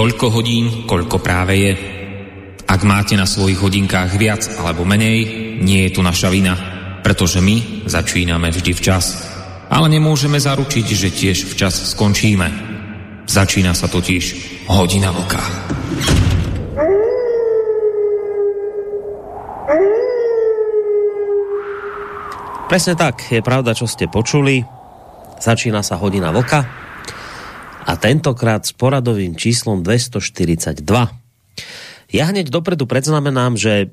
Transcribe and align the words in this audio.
Toľko 0.00 0.32
hodín, 0.32 0.88
koľko 0.88 1.20
práve 1.20 1.60
je. 1.60 1.72
Ak 2.64 2.88
máte 2.88 3.20
na 3.20 3.28
svojich 3.28 3.60
hodinkách 3.60 4.16
viac 4.16 4.40
alebo 4.56 4.88
menej, 4.88 5.28
nie 5.60 5.84
je 5.84 5.92
tu 5.92 6.00
naša 6.00 6.32
vina, 6.32 6.56
pretože 7.04 7.44
my 7.44 7.84
začíname 7.84 8.48
vždy 8.48 8.72
včas. 8.72 9.28
Ale 9.68 9.92
nemôžeme 9.92 10.40
zaručiť, 10.40 10.86
že 10.88 11.12
tiež 11.12 11.52
včas 11.52 11.92
skončíme. 11.92 12.48
Začína 13.28 13.76
sa 13.76 13.92
totiž 13.92 14.24
hodina 14.72 15.12
vlka. 15.12 15.42
Presne 22.72 22.96
tak, 22.96 23.28
je 23.28 23.44
pravda, 23.44 23.76
čo 23.76 23.84
ste 23.84 24.08
počuli. 24.08 24.64
Začína 25.36 25.84
sa 25.84 26.00
hodina 26.00 26.32
vlka 26.32 26.79
a 27.90 27.98
tentokrát 27.98 28.62
s 28.62 28.70
poradovým 28.70 29.34
číslom 29.34 29.82
242. 29.82 30.86
Ja 32.14 32.24
hneď 32.30 32.46
dopredu 32.46 32.86
predznamenám, 32.86 33.58
že 33.58 33.90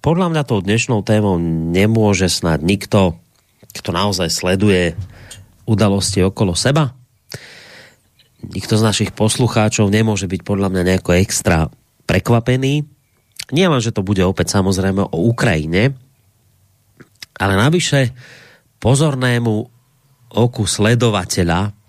podľa 0.00 0.32
mňa 0.32 0.42
tou 0.48 0.64
dnešnou 0.64 1.04
témou 1.04 1.36
nemôže 1.76 2.32
snad 2.32 2.64
nikto, 2.64 3.20
kto 3.76 3.92
naozaj 3.92 4.32
sleduje 4.32 4.96
udalosti 5.68 6.24
okolo 6.24 6.56
seba. 6.56 6.96
Nikto 8.40 8.80
z 8.80 8.82
našich 8.82 9.10
poslucháčov 9.12 9.92
nemôže 9.92 10.24
byť 10.24 10.40
podľa 10.40 10.72
mňa 10.72 10.82
nejako 10.88 11.12
extra 11.20 11.68
prekvapený. 12.08 12.88
Nie 13.52 13.68
len, 13.68 13.84
že 13.84 13.92
to 13.92 14.00
bude 14.00 14.24
opäť 14.24 14.56
samozrejme 14.56 15.04
o 15.04 15.18
Ukrajine, 15.28 15.92
ale 17.36 17.54
navyše 17.60 18.16
pozornému 18.80 19.54
oku 20.32 20.64
sledovateľa 20.64 21.81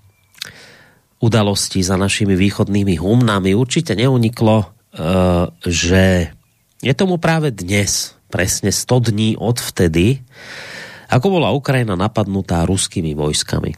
udalostí 1.23 1.79
za 1.79 1.95
našimi 1.95 2.35
východnými 2.35 2.99
humnami 2.99 3.55
určite 3.55 3.95
neuniklo, 3.95 4.67
uh, 4.67 5.47
že 5.63 6.35
je 6.83 6.91
tomu 6.91 7.16
práve 7.16 7.55
dnes, 7.55 8.11
presne 8.27 8.75
100 8.75 9.07
dní 9.16 9.29
od 9.39 9.55
vtedy, 9.55 10.19
ako 11.07 11.39
bola 11.39 11.55
Ukrajina 11.55 11.95
napadnutá 11.95 12.67
ruskými 12.67 13.16
vojskami. 13.16 13.71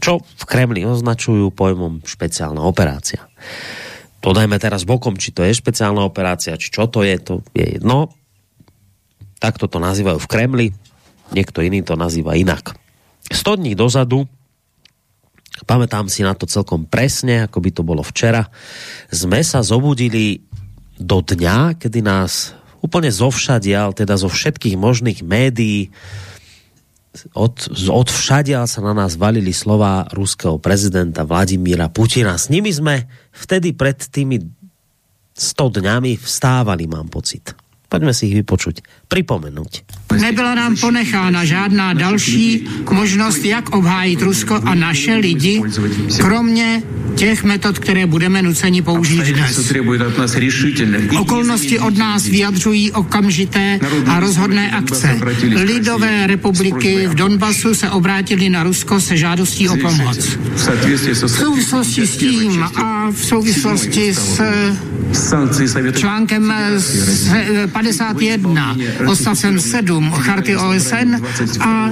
Čo 0.00 0.24
v 0.24 0.44
Kremli 0.48 0.88
označujú 0.88 1.52
pojmom 1.52 2.00
špeciálna 2.00 2.64
operácia. 2.64 3.28
To 4.24 4.32
dajme 4.32 4.56
teraz 4.56 4.88
bokom, 4.88 5.20
či 5.20 5.36
to 5.36 5.44
je 5.44 5.52
špeciálna 5.52 6.00
operácia, 6.00 6.56
či 6.56 6.72
čo 6.72 6.88
to 6.88 7.04
je, 7.04 7.12
to 7.20 7.44
je 7.52 7.76
jedno. 7.76 8.08
Takto 9.36 9.68
to 9.68 9.76
nazývajú 9.76 10.16
v 10.16 10.30
Kremli, 10.30 10.66
niekto 11.36 11.60
iný 11.60 11.84
to 11.84 11.92
nazýva 12.00 12.32
inak. 12.32 12.72
100 13.28 13.60
dní 13.60 13.76
dozadu, 13.76 14.24
pamätám 15.62 16.10
si 16.10 16.26
na 16.26 16.34
to 16.34 16.50
celkom 16.50 16.90
presne, 16.90 17.46
ako 17.46 17.62
by 17.62 17.70
to 17.70 17.82
bolo 17.86 18.02
včera, 18.02 18.50
sme 19.14 19.38
sa 19.46 19.62
zobudili 19.62 20.42
do 20.98 21.22
dňa, 21.22 21.78
kedy 21.78 22.02
nás 22.02 22.58
úplne 22.82 23.08
zovšadial, 23.14 23.94
teda 23.94 24.18
zo 24.18 24.26
všetkých 24.26 24.74
možných 24.74 25.22
médií, 25.22 25.94
od, 27.30 27.54
od 27.70 28.08
všadial 28.10 28.66
sa 28.66 28.82
na 28.82 28.90
nás 28.90 29.14
valili 29.14 29.54
slova 29.54 30.10
ruského 30.10 30.58
prezidenta 30.58 31.22
Vladimíra 31.22 31.86
Putina. 31.86 32.34
S 32.34 32.50
nimi 32.50 32.74
sme 32.74 33.06
vtedy 33.30 33.70
pred 33.70 33.94
tými 34.02 34.42
100 35.34 35.78
dňami 35.78 36.18
vstávali, 36.18 36.90
mám 36.90 37.06
pocit. 37.06 37.54
Pojďme 37.88 38.14
si 38.14 38.26
ich 38.26 38.34
vypočuť, 38.34 38.80
připomenout. 39.08 39.82
Nebyla 40.20 40.54
nám 40.54 40.76
ponechána 40.76 41.44
žádná 41.44 41.92
další 41.92 42.66
možnost, 42.90 43.44
jak 43.44 43.70
obhájit 43.76 44.22
Rusko 44.22 44.60
a 44.64 44.74
naše 44.74 45.14
lidi, 45.14 45.62
kromě 46.20 46.82
těch 47.14 47.44
metod, 47.44 47.78
které 47.78 48.06
budeme 48.06 48.42
nuceni 48.42 48.82
použít 48.82 49.22
dnes. 49.22 49.72
Okolnosti 51.18 51.78
od 51.78 51.96
nás 51.98 52.26
vyjadřují 52.26 52.92
okamžité 52.92 53.78
a 54.06 54.20
rozhodné 54.20 54.70
akce. 54.70 55.20
Lidové 55.54 56.26
republiky 56.26 57.06
v 57.06 57.14
Donbasu 57.14 57.74
se 57.74 57.90
obrátili 57.90 58.50
na 58.50 58.62
Rusko 58.62 59.00
se 59.00 59.16
žádostí 59.16 59.68
o 59.68 59.76
pomoc. 59.76 60.18
V 61.22 61.30
souvislosti 61.30 62.06
s 62.06 62.16
tím 62.16 62.62
a 62.62 63.10
v 63.10 63.24
souvislosti 63.24 64.14
s 64.14 64.40
článkem 65.92 66.54
51 67.74 68.76
odstavcem 69.06 69.60
7 69.60 70.10
charty 70.10 70.56
OSN 70.56 71.14
a 71.60 71.90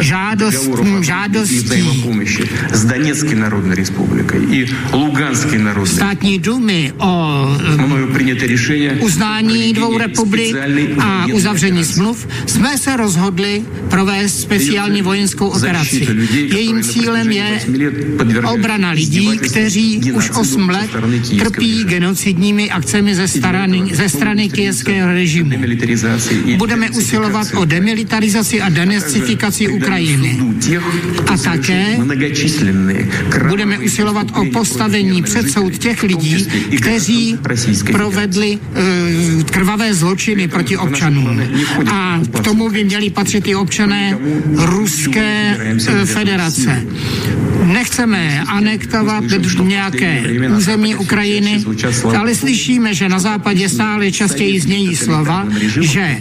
žádost, 0.00 0.70
žádostí 1.00 1.84
s 2.72 2.84
Donetské 2.84 3.34
národní 3.34 3.74
republikou 3.74 4.36
i 4.50 4.66
Luganské 4.92 5.58
národní 5.58 5.94
státní 5.94 6.38
dumy 6.38 6.92
o 6.98 7.46
uznání 9.00 9.72
dvou 9.72 9.98
republik 9.98 10.56
a 10.98 11.26
uzavření 11.32 11.84
smluv. 11.84 12.28
Jsme 12.46 12.78
se 12.78 12.96
rozhodli 12.96 13.62
provést 13.90 14.40
speciální 14.40 15.02
vojenskou 15.02 15.48
operaci. 15.48 16.08
Jejím 16.32 16.82
cílem 16.82 17.32
je 17.32 17.60
obrana 18.44 18.90
lidí, 18.90 19.38
kteří 19.38 20.12
už 20.12 20.30
8 20.30 20.68
let 20.68 20.90
trpí 21.38 21.84
genocidními 21.84 22.70
akcemi 22.70 23.14
ze 23.14 23.28
strany, 23.28 23.82
ze 23.92 24.08
strany 24.08 24.48
kijevského 24.92 25.12
režimu. 25.12 25.50
Budeme 26.56 26.90
usilovat 26.90 27.46
o 27.54 27.64
demilitarizaci 27.64 28.60
a 28.60 28.68
denacifikaci 28.68 29.68
Ukrajiny. 29.68 30.38
A 31.26 31.36
také 31.36 31.98
budeme 33.48 33.78
usilovat 33.78 34.26
o 34.36 34.44
postavení 34.44 35.22
před 35.22 35.50
soud 35.50 35.78
těch 35.78 36.02
lidí, 36.02 36.46
kteří 36.76 37.38
provedli 37.92 38.58
uh, 38.58 39.42
krvavé 39.42 39.94
zločiny 39.94 40.48
proti 40.48 40.76
občanům. 40.76 41.42
A 41.90 42.20
k 42.32 42.40
tomu 42.40 42.70
by 42.70 42.84
měli 42.84 43.10
patřit 43.10 43.48
i 43.48 43.54
občané 43.54 44.18
Ruské 44.56 45.56
uh, 45.56 46.04
federace. 46.04 46.86
Nechceme 47.62 48.42
anektovat 48.42 49.24
nějaké 49.62 50.22
území 50.56 50.94
Ukrajiny, 50.94 51.64
ale 52.18 52.34
slyšíme, 52.34 52.94
že 52.94 53.08
na 53.08 53.18
západě 53.18 53.68
stále 53.68 54.12
častěji 54.12 54.60
znějí 54.60 54.81
slova, 54.96 55.46
že 55.80 56.18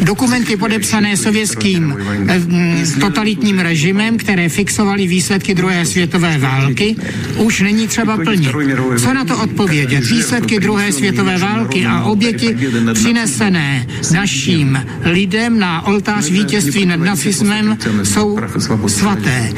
dokumenty 0.00 0.56
podepsané 0.56 1.16
sovětským 1.16 1.96
eh, 2.28 3.00
totalitním 3.00 3.58
režimem, 3.58 4.18
které 4.18 4.48
fixovaly 4.48 5.06
výsledky 5.06 5.54
druhé 5.54 5.86
světové 5.86 6.38
války, 6.38 6.96
už 7.36 7.60
není 7.60 7.88
třeba 7.88 8.16
plnit. 8.16 8.50
Co 8.98 9.14
na 9.14 9.24
to 9.24 9.38
odpovědět? 9.38 10.10
Výsledky 10.10 10.60
druhé 10.60 10.92
světové 10.92 11.38
války 11.38 11.86
a 11.86 12.04
oběti 12.04 12.56
přinesené 12.94 13.86
naším 14.12 14.86
lidem 15.04 15.58
na 15.58 15.86
oltář 15.86 16.30
vítězství 16.30 16.86
nad 16.86 17.00
nacismem 17.00 17.78
jsou 18.02 18.38
svaté. 18.86 19.52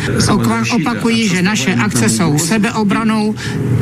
Opakuji, 0.71 1.29
že 1.29 1.43
naše 1.43 1.75
akce 1.75 2.09
jsou 2.09 2.39
sebeobranou 2.39 3.35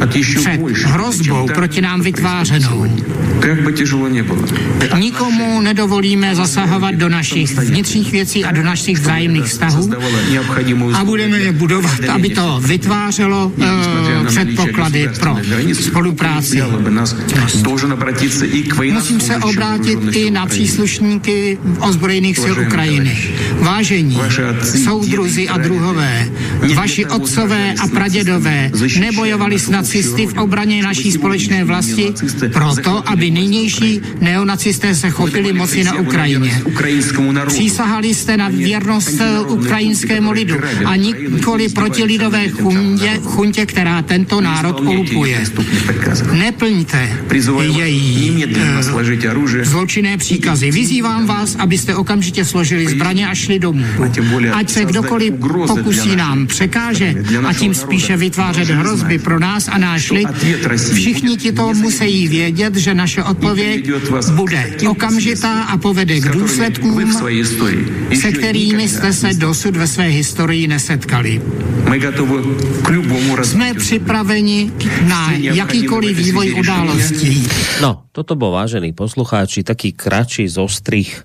před 0.09 0.61
hrozbou 0.85 1.49
proti 1.55 1.81
nám 1.81 2.01
vytvářenou. 2.01 2.87
Nikomu 4.99 5.61
nedovolíme 5.61 6.35
zasahovat 6.35 6.95
do 6.95 7.09
našich 7.09 7.59
vnitřních 7.59 8.13
věcí 8.13 8.45
a 8.45 8.53
do 8.53 8.63
našich 8.63 8.99
vzájemných 8.99 9.45
vztahů. 9.45 9.91
a 10.95 11.05
budeme 11.05 11.39
je 11.39 11.53
budovat, 11.53 12.05
aby 12.09 12.29
to 12.29 12.61
vytvářelo 12.65 13.53
uh, 13.57 14.27
předpoklady 14.27 15.09
pro 15.21 15.37
spolupráci. 15.73 16.63
Musím 18.93 19.21
se 19.21 19.37
obrátit 19.37 19.99
i 20.13 20.31
na 20.31 20.47
příslušníky 20.47 21.59
ozbrojených 21.81 22.39
sil 22.45 22.55
Ukrajiny. 22.67 23.19
Vážení, 23.61 24.19
soudruzi 24.85 25.49
a 25.49 25.59
druhové, 25.59 26.29
vaši 26.75 27.07
otcové 27.07 27.75
a 27.81 27.89
pradědové 27.89 28.71
nebojovali 29.01 29.59
s 29.59 29.69
nacisty 29.69 30.27
v 30.27 30.39
obraně 30.39 30.83
naší 30.83 31.13
společné 31.13 31.65
vlasti 31.65 32.15
proto, 32.53 33.09
aby 33.09 33.31
nynější 33.31 34.01
neonacisté 34.37 34.95
se 34.95 35.11
chopili 35.11 35.53
moci 35.53 35.85
na 35.85 35.95
Ukrajině. 35.95 36.63
Přísahali 37.47 38.15
jste 38.15 38.37
na 38.37 38.49
věrnost 38.49 39.21
ukrajinskému 39.49 40.33
lidu 40.33 40.57
a 40.85 40.97
nikoli 40.97 41.69
proti 41.69 42.05
lidové 42.05 42.49
chuntě, 42.49 43.21
chuntě 43.25 43.67
která 43.67 44.03
tento 44.03 44.41
národ 44.41 44.81
olupuje. 44.81 45.45
Neplňte 46.33 47.19
její 47.61 48.45
uh, 48.47 49.63
zločinné 49.63 50.17
příkazy. 50.17 50.71
Vyzývám 50.71 51.27
vás, 51.27 51.57
abyste 51.59 51.95
okamžitě 51.95 52.45
složili 52.45 52.87
zbraně 52.87 53.29
a 53.29 53.35
šli 53.35 53.59
domů. 53.59 53.85
Ať 54.53 54.71
se 54.71 54.85
kdokoliv 54.85 55.35
pokusí 55.67 56.17
nám 56.17 56.47
překáže 56.47 57.15
a 57.47 57.53
tím 57.53 57.75
spíše 57.75 58.17
vytvářet 58.17 58.69
hrozby 58.69 59.19
pro 59.19 59.39
nás, 59.39 59.57
nás 59.57 59.69
a 59.69 59.79
náš 59.79 60.11
lid. 60.11 60.29
Všichni 60.93 61.37
ti 61.37 61.53
to 61.53 61.75
musí 61.75 62.29
vědět, 62.29 62.77
že 62.77 62.95
naše 62.95 63.23
odpověď 63.23 63.91
bude 64.31 64.77
okamžitá 64.89 65.63
a 65.63 65.77
povede 65.77 66.21
k 66.21 66.29
důsledkům, 66.33 67.13
se 68.21 68.33
kterými 68.33 68.89
jste 68.89 69.13
se 69.13 69.31
dosud 69.35 69.77
ve 69.77 69.87
své 69.87 70.05
historii 70.05 70.67
nesetkali. 70.67 71.43
Jsme 73.43 73.75
připraveni 73.75 74.73
na 75.07 75.33
jakýkoliv 75.33 76.17
vývoj 76.17 76.55
událostí. 76.59 77.49
No, 77.81 78.03
toto 78.13 78.35
bol 78.35 78.51
vážený 78.51 78.93
poslucháči, 78.93 79.63
taký 79.63 79.93
kratší 79.93 80.49
zostrich 80.49 81.23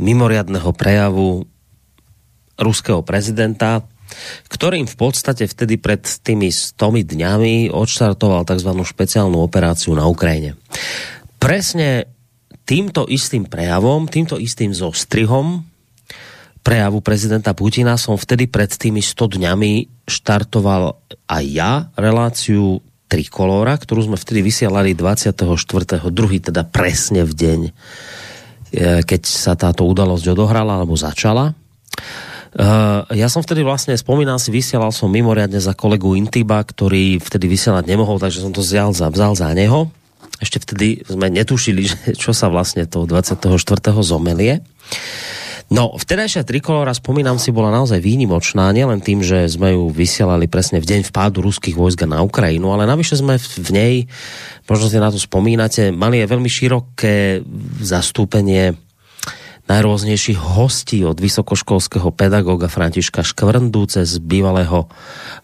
mimoriadného 0.00 0.72
prejavu 0.72 1.46
ruského 2.58 3.04
prezidenta, 3.04 3.84
ktorým 4.48 4.86
v 4.86 4.96
podstate 4.96 5.44
vtedy 5.44 5.76
pred 5.76 6.02
tými 6.02 6.48
stomi 6.48 7.04
dňami 7.04 7.70
odštartoval 7.74 8.48
tzv. 8.48 8.70
špeciálnu 8.72 9.38
operáciu 9.42 9.92
na 9.92 10.06
Ukrajine. 10.08 10.56
Presne 11.36 12.15
týmto 12.66 13.06
istým 13.06 13.46
prejavom, 13.46 14.10
týmto 14.10 14.36
istým 14.36 14.74
zostrihom 14.74 15.62
prejavu 16.66 16.98
prezidenta 16.98 17.54
Putina 17.54 17.94
som 17.94 18.18
vtedy 18.18 18.50
pred 18.50 18.66
tými 18.66 18.98
100 18.98 19.38
dňami 19.38 20.02
štartoval 20.02 20.98
aj 21.30 21.44
ja 21.46 21.86
reláciu 21.94 22.82
Trikolóra, 23.06 23.78
ktorú 23.78 24.10
sme 24.10 24.18
vtedy 24.18 24.42
vysielali 24.42 24.98
24.2., 24.98 26.10
teda 26.50 26.66
presne 26.66 27.22
v 27.22 27.32
deň, 27.38 27.60
e, 27.62 27.72
keď 29.06 29.22
sa 29.22 29.54
táto 29.54 29.86
udalosť 29.86 30.34
odohrala 30.34 30.82
alebo 30.82 30.98
začala. 30.98 31.54
Uh, 32.56 33.04
ja 33.12 33.28
som 33.28 33.44
vtedy 33.44 33.60
vlastne, 33.60 33.92
spomínal 34.00 34.40
si, 34.40 34.48
vysielal 34.48 34.88
som 34.88 35.12
mimoriadne 35.12 35.60
za 35.60 35.76
kolegu 35.76 36.16
Intiba, 36.16 36.64
ktorý 36.64 37.20
vtedy 37.20 37.52
vysielať 37.52 37.84
nemohol, 37.84 38.16
takže 38.16 38.40
som 38.40 38.48
to 38.48 38.64
vzal 38.64 38.96
za, 38.96 39.12
vzal 39.12 39.36
za 39.36 39.52
neho. 39.52 39.92
Ešte 40.36 40.60
vtedy 40.60 41.06
sme 41.08 41.32
netušili, 41.32 41.82
že 41.90 41.98
čo 42.16 42.36
sa 42.36 42.52
vlastne 42.52 42.84
to 42.84 43.08
24. 43.08 43.40
zomelie. 44.04 44.60
No, 45.66 45.98
vtedajšia 45.98 46.46
trikolora, 46.46 46.94
spomínam 46.94 47.42
si, 47.42 47.50
bola 47.50 47.74
naozaj 47.74 47.98
výnimočná, 47.98 48.70
nielen 48.70 49.02
tým, 49.02 49.26
že 49.26 49.50
sme 49.50 49.74
ju 49.74 49.90
vysielali 49.90 50.46
presne 50.46 50.78
v 50.78 50.86
deň 50.86 51.10
vpádu 51.10 51.42
ruských 51.42 51.74
vojsk 51.74 52.06
na 52.06 52.22
Ukrajinu, 52.22 52.70
ale 52.70 52.86
navyše 52.86 53.18
sme 53.18 53.34
v 53.34 53.70
nej, 53.74 53.94
možno 54.70 54.86
si 54.86 55.02
na 55.02 55.10
to 55.10 55.18
spomínate, 55.18 55.90
mali 55.90 56.22
aj 56.22 56.30
veľmi 56.30 56.46
široké 56.46 57.42
zastúpenie 57.82 58.78
najrôznejších 59.66 60.38
hostí 60.38 61.02
od 61.02 61.18
vysokoškolského 61.18 62.14
pedagoga 62.14 62.70
Františka 62.70 63.26
Škvrndu 63.26 63.90
cez 63.90 64.22
bývalého 64.22 64.86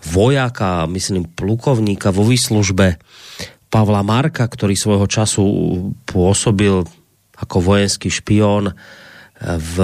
vojaka, 0.06 0.86
myslím 0.86 1.26
plukovníka 1.26 2.14
vo 2.14 2.22
výslužbe 2.22 3.02
Pavla 3.72 4.04
Marka, 4.04 4.44
ktorý 4.44 4.76
svojho 4.76 5.08
času 5.08 5.44
pôsobil 6.04 6.84
ako 7.40 7.56
vojenský 7.64 8.12
špión 8.12 8.76
v 9.42 9.76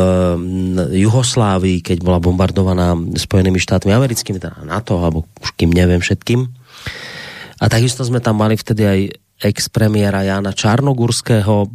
Juhoslávii, 0.92 1.82
keď 1.82 1.98
bola 2.04 2.20
bombardovaná 2.20 2.94
Spojenými 3.16 3.58
štátmi 3.58 3.90
americkými, 3.90 4.38
teda 4.38 4.62
NATO, 4.62 5.00
alebo 5.00 5.26
už 5.40 5.56
kým 5.56 5.72
neviem 5.72 5.98
všetkým. 5.98 6.46
A 7.58 7.64
takisto 7.66 8.06
sme 8.06 8.22
tam 8.22 8.38
mali 8.38 8.54
vtedy 8.54 8.82
aj 8.86 9.00
ex-premiéra 9.38 10.26
Jana 10.26 10.50
Čarnogurského, 10.50 11.70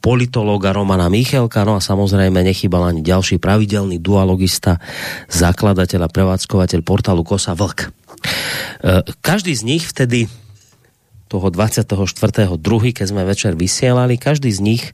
politologa 0.00 0.72
Romana 0.72 1.12
Michelka, 1.12 1.64
no 1.64 1.76
a 1.76 1.84
samozrejme 1.84 2.40
nechybal 2.44 2.92
ani 2.92 3.04
ďalší 3.04 3.36
pravidelný 3.40 4.00
dualogista, 4.00 4.80
zakladateľ 5.28 6.08
a 6.08 6.12
prevádzkovateľ 6.12 6.80
portálu 6.84 7.24
Kosa 7.24 7.52
Vlk. 7.52 7.80
E, 7.84 7.88
každý 9.20 9.52
z 9.52 9.62
nich 9.68 9.84
vtedy 9.84 10.32
toho 11.28 11.52
24.2., 11.52 12.56
keď 12.96 13.06
sme 13.06 13.22
večer 13.28 13.54
vysielali, 13.54 14.16
každý 14.16 14.48
z 14.48 14.60
nich 14.64 14.84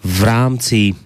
v 0.00 0.20
rámci 0.24 0.96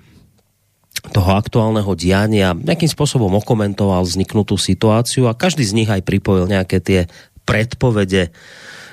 toho 1.10 1.32
aktuálneho 1.34 1.92
diania 1.98 2.54
nejakým 2.54 2.88
spôsobom 2.88 3.32
okomentoval 3.40 4.04
vzniknutú 4.06 4.54
situáciu 4.54 5.26
a 5.26 5.36
každý 5.36 5.64
z 5.66 5.72
nich 5.74 5.90
aj 5.90 6.06
pripojil 6.06 6.46
nejaké 6.46 6.78
tie 6.78 7.00
predpovede 7.48 8.30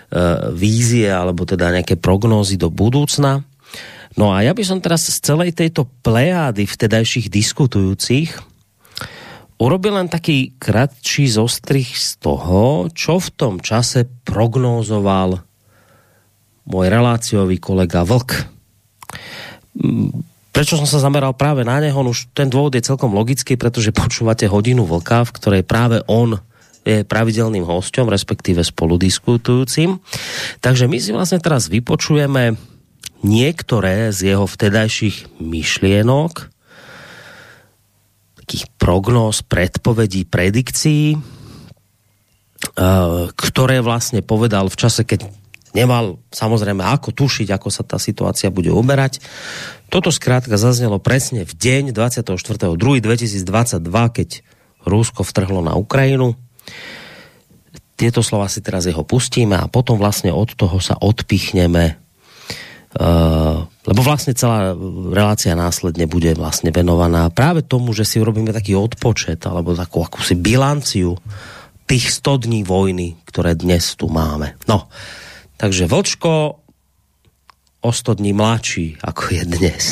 Eh, 0.07 0.55
vízie 0.55 1.11
alebo 1.11 1.43
teda 1.43 1.67
nejaké 1.67 1.99
prognózy 1.99 2.55
do 2.55 2.71
budúcna. 2.71 3.43
No 4.15 4.31
a 4.31 4.39
ja 4.39 4.55
by 4.55 4.63
som 4.63 4.79
teraz 4.79 5.03
z 5.03 5.19
celej 5.19 5.51
tejto 5.51 5.83
plejády 5.99 6.63
vtedajších 6.63 7.27
diskutujúcich 7.27 8.31
urobil 9.59 9.99
len 9.99 10.07
taký 10.07 10.55
kratší 10.55 11.27
zostrich 11.27 11.99
z 11.99 12.23
toho, 12.23 12.87
čo 12.95 13.19
v 13.19 13.29
tom 13.35 13.55
čase 13.59 14.07
prognózoval 14.23 15.43
môj 16.67 16.91
reláciový 16.91 17.57
kolega 17.57 18.03
Vlk. 18.03 18.43
Mm, 19.79 20.11
prečo 20.51 20.75
som 20.75 20.85
sa 20.85 20.99
zameral 20.99 21.31
práve 21.33 21.63
na 21.63 21.79
neho? 21.79 21.95
No 22.03 22.11
už 22.11 22.29
ten 22.35 22.51
dôvod 22.51 22.75
je 22.75 22.83
celkom 22.83 23.15
logický, 23.15 23.55
pretože 23.55 23.95
počúvate 23.95 24.45
hodinu 24.51 24.83
Vlka, 24.83 25.23
v 25.23 25.35
ktorej 25.35 25.63
práve 25.63 26.03
on 26.11 26.37
je 26.87 27.03
pravidelným 27.03 27.67
hosťom, 27.67 28.07
respektíve 28.07 28.63
spoludiskutujúcim. 28.63 29.99
Takže 30.63 30.87
my 30.87 30.97
si 30.99 31.11
vlastne 31.11 31.43
teraz 31.43 31.67
vypočujeme 31.67 32.55
niektoré 33.27 34.15
z 34.15 34.35
jeho 34.35 34.47
vtedajších 34.47 35.41
myšlienok, 35.43 36.33
takých 38.47 38.65
prognóz, 38.79 39.43
predpovedí, 39.43 40.23
predikcií, 40.23 41.15
eh, 41.15 41.21
ktoré 43.35 43.83
vlastne 43.83 44.23
povedal 44.23 44.71
v 44.71 44.79
čase, 44.79 45.03
keď 45.03 45.27
nemal 45.73 46.21
samozrejme 46.31 46.83
ako 46.83 47.11
tušiť, 47.15 47.47
ako 47.51 47.67
sa 47.71 47.83
tá 47.83 47.97
situácia 47.97 48.53
bude 48.53 48.71
uberať. 48.71 49.19
Toto 49.87 50.11
zkrátka 50.11 50.59
zaznelo 50.59 50.99
presne 50.99 51.47
v 51.47 51.53
deň 51.55 51.95
24.2.2022, 51.95 53.81
keď 53.89 54.29
Rusko 54.87 55.23
vtrhlo 55.23 55.63
na 55.63 55.75
Ukrajinu 55.75 56.35
tieto 57.97 58.21
slova 58.21 58.45
si 58.45 58.61
teraz 58.61 58.85
jeho 58.85 59.01
pustíme 59.01 59.57
a 59.57 59.65
potom 59.65 59.97
vlastne 59.97 60.29
od 60.29 60.53
toho 60.53 60.77
sa 60.77 60.95
odpichneme 61.01 62.05
Uh, 62.97 63.67
lebo 63.85 64.01
vlastne 64.01 64.33
celá 64.33 64.73
relácia 65.13 65.53
následne 65.53 66.09
bude 66.09 66.33
vlastne 66.33 66.73
venovaná 66.73 67.29
práve 67.29 67.61
tomu, 67.61 67.93
že 67.93 68.07
si 68.07 68.17
urobíme 68.17 68.49
taký 68.49 68.73
odpočet 68.73 69.43
alebo 69.45 69.77
takú 69.77 70.01
akúsi 70.01 70.33
bilanciu 70.33 71.13
tých 71.85 72.09
100 72.09 72.47
dní 72.47 72.65
vojny, 72.65 73.19
ktoré 73.27 73.53
dnes 73.53 73.93
tu 73.93 74.09
máme. 74.09 74.57
No, 74.65 74.89
takže 75.57 75.87
Vlčko 75.87 76.55
o 77.81 77.91
100 77.93 78.13
dní 78.13 78.33
mladší, 78.33 78.97
ako 79.03 79.21
je 79.31 79.43
dnes. 79.45 79.83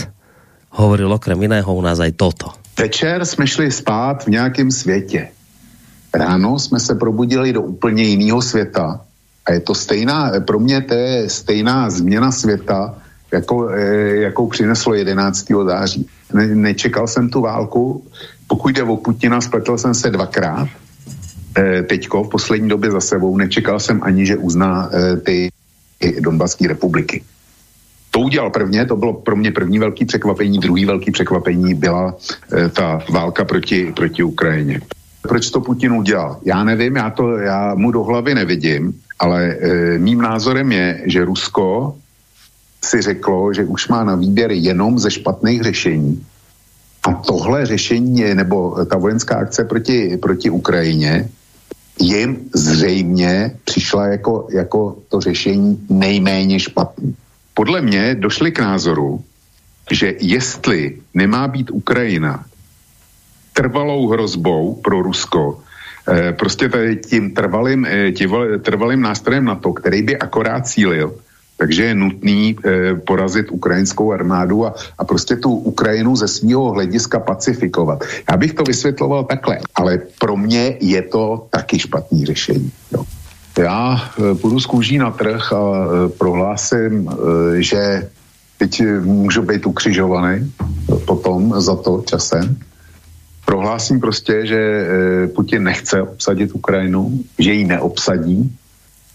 Hovoril 0.69 1.13
okrem 1.13 1.39
iného 1.43 1.69
u 1.71 1.81
nás 1.81 1.99
aj 1.99 2.11
toto. 2.19 2.51
Večer 2.75 3.25
jsme 3.25 3.47
šli 3.47 3.71
spát 3.71 4.23
v 4.25 4.27
nějakém 4.27 4.71
světě. 4.71 5.27
Ráno 6.13 6.59
jsme 6.59 6.79
se 6.79 6.95
probudili 6.95 7.53
do 7.53 7.61
úplně 7.61 8.03
jiného 8.03 8.41
světa 8.41 8.99
a 9.45 9.51
je 9.51 9.59
to 9.59 9.75
stejná, 9.75 10.31
pro 10.47 10.59
mě 10.59 10.81
to 10.81 10.93
je 10.93 11.29
stejná 11.29 11.89
změna 11.89 12.31
světa, 12.31 12.95
jako, 13.31 13.69
eh, 13.69 14.15
jakou 14.15 14.47
přineslo 14.47 14.93
11. 14.93 15.65
září. 15.65 16.09
Ne, 16.33 16.47
nečekal 16.47 17.07
jsem 17.07 17.29
tu 17.29 17.41
válku, 17.41 18.03
pokud 18.47 18.75
jde 18.75 18.83
o 18.83 18.97
Putina, 18.97 19.41
spletl 19.41 19.77
jsem 19.77 19.93
se 19.93 20.09
dvakrát, 20.09 20.67
teďko 21.83 22.23
v 22.23 22.29
poslední 22.29 22.69
době 22.69 22.91
za 22.91 23.01
sebou, 23.01 23.37
nečekal 23.37 23.79
jsem 23.79 24.03
ani, 24.03 24.25
že 24.25 24.37
uzná 24.37 24.89
eh, 24.93 25.17
ty 25.17 25.49
Donbaské 26.19 26.67
republiky. 26.67 27.23
To 28.11 28.19
udělal 28.19 28.49
prvně, 28.49 28.85
to 28.85 28.95
bylo 28.95 29.13
pro 29.13 29.35
mě 29.35 29.51
první 29.51 29.79
velký 29.79 30.05
překvapení, 30.05 30.59
druhý 30.59 30.85
velký 30.85 31.11
překvapení 31.11 31.73
byla 31.73 32.15
ta 32.73 32.99
válka 33.09 33.45
proti, 33.45 33.91
proti 33.95 34.23
Ukrajině. 34.23 34.81
Proč 35.27 35.49
to 35.49 35.61
Putin 35.61 35.91
udělal? 35.91 36.39
Já 36.45 36.63
nevím, 36.63 36.95
já, 36.95 37.09
to, 37.09 37.37
já 37.37 37.75
mu 37.75 37.91
do 37.91 38.03
hlavy 38.03 38.35
nevidím, 38.35 38.93
ale 39.19 39.43
e, 39.45 39.97
mým 39.97 40.21
názorem 40.21 40.71
je, 40.71 41.01
že 41.05 41.25
Rusko 41.25 41.95
si 42.85 43.01
řeklo, 43.01 43.53
že 43.53 43.63
už 43.63 43.87
má 43.87 44.03
na 44.03 44.15
výběr 44.15 44.51
jenom 44.51 44.99
ze 44.99 45.11
špatných 45.11 45.61
řešení. 45.61 46.25
A 47.07 47.13
tohle 47.13 47.65
řešení, 47.65 48.33
nebo 48.33 48.85
ta 48.85 48.97
vojenská 48.97 49.35
akce 49.35 49.65
proti, 49.65 50.17
proti 50.17 50.49
Ukrajině, 50.49 51.29
jim 51.99 52.49
zřejmě 52.53 53.51
přišla 53.63 54.07
jako, 54.07 54.47
jako 54.51 54.97
to 55.09 55.21
řešení 55.21 55.85
nejméně 55.89 56.59
špatný. 56.59 57.15
Podle 57.53 57.81
mě 57.81 58.15
došli 58.15 58.51
k 58.51 58.59
názoru, 58.59 59.23
že 59.91 60.13
jestli 60.19 60.97
nemá 61.13 61.47
být 61.47 61.71
Ukrajina 61.71 62.45
trvalou 63.53 64.07
hrozbou 64.07 64.75
pro 64.83 65.01
Rusko, 65.01 65.63
eh, 66.07 66.33
prostě 66.33 66.69
tím 67.07 67.31
trvalým, 67.33 67.85
eh, 67.85 68.11
tím 68.11 68.31
trvalým 68.61 69.01
nástrojem 69.01 69.45
na 69.45 69.55
to, 69.55 69.73
který 69.73 70.01
by 70.01 70.13
akorát 70.19 70.67
cílil, 70.67 71.15
takže 71.57 71.83
je 71.83 71.95
nutný 71.95 72.55
eh, 72.55 72.95
porazit 72.95 73.51
ukrajinskou 73.51 74.11
armádu 74.11 74.65
a, 74.65 74.73
a 74.97 75.05
prostě 75.05 75.35
tu 75.35 75.51
Ukrajinu 75.51 76.15
ze 76.15 76.27
svého 76.27 76.71
hlediska 76.71 77.19
pacifikovat. 77.19 78.03
Já 78.29 78.37
bych 78.37 78.53
to 78.53 78.63
vysvětloval 78.63 79.23
takhle, 79.23 79.59
ale 79.75 79.99
pro 80.19 80.37
mě 80.37 80.77
je 80.79 81.01
to 81.01 81.47
taky 81.49 81.79
špatný 81.79 82.25
řešení. 82.25 82.71
Jo. 82.91 83.03
Já 83.57 84.11
půjdu 84.41 84.59
z 84.59 84.65
kůží 84.65 84.97
na 84.97 85.11
trh 85.11 85.53
a 85.53 85.87
prohlásím, 86.17 87.09
že 87.55 88.09
teď 88.57 88.83
můžu 89.01 89.41
být 89.41 89.65
ukřižovaný 89.65 90.51
potom 91.07 91.61
za 91.61 91.75
to 91.75 92.03
časem. 92.07 92.57
Prohlásím 93.45 93.99
prostě, 93.99 94.45
že 94.45 94.87
Putin 95.35 95.63
nechce 95.63 96.01
obsadit 96.01 96.51
Ukrajinu, 96.55 97.19
že 97.39 97.53
ji 97.53 97.65
neobsadí, 97.65 98.51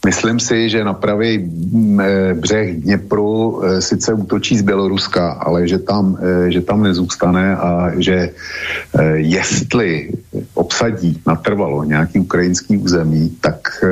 Myslím 0.06 0.40
si, 0.40 0.68
že 0.68 0.84
na 0.84 0.96
pravý 0.96 1.38
mm, 1.38 2.00
eh, 2.00 2.34
břeh 2.34 2.80
Dněpru 2.80 3.60
eh, 3.64 3.82
sice 3.82 4.14
útočí 4.14 4.56
z 4.56 4.62
Běloruska, 4.62 5.32
ale 5.32 5.68
že 5.68 5.78
tam, 5.78 6.16
eh, 6.16 6.50
že 6.50 6.60
tam 6.60 6.82
nezůstane 6.82 7.56
a 7.56 7.92
že 7.98 8.30
jestli 9.14 10.10
obsadí 10.54 11.20
natrvalo 11.26 11.84
nějaký 11.84 12.18
ukrajinský 12.18 12.76
území, 12.76 13.36
tak 13.40 13.84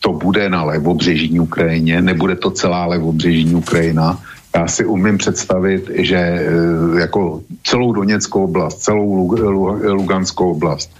to 0.00 0.12
bude 0.12 0.48
na 0.48 0.64
levobřežní 0.64 1.40
Ukrajině, 1.40 2.02
nebude 2.02 2.36
to 2.36 2.50
celá 2.50 2.86
levobřežní 2.86 3.54
Ukrajina, 3.54 4.20
já 4.56 4.66
si 4.68 4.84
umím 4.84 5.18
představit, 5.18 5.90
že 5.94 6.16
eh, 6.16 7.00
jako 7.00 7.40
celou 7.64 7.92
Doněckou 7.92 8.44
oblast, 8.44 8.82
celou 8.82 9.34
Luganskou 9.92 10.50
oblast, 10.50 10.90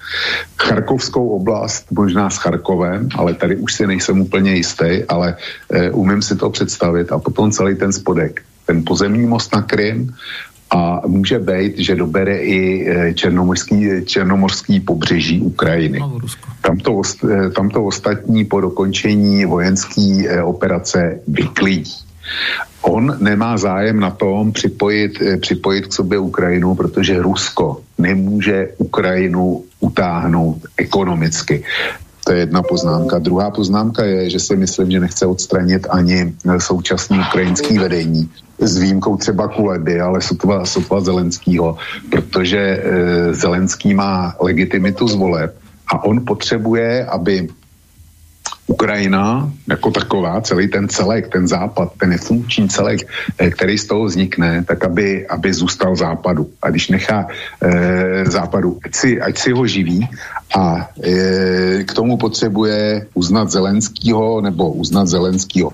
Charkovskou 0.58 1.28
oblast, 1.28 1.86
možná 1.92 2.30
s 2.30 2.36
Charkovem, 2.36 3.08
ale 3.14 3.34
tady 3.34 3.56
už 3.56 3.74
si 3.74 3.86
nejsem 3.86 4.20
úplně 4.20 4.54
jistý, 4.54 5.04
ale 5.08 5.36
eh, 5.72 5.90
umím 5.90 6.22
si 6.22 6.36
to 6.36 6.50
představit 6.50 7.12
a 7.12 7.18
potom 7.18 7.50
celý 7.50 7.74
ten 7.74 7.92
spodek, 7.92 8.42
ten 8.66 8.82
pozemní 8.86 9.26
most 9.26 9.54
na 9.54 9.62
Krym 9.62 10.14
a 10.70 11.02
může 11.06 11.38
být, 11.38 11.78
že 11.78 11.94
dobere 11.94 12.38
i 12.38 12.88
eh, 12.88 13.14
černomorský, 13.14 14.04
černomorský 14.04 14.80
pobřeží 14.80 15.40
Ukrajiny. 15.40 15.98
Tam 16.60 16.78
to, 16.78 17.02
tam 17.56 17.70
to 17.70 17.84
ostatní 17.84 18.44
po 18.44 18.60
dokončení 18.60 19.44
vojenské 19.44 20.42
operace 20.42 21.20
vyklidí. 21.28 22.04
On 22.82 23.16
nemá 23.20 23.56
zájem 23.56 24.00
na 24.00 24.10
tom 24.10 24.52
připojit, 24.52 25.22
eh, 25.22 25.36
připojit 25.36 25.86
k 25.86 25.92
sobě 25.92 26.18
Ukrajinu, 26.18 26.74
protože 26.74 27.22
Rusko 27.22 27.80
nemůže 27.98 28.68
Ukrajinu 28.78 29.64
utáhnout 29.80 30.58
ekonomicky. 30.76 31.64
To 32.24 32.32
je 32.32 32.38
jedna 32.38 32.62
poznámka. 32.62 33.18
Druhá 33.18 33.50
poznámka 33.50 34.04
je, 34.04 34.30
že 34.30 34.40
si 34.40 34.56
myslím, 34.56 34.90
že 34.90 35.00
nechce 35.00 35.26
odstranit 35.26 35.86
ani 35.90 36.32
současný 36.58 37.20
ukrajinský 37.20 37.78
vedení, 37.78 38.30
s 38.58 38.78
výjimkou 38.78 39.16
třeba 39.16 39.48
Kuleby, 39.48 40.00
ale 40.00 40.20
sotva, 40.20 40.64
sotva 40.64 41.00
Zelenskýho, 41.00 41.76
protože 42.10 42.58
e, 42.58 42.80
Zelenský 43.34 43.94
má 43.94 44.34
legitimitu 44.40 45.08
z 45.08 45.14
voleb 45.14 45.52
a 45.86 46.04
on 46.04 46.24
potřebuje, 46.24 47.04
aby 47.04 47.48
Ukrajina 48.66 49.52
jako 49.68 49.90
taková, 49.90 50.40
celý 50.40 50.68
ten 50.68 50.88
celek, 50.88 51.28
ten 51.28 51.48
západ, 51.48 51.92
ten 52.00 52.10
nefunkční 52.10 52.68
celek, 52.68 53.00
eh, 53.38 53.50
který 53.50 53.78
z 53.78 53.86
toho 53.86 54.04
vznikne, 54.04 54.64
tak 54.64 54.84
aby, 54.84 55.26
aby 55.28 55.54
zůstal 55.54 55.96
západu. 55.96 56.50
A 56.62 56.70
když 56.70 56.88
nechá 56.88 57.26
e, 57.62 58.24
západu, 58.30 58.78
ať 58.84 58.94
si, 58.94 59.20
ať 59.20 59.38
si 59.38 59.50
ho 59.52 59.66
živí 59.66 60.08
a 60.56 60.88
e, 61.02 61.84
k 61.84 61.92
tomu 61.92 62.16
potřebuje 62.16 63.06
uznat 63.14 63.50
Zelenskýho 63.50 64.40
nebo 64.40 64.72
uznat 64.72 65.08
Zelenskýho. 65.08 65.72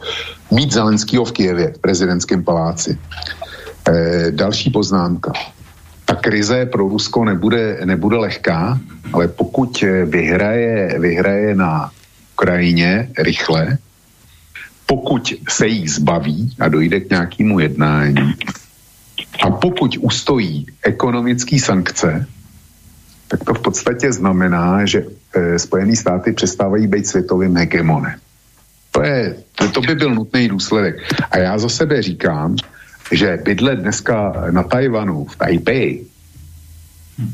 Mít 0.51 0.73
Zelenskýho 0.73 1.25
v 1.25 1.33
Kijevě, 1.33 1.67
v 1.77 1.79
prezidentském 1.79 2.45
paláci. 2.45 2.99
E, 3.89 4.31
další 4.31 4.71
poznámka. 4.71 5.33
Ta 6.05 6.15
krize 6.15 6.67
pro 6.67 6.89
Rusko 6.89 7.25
nebude, 7.25 7.81
nebude 7.85 8.17
lehká, 8.17 8.79
ale 9.13 9.29
pokud 9.29 9.85
vyhraje, 10.05 10.99
vyhraje 10.99 11.55
na 11.55 11.91
Ukrajině 12.41 13.09
rychle, 13.19 13.79
pokud 14.87 15.35
se 15.49 15.67
jí 15.67 15.89
zbaví 15.89 16.57
a 16.61 16.69
dojde 16.69 17.01
k 17.01 17.11
nějakému 17.11 17.61
jednání 17.61 18.35
a 19.45 19.51
pokud 19.51 20.01
ustojí 20.01 20.67
ekonomické 20.83 21.61
sankce, 21.61 22.27
tak 23.29 23.45
to 23.45 23.55
v 23.55 23.61
podstatě 23.61 24.13
znamená, 24.13 24.87
že 24.89 25.05
e, 25.05 25.59
Spojené 25.59 25.97
státy 25.97 26.33
přestávají 26.33 26.87
být 26.87 27.07
světovým 27.07 27.57
hegemonem. 27.57 28.17
To, 28.91 29.03
je, 29.03 29.37
to, 29.55 29.69
to 29.69 29.81
by 29.81 29.95
byl 29.95 30.15
nutný 30.15 30.49
důsledek. 30.49 30.97
A 31.31 31.39
já 31.39 31.59
za 31.59 31.69
sebe 31.69 32.03
říkám, 32.03 32.57
že 33.13 33.37
bydle 33.45 33.77
dneska 33.77 34.49
na 34.51 34.63
Tajvanu, 34.63 35.25
v 35.29 35.37
Taipei, 35.37 36.05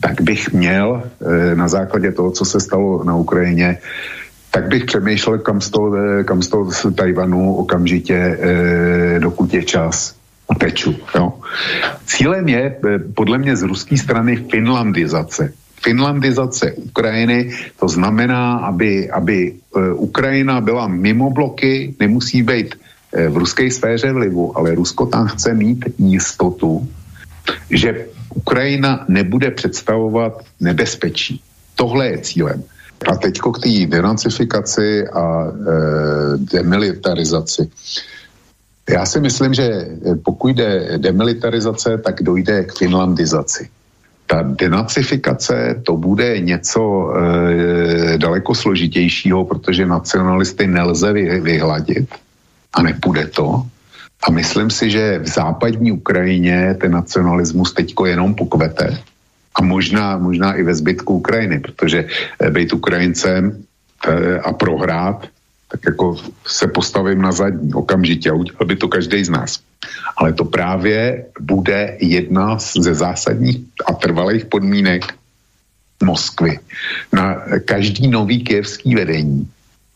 tak 0.02 0.20
bych 0.20 0.50
měl 0.52 0.98
e, 0.98 1.54
na 1.54 1.68
základě 1.68 2.12
toho, 2.12 2.30
co 2.30 2.44
se 2.44 2.60
stalo 2.60 3.04
na 3.04 3.14
Ukrajině, 3.14 3.78
tak 4.56 4.68
bych 4.68 4.84
přemýšlel, 4.84 5.38
kam 5.38 5.60
z 5.60 5.70
toho, 5.70 5.92
kam 6.24 6.42
z 6.42 6.48
toho 6.48 6.72
z 6.72 6.88
Tajvanu 6.96 7.60
okamžitě, 7.60 8.16
eh, 8.16 9.20
dokud 9.20 9.52
je 9.54 9.62
čas, 9.68 10.16
teču. 10.54 10.96
Jo. 11.12 11.32
Cílem 12.08 12.48
je 12.48 12.64
eh, 12.64 12.98
podle 13.12 13.36
mě 13.38 13.52
z 13.56 13.62
ruské 13.68 14.00
strany 14.00 14.48
finlandizace. 14.48 15.52
Finlandizace 15.84 16.72
Ukrajiny, 16.72 17.52
to 17.76 17.88
znamená, 17.88 18.64
aby, 18.72 19.10
aby 19.12 19.52
eh, 19.52 19.92
Ukrajina 19.92 20.64
byla 20.64 20.88
mimo 20.88 21.30
bloky, 21.30 21.92
nemusí 22.00 22.40
být 22.40 22.80
eh, 23.12 23.28
v 23.28 23.36
ruské 23.36 23.68
sféře 23.68 24.08
vlivu, 24.08 24.56
ale 24.56 24.72
Rusko 24.72 25.06
tam 25.06 25.36
chce 25.36 25.52
mít 25.52 25.84
jistotu, 26.00 26.88
že 27.68 28.08
Ukrajina 28.32 29.04
nebude 29.08 29.52
představovat 29.52 30.40
nebezpečí. 30.64 31.44
Tohle 31.76 32.06
je 32.08 32.18
cílem. 32.18 32.64
A 33.06 33.16
teď 33.16 33.38
k 33.38 33.58
té 33.62 33.86
denacifikaci 33.86 35.08
a 35.08 35.46
e, 35.46 35.52
demilitarizaci. 36.36 37.70
Já 38.90 39.06
si 39.06 39.20
myslím, 39.20 39.54
že 39.54 39.88
pokud 40.24 40.48
jde 40.48 40.98
demilitarizace, 40.98 41.98
tak 41.98 42.22
dojde 42.22 42.64
k 42.64 42.72
finlandizaci. 42.78 43.68
Ta 44.26 44.42
denacifikace 44.42 45.82
to 45.86 45.96
bude 45.96 46.40
něco 46.40 47.12
e, 47.14 48.18
daleko 48.18 48.54
složitějšího, 48.54 49.44
protože 49.44 49.86
nacionalisty 49.86 50.66
nelze 50.66 51.12
vy, 51.12 51.40
vyhladit 51.40 52.08
a 52.74 52.82
nepůjde 52.82 53.26
to. 53.26 53.62
A 54.28 54.30
myslím 54.30 54.70
si, 54.70 54.90
že 54.90 55.18
v 55.18 55.28
západní 55.28 55.92
Ukrajině 55.92 56.76
ten 56.80 56.92
nacionalismus 56.92 57.72
teďko 57.72 58.06
jenom 58.06 58.34
pokvete 58.34 58.98
a 59.56 59.62
možná, 59.62 60.18
možná 60.18 60.52
i 60.52 60.62
ve 60.62 60.74
zbytku 60.74 61.14
Ukrajiny, 61.14 61.60
protože 61.60 62.04
eh, 62.04 62.50
být 62.50 62.72
Ukrajincem 62.72 63.64
eh, 64.08 64.38
a 64.38 64.52
prohrát, 64.52 65.26
tak 65.68 65.80
jako 65.86 66.16
se 66.46 66.66
postavím 66.68 67.22
na 67.22 67.32
zadní 67.32 67.74
okamžitě, 67.74 68.32
udělal 68.32 68.66
by 68.66 68.76
to 68.76 68.88
každý 68.88 69.24
z 69.24 69.28
nás. 69.28 69.58
Ale 70.16 70.32
to 70.32 70.44
právě 70.44 71.26
bude 71.40 71.96
jedna 72.00 72.58
ze 72.58 72.94
zásadních 72.94 73.58
a 73.86 73.92
trvalých 73.92 74.44
podmínek 74.44 75.02
Moskvy 76.02 76.58
na 77.12 77.34
každý 77.64 78.08
nový 78.08 78.44
kijevský 78.44 78.94
vedení, 78.94 79.48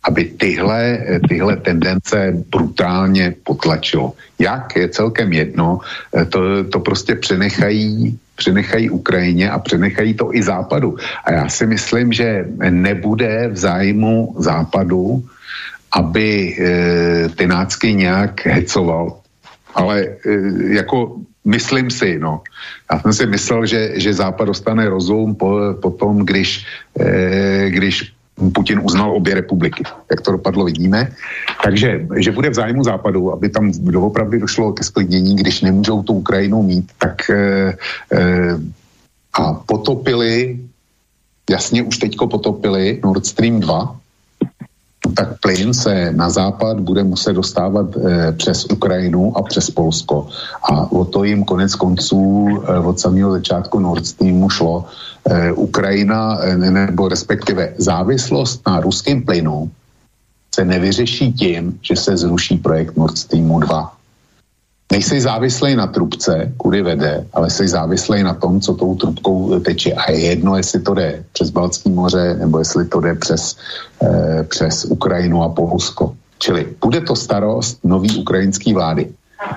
aby 0.02 0.24
tyhle, 0.24 0.98
tyhle 1.28 1.56
tendence 1.56 2.32
brutálně 2.50 3.34
potlačilo. 3.44 4.12
Jak 4.38 4.76
je 4.76 4.88
celkem 4.88 5.32
jedno, 5.32 5.80
eh, 6.16 6.24
to, 6.24 6.64
to 6.64 6.80
prostě 6.80 7.14
přenechají 7.14 8.18
přenechají 8.40 8.90
Ukrajině 8.90 9.50
a 9.52 9.58
přenechají 9.60 10.16
to 10.16 10.32
i 10.32 10.40
Západu. 10.40 10.96
A 11.24 11.32
já 11.32 11.48
si 11.48 11.66
myslím, 11.68 12.12
že 12.12 12.48
nebude 12.72 13.52
v 13.52 13.56
zájmu 13.56 14.34
Západu, 14.40 15.20
aby 15.92 16.56
e, 16.56 16.68
ty 17.36 17.44
nácky 17.46 17.92
nějak 17.94 18.46
hecoval. 18.46 19.20
Ale 19.76 19.96
e, 20.00 20.16
jako 20.80 21.20
myslím 21.44 21.92
si, 21.92 22.16
no. 22.16 22.40
Já 22.88 22.98
jsem 22.98 23.12
si 23.12 23.24
myslel, 23.26 23.66
že, 23.66 24.00
že 24.00 24.16
Západ 24.24 24.48
dostane 24.48 24.88
rozum 24.88 25.36
po, 25.36 25.76
po 25.82 25.90
tom, 25.90 26.24
když, 26.24 26.64
e, 26.96 27.68
když 27.68 28.16
Putin 28.54 28.80
uznal 28.82 29.16
obě 29.16 29.34
republiky. 29.34 29.84
Jak 30.10 30.20
to 30.20 30.32
dopadlo, 30.32 30.64
vidíme. 30.64 31.12
Takže, 31.64 32.06
že 32.16 32.32
bude 32.32 32.50
v 32.50 32.54
zájmu 32.54 32.84
západu, 32.84 33.32
aby 33.32 33.48
tam 33.48 33.72
doopravdy 33.72 34.38
došlo 34.38 34.72
ke 34.72 34.84
sklidnění, 34.84 35.36
když 35.36 35.60
nemůžou 35.60 36.02
tu 36.02 36.12
Ukrajinu 36.12 36.62
mít, 36.62 36.90
tak 36.98 37.30
e, 37.30 37.76
a 39.32 39.52
potopili, 39.52 40.58
jasně 41.50 41.82
už 41.82 41.98
teďko 41.98 42.26
potopili 42.26 43.00
Nord 43.04 43.26
Stream 43.26 43.60
2, 43.60 43.96
tak 45.12 45.40
plyn 45.40 45.74
se 45.74 46.12
na 46.12 46.30
západ 46.30 46.80
bude 46.80 47.04
muset 47.04 47.32
dostávat 47.32 47.96
e, 47.96 48.32
přes 48.32 48.64
Ukrajinu 48.64 49.36
a 49.36 49.42
přes 49.42 49.70
Polsko. 49.70 50.28
A 50.62 50.92
o 50.92 51.04
to 51.04 51.24
jim 51.24 51.44
konec 51.44 51.74
konců 51.74 52.48
e, 52.48 52.78
od 52.78 53.00
samého 53.00 53.30
začátku 53.32 53.78
Nord 53.78 54.06
Streamu 54.06 54.50
šlo. 54.50 54.84
E, 55.24 55.52
Ukrajina, 55.52 56.38
e, 56.42 56.56
nebo 56.56 57.08
respektive 57.08 57.74
závislost 57.78 58.62
na 58.66 58.80
ruském 58.80 59.22
plynu 59.22 59.70
se 60.54 60.64
nevyřeší 60.64 61.32
tím, 61.32 61.78
že 61.82 61.96
se 61.96 62.16
zruší 62.16 62.56
projekt 62.58 62.96
Nord 62.96 63.18
Streamu 63.18 63.60
2. 63.60 63.99
nejsi 64.90 65.20
závislý 65.20 65.74
na 65.74 65.86
trubce, 65.86 66.52
kudy 66.56 66.82
vede, 66.82 67.26
ale 67.32 67.50
jsi 67.50 67.68
závislý 67.68 68.22
na 68.22 68.34
tom, 68.34 68.60
co 68.60 68.74
tou 68.74 68.94
trubkou 68.94 69.60
teče. 69.60 69.92
A 69.92 70.10
je 70.10 70.20
jedno, 70.20 70.56
jestli 70.56 70.80
to 70.80 70.94
jde 70.94 71.24
přes 71.32 71.50
Balcký 71.50 71.90
moře, 71.90 72.36
nebo 72.38 72.58
jestli 72.58 72.84
to 72.84 73.00
jde 73.00 73.14
přes, 73.14 73.56
eh, 74.02 74.42
přes 74.42 74.84
Ukrajinu 74.84 75.42
a 75.42 75.48
Polsko. 75.48 76.14
Čili 76.38 76.66
bude 76.80 77.00
to 77.00 77.16
starost 77.16 77.78
nový 77.84 78.10
ukrajinský 78.18 78.74
vlády. 78.74 79.08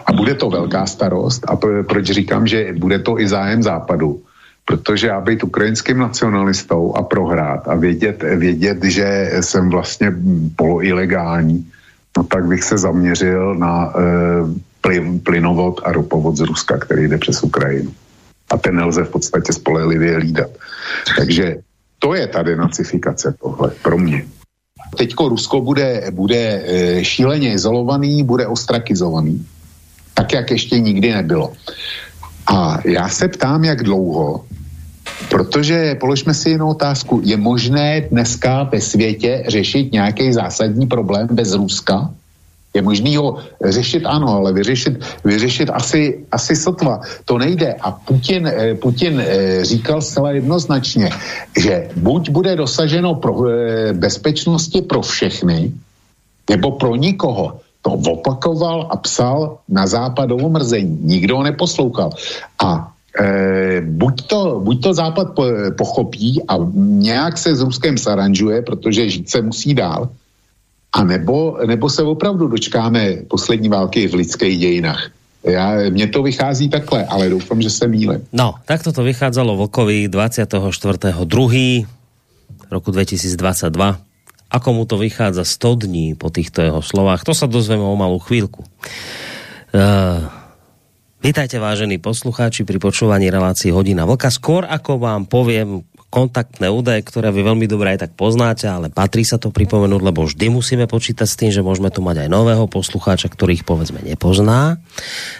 A 0.06 0.13
bude 0.13 0.36
to 0.36 0.50
velká 0.50 0.86
starost. 0.86 1.44
A 1.48 1.56
proč 1.88 2.06
říkám, 2.06 2.48
že 2.48 2.74
bude 2.78 3.00
to 3.00 3.20
i 3.20 3.28
zájem 3.28 3.63
západu? 3.63 4.22
Protože 4.66 5.08
já 5.08 5.20
být 5.20 5.44
ukrajinským 5.44 6.00
nacionalistou 6.00 6.96
a 6.96 7.04
prohrát 7.04 7.68
a 7.68 7.75
vědět, 7.75 8.24
vědět 8.24 8.84
že 8.84 9.32
jsem 9.44 9.70
vlastně 9.70 10.08
poloilegální, 10.56 11.68
no 12.18 12.24
tak 12.24 12.48
bych 12.48 12.63
se 12.63 12.78
zaměřil 12.78 13.56
na 13.60 13.92
eh, 13.92 14.72
plyn, 14.84 15.20
plynovod 15.20 15.82
a 15.84 15.92
ropovod 15.92 16.38
z 16.38 16.40
Ruska, 16.52 16.78
který 16.78 17.08
jde 17.08 17.18
přes 17.18 17.44
Ukrajinu. 17.44 17.92
A 18.52 18.58
ten 18.58 18.75
nelze 18.75 19.04
v 19.04 19.10
podstatě 19.10 19.54
spolehlivě 19.54 20.18
lídat. 20.18 20.52
Takže 21.18 21.56
to 22.00 22.13
je 22.13 22.28
ta 22.28 22.44
denacifikace 22.44 23.36
tohle 23.42 23.72
pro 23.82 23.98
mě. 23.98 24.28
Teďko 24.98 25.30
Rusko 25.30 25.62
bude, 25.62 26.12
bude 26.12 26.63
eh, 26.66 27.04
šíleně 27.04 27.54
izolovaný, 27.54 28.24
bude 28.24 28.48
ostrakizovaný. 28.48 29.48
Tak, 30.13 30.34
jak 30.34 30.52
ještě 30.52 30.80
nikdy 30.80 31.13
nebylo. 31.13 31.54
A 32.48 32.80
já 32.86 33.10
se 33.10 33.28
ptám, 33.28 33.63
jak 33.63 33.84
dlouho, 33.84 34.46
protože 35.30 35.96
položme 35.96 36.34
si 36.34 36.50
jinou 36.50 36.70
otázku, 36.70 37.22
je 37.24 37.38
možné 37.38 38.02
dneska 38.12 38.63
ve 38.63 38.82
světě 38.82 39.44
řešit 39.48 39.92
nějaký 39.92 40.34
zásadní 40.34 40.88
problém 40.88 41.28
bez 41.32 41.54
Ruska? 41.54 42.13
Je 42.74 42.82
možný 42.82 43.18
ho 43.18 43.38
řešit, 43.65 44.06
ano, 44.06 44.27
ale 44.27 44.53
vyřešit, 44.53 45.06
vyřešit 45.24 45.70
asi, 45.70 46.25
asi 46.32 46.56
sotva. 46.56 47.01
To 47.25 47.38
nejde. 47.38 47.74
A 47.74 47.92
Putin, 47.92 48.48
eh, 48.48 48.75
Putin 48.75 49.22
eh, 49.22 49.65
říkal 49.65 50.01
zcela 50.01 50.32
jednoznačně, 50.32 51.10
že 51.53 51.89
buď 51.96 52.30
bude 52.30 52.56
dosaženo 52.56 53.15
pro, 53.15 53.46
eh, 53.50 53.94
bezpečnosti 53.94 54.82
pro 54.82 55.01
všechny, 55.01 55.72
nebo 56.50 56.72
pro 56.72 56.96
nikoho. 56.96 57.62
To 57.84 57.92
opakoval 57.92 58.88
a 58.92 58.96
psal 58.98 59.60
na 59.70 59.88
západovo 59.88 60.50
mrzení. 60.50 60.98
Nikdo 61.03 61.38
ho 61.38 61.44
neposlouchal. 61.44 62.10
A 62.63 62.96
e, 63.20 63.82
buď, 63.84 64.27
to, 64.27 64.60
buď 64.63 64.84
to 64.84 64.94
západ 64.94 65.36
po, 65.36 65.44
pochopí 65.77 66.42
a 66.48 66.58
nějak 66.74 67.38
se 67.38 67.56
s 67.56 67.62
Ruskem 67.62 67.98
saranžuje, 67.98 68.62
protože 68.62 69.10
žít 69.10 69.30
se 69.30 69.42
musí 69.42 69.75
dál, 69.75 70.10
a 70.94 71.04
nebo, 71.04 71.58
nebo 71.66 71.90
se 71.90 72.04
opravdu 72.04 72.48
dočkáme 72.48 73.26
poslední 73.28 73.70
války 73.70 74.08
v 74.08 74.14
lidských 74.14 74.60
dějinách. 74.60 75.10
Já, 75.44 75.90
mně 75.90 76.08
to 76.08 76.24
vychází 76.24 76.70
takhle, 76.70 77.06
ale 77.06 77.30
doufám, 77.30 77.62
že 77.62 77.70
se 77.70 77.88
míle. 77.88 78.22
No, 78.34 78.54
tak 78.66 78.84
to 78.84 79.04
vychádzalo 79.04 79.58
Vlkovi 79.58 80.08
24.2. 80.08 81.86
roku 82.72 82.92
2022. 82.92 84.00
Ako 84.54 84.70
mu 84.74 84.86
to 84.86 85.02
vychádza 85.02 85.44
100 85.44 85.76
dní 85.76 86.14
po 86.16 86.30
týchto 86.30 86.62
jeho 86.62 86.82
slovách, 86.86 87.26
to 87.26 87.34
sa 87.34 87.50
dozveme 87.50 87.82
o 87.82 87.98
malú 87.98 88.22
chvíľku. 88.22 88.62
Uh, 89.74 90.30
vítajte 91.26 91.58
vážení 91.58 91.98
poslucháči 91.98 92.62
pri 92.62 92.78
počúvaní 92.78 93.34
relácií 93.34 93.74
Hodina 93.74 94.06
Vlka. 94.06 94.30
Skôr 94.30 94.70
ako 94.70 95.02
vám 95.02 95.26
poviem 95.26 95.82
kontaktné 96.13 96.70
údaje, 96.70 97.01
ktoré 97.01 97.34
vy 97.34 97.41
veľmi 97.41 97.65
dobre 97.65 97.98
aj 97.98 98.05
tak 98.05 98.12
poznáte, 98.13 98.70
ale 98.70 98.93
patrí 98.93 99.25
sa 99.25 99.41
to 99.41 99.50
pripomenúť, 99.50 100.01
lebo 100.13 100.29
vždy 100.29 100.53
musíme 100.53 100.86
počítať 100.86 101.25
s 101.25 101.39
tým, 101.41 101.50
že 101.50 101.65
môžeme 101.65 101.89
tu 101.89 102.05
mať 102.05 102.25
aj 102.25 102.29
nového 102.29 102.70
poslucháča, 102.70 103.33
ktorý 103.33 103.57
ich 103.57 103.66
povedzme 103.66 103.98
nepozná. 104.05 104.77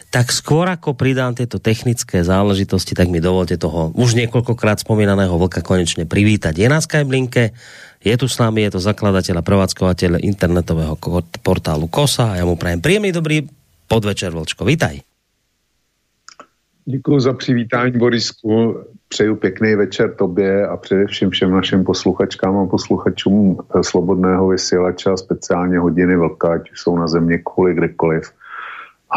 Tak 0.10 0.34
skôr 0.34 0.66
ako 0.66 0.98
pridám 0.98 1.38
tieto 1.38 1.62
technické 1.62 2.26
záležitosti, 2.26 2.98
tak 2.98 3.14
mi 3.14 3.22
dovolte 3.22 3.54
toho 3.54 3.94
už 3.94 4.18
niekoľkokrát 4.18 4.82
spomínaného 4.82 5.38
vlka 5.38 5.62
konečne 5.62 6.10
privítať. 6.10 6.58
Je 6.58 6.66
na 6.66 6.82
Skyblinke, 6.82 7.54
je 8.02 8.16
tu 8.18 8.26
s 8.26 8.42
nami, 8.42 8.66
je 8.66 8.74
to 8.74 8.82
zakladateľ 8.82 9.40
a 9.40 9.46
prevádzkovateľ 9.46 10.26
internetového 10.26 10.98
portálu 11.46 11.86
KOSA 11.86 12.34
a 12.34 12.38
ja 12.42 12.50
mu 12.50 12.58
prajem 12.58 12.82
príjemný 12.82 13.14
dobrý 13.14 13.46
podvečer, 13.86 14.34
Vlčko. 14.34 14.66
Vítaj. 14.66 15.06
Děkuji 16.86 17.20
za 17.20 17.34
přivítání, 17.34 17.92
Borisku. 17.92 18.76
Přeju 19.14 19.36
pěkný 19.36 19.76
večer 19.76 20.16
tobě 20.16 20.68
a 20.68 20.78
především 20.78 21.30
všem 21.30 21.52
našim 21.52 21.84
posluchačkám 21.84 22.58
a 22.58 22.66
posluchačům 22.66 23.58
eh, 23.60 23.84
Slobodného 23.84 24.48
vysílače 24.48 25.10
a 25.10 25.18
speciálně 25.18 25.80
hodiny 25.80 26.16
Vlka, 26.18 26.54
ať 26.54 26.70
jsou 26.76 26.98
na 26.98 27.08
země 27.08 27.38
kvůli 27.38 27.74
kdekoliv. 27.74 28.32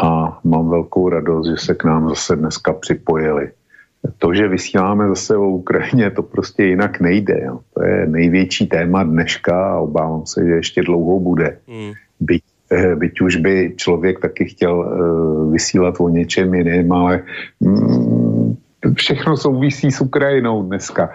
A 0.03 0.39
mám 0.43 0.69
velkou 0.69 1.09
radost, 1.09 1.47
že 1.47 1.65
se 1.65 1.75
k 1.75 1.83
nám 1.83 2.09
zase 2.09 2.35
dneska 2.35 2.73
připojili. 2.73 3.51
To, 4.17 4.33
že 4.33 4.47
vysíláme 4.47 5.07
zase 5.07 5.37
o 5.37 5.47
Ukrajině, 5.47 6.11
to 6.11 6.23
prostě 6.23 6.63
jinak 6.63 6.99
nejde. 6.99 7.41
Jo. 7.45 7.59
To 7.73 7.83
je 7.83 8.07
největší 8.07 8.67
téma 8.67 9.03
dneška 9.03 9.73
a 9.73 9.79
obávám 9.79 10.25
se, 10.25 10.45
že 10.45 10.51
ještě 10.51 10.81
dlouho 10.81 11.19
bude. 11.19 11.57
Mm. 11.67 11.91
Byť 12.19 12.43
Eh, 12.71 12.95
byť 12.95 13.21
už 13.21 13.35
by 13.35 13.73
člověk 13.75 14.19
taky 14.19 14.45
chtěl 14.45 14.75
eh, 14.83 15.51
vysílat 15.51 15.95
o 15.99 16.09
něčem 16.09 16.53
jiném, 16.53 16.91
ale 16.91 17.23
mm, 17.59 18.46
všechno 18.93 19.37
souvisí 19.37 19.91
s 19.91 20.01
Ukrajinou 20.01 20.63
dneska. 20.63 21.09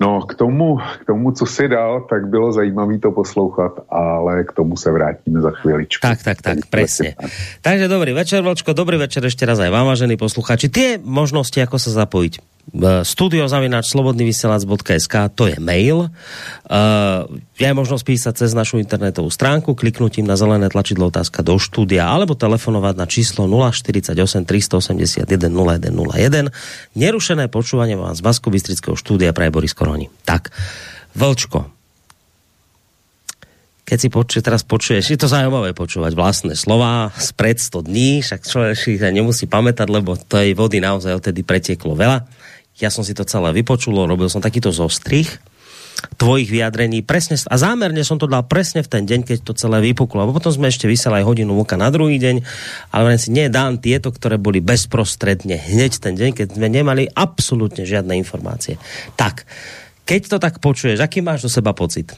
No, 0.00 0.24
k 0.24 0.32
tomu, 0.32 0.80
k 0.80 1.04
tomu, 1.04 1.32
co 1.32 1.44
si 1.46 1.68
dal, 1.68 2.08
tak 2.08 2.32
bylo 2.32 2.52
zajímavé 2.52 2.98
to 2.98 3.12
poslouchat, 3.12 3.84
ale 3.92 4.44
k 4.48 4.52
tomu 4.52 4.76
se 4.76 4.88
vrátíme 4.90 5.40
za 5.40 5.50
chvíličku. 5.50 6.00
Tak, 6.00 6.24
tak, 6.24 6.40
tak, 6.40 6.58
presne. 6.72 7.20
Takže 7.60 7.84
dobrý 7.84 8.16
večer, 8.16 8.40
Vlčko, 8.40 8.72
dobrý 8.72 8.96
večer 8.96 9.20
ešte 9.28 9.44
raz 9.44 9.60
aj 9.60 9.68
vám, 9.68 9.92
vážení 9.92 10.16
posluchači. 10.16 10.72
Tie 10.72 10.96
možnosti, 10.96 11.60
ako 11.60 11.76
sa 11.76 11.92
zapojiť 11.92 12.59
studiozavinač.slobodnyvysielac.sk 12.78 15.14
to 15.34 15.50
je 15.50 15.58
mail. 15.58 16.06
Uh, 16.70 17.26
je 17.58 17.66
možnosť 17.66 18.06
písať 18.06 18.46
cez 18.46 18.54
našu 18.54 18.78
internetovú 18.78 19.26
stránku, 19.28 19.74
kliknutím 19.74 20.24
na 20.24 20.38
zelené 20.38 20.70
tlačidlo 20.70 21.10
otázka 21.10 21.42
do 21.42 21.58
štúdia 21.58 22.06
alebo 22.06 22.38
telefonovať 22.38 22.94
na 22.94 23.10
číslo 23.10 23.50
048 23.50 24.14
381 24.46 25.26
0101. 25.26 26.54
Nerušené 26.94 27.50
počúvanie 27.50 27.98
vám 27.98 28.14
z 28.14 28.22
basko 28.22 28.54
štúdia 28.94 29.34
praje 29.34 29.50
Boris 29.50 29.74
Koroni. 29.74 30.06
Tak, 30.22 30.54
Vlčko, 31.14 31.66
keď 33.90 33.98
si 33.98 34.06
počuje, 34.06 34.46
teraz 34.46 34.62
počuješ, 34.62 35.10
je 35.10 35.18
to 35.18 35.26
zaujímavé 35.26 35.74
počúvať 35.74 36.14
vlastné 36.14 36.54
slova 36.54 37.10
spred 37.18 37.58
100 37.58 37.90
dní, 37.90 38.22
však 38.22 38.46
človek 38.46 38.78
si 38.78 38.94
nemusí 38.94 39.50
pamätať, 39.50 39.90
lebo 39.90 40.14
tej 40.14 40.54
vody 40.54 40.78
naozaj 40.78 41.18
odtedy 41.18 41.42
pretieklo 41.42 41.98
veľa. 41.98 42.22
Ja 42.80 42.88
som 42.88 43.04
si 43.04 43.12
to 43.12 43.28
celé 43.28 43.52
vypočul, 43.52 43.94
robil 43.94 44.32
som 44.32 44.40
takýto 44.40 44.72
zostrih 44.72 45.28
tvojich 46.16 46.48
vyjadrení 46.48 47.04
presne 47.04 47.36
a 47.36 47.54
zámerne 47.60 48.00
som 48.00 48.16
to 48.16 48.24
dal 48.24 48.44
presne 48.48 48.80
v 48.80 48.88
ten 48.88 49.04
deň, 49.04 49.20
keď 49.28 49.38
to 49.44 49.52
celé 49.52 49.84
vypuklo. 49.92 50.24
A 50.24 50.32
potom 50.32 50.52
sme 50.52 50.72
ešte 50.72 50.88
vyseli 50.88 51.20
aj 51.20 51.28
hodinu 51.28 51.52
vlka 51.60 51.76
na 51.76 51.92
druhý 51.92 52.16
deň, 52.16 52.40
ale 52.92 53.20
si 53.20 53.28
nie 53.28 53.52
dám 53.52 53.76
tieto, 53.80 54.08
ktoré 54.08 54.40
boli 54.40 54.64
bezprostredne 54.64 55.60
hneď 55.60 55.92
ten 56.00 56.16
deň, 56.16 56.30
keď 56.32 56.48
sme 56.56 56.72
nemali 56.72 57.04
absolútne 57.12 57.84
žiadne 57.84 58.16
informácie. 58.16 58.80
Tak, 59.16 59.44
keď 60.08 60.20
to 60.26 60.36
tak 60.40 60.58
počuješ, 60.64 61.04
aký 61.04 61.20
máš 61.20 61.44
do 61.44 61.50
seba 61.52 61.76
pocit? 61.76 62.16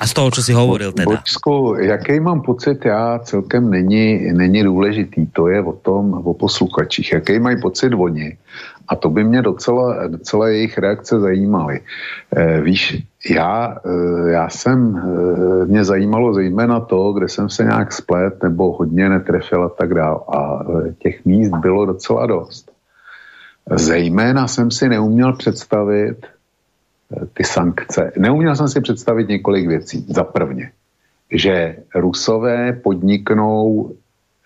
A 0.00 0.06
z 0.06 0.12
toho, 0.12 0.30
co 0.30 0.42
si 0.42 0.52
hovoril 0.52 0.92
teda. 0.92 1.10
Bočku, 1.10 1.74
jaký 1.78 2.20
mám 2.20 2.40
pocit 2.42 2.84
já, 2.84 3.18
celkem 3.18 3.70
není, 3.70 4.32
není 4.32 4.62
důležitý. 4.62 5.26
To 5.26 5.48
je 5.48 5.62
o 5.62 5.72
tom, 5.72 6.14
o 6.14 6.34
posluchačích. 6.34 7.12
Jaký 7.12 7.38
mají 7.38 7.60
pocit 7.60 7.92
oni. 7.94 8.36
A 8.88 8.96
to 8.96 9.10
by 9.10 9.24
mě 9.24 9.42
docela, 9.42 10.06
docela 10.06 10.48
jejich 10.48 10.78
reakce 10.78 11.20
zajímaly. 11.20 11.80
E, 12.36 12.60
víš, 12.60 13.02
já, 13.30 13.76
e, 13.84 14.30
já 14.30 14.48
jsem, 14.48 14.96
e, 14.96 15.66
mě 15.66 15.84
zajímalo 15.84 16.34
zejména 16.34 16.80
to, 16.80 17.12
kde 17.12 17.28
jsem 17.28 17.48
se 17.48 17.64
nějak 17.64 17.92
splet 17.92 18.42
nebo 18.42 18.72
hodně 18.72 19.08
netrefil 19.08 19.64
a 19.64 19.68
tak 19.68 19.94
dál. 19.94 20.24
A 20.36 20.64
těch 20.98 21.24
míst 21.24 21.50
bylo 21.50 21.86
docela 21.86 22.26
dost. 22.26 22.70
Zejména 23.70 24.48
jsem 24.48 24.70
si 24.70 24.88
neuměl 24.88 25.32
představit, 25.32 26.26
ty 27.34 27.44
sankce. 27.44 28.12
Neuměl 28.18 28.56
jsem 28.56 28.68
si 28.68 28.80
představit 28.80 29.28
několik 29.28 29.68
věcí. 29.68 30.04
Za 30.08 30.24
prvně, 30.24 30.70
že 31.32 31.76
Rusové 31.94 32.72
podniknou 32.72 33.90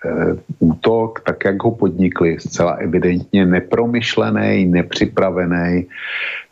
e, 0.04 0.08
útok, 0.58 1.20
tak 1.20 1.44
jak 1.44 1.62
ho 1.62 1.70
podnikli, 1.70 2.40
zcela 2.40 2.72
evidentně 2.72 3.46
nepromyšlený, 3.46 4.66
nepřipravený, 4.66 5.86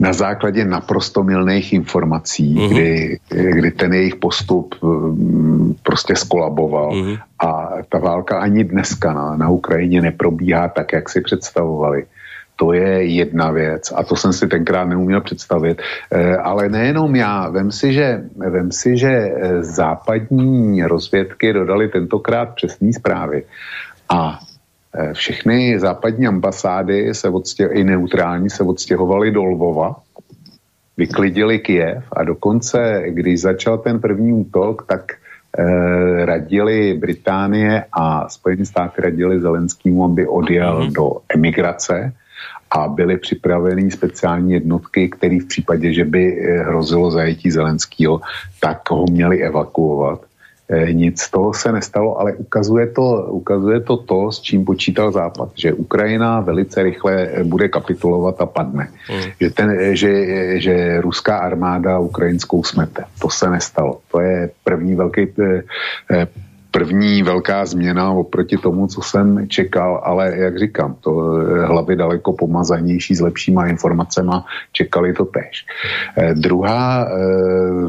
na 0.01 0.12
základě 0.12 0.64
naprosto 0.64 1.22
milných 1.22 1.72
informací, 1.72 2.55
uh-huh. 2.55 2.68
kdy, 2.68 3.18
kdy 3.29 3.70
ten 3.70 3.92
jejich 3.94 4.16
postup 4.16 4.75
um, 4.81 5.77
prostě 5.83 6.16
skolaboval 6.16 6.90
uh-huh. 6.90 7.18
a 7.38 7.70
ta 7.88 7.98
válka 7.98 8.38
ani 8.38 8.64
dneska 8.64 9.12
na, 9.12 9.37
na 9.37 9.48
Ukrajině 9.48 10.03
neprobíhá 10.03 10.68
tak, 10.68 10.92
jak 10.92 11.09
si 11.09 11.20
představovali. 11.20 12.05
To 12.56 12.72
je 12.72 13.04
jedna 13.04 13.50
věc 13.50 13.92
a 13.96 14.02
to 14.02 14.16
jsem 14.16 14.32
si 14.32 14.48
tenkrát 14.48 14.84
neuměl 14.84 15.20
představit. 15.20 15.82
E, 16.12 16.36
ale 16.36 16.68
nejenom 16.68 17.16
já, 17.16 17.48
vem 17.48 17.72
si, 17.72 17.92
že, 17.92 18.22
vem 18.36 18.72
si, 18.72 18.96
že 18.96 19.08
eh, 19.08 19.62
západní 19.62 20.84
rozvědky 20.84 21.52
dodali 21.52 21.88
tentokrát 21.88 22.54
přesné 22.54 22.92
zprávy 22.92 23.44
A 24.08 24.38
e, 24.94 25.12
všechny 25.12 25.80
západní 25.80 26.26
ambasády 26.26 27.14
se 27.14 27.28
odstěh, 27.28 27.70
i 27.72 27.84
neutrální 27.84 28.50
se 28.50 28.62
odstěhovaly 28.62 29.30
do 29.30 29.44
Lvova, 29.44 29.96
vyklidili 30.96 31.58
Kiev 31.58 32.04
a 32.12 32.24
dokonce, 32.24 33.02
když 33.08 33.40
začal 33.40 33.78
ten 33.78 34.00
první 34.00 34.32
útok, 34.32 34.86
tak 34.86 35.12
eh, 35.12 36.26
radili 36.26 36.94
Británie 36.94 37.84
a 37.92 38.28
Spojené 38.28 38.64
státy 38.64 39.02
radili 39.02 39.40
Zelenskýmu, 39.40 40.04
aby 40.04 40.26
odjel 40.26 40.80
mm-hmm. 40.80 40.92
do 40.92 41.10
emigrace 41.34 42.12
a 42.76 42.88
byly 42.88 43.18
připraveny 43.18 43.90
speciální 43.90 44.52
jednotky, 44.52 45.08
které 45.08 45.38
v 45.40 45.46
případě, 45.46 45.92
že 45.92 46.04
by 46.04 46.40
eh, 46.40 46.62
hrozilo 46.62 47.11
zajetí 47.11 47.50
Zelenského, 47.50 48.20
tak 48.61 48.90
ho 48.90 49.04
měli 49.11 49.42
evakuovat. 49.42 50.20
Eh, 50.68 50.92
nic 50.92 51.20
z 51.20 51.30
toho 51.30 51.54
se 51.54 51.72
nestalo, 51.72 52.20
ale 52.20 52.32
ukazuje 52.32 52.87
to, 52.87 53.26
ukazuje 53.30 53.80
to 53.80 53.96
to, 53.96 54.32
s 54.32 54.40
čím 54.40 54.64
počítal 54.64 55.12
Západ, 55.12 55.48
že 55.54 55.72
Ukrajina 55.72 56.40
velice 56.40 56.82
rychle 56.82 57.12
eh, 57.12 57.44
bude 57.44 57.68
kapitulovat 57.68 58.40
a 58.40 58.46
padne. 58.46 58.88
Mm. 59.11 59.30
Že, 59.40 59.50
ten, 59.50 59.96
že, 59.96 60.12
že 60.61 61.00
ruská 61.00 61.38
armáda 61.38 61.98
ukrajinskou 61.98 62.64
smete. 62.64 63.04
To 63.20 63.30
se 63.30 63.50
nestalo. 63.50 64.00
To 64.12 64.20
je 64.20 64.50
první 64.64 64.94
velký 64.94 65.26
první 66.72 67.22
velká 67.22 67.66
změna 67.66 68.11
oproti 68.11 68.56
tomu, 68.56 68.87
co 68.87 69.00
jsem 69.00 69.48
čekal, 69.48 70.00
ale 70.04 70.37
jak 70.37 70.58
říkám, 70.58 70.96
to 71.00 71.37
eh, 71.37 71.66
hlavy 71.66 71.96
daleko 71.96 72.32
pomazanější 72.32 73.14
s 73.14 73.20
lepšíma 73.20 73.66
informacemi, 73.66 74.32
čekali 74.72 75.12
to 75.12 75.24
tež. 75.24 75.66
Eh, 76.16 76.35
druhá 76.35 77.04
eh, 77.04 77.12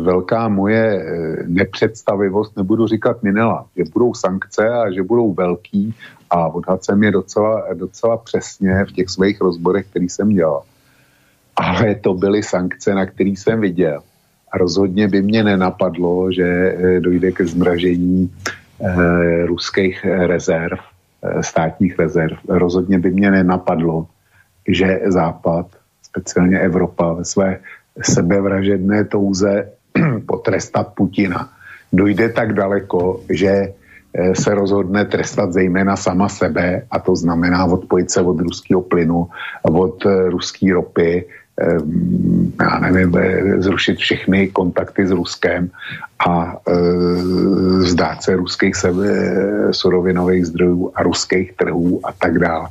velká 0.03 0.47
moje 0.47 1.05
nepředstavivost, 1.47 2.57
nebudu 2.57 2.87
říkat 2.87 3.23
minela, 3.23 3.65
že 3.77 3.83
budou 3.93 4.13
sankce 4.13 4.69
a 4.69 4.91
že 4.91 5.03
budou 5.03 5.33
velký 5.33 5.95
a 6.29 6.47
odhad 6.47 6.83
jsem 6.83 7.03
je 7.03 7.11
docela, 7.11 7.63
docela 7.73 8.17
přesně 8.17 8.85
v 8.85 8.91
těch 8.91 9.09
svých 9.09 9.41
rozborech, 9.41 9.85
který 9.89 10.09
jsem 10.09 10.29
dělal. 10.29 10.61
Ale 11.55 11.95
to 11.95 12.13
byly 12.13 12.43
sankce, 12.43 12.95
na 12.95 13.05
který 13.05 13.35
jsem 13.35 13.61
viděl. 13.61 14.01
A 14.51 14.57
rozhodně 14.57 15.07
by 15.07 15.21
mě 15.21 15.43
nenapadlo, 15.43 16.31
že 16.31 16.77
dojde 16.99 17.31
ke 17.31 17.45
zmražení 17.45 18.29
Eh, 18.29 18.62
ruských 19.45 20.05
rezerv, 20.05 20.79
eh, 21.23 21.43
státních 21.43 21.99
rezerv. 21.99 22.37
Rozhodně 22.49 22.99
by 22.99 23.11
mě 23.11 23.31
nenapadlo, 23.31 24.07
že 24.67 24.99
Západ, 25.07 25.67
speciálně 26.03 26.59
Evropa, 26.59 27.13
ve 27.13 27.25
své 27.25 27.59
sebevražedné 28.01 29.05
touze 29.05 29.69
potrestat 30.25 30.93
Putina 30.93 31.49
dojde 31.93 32.29
tak 32.29 32.53
daleko, 32.53 33.21
že 33.29 33.53
eh, 33.53 34.35
se 34.35 34.49
rozhodne 34.55 35.05
trestat 35.05 35.53
zejména 35.53 35.95
sama 35.95 36.29
sebe, 36.29 36.89
a 36.91 36.99
to 36.99 37.15
znamená 37.15 37.65
odpojit 37.65 38.11
se 38.11 38.21
od 38.21 38.39
ruského 38.39 38.81
plynu, 38.81 39.29
od 39.63 40.05
ruské 40.29 40.73
ropy, 40.73 41.25
já 42.61 42.79
nevím, 42.79 43.17
eh, 43.17 43.61
zrušit 43.61 43.97
všechny 43.97 44.47
kontakty 44.47 45.07
s 45.07 45.11
Ruskem 45.11 45.69
a 46.27 46.57
e, 46.67 46.73
vzdát 47.77 48.23
se 48.23 48.35
ruských 48.35 48.75
sebe, 48.75 49.07
surovinových 49.71 50.45
zdrojů 50.45 50.91
a 50.95 51.03
ruských 51.03 51.53
trhů 51.53 51.99
a 52.03 52.11
tak 52.11 52.39
dále 52.39 52.67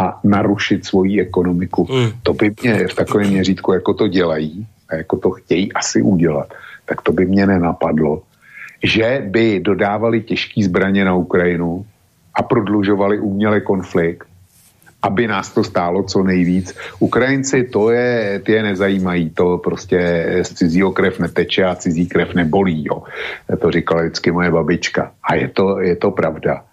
a 0.00 0.20
narušit 0.24 0.86
svoji 0.86 1.20
ekonomiku. 1.20 1.86
Mm. 1.90 2.10
To 2.22 2.34
by 2.34 2.52
mě 2.62 2.88
v 2.88 2.94
takovém 2.94 3.30
měřítku, 3.30 3.72
jako 3.72 3.94
to 3.94 4.08
dělají 4.08 4.66
a 4.88 4.94
jako 4.94 5.16
to 5.16 5.30
chtějí 5.30 5.72
asi 5.72 6.02
udělat, 6.02 6.54
tak 6.84 7.02
to 7.02 7.12
by 7.12 7.26
mě 7.26 7.46
nenapadlo, 7.46 8.22
že 8.82 9.22
by 9.26 9.60
dodávali 9.60 10.20
těžké 10.20 10.64
zbraně 10.64 11.04
na 11.04 11.14
Ukrajinu 11.14 11.86
a 12.34 12.42
prodlužovali 12.42 13.18
uměle 13.18 13.60
konflikt 13.60 14.29
aby 15.02 15.26
nás 15.26 15.50
to 15.50 15.64
stálo 15.64 16.02
co 16.02 16.22
nejvíc. 16.22 16.76
Ukrajinci 16.98 17.64
to 17.64 17.90
je, 17.90 18.40
ty 18.44 18.52
je 18.52 18.62
nezajímají, 18.62 19.30
to 19.30 19.58
prostě 19.58 19.98
z 20.42 20.54
cizího 20.54 20.92
krev 20.92 21.18
neteče 21.18 21.64
a 21.64 21.74
cizí 21.74 22.06
krev 22.06 22.34
nebolí, 22.34 22.84
jo. 22.84 23.02
To 23.58 23.70
říkala 23.70 24.02
vždycky 24.02 24.32
moje 24.32 24.50
babička. 24.50 25.12
A 25.22 25.34
je 25.34 25.48
to, 25.48 25.80
je 25.80 25.96
to 25.96 26.10
pravda. 26.10 26.64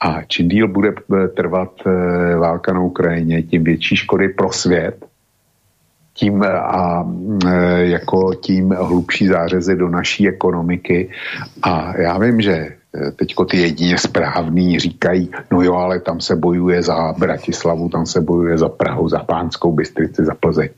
A 0.00 0.22
čím 0.22 0.48
díl 0.48 0.68
bude 0.68 0.94
trvat 1.36 1.72
e, 1.86 1.90
válka 2.36 2.72
na 2.72 2.80
Ukrajině, 2.80 3.42
tím 3.42 3.64
větší 3.64 3.96
škody 3.96 4.28
pro 4.28 4.52
svět, 4.52 5.06
tím 6.14 6.42
a 6.42 7.06
e, 7.46 7.86
jako 7.86 8.34
tím 8.34 8.70
hlubší 8.70 9.26
zářezy 9.26 9.76
do 9.76 9.88
naší 9.88 10.28
ekonomiky. 10.28 11.10
A 11.62 11.98
já 11.98 12.18
vím, 12.18 12.40
že 12.40 12.68
Eh, 12.81 12.81
teďko 13.16 13.44
ty 13.44 13.56
jedině 13.56 13.98
správný 13.98 14.78
říkají, 14.78 15.30
no 15.50 15.62
jo, 15.62 15.74
ale 15.74 16.00
tam 16.00 16.20
se 16.20 16.36
bojuje 16.36 16.82
za 16.82 17.12
Bratislavu, 17.18 17.88
tam 17.88 18.06
se 18.06 18.20
bojuje 18.20 18.58
za 18.58 18.68
Prahu, 18.68 19.08
za 19.08 19.18
Pánskou 19.18 19.72
Bystrici, 19.72 20.24
za 20.24 20.34
Plzeň. 20.34 20.68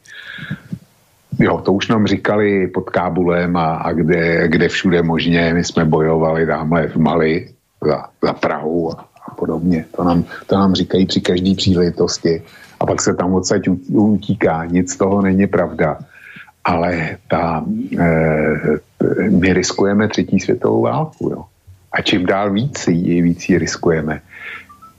Jo, 1.38 1.59
to 1.59 1.72
už 1.72 1.88
nám 1.88 2.07
říkali 2.07 2.66
pod 2.66 2.90
Kábulem 2.90 3.57
a, 3.57 3.74
a 3.74 3.92
kde, 3.92 4.48
kde 4.48 4.68
všude 4.68 5.03
možně. 5.03 5.55
My 5.55 5.64
jsme 5.64 5.85
bojovali 5.85 6.46
tamhle 6.46 6.88
v 6.88 6.96
Mali 6.96 7.48
za, 7.87 8.05
za 8.22 8.33
Prahu 8.33 8.92
a, 8.92 9.05
a 9.27 9.35
podobně. 9.35 9.85
To 9.96 10.05
nám, 10.05 10.24
to 10.46 10.55
nám 10.57 10.74
říkají 10.74 11.07
při 11.07 11.20
každé 11.20 11.55
příležitosti. 11.55 12.42
A 12.81 12.87
pak 12.87 13.03
se 13.03 13.14
tam 13.14 13.35
odsaď 13.35 13.68
utíká. 13.88 14.64
Nic 14.64 14.92
z 14.92 14.96
toho 14.96 15.22
není 15.22 15.46
pravda. 15.46 15.98
Ale 16.64 17.16
ta, 17.31 17.64
e, 17.98 18.09
my 19.31 19.53
riskujeme 19.53 20.09
třetí 20.09 20.40
světovou 20.40 20.83
válku. 20.83 21.31
Jo 21.31 21.44
a 21.94 22.02
čím 22.02 22.26
dál 22.26 22.52
víc, 22.52 22.87
víc 23.22 23.48
ji 23.48 23.59
riskujeme. 23.59 24.20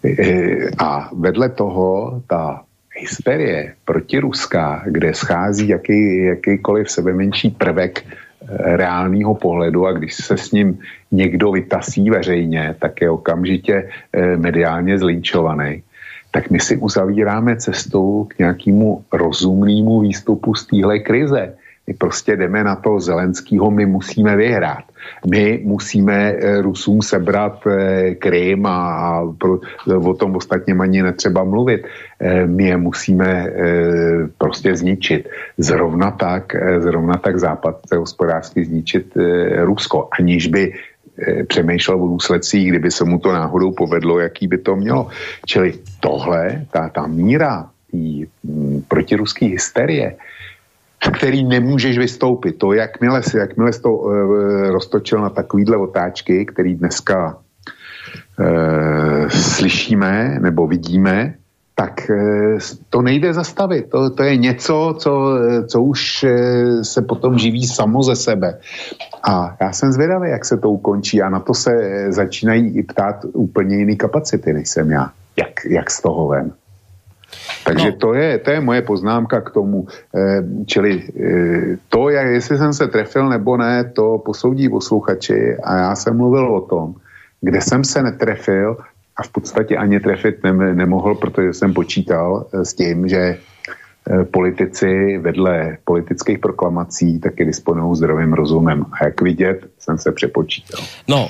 E, 0.05 0.71
a 0.77 1.09
vedle 1.13 1.49
toho 1.49 2.21
ta 2.27 2.63
hysterie 2.95 3.73
protiruská, 3.85 4.83
kde 4.87 5.13
schází 5.13 5.67
jaký, 5.67 6.23
jakýkoliv 6.23 6.91
sebemenší 6.91 7.49
prvek 7.49 7.99
e, 7.99 8.05
reálného 8.77 9.35
pohledu 9.35 9.87
a 9.87 9.91
když 9.91 10.15
se 10.15 10.37
s 10.37 10.51
ním 10.51 10.79
někdo 11.11 11.51
vytasí 11.51 12.09
veřejně, 12.09 12.75
tak 12.79 13.01
je 13.01 13.09
okamžitě 13.09 13.89
e, 14.13 14.37
mediálně 14.37 14.99
zlinčovaný, 14.99 15.83
tak 16.31 16.49
my 16.49 16.59
si 16.59 16.77
uzavíráme 16.77 17.55
cestu 17.55 18.23
k 18.23 18.39
nějakému 18.39 19.03
rozumnému 19.13 19.99
výstupu 19.99 20.55
z 20.55 20.67
téhle 20.67 20.99
krize. 20.99 21.55
My 21.87 21.93
prostě 21.93 22.35
jdeme 22.35 22.63
na 22.63 22.75
to 22.75 22.99
Zelenskýho, 22.99 23.71
my 23.71 23.85
musíme 23.85 24.35
vyhrát. 24.35 24.83
My 25.29 25.61
musíme 25.63 26.33
eh, 26.33 26.61
Rusům 26.61 27.01
sebrat 27.01 27.67
eh, 27.67 28.15
Krym 28.15 28.65
a 28.65 29.21
o 29.87 30.13
tom 30.13 30.35
ostatně 30.35 30.73
ani 30.73 31.03
netřeba 31.03 31.43
mluvit. 31.43 31.85
Eh, 32.19 32.47
my 32.47 32.63
je 32.63 32.77
musíme 32.77 33.49
prostě 34.37 34.75
zničit. 34.75 35.29
Zrovna 35.57 36.11
tak, 36.11 36.55
zrovna 36.79 37.13
tak 37.13 37.39
Západ 37.39 37.79
chce 37.85 37.95
hospodářsky 37.95 38.65
zničit 38.65 39.13
Rusko, 39.63 40.09
aniž 40.19 40.47
by 40.47 40.73
přemýšlel 41.47 42.03
o 42.03 42.07
důsledcích, 42.07 42.69
kdyby 42.69 42.91
se 42.91 43.05
mu 43.05 43.19
to 43.19 43.31
náhodou 43.31 43.71
povedlo, 43.71 44.19
jaký 44.19 44.47
by 44.47 44.57
to 44.57 44.75
mělo. 44.75 45.07
Čili 45.45 45.73
tohle, 45.99 46.65
ta, 46.71 46.89
ta 46.89 47.07
míra 47.07 47.69
mm, 48.43 48.83
protiruské 48.87 49.45
hysterie, 49.45 50.15
který 51.17 51.43
nemůžeš 51.43 51.97
vystoupit. 51.97 52.57
To, 52.57 52.73
jakmile, 52.73 53.23
si, 53.23 53.37
jakmile 53.37 53.73
jsi 53.73 53.81
to 53.81 53.91
uh, 53.91 54.11
roztočil 54.69 55.21
na 55.21 55.29
takovýhle 55.29 55.77
otáčky, 55.77 56.45
který 56.45 56.75
dneska 56.75 57.37
uh, 58.39 59.27
slyšíme 59.29 60.37
nebo 60.41 60.67
vidíme, 60.67 61.33
tak 61.75 62.09
uh, 62.09 62.59
to 62.89 63.01
nejde 63.01 63.33
zastavit. 63.33 63.89
To, 63.89 64.09
to 64.09 64.23
je 64.23 64.37
něco, 64.37 64.95
co, 64.99 65.39
co 65.67 65.81
už 65.81 66.23
uh, 66.23 66.81
se 66.81 67.01
potom 67.01 67.37
živí 67.37 67.67
samo 67.67 68.03
ze 68.03 68.15
sebe. 68.15 68.59
A 69.29 69.55
já 69.61 69.71
jsem 69.71 69.91
zvědavý, 69.91 70.29
jak 70.29 70.45
se 70.45 70.57
to 70.57 70.69
ukončí 70.69 71.21
a 71.21 71.29
na 71.29 71.39
to 71.39 71.53
se 71.53 72.05
začínají 72.09 72.77
i 72.77 72.83
ptát 72.83 73.25
úplně 73.33 73.77
jiný 73.77 73.97
kapacity, 73.97 74.53
než 74.53 74.69
jsem 74.69 74.91
já. 74.91 75.11
Jak, 75.37 75.65
jak 75.69 75.91
z 75.91 76.01
toho 76.01 76.27
ven. 76.27 76.51
Takže 77.65 77.91
no. 77.91 77.97
to, 77.97 78.13
je, 78.13 78.37
to 78.37 78.51
je 78.51 78.59
moje 78.61 78.81
poznámka 78.81 79.41
k 79.41 79.49
tomu. 79.49 79.87
Eh, 80.15 80.43
čili 80.65 81.01
eh, 81.01 81.77
to, 81.89 82.09
jak, 82.09 82.27
jestli 82.27 82.57
jsem 82.57 82.73
se 82.73 82.87
trefil 82.87 83.29
nebo 83.29 83.57
ne, 83.57 83.83
to 83.83 84.17
posoudí 84.25 84.69
posluchači 84.69 85.57
a 85.63 85.77
já 85.77 85.95
jsem 85.95 86.17
mluvil 86.17 86.55
o 86.55 86.61
tom, 86.61 86.95
kde 87.41 87.61
jsem 87.61 87.83
se 87.83 88.03
netrefil 88.03 88.77
a 89.17 89.23
v 89.23 89.29
podstatě 89.29 89.77
ani 89.77 89.99
trefit 89.99 90.43
ne, 90.43 90.53
nemohl, 90.53 91.15
protože 91.15 91.53
jsem 91.53 91.73
počítal 91.73 92.45
eh, 92.53 92.65
s 92.65 92.73
tím, 92.73 93.07
že 93.07 93.37
politici 94.05 95.17
vedle 95.17 95.77
politických 95.81 96.39
proklamací 96.39 97.19
taky 97.19 97.45
disponují 97.45 97.95
zdravým 97.95 98.33
rozumem. 98.33 98.85
A 98.91 99.05
jak 99.05 99.21
vidět, 99.21 99.65
jsem 99.79 99.97
se 99.97 100.11
přepočítal. 100.11 100.81
No, 101.05 101.29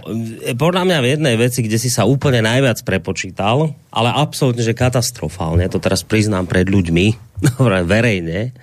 podľa 0.56 0.88
mňa 0.88 0.98
v 1.04 1.10
jednej 1.16 1.36
veci, 1.36 1.60
kde 1.60 1.76
si 1.76 1.92
sa 1.92 2.08
úplne 2.08 2.40
najviac 2.40 2.80
prepočítal, 2.88 3.76
ale 3.92 4.10
absolútne, 4.16 4.64
že 4.64 4.72
katastrofálne, 4.72 5.68
to 5.68 5.80
teraz 5.80 6.08
priznám 6.08 6.48
pred 6.48 6.68
ľuďmi, 6.68 7.36
verejne, 7.92 8.56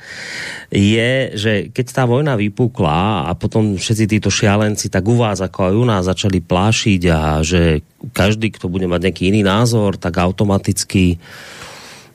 je, 0.73 1.13
že 1.37 1.53
keď 1.69 1.87
tá 1.93 2.05
vojna 2.09 2.41
vypukla 2.41 3.29
a 3.29 3.31
potom 3.37 3.77
všetci 3.77 4.05
títo 4.17 4.33
šialenci 4.33 4.89
tak 4.89 5.05
u 5.05 5.21
vás 5.21 5.45
ako 5.45 5.69
aj 5.69 5.75
u 5.77 5.85
nás 5.85 6.09
začali 6.09 6.41
plášiť 6.41 7.03
a 7.13 7.21
že 7.45 7.85
každý, 8.17 8.49
kto 8.49 8.73
bude 8.73 8.89
mať 8.89 9.13
nejaký 9.13 9.23
iný 9.29 9.45
názor, 9.45 10.01
tak 10.01 10.17
automaticky 10.17 11.21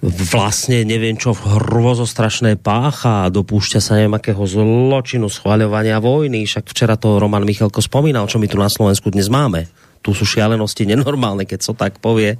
vlastne 0.02 0.86
neviem 0.86 1.18
čo 1.18 1.34
hrozostrašné 1.34 2.62
pácha 2.62 3.26
a 3.26 3.34
dopúšťa 3.34 3.80
sa 3.82 3.98
neviem 3.98 4.14
akého 4.14 4.44
zločinu 4.46 5.26
schváľovania 5.26 5.98
vojny. 5.98 6.46
Však 6.46 6.70
včera 6.70 6.96
to 7.00 7.18
Roman 7.18 7.46
Michalko 7.46 7.82
spomínal, 7.82 8.30
čo 8.30 8.38
my 8.38 8.46
tu 8.46 8.62
na 8.62 8.70
Slovensku 8.70 9.10
dnes 9.10 9.30
máme. 9.30 9.66
Tu 10.06 10.14
sú 10.14 10.24
šialenosti 10.24 10.86
nenormálne, 10.86 11.44
keď 11.44 11.60
so 11.66 11.74
tak 11.74 11.98
povie 11.98 12.38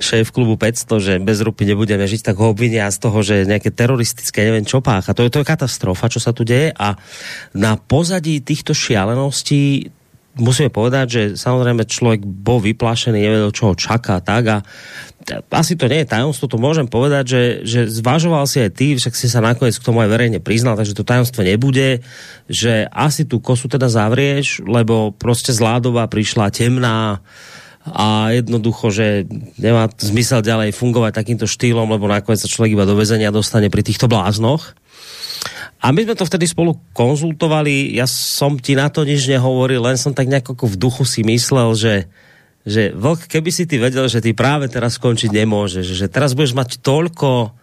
šéf 0.00 0.32
klubu 0.32 0.56
500, 0.56 0.98
že 0.98 1.12
bez 1.20 1.44
rupy 1.44 1.68
nebudeme 1.68 2.02
žiť, 2.08 2.32
tak 2.32 2.40
ho 2.40 2.50
obvinia 2.50 2.88
z 2.88 2.98
toho, 2.98 3.20
že 3.20 3.44
nejaké 3.44 3.70
teroristické, 3.70 4.48
neviem 4.48 4.64
čo 4.64 4.80
pácha. 4.80 5.12
To 5.12 5.22
je, 5.22 5.30
to 5.30 5.44
je 5.44 5.50
katastrofa, 5.52 6.08
čo 6.08 6.18
sa 6.18 6.32
tu 6.32 6.42
deje 6.42 6.72
a 6.72 6.96
na 7.52 7.76
pozadí 7.76 8.40
týchto 8.40 8.72
šialeností 8.72 9.92
musíme 10.38 10.70
povedať, 10.70 11.06
že 11.10 11.22
samozrejme 11.34 11.88
človek 11.88 12.22
bol 12.22 12.62
vyplašený, 12.62 13.18
nevedel, 13.18 13.50
čo 13.50 13.72
ho 13.72 13.74
čaká, 13.74 14.22
tak 14.22 14.44
a 14.46 14.58
asi 15.52 15.76
to 15.76 15.86
nie 15.86 16.02
je 16.02 16.12
tajomstvo, 16.16 16.48
to 16.48 16.58
môžem 16.58 16.88
povedať, 16.88 17.24
že, 17.28 17.42
že 17.62 17.80
zvažoval 17.92 18.48
si 18.48 18.64
aj 18.64 18.70
ty, 18.72 18.86
však 18.96 19.14
si 19.14 19.28
sa 19.28 19.44
nakoniec 19.44 19.76
k 19.76 19.84
tomu 19.84 20.00
aj 20.00 20.10
verejne 20.10 20.40
priznal, 20.40 20.74
takže 20.74 20.96
to 20.96 21.06
tajomstvo 21.06 21.44
nebude, 21.44 22.00
že 22.48 22.88
asi 22.88 23.28
tú 23.28 23.38
kosu 23.38 23.68
teda 23.68 23.86
zavrieš, 23.92 24.64
lebo 24.64 25.12
prostě 25.12 25.52
zládová 25.52 26.06
prišla 26.06 26.50
temná 26.50 27.20
a 27.80 28.28
jednoducho, 28.36 28.92
že 28.92 29.24
nemá 29.56 29.88
zmysel 29.96 30.44
ďalej 30.44 30.76
fungovať 30.76 31.16
takýmto 31.16 31.46
štýlom, 31.48 31.88
lebo 31.88 32.08
nakoniec 32.08 32.40
sa 32.40 32.50
človek 32.50 32.76
iba 32.76 32.84
do 32.84 32.92
väzenia 32.92 33.32
dostane 33.32 33.72
pri 33.72 33.80
týchto 33.80 34.04
bláznoch. 34.04 34.76
A 35.80 35.96
my 35.96 36.04
sme 36.04 36.12
to 36.12 36.28
vtedy 36.28 36.44
spolu 36.44 36.76
konzultovali, 36.92 37.96
ja 37.96 38.04
som 38.04 38.60
ti 38.60 38.76
na 38.76 38.92
to 38.92 39.00
nič 39.02 39.24
nehovoril, 39.24 39.80
len 39.80 39.96
som 39.96 40.12
tak 40.12 40.28
nejako 40.28 40.68
v 40.68 40.76
duchu 40.76 41.04
si 41.08 41.24
myslel, 41.24 41.72
že 41.76 41.94
že 42.60 42.92
Vlk, 42.92 43.24
keby 43.24 43.48
si 43.48 43.64
ty 43.64 43.80
vedel, 43.80 44.04
že 44.04 44.20
ty 44.20 44.36
práve 44.36 44.68
teraz 44.68 45.00
skončiť 45.00 45.32
nemôžeš, 45.32 45.96
že 45.96 46.12
teraz 46.12 46.36
budeš 46.36 46.52
mať 46.52 46.84
toľko 46.84 47.56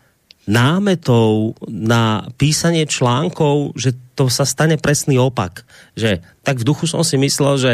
námetov 0.49 1.59
na 1.69 2.25
písanie 2.39 2.87
článkov, 2.87 3.77
že 3.77 3.93
to 4.17 4.31
sa 4.31 4.47
stane 4.47 4.79
presný 4.79 5.19
opak. 5.21 5.67
Že, 5.93 6.23
tak 6.41 6.63
v 6.63 6.67
duchu 6.67 6.89
som 6.89 7.05
si 7.05 7.19
myslel, 7.19 7.55
že 7.59 7.71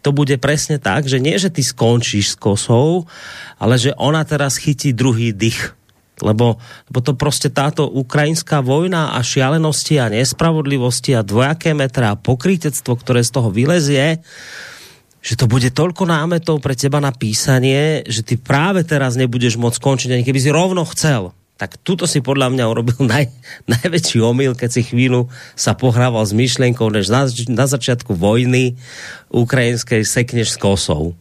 to 0.00 0.14
bude 0.14 0.34
presne 0.40 0.80
tak, 0.80 1.06
že 1.06 1.20
nie, 1.20 1.36
že 1.36 1.52
ty 1.52 1.60
skončíš 1.60 2.34
s 2.34 2.40
kosou, 2.40 3.04
ale 3.60 3.76
že 3.76 3.94
ona 3.98 4.24
teraz 4.24 4.56
chytí 4.56 4.94
druhý 4.96 5.34
dých 5.34 5.76
lebo, 6.22 6.56
lebo 6.90 7.00
to 7.02 7.12
prostě 7.18 7.50
táto 7.50 7.90
ukrajinská 7.90 8.62
vojna 8.62 9.18
a 9.18 9.22
šialenosti 9.22 10.00
a 10.00 10.08
nespravodlivosti 10.08 11.18
a 11.18 11.26
dvojaké 11.26 11.74
metra 11.74 12.14
a 12.14 12.20
pokrytectvo, 12.20 12.94
ktoré 12.96 13.26
z 13.26 13.30
toho 13.34 13.50
vylezie, 13.50 14.22
že 15.22 15.38
to 15.38 15.46
bude 15.46 15.70
toľko 15.70 16.06
námetov 16.06 16.58
pre 16.58 16.74
teba 16.74 16.98
na 16.98 17.14
písanie, 17.14 18.02
že 18.06 18.26
ty 18.26 18.34
práve 18.38 18.82
teraz 18.82 19.14
nebudeš 19.14 19.54
môcť 19.58 19.78
skončiť, 19.78 20.10
ani 20.14 20.26
keby 20.26 20.40
si 20.42 20.50
rovno 20.50 20.82
chcel. 20.86 21.30
Tak 21.62 21.78
tuto 21.86 22.10
si 22.10 22.18
podľa 22.18 22.50
mňa 22.50 22.64
urobil 22.66 22.98
naj, 23.12 23.30
najväčší 23.70 24.18
omyl, 24.18 24.58
keď 24.58 24.70
si 24.74 24.82
chvíľu 24.82 25.30
sa 25.54 25.78
pohrával 25.78 26.26
s 26.26 26.34
myšlenkou, 26.34 26.90
než 26.90 27.06
na, 27.06 27.30
na 27.54 27.66
začiatku 27.70 28.18
vojny 28.18 28.74
ukrajinskej 29.30 30.02
sekneš 30.02 30.54
s 30.54 30.60
kosou. 30.60 31.14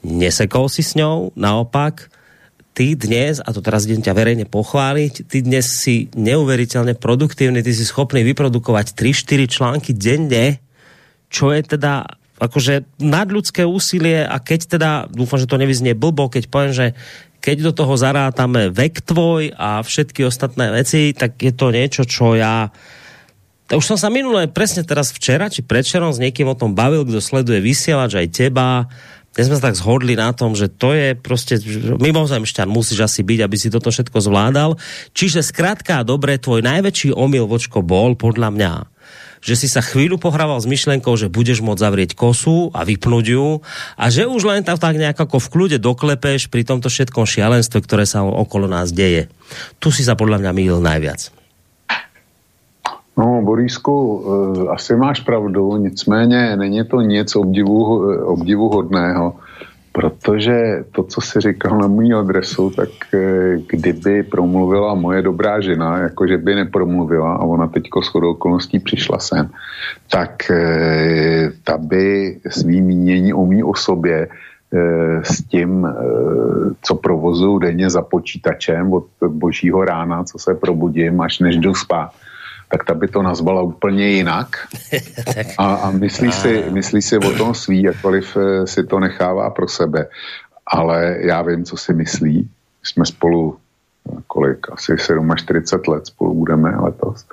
Nesekol 0.00 0.72
si 0.72 0.80
s 0.80 0.96
ňou, 0.96 1.36
naopak, 1.36 2.08
ty 2.74 2.98
dnes, 2.98 3.38
a 3.38 3.54
to 3.54 3.62
teraz 3.62 3.86
idem 3.86 4.02
ťa 4.02 4.18
verejne 4.18 4.46
pochváliť, 4.50 5.30
ty 5.30 5.46
dnes 5.46 5.78
si 5.78 6.10
neuveriteľne 6.18 6.98
produktívny, 6.98 7.62
ty 7.62 7.70
si 7.70 7.86
schopný 7.86 8.26
vyprodukovať 8.26 8.98
3-4 8.98 9.46
články 9.46 9.90
denne, 9.94 10.58
čo 11.30 11.54
je 11.54 11.62
teda 11.62 12.18
akože 12.34 12.98
nadľudské 12.98 13.62
úsilie 13.62 14.26
a 14.26 14.42
keď 14.42 14.60
teda, 14.66 14.90
dúfam, 15.06 15.38
že 15.38 15.46
to 15.46 15.54
nevyznie 15.54 15.94
blbo, 15.94 16.26
keď 16.26 16.50
poviem, 16.50 16.74
že 16.74 16.86
keď 17.38 17.70
do 17.70 17.72
toho 17.78 17.94
zarátame 17.94 18.74
vek 18.74 19.06
tvoj 19.06 19.54
a 19.54 19.78
všetky 19.78 20.26
ostatné 20.26 20.74
veci, 20.74 21.14
tak 21.14 21.38
je 21.38 21.54
to 21.54 21.70
niečo, 21.70 22.02
čo 22.02 22.34
ja 22.34 22.74
už 23.64 23.80
som 23.80 23.96
sa 23.96 24.12
minulé, 24.12 24.44
presne 24.44 24.84
teraz 24.84 25.08
včera, 25.08 25.48
či 25.48 25.64
predčerom 25.64 26.12
s 26.12 26.20
niekým 26.20 26.44
o 26.52 26.58
tom 26.58 26.76
bavil, 26.76 27.08
kdo 27.08 27.16
sleduje 27.16 27.64
vysielač 27.64 28.12
aj 28.12 28.28
teba, 28.28 28.92
dnes 29.34 29.50
sme 29.50 29.58
sa 29.58 29.66
tak 29.70 29.74
zhodli 29.74 30.14
na 30.14 30.30
tom, 30.30 30.54
že 30.54 30.70
to 30.70 30.94
je 30.94 31.18
prostě 31.18 31.58
mimozemšťan 31.98 32.70
musíš 32.70 33.10
asi 33.10 33.26
byť, 33.26 33.38
aby 33.42 33.56
si 33.58 33.66
toto 33.66 33.90
všetko 33.90 34.22
zvládal. 34.22 34.78
Čiže 35.10 35.42
zkrátka 35.42 36.06
dobre, 36.06 36.38
tvoj 36.38 36.62
najväčší 36.62 37.10
omyl, 37.10 37.50
vočko, 37.50 37.82
bol 37.82 38.14
podľa 38.14 38.54
mňa, 38.54 38.72
že 39.42 39.58
si 39.58 39.66
sa 39.66 39.82
chvíľu 39.82 40.22
pohrával 40.22 40.62
s 40.62 40.70
myšlenkou, 40.70 41.18
že 41.18 41.26
budeš 41.26 41.66
môcť 41.66 41.82
zavrieť 41.82 42.10
kosu 42.14 42.70
a 42.70 42.86
vypnúť 42.86 43.26
ju 43.34 43.58
a 43.98 44.04
že 44.08 44.30
už 44.30 44.46
len 44.46 44.62
tam 44.62 44.78
tak 44.78 44.96
nejak 44.96 45.26
v 45.26 45.50
kľude 45.50 45.82
doklepeš 45.82 46.46
pri 46.46 46.62
tomto 46.62 46.86
všetkom 46.86 47.26
šialenstve, 47.26 47.82
ktoré 47.82 48.06
sa 48.06 48.22
okolo 48.22 48.70
nás 48.70 48.94
deje. 48.94 49.26
Tu 49.82 49.90
si 49.90 50.06
sa 50.06 50.14
podľa 50.14 50.46
mňa 50.46 50.50
mýlil 50.54 50.78
najviac. 50.78 51.43
No, 53.16 53.42
Borísku, 53.42 53.94
eh, 53.94 54.68
asi 54.74 54.96
máš 54.96 55.20
pravdu, 55.20 55.76
nicméně 55.76 56.56
není 56.56 56.84
to 56.84 57.00
nic 57.00 57.36
obdivu, 57.36 58.10
eh, 58.10 58.22
obdivuhodného, 58.22 59.34
protože 59.92 60.84
to, 60.92 61.02
co 61.02 61.20
si 61.20 61.40
říkal 61.40 61.78
na 61.78 61.86
můj 61.86 62.14
adresu, 62.14 62.70
tak 62.70 62.88
eh, 63.14 63.58
kdyby 63.70 64.22
promluvila 64.22 64.94
moje 64.94 65.22
dobrá 65.22 65.60
žena, 65.60 65.98
jakože 65.98 66.38
by 66.38 66.54
nepromluvila 66.54 67.34
a 67.34 67.46
ona 67.46 67.66
teďko 67.66 68.02
s 68.02 68.08
chodou 68.08 68.30
okolností 68.30 68.78
přišla 68.78 69.18
sem, 69.18 69.50
tak 70.10 70.50
ta 71.64 71.78
by 71.78 72.36
svý 72.50 72.82
mínění 72.82 73.34
o 73.34 73.46
mý 73.46 73.62
osobě 73.62 74.28
s 75.22 75.42
tím, 75.42 75.86
co 76.82 76.94
provozuju 76.94 77.58
denně 77.58 77.90
za 77.90 78.02
počítačem 78.02 78.92
od 78.92 79.06
božího 79.28 79.84
rána, 79.84 80.24
co 80.24 80.38
se 80.38 80.54
probudím, 80.54 81.20
až 81.20 81.38
než 81.38 81.56
jdu 81.56 81.74
spát, 81.74 82.10
tak 82.68 82.84
ta 82.84 82.94
by 82.94 83.08
to 83.08 83.22
nazvala 83.22 83.62
úplně 83.62 84.08
jinak. 84.08 84.48
A, 85.58 85.74
a 85.74 85.90
myslí, 85.90 86.32
si, 86.32 86.64
myslí 86.70 87.02
si 87.02 87.18
o 87.18 87.30
tom 87.32 87.54
svý, 87.54 87.82
jakkoliv 87.82 88.36
eh, 88.36 88.66
si 88.66 88.84
to 88.84 89.00
nechává 89.00 89.50
pro 89.50 89.68
sebe. 89.68 90.06
Ale 90.66 91.16
já 91.20 91.42
vím, 91.42 91.64
co 91.64 91.76
si 91.76 91.92
myslí. 91.94 92.50
Jsme 92.82 93.06
spolu 93.06 93.56
eh, 94.12 94.20
kolik, 94.26 94.66
asi 94.72 94.96
47 95.36 95.92
let 95.92 96.06
spolu 96.06 96.34
budeme 96.34 96.76
letos. 96.80 97.26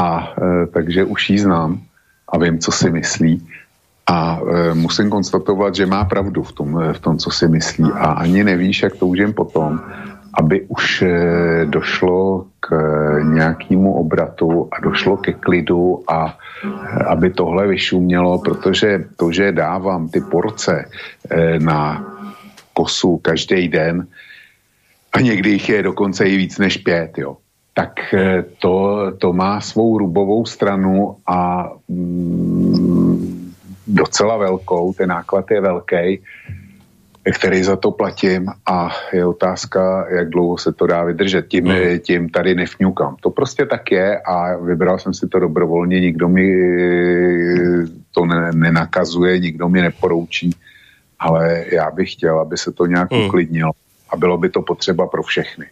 A 0.00 0.34
e, 0.42 0.66
takže 0.66 1.04
už 1.04 1.30
jí 1.30 1.38
znám 1.38 1.80
a 2.28 2.38
vím, 2.38 2.58
co 2.58 2.72
si 2.72 2.90
myslí. 2.90 3.48
A 4.06 4.40
e, 4.40 4.74
musím 4.74 5.10
konstatovat, 5.10 5.74
že 5.74 5.86
má 5.86 6.04
pravdu 6.04 6.42
v 6.42 6.52
tom, 6.52 6.92
v 6.92 7.00
tom, 7.00 7.18
co 7.18 7.30
si 7.30 7.48
myslí. 7.48 7.84
A 7.92 8.22
ani 8.22 8.44
nevíš, 8.44 8.82
jak 8.82 8.96
to 8.96 9.06
užím 9.06 9.32
potom, 9.32 9.80
aby 10.34 10.66
už 10.68 11.02
e, 11.02 11.08
došlo 11.64 12.44
k 12.60 12.70
nějakému 13.22 13.94
obratu 13.94 14.68
a 14.72 14.80
došlo 14.80 15.16
ke 15.16 15.32
klidu 15.32 16.02
a 16.08 16.38
aby 17.06 17.30
tohle 17.30 17.66
vyšumělo, 17.66 18.38
protože 18.38 19.04
to, 19.16 19.32
že 19.32 19.52
dávám 19.52 20.08
ty 20.08 20.20
porce 20.20 20.84
eh, 21.30 21.58
na 21.58 22.04
kosu 22.74 23.16
každý 23.16 23.68
den 23.68 24.06
a 25.12 25.20
někdy 25.20 25.50
jich 25.50 25.68
je 25.68 25.82
dokonce 25.82 26.24
i 26.24 26.36
víc 26.36 26.58
než 26.58 26.76
pět, 26.76 27.18
jo, 27.18 27.36
tak 27.74 28.14
eh, 28.14 28.44
to, 28.58 29.06
to 29.18 29.32
má 29.32 29.60
svou 29.60 29.98
rubovou 29.98 30.46
stranu 30.46 31.16
a 31.26 31.70
mm, 31.88 33.52
docela 33.86 34.36
velkou, 34.36 34.92
ten 34.92 35.08
náklad 35.08 35.50
je 35.50 35.60
velký 35.60 36.22
který 37.32 37.62
za 37.62 37.76
to 37.76 37.90
platím 37.90 38.46
a 38.66 38.90
je 39.12 39.26
otázka, 39.26 40.06
jak 40.10 40.30
dlouho 40.30 40.58
se 40.58 40.72
to 40.72 40.86
dá 40.86 41.04
vydržet. 41.04 41.48
Tím, 41.48 41.64
mm. 41.64 41.98
tím 41.98 42.28
tady 42.28 42.54
nefňukám. 42.54 43.16
To 43.20 43.30
prostě 43.30 43.66
tak 43.66 43.90
je 43.90 44.20
a 44.20 44.56
vybral 44.56 44.98
jsem 44.98 45.14
si 45.14 45.28
to 45.28 45.38
dobrovolně, 45.38 46.00
nikdo 46.00 46.28
mi 46.28 46.46
to 48.14 48.26
ne, 48.26 48.52
nenakazuje, 48.52 49.38
nikdo 49.38 49.68
mi 49.68 49.82
neporoučí, 49.82 50.50
ale 51.18 51.64
já 51.72 51.90
bych 51.90 52.12
chtěl, 52.12 52.38
aby 52.38 52.58
se 52.58 52.72
to 52.72 52.86
nějak 52.86 53.10
mm. 53.10 53.26
uklidnilo 53.26 53.72
a 54.10 54.16
bylo 54.16 54.38
by 54.38 54.48
to 54.48 54.62
potřeba 54.62 55.06
pro 55.06 55.22
všechny. 55.22 55.66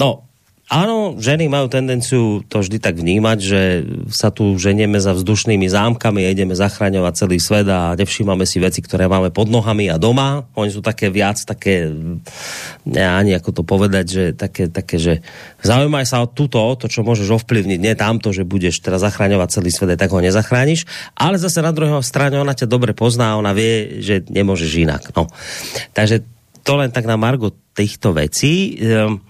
No, 0.00 0.20
Áno, 0.66 1.14
ženy 1.14 1.46
majú 1.46 1.70
tendenciu 1.70 2.42
to 2.50 2.58
vždy 2.58 2.82
tak 2.82 2.98
vnímať, 2.98 3.38
že 3.38 3.60
sa 4.10 4.34
tu 4.34 4.58
ženieme 4.58 4.98
za 4.98 5.14
vzdušnými 5.14 5.62
zámkami 5.70 6.26
a 6.26 6.34
ideme 6.34 6.58
zachraňovať 6.58 7.12
celý 7.14 7.38
svet 7.38 7.70
a 7.70 7.94
nevšímame 7.94 8.42
si 8.42 8.58
veci, 8.58 8.82
ktoré 8.82 9.06
máme 9.06 9.30
pod 9.30 9.46
nohami 9.46 9.86
a 9.86 9.94
doma. 9.94 10.42
Oni 10.58 10.74
sú 10.74 10.82
také 10.82 11.06
viac, 11.06 11.38
také, 11.38 11.86
ja 12.82 13.14
ani 13.14 13.38
ako 13.38 13.50
to 13.54 13.62
povedať, 13.62 14.04
že 14.10 14.24
také, 14.34 14.66
také 14.66 14.98
že 14.98 15.14
zaujímaj 15.62 16.02
sa 16.02 16.26
o 16.26 16.26
túto, 16.26 16.58
o 16.58 16.74
to, 16.74 16.90
čo 16.90 17.06
môžeš 17.06 17.30
ovplyvniť, 17.30 17.78
nie 17.78 17.94
tamto, 17.94 18.34
že 18.34 18.42
budeš 18.42 18.82
teraz 18.82 19.06
zachraňovať 19.06 19.62
celý 19.62 19.70
svet, 19.70 19.94
tak 19.94 20.10
ho 20.10 20.18
nezachrániš. 20.18 20.82
Ale 21.14 21.38
zase 21.38 21.62
na 21.62 21.70
druhej 21.70 22.02
strane 22.02 22.42
ona 22.42 22.58
ťa 22.58 22.66
dobre 22.66 22.90
pozná, 22.90 23.38
ona 23.38 23.54
vie, 23.54 24.02
že 24.02 24.26
nemôžeš 24.26 24.82
inak. 24.82 25.14
No. 25.14 25.30
Takže 25.94 26.26
to 26.66 26.74
len 26.74 26.90
tak 26.90 27.06
na 27.06 27.14
margo 27.14 27.54
týchto 27.70 28.10
vecí. 28.10 28.82
Um, 28.82 29.22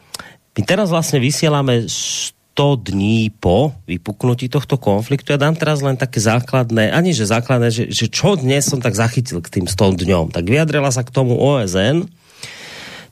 my 0.57 0.63
teraz 0.65 0.89
vlastne 0.89 1.21
vysielame 1.21 1.85
100 1.85 2.89
dní 2.89 3.29
po 3.29 3.77
vypuknutí 3.85 4.49
tohto 4.49 4.81
konfliktu. 4.81 5.37
Ja 5.37 5.41
dám 5.41 5.61
teraz 5.61 5.85
len 5.85 6.01
také 6.01 6.25
základné, 6.25 6.89
ani 6.89 7.13
že 7.13 7.29
základné, 7.29 7.69
že, 7.69 7.85
že 7.93 8.09
čo 8.09 8.41
dnes 8.41 8.65
som 8.65 8.81
tak 8.81 8.97
zachytil 8.97 9.45
k 9.45 9.61
tým 9.61 9.67
100 9.69 10.01
dňom. 10.01 10.27
Tak 10.33 10.49
vyjadrila 10.49 10.89
sa 10.89 11.05
k 11.05 11.13
tomu 11.13 11.37
OSN. 11.37 12.09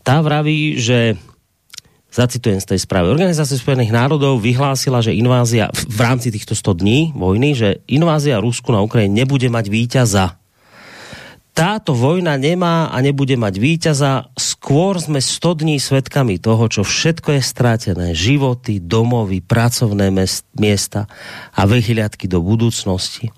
Tá 0.00 0.24
vraví, 0.24 0.80
že 0.80 1.20
zacitujem 2.08 2.56
z 2.62 2.72
tej 2.72 2.80
správy. 2.80 3.12
Organizácia 3.12 3.60
Spojených 3.60 3.92
národov 3.92 4.40
vyhlásila, 4.40 5.04
že 5.04 5.12
invázia 5.12 5.68
v 5.74 6.00
rámci 6.00 6.32
týchto 6.32 6.56
100 6.56 6.80
dní 6.80 7.12
vojny, 7.12 7.52
že 7.52 7.68
invázia 7.90 8.40
Rusku 8.40 8.72
na 8.72 8.80
Ukrajine 8.80 9.12
nebude 9.12 9.52
mať 9.52 9.66
víťaza 9.68 10.40
táto 11.54 11.94
vojna 11.94 12.34
nemá 12.34 12.90
a 12.90 12.98
nebude 12.98 13.38
mať 13.38 13.54
víťaza. 13.62 14.26
Skôr 14.34 14.98
sme 14.98 15.22
100 15.22 15.62
dní 15.62 15.78
svetkami 15.78 16.42
toho, 16.42 16.66
čo 16.66 16.82
všetko 16.82 17.38
je 17.38 17.42
strátené. 17.46 18.06
Životy, 18.10 18.82
domovy, 18.82 19.38
pracovné 19.38 20.10
miesta 20.58 21.06
a 21.54 21.62
vyhliadky 21.62 22.26
do 22.26 22.42
budúcnosti. 22.42 23.30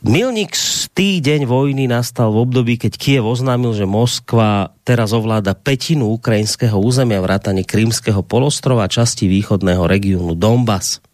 Milník 0.00 0.56
tý 0.96 1.20
deň 1.20 1.44
vojny 1.44 1.84
nastal 1.84 2.32
v 2.32 2.48
období, 2.48 2.80
keď 2.80 2.96
Kiev 2.96 3.28
oznámil, 3.28 3.76
že 3.76 3.84
Moskva 3.84 4.72
teraz 4.80 5.12
ovláda 5.12 5.52
petinu 5.52 6.16
ukrajinského 6.16 6.80
územia 6.80 7.20
vrátane 7.20 7.68
Krímskeho 7.68 8.24
polostrova 8.24 8.88
a 8.88 8.92
časti 8.92 9.28
východného 9.28 9.84
regiónu 9.84 10.32
Donbass. 10.32 11.04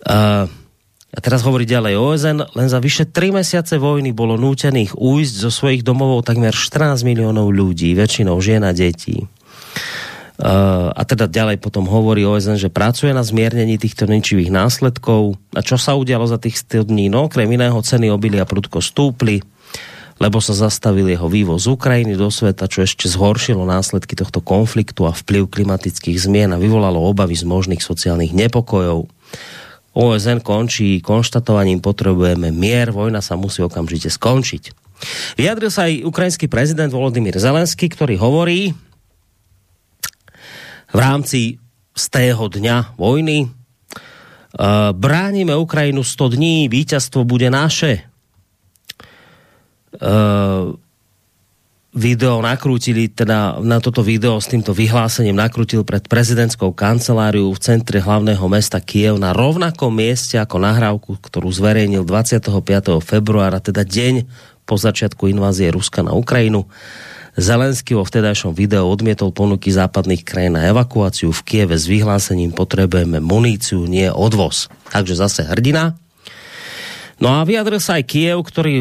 Uh, 0.00 0.48
a 1.14 1.18
teraz 1.22 1.46
hovorí 1.46 1.62
ďalej 1.62 1.94
OSN, 1.94 2.38
len 2.58 2.66
za 2.66 2.82
vyše 2.82 3.06
3 3.06 3.38
mesiace 3.38 3.78
vojny 3.78 4.10
bolo 4.10 4.34
nútených 4.34 4.98
újsť 4.98 5.34
zo 5.46 5.50
svojich 5.54 5.86
domovov 5.86 6.26
takmer 6.26 6.50
14 6.50 7.06
miliónov 7.06 7.54
ľudí, 7.54 7.94
väčšinou 7.94 8.34
žien 8.42 8.66
a 8.66 8.74
detí. 8.74 9.22
Uh, 10.34 10.90
a 10.90 11.06
teda 11.06 11.30
ďalej 11.30 11.62
potom 11.62 11.86
hovorí 11.86 12.26
OSN, 12.26 12.58
že 12.58 12.66
pracuje 12.66 13.14
na 13.14 13.22
zmiernení 13.22 13.78
týchto 13.78 14.10
ničivých 14.10 14.50
následkov. 14.50 15.38
A 15.54 15.62
čo 15.62 15.78
sa 15.78 15.94
udialo 15.94 16.26
za 16.26 16.42
tých 16.42 16.58
100 16.58 16.90
dní? 16.90 17.06
No, 17.06 17.30
okrem 17.30 17.46
iného 17.46 17.78
ceny 17.78 18.10
obilia 18.10 18.42
prudko 18.42 18.82
stúpli, 18.82 19.38
lebo 20.18 20.42
sa 20.42 20.50
zastavil 20.50 21.06
jeho 21.06 21.30
vývoz 21.30 21.70
z 21.70 21.78
Ukrajiny 21.78 22.18
do 22.18 22.26
sveta, 22.34 22.66
čo 22.66 22.82
ešte 22.82 23.06
zhoršilo 23.06 23.62
následky 23.62 24.18
tohto 24.18 24.42
konfliktu 24.42 25.06
a 25.06 25.14
vplyv 25.14 25.46
klimatických 25.46 26.18
zmien 26.18 26.50
a 26.50 26.58
vyvolalo 26.58 26.98
obavy 26.98 27.38
z 27.38 27.46
možných 27.46 27.86
sociálnych 27.86 28.34
nepokojov. 28.34 29.13
OSN 29.94 30.42
končí 30.42 30.98
konštatovaním 30.98 31.78
potrebujeme 31.78 32.50
mier, 32.50 32.90
vojna 32.90 33.22
sa 33.22 33.38
musí 33.38 33.62
okamžite 33.62 34.10
skončiť. 34.10 34.74
Vyjadril 35.38 35.70
sa 35.70 35.86
aj 35.86 36.02
ukrajinský 36.06 36.46
prezident 36.50 36.90
Volodymyr 36.90 37.38
Zelenský, 37.38 37.86
ktorý 37.90 38.18
hovorí 38.18 38.74
v 40.94 40.98
rámci 40.98 41.62
z 41.94 42.04
tého 42.10 42.50
dňa 42.50 42.98
vojny 42.98 43.50
bránime 44.94 45.54
Ukrajinu 45.54 46.06
100 46.06 46.34
dní, 46.38 46.56
víťazstvo 46.70 47.26
bude 47.26 47.50
naše 47.50 48.06
video 51.94 52.42
nakrútili, 52.42 53.06
teda 53.06 53.62
na 53.62 53.78
toto 53.78 54.02
video 54.02 54.34
s 54.42 54.50
týmto 54.50 54.74
vyhlásením 54.74 55.38
nakrutil 55.38 55.86
pred 55.86 56.02
prezidentskou 56.10 56.74
kanceláriu 56.74 57.54
v 57.54 57.62
centre 57.62 58.02
hlavného 58.02 58.42
mesta 58.50 58.82
Kiev 58.82 59.14
na 59.22 59.30
rovnakom 59.30 59.94
mieste 59.94 60.34
ako 60.36 60.58
nahrávku, 60.58 61.22
ktorú 61.22 61.46
zverejnil 61.54 62.02
25. 62.02 62.50
februára, 62.98 63.62
teda 63.62 63.86
deň 63.86 64.26
po 64.66 64.74
začiatku 64.74 65.30
invázie 65.30 65.70
Ruska 65.70 66.02
na 66.02 66.18
Ukrajinu. 66.18 66.66
Zelenský 67.38 67.94
vo 67.94 68.02
vtedajšom 68.02 68.54
videu 68.54 68.86
odmietol 68.86 69.30
ponuky 69.30 69.70
západných 69.70 70.26
krajín 70.26 70.58
na 70.58 70.66
evakuáciu 70.70 71.30
v 71.30 71.40
Kieve 71.46 71.78
s 71.78 71.86
vyhlásením 71.86 72.54
potrebujeme 72.54 73.22
muníciu, 73.22 73.86
nie 73.86 74.10
odvoz. 74.10 74.66
Takže 74.90 75.14
zase 75.14 75.46
hrdina. 75.46 75.94
No 77.22 77.30
a 77.30 77.46
vyjadril 77.46 77.78
sa 77.78 77.98
aj 77.98 78.04
Kiev, 78.06 78.42
ktorý, 78.42 78.74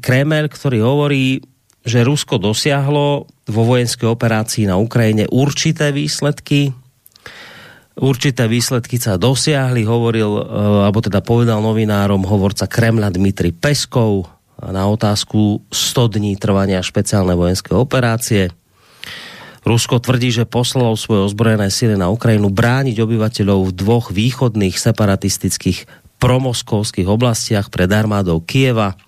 Kreml, 0.00 0.48
ktorý 0.48 0.80
hovorí, 0.80 1.44
že 1.86 2.04
Rusko 2.04 2.38
dosiahlo 2.42 3.26
vo 3.48 3.62
vojenské 3.64 4.04
operácii 4.04 4.68
na 4.68 4.76
Ukrajine 4.76 5.26
určité 5.30 5.94
výsledky. 5.94 6.74
Určité 7.98 8.46
výsledky 8.46 9.00
sa 9.02 9.18
dosiahli, 9.18 9.82
hovoril, 9.82 10.30
eh, 10.38 10.42
alebo 10.86 11.02
teda 11.02 11.18
povedal 11.24 11.58
novinárom 11.58 12.22
hovorca 12.22 12.70
Kremla 12.70 13.10
Dmitry 13.10 13.50
Peskov 13.50 14.30
na 14.58 14.90
otázku 14.90 15.62
100 15.70 16.18
dní 16.18 16.34
trvania 16.34 16.82
špeciálnej 16.82 17.38
vojenské 17.38 17.74
operácie. 17.74 18.50
Rusko 19.66 20.00
tvrdí, 20.00 20.32
že 20.32 20.48
poslalo 20.48 20.96
svoje 20.96 21.28
ozbrojené 21.28 21.68
sily 21.68 21.94
na 21.98 22.08
Ukrajinu 22.08 22.48
brániť 22.48 22.96
obyvateľov 22.98 23.68
v 23.68 23.76
dvoch 23.76 24.06
východných 24.10 24.74
separatistických 24.74 26.08
promoskovských 26.18 27.06
oblastiach 27.06 27.70
pred 27.70 27.90
armádou 27.90 28.42
Kieva 28.42 28.98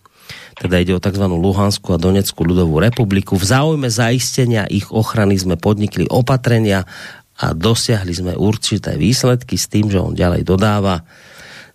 teda 0.61 0.77
ide 0.77 0.93
o 0.93 1.01
tzv. 1.01 1.25
Luhanskú 1.25 1.97
a 1.97 2.03
Donetskú 2.03 2.45
ľudovú 2.45 2.85
republiku. 2.85 3.41
V 3.41 3.49
záujme 3.49 3.89
zaistenia 3.89 4.69
ich 4.69 4.93
ochrany 4.93 5.41
sme 5.41 5.57
podnikli 5.57 6.05
opatrenia 6.13 6.85
a 7.41 7.57
dosiahli 7.57 8.13
sme 8.13 8.33
určité 8.37 9.01
výsledky 9.01 9.57
s 9.57 9.73
tým, 9.73 9.89
že 9.89 9.97
on 9.97 10.13
ďalej 10.13 10.45
dodáva, 10.45 11.09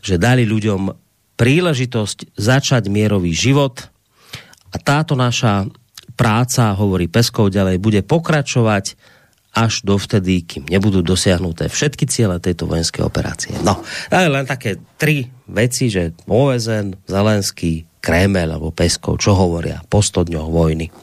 že 0.06 0.21
dali 0.21 0.45
ľuďom 0.45 0.93
príležitosť 1.34 2.38
začať 2.38 2.93
mierový 2.93 3.34
život 3.34 3.89
a 4.69 4.78
táto 4.78 5.17
naša 5.17 5.65
práca, 6.13 6.78
hovorí 6.78 7.10
Peskov 7.10 7.50
ďalej, 7.50 7.82
bude 7.82 8.06
pokračovať 8.06 8.93
až 9.56 9.88
dovtedy, 9.88 10.43
kým 10.43 10.67
nebudú 10.67 11.00
dosiahnuté 11.00 11.71
všetky 11.71 12.06
ciele 12.12 12.43
tejto 12.43 12.67
vojenské 12.67 13.00
operácie. 13.02 13.56
No, 13.63 13.82
ale 14.12 14.28
len 14.28 14.43
také 14.43 14.78
tri 15.00 15.32
veci, 15.48 15.88
že 15.88 16.12
OSN, 16.28 17.08
Zelenský, 17.08 17.88
Kreml 18.06 18.54
alebo 18.54 18.70
Peskov, 18.70 19.18
čo 19.18 19.34
hovoria 19.34 19.82
po 19.89 20.06
100 20.06 20.30
dňoch 20.30 20.50
vojny. 20.54 20.94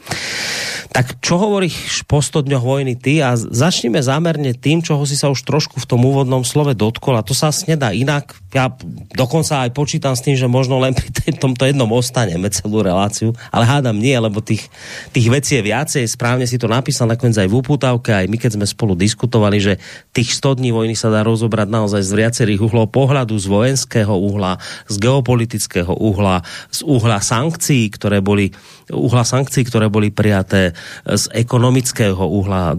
Tak 0.93 1.19
čo 1.25 1.41
hovoríš 1.41 2.05
po 2.07 2.21
100 2.21 2.45
dňoch 2.47 2.63
vojny 2.63 2.93
ty 2.95 3.19
a 3.19 3.33
začneme 3.35 3.97
zámerne 3.99 4.53
tým, 4.53 4.79
čoho 4.79 5.03
si 5.09 5.19
sa 5.19 5.27
už 5.27 5.41
trošku 5.41 5.81
v 5.81 5.89
tom 5.89 6.05
úvodnom 6.05 6.45
slove 6.45 6.77
dotkol 6.77 7.17
a 7.17 7.25
to 7.25 7.35
sa 7.35 7.49
nedá 7.65 7.89
inak. 7.91 8.37
Ja 8.53 8.69
dokonca 9.17 9.65
aj 9.65 9.73
počítam 9.73 10.13
s 10.13 10.21
tým, 10.21 10.37
že 10.37 10.45
možno 10.45 10.77
len 10.77 10.93
pri 10.93 11.33
tomto 11.33 11.65
jednom 11.65 11.89
ostaneme 11.89 12.45
celú 12.53 12.85
reláciu, 12.85 13.33
ale 13.49 13.65
hádam 13.65 13.97
nie, 13.97 14.13
lebo 14.13 14.39
tých, 14.39 14.69
tých 15.09 15.27
vecí 15.33 15.57
je 15.57 15.65
viacej. 15.65 16.05
Správne 16.05 16.45
si 16.45 16.61
to 16.61 16.69
napísal 16.69 17.09
nakoniec 17.09 17.41
aj 17.41 17.49
v 17.49 17.57
upútavke, 17.57 18.13
aj 18.13 18.29
my 18.29 18.37
keď 18.37 18.61
sme 18.61 18.69
spolu 18.69 18.93
diskutovali, 18.93 19.57
že 19.57 19.73
tých 20.13 20.37
100 20.37 20.61
dní 20.61 20.69
vojny 20.69 20.93
sa 20.93 21.09
dá 21.09 21.25
rozobrať 21.25 21.73
naozaj 21.73 22.05
z 22.05 22.13
viacerých 22.13 22.61
uhlov 22.69 22.93
pohľadu, 22.93 23.33
z 23.33 23.49
vojenského 23.49 24.13
uhla, 24.13 24.61
z 24.85 24.95
geopolitického 25.01 25.97
uhla, 25.97 26.45
z 26.69 26.85
uhla 26.93 27.17
sankcií, 27.17 27.89
ktoré 27.89 28.21
boli 28.21 28.53
uhla 28.93 29.25
sankcií, 29.25 29.65
ktoré 29.65 29.89
boli 29.89 30.13
prijaté 30.13 30.77
z 31.07 31.25
ekonomického 31.33 32.21
uhla 32.21 32.77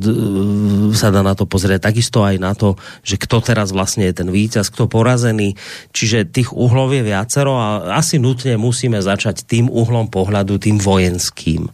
sa 0.95 1.09
dá 1.11 1.27
na 1.27 1.35
to 1.35 1.49
pozrieť, 1.49 1.91
takisto 1.91 2.23
aj 2.23 2.37
na 2.39 2.53
to, 2.55 2.79
že 3.03 3.19
kto 3.19 3.43
teraz 3.43 3.75
vlastne 3.75 4.07
je 4.07 4.15
ten 4.15 4.29
víťaz, 4.31 4.71
kto 4.71 4.87
porazený, 4.87 5.59
čiže 5.91 6.31
tých 6.31 6.55
uhlov 6.55 6.95
je 6.95 7.03
viacero 7.03 7.59
a 7.59 7.99
asi 7.99 8.23
nutne 8.23 8.55
musíme 8.61 9.03
začať 9.03 9.49
tým 9.49 9.67
uhlom 9.67 10.13
pohľadu, 10.13 10.61
tým 10.63 10.79
vojenským. 10.79 11.67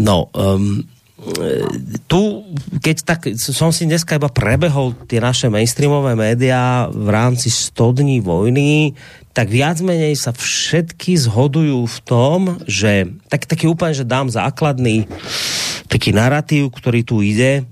No, 0.00 0.30
um, 0.32 0.86
tu, 2.08 2.48
keď 2.80 2.96
tak 3.04 3.20
som 3.36 3.70
si 3.70 3.84
dneska 3.84 4.16
iba 4.16 4.32
prebehol 4.32 4.96
tie 5.04 5.20
naše 5.20 5.52
mainstreamové 5.52 6.16
médiá 6.16 6.88
v 6.88 7.08
rámci 7.12 7.52
100 7.52 8.00
dní 8.00 8.18
vojny, 8.24 8.96
tak 9.30 9.52
viac 9.52 9.78
menej 9.84 10.16
sa 10.16 10.34
všetky 10.34 11.14
zhodujú 11.20 11.86
v 11.86 11.98
tom, 12.02 12.38
že 12.66 13.06
tak, 13.30 13.46
taký 13.46 13.70
úplne, 13.70 13.94
že 13.94 14.08
dám 14.08 14.32
základný 14.32 15.06
taký 15.86 16.14
narratív, 16.16 16.72
ktorý 16.72 17.00
tu 17.04 17.20
ide, 17.20 17.66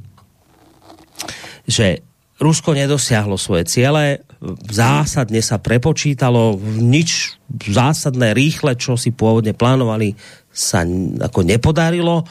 že 1.65 2.03
Rusko 2.39 2.71
nedosiahlo 2.71 3.35
svoje 3.35 3.67
ciele, 3.67 4.23
zásadne 4.71 5.43
sa 5.43 5.59
prepočítalo, 5.59 6.55
nič 6.79 7.35
zásadné, 7.51 8.31
rýchle, 8.31 8.79
čo 8.79 8.95
si 8.95 9.11
pôvodne 9.11 9.59
plánovali, 9.59 10.15
sa 10.47 10.87
ako 11.19 11.43
nepodarilo 11.43 12.23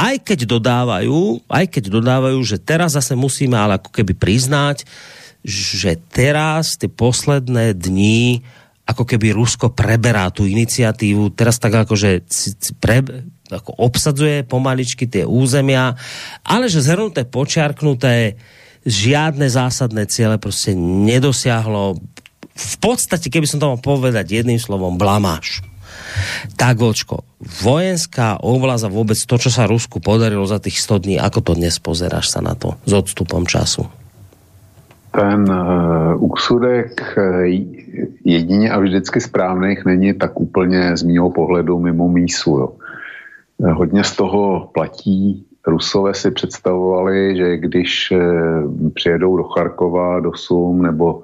aj 0.00 0.16
keď 0.24 0.48
dodávajú, 0.48 1.44
aj 1.44 1.66
keď 1.68 1.84
dodávajú, 1.92 2.40
že 2.40 2.56
teraz 2.56 2.96
zase 2.96 3.12
musíme 3.12 3.60
ale 3.60 3.76
ako 3.76 3.92
keby 3.92 4.16
priznať, 4.16 4.88
že 5.44 6.00
teraz 6.08 6.80
tie 6.80 6.88
posledné 6.88 7.76
dní 7.76 8.40
ako 8.88 9.06
keby 9.06 9.30
Rusko 9.30 9.70
preberá 9.70 10.34
tú 10.34 10.50
iniciatívu, 10.50 11.30
teraz 11.30 11.62
tak 11.62 11.86
ako, 11.86 11.94
že 11.94 12.26
pre, 12.82 13.06
ako 13.46 13.70
obsadzuje 13.78 14.42
pomaličky 14.42 15.06
tie 15.06 15.22
územia, 15.22 15.94
ale 16.42 16.66
že 16.66 16.82
zhrnuté, 16.82 17.22
počiarknuté, 17.22 18.34
žiadne 18.82 19.46
zásadné 19.46 20.10
ciele 20.10 20.40
prostě 20.42 20.74
nedosiahlo. 20.74 22.02
V 22.56 22.76
podstate, 22.76 23.30
keby 23.30 23.46
som 23.46 23.60
to 23.60 23.70
mal 23.72 23.80
povedať 23.80 24.42
jedným 24.42 24.58
slovom, 24.58 24.98
blamáš. 24.98 25.64
Tak, 26.56 26.76
Vočko, 26.76 27.24
vojenská 27.40 28.40
oblasť 28.40 28.84
a 28.86 28.92
vôbec 28.92 29.16
to, 29.16 29.36
čo 29.40 29.50
sa 29.52 29.64
Rusku 29.64 30.00
podarilo 30.00 30.44
za 30.44 30.60
tých 30.60 30.80
100 30.80 31.04
dní, 31.04 31.16
ako 31.16 31.40
to 31.40 31.52
dnes 31.56 31.80
pozeráš 31.80 32.32
sa 32.32 32.40
na 32.44 32.52
to 32.52 32.76
s 32.84 32.92
odstupom 32.92 33.48
času? 33.48 33.88
Ten 35.10 35.42
uh, 35.50 36.14
úsudek 36.22 37.02
uh, 37.18 37.42
jedině 38.24 38.70
a 38.70 38.78
vždycky 38.78 39.20
správných 39.20 39.84
není 39.84 40.14
tak 40.14 40.40
úplně 40.40 40.96
z 40.96 41.02
mýho 41.02 41.30
pohledu 41.30 41.78
mimo 41.78 42.08
mísu. 42.08 42.50
Jo. 42.50 42.68
Uh, 43.58 43.70
hodně 43.70 44.04
z 44.04 44.16
toho 44.16 44.70
platí. 44.74 45.46
Rusové 45.66 46.14
si 46.14 46.30
představovali, 46.30 47.36
že 47.36 47.56
když 47.56 48.12
uh, 48.12 48.90
přijedou 48.94 49.36
do 49.36 49.44
Charkova, 49.44 50.20
do 50.20 50.32
Sum 50.34 50.82
nebo 50.82 51.22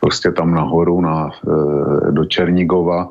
prostě 0.00 0.32
tam 0.32 0.54
nahoru 0.54 1.00
na, 1.00 1.30
uh, 1.46 2.10
do 2.10 2.24
Černigova, 2.24 3.10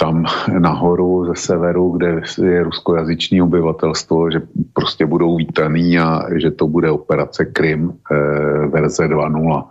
tam 0.00 0.24
nahoru 0.58 1.26
ze 1.26 1.34
severu, 1.34 1.90
kde 1.90 2.22
je 2.42 2.62
ruskojazyčný 2.62 3.42
obyvatelstvo, 3.42 4.30
že 4.30 4.40
prostě 4.72 5.06
budou 5.06 5.36
vítaný 5.36 5.98
a 5.98 6.24
že 6.36 6.50
to 6.50 6.66
bude 6.66 6.90
operace 6.90 7.44
Krym 7.44 7.92
eh, 7.92 8.66
verze 8.66 9.08
2.0. 9.08 9.64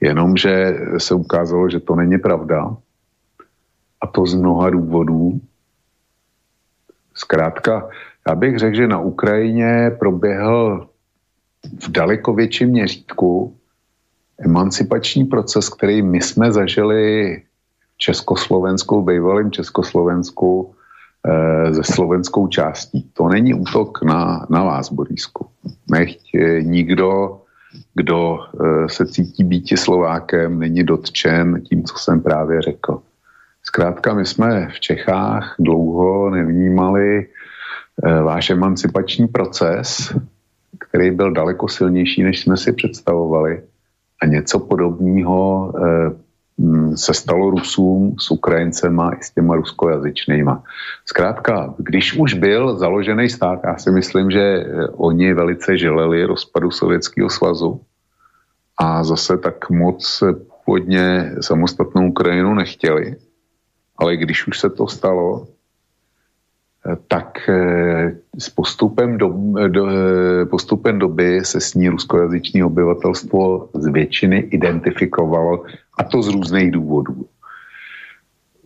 Jenomže 0.00 0.80
se 0.98 1.14
ukázalo, 1.14 1.70
že 1.70 1.80
to 1.80 1.96
není 1.96 2.18
pravda. 2.18 2.76
A 4.00 4.06
to 4.06 4.26
z 4.26 4.34
mnoha 4.34 4.70
důvodů. 4.70 5.40
Zkrátka, 7.14 7.88
já 8.28 8.34
bych 8.34 8.58
řekl, 8.58 8.76
že 8.76 8.86
na 8.86 9.00
Ukrajině 9.00 9.90
proběhl 9.98 10.86
v 11.82 11.88
daleko 11.90 12.34
větším 12.34 12.68
měřítku 12.68 13.57
emancipační 14.38 15.24
proces, 15.24 15.68
který 15.68 16.02
my 16.02 16.20
jsme 16.20 16.52
zažili 16.52 17.42
Československou, 17.98 19.02
bývalým 19.02 19.50
Československu 19.50 20.74
e, 21.26 21.74
se 21.74 21.92
slovenskou 21.92 22.48
částí. 22.48 23.10
To 23.12 23.28
není 23.28 23.54
útok 23.54 24.02
na, 24.02 24.46
na 24.50 24.64
vás, 24.64 24.92
Borisku. 24.92 25.46
Nechť 25.90 26.34
e, 26.34 26.62
nikdo, 26.62 27.40
kdo 27.94 28.38
e, 28.38 28.88
se 28.88 29.06
cítí 29.06 29.44
býti 29.44 29.76
Slovákem, 29.76 30.58
není 30.58 30.84
dotčen 30.84 31.60
tím, 31.60 31.84
co 31.84 31.98
jsem 31.98 32.22
právě 32.22 32.62
řekl. 32.62 33.02
Zkrátka, 33.62 34.14
my 34.14 34.26
jsme 34.26 34.68
v 34.68 34.80
Čechách 34.80 35.54
dlouho 35.58 36.30
nevnímali 36.30 37.26
váš 38.22 38.50
emancipační 38.50 39.28
proces, 39.28 40.14
který 40.78 41.10
byl 41.10 41.32
daleko 41.32 41.68
silnější, 41.68 42.22
než 42.22 42.40
jsme 42.40 42.56
si 42.56 42.72
představovali. 42.72 43.62
A 44.22 44.26
něco 44.26 44.58
podobného 44.58 45.72
e, 45.78 46.28
Mm, 46.58 46.96
se 46.96 47.14
stalo 47.14 47.50
Rusům 47.50 48.16
s 48.18 48.30
Ukrajincema 48.30 49.10
i 49.10 49.22
s 49.22 49.30
těma 49.30 49.54
ruskojazyčnýma. 49.54 50.62
Zkrátka, 51.06 51.74
když 51.78 52.16
už 52.16 52.34
byl 52.34 52.76
založený 52.76 53.28
stát, 53.28 53.60
já 53.64 53.76
si 53.78 53.90
myslím, 53.90 54.30
že 54.30 54.40
eh, 54.40 54.88
oni 54.88 55.34
velice 55.34 55.78
želeli 55.78 56.24
rozpadu 56.24 56.70
Sovětského 56.70 57.30
svazu 57.30 57.80
a 58.78 59.04
zase 59.04 59.38
tak 59.38 59.70
moc 59.70 60.22
původně 60.64 61.32
samostatnou 61.40 62.08
Ukrajinu 62.08 62.54
nechtěli. 62.54 63.16
Ale 63.96 64.16
když 64.16 64.46
už 64.46 64.58
se 64.58 64.70
to 64.70 64.86
stalo, 64.88 65.46
tak 67.08 67.48
eh, 67.48 68.16
s 68.38 68.48
postupem, 68.48 69.18
do, 69.18 69.34
do, 69.68 69.88
eh, 69.88 70.46
postupem 70.46 70.98
doby 70.98 71.44
se 71.44 71.60
s 71.60 71.74
ní 71.74 71.88
ruskojazyčné 71.88 72.64
obyvatelstvo 72.64 73.68
z 73.74 73.86
většiny 73.86 74.38
identifikovalo, 74.38 75.64
a 75.98 76.04
to 76.04 76.22
z 76.22 76.28
různých 76.28 76.70
důvodů. 76.70 77.26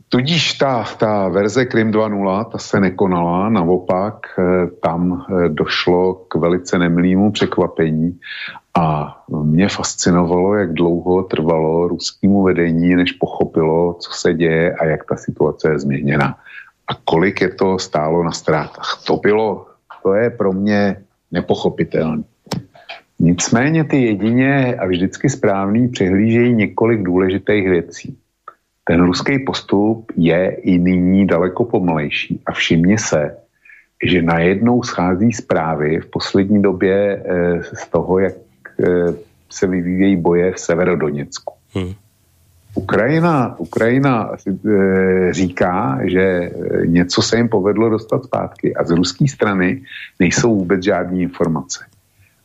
Tudíž 0.09 0.53
ta, 0.53 0.85
ta 0.99 1.29
verze 1.29 1.65
Krim 1.65 1.91
2.0, 1.91 2.45
ta 2.45 2.59
se 2.59 2.81
nekonala, 2.81 3.49
naopak 3.49 4.27
eh, 4.39 4.67
tam 4.83 5.25
došlo 5.49 6.15
k 6.15 6.35
velice 6.35 6.79
nemilýmu 6.79 7.33
překvapení 7.33 8.19
a 8.79 9.17
mě 9.43 9.69
fascinovalo, 9.69 10.55
jak 10.55 10.73
dlouho 10.73 11.23
trvalo 11.23 11.89
ruskému 11.89 12.43
vedení, 12.43 12.97
než 12.97 13.13
pochopilo, 13.13 13.95
co 13.95 14.11
se 14.13 14.35
děje 14.35 14.75
a 14.75 14.85
jak 14.85 15.05
ta 15.05 15.17
situace 15.17 15.71
je 15.71 15.79
změněna 15.79 16.37
a 16.89 16.95
kolik 17.05 17.41
je 17.41 17.49
to 17.49 17.79
stálo 17.79 18.25
na 18.25 18.33
ztrátách. 18.33 19.03
To 19.07 19.17
bylo, 19.17 19.67
to 20.03 20.15
je 20.15 20.31
pro 20.31 20.53
mě 20.53 20.97
nepochopitelné. 21.33 22.23
Nicméně 23.19 23.85
ty 23.85 24.03
jedině 24.03 24.75
a 24.75 24.87
vždycky 24.87 25.31
správný 25.31 25.89
přihlížejí 25.89 26.55
několik 26.55 27.03
důležitých 27.03 27.69
věcí. 27.69 28.19
Ten 28.85 29.05
ruský 29.05 29.39
postup 29.39 30.13
je 30.17 30.51
i 30.51 30.79
nyní 30.79 31.27
daleko 31.27 31.65
pomalejší 31.65 32.41
a 32.47 32.53
všimně 32.53 32.99
se, 32.99 33.37
že 34.05 34.23
najednou 34.23 34.83
schází 34.83 35.33
zprávy 35.33 36.01
v 36.01 36.11
poslední 36.11 36.63
době 36.63 36.97
e, 36.97 37.23
z 37.63 37.87
toho, 37.87 38.19
jak 38.19 38.35
e, 38.35 39.15
se 39.51 39.67
vyvíjejí 39.67 40.17
boje 40.17 40.53
v 40.53 40.59
Severodoněcku. 40.61 41.55
Hmm. 41.75 41.95
Ukrajina, 42.75 43.55
Ukrajina 43.59 44.31
e, 44.33 45.33
říká, 45.33 45.99
že 46.05 46.21
e, 46.21 46.51
něco 46.87 47.23
se 47.23 47.37
jim 47.37 47.49
povedlo 47.49 47.91
dostat 47.91 48.25
zpátky 48.25 48.75
a 48.75 48.85
z 48.85 48.91
ruské 48.91 49.29
strany 49.29 49.83
nejsou 50.21 50.55
vůbec 50.55 50.83
žádné 50.83 51.19
informace. 51.19 51.85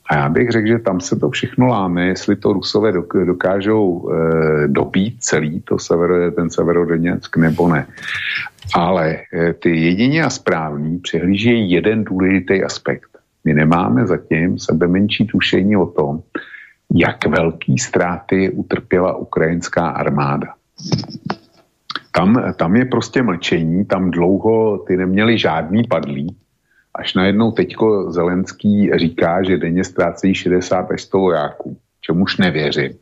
A 0.10 0.16
já 0.16 0.30
bych 0.30 0.50
řekl, 0.50 0.68
že 0.68 0.80
tam 0.80 1.02
se 1.02 1.16
to 1.16 1.30
všechno 1.30 1.68
láme, 1.68 2.06
jestli 2.06 2.36
to 2.36 2.54
Rusové 2.54 2.92
dokážou 3.26 4.10
e, 4.10 4.68
dobít 4.68 5.16
celý 5.20 5.62
to 5.62 5.80
severo, 5.80 6.32
ten 6.32 6.50
severodoněck 6.50 7.38
nebo 7.38 7.70
ne. 7.70 7.88
Ale 8.76 9.18
e, 9.34 9.54
ty 9.54 9.76
jedině 9.76 10.24
a 10.24 10.30
správný 10.30 11.00
přehlížejí 11.00 11.72
jeden 11.72 12.04
důležitý 12.04 12.64
aspekt. 12.64 13.10
My 13.44 13.54
nemáme 13.54 14.08
zatím 14.08 14.60
sebe 14.60 14.88
menší 14.88 15.28
tušení 15.28 15.78
o 15.78 15.86
tom, 15.86 16.20
jak 16.96 17.26
velký 17.26 17.78
ztráty 17.78 18.50
utrpěla 18.50 19.16
ukrajinská 19.16 19.88
armáda. 19.90 20.54
Tam, 22.12 22.54
tam 22.56 22.76
je 22.76 22.86
prostě 22.86 23.24
mlčení, 23.24 23.86
tam 23.86 24.12
dlouho 24.12 24.78
ty 24.78 24.98
neměli 24.98 25.38
žádný 25.38 25.84
padlí, 25.84 26.36
až 26.96 27.14
najednou 27.14 27.52
teďko 27.52 28.12
Zelenský 28.12 28.92
říká, 28.96 29.44
že 29.44 29.58
denně 29.58 29.84
ztrácejí 29.84 30.36
60 30.36 30.92
až 30.92 31.02
100 31.02 31.20
vojáků, 31.20 31.78
čemuž 32.02 32.38
nevěřím. 32.38 32.94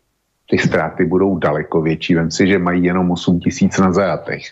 Ty 0.50 0.58
ztráty 0.58 1.06
budou 1.06 1.38
daleko 1.38 1.82
větší. 1.82 2.16
Vem 2.16 2.32
si, 2.32 2.48
že 2.48 2.60
mají 2.60 2.84
jenom 2.84 3.12
8 3.12 3.40
tisíc 3.40 3.78
na 3.78 3.92
zajatech. 3.92 4.44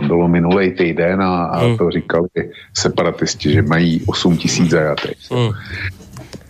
To 0.00 0.06
bylo 0.06 0.28
minulý 0.28 0.70
týden 0.70 1.22
a, 1.22 1.44
a 1.44 1.64
hmm. 1.64 1.76
to 1.76 1.90
říkali 1.90 2.28
separatisti, 2.78 3.52
že 3.52 3.62
mají 3.62 4.02
8 4.06 4.36
tisíc 4.36 4.70
zajatech. 4.70 5.16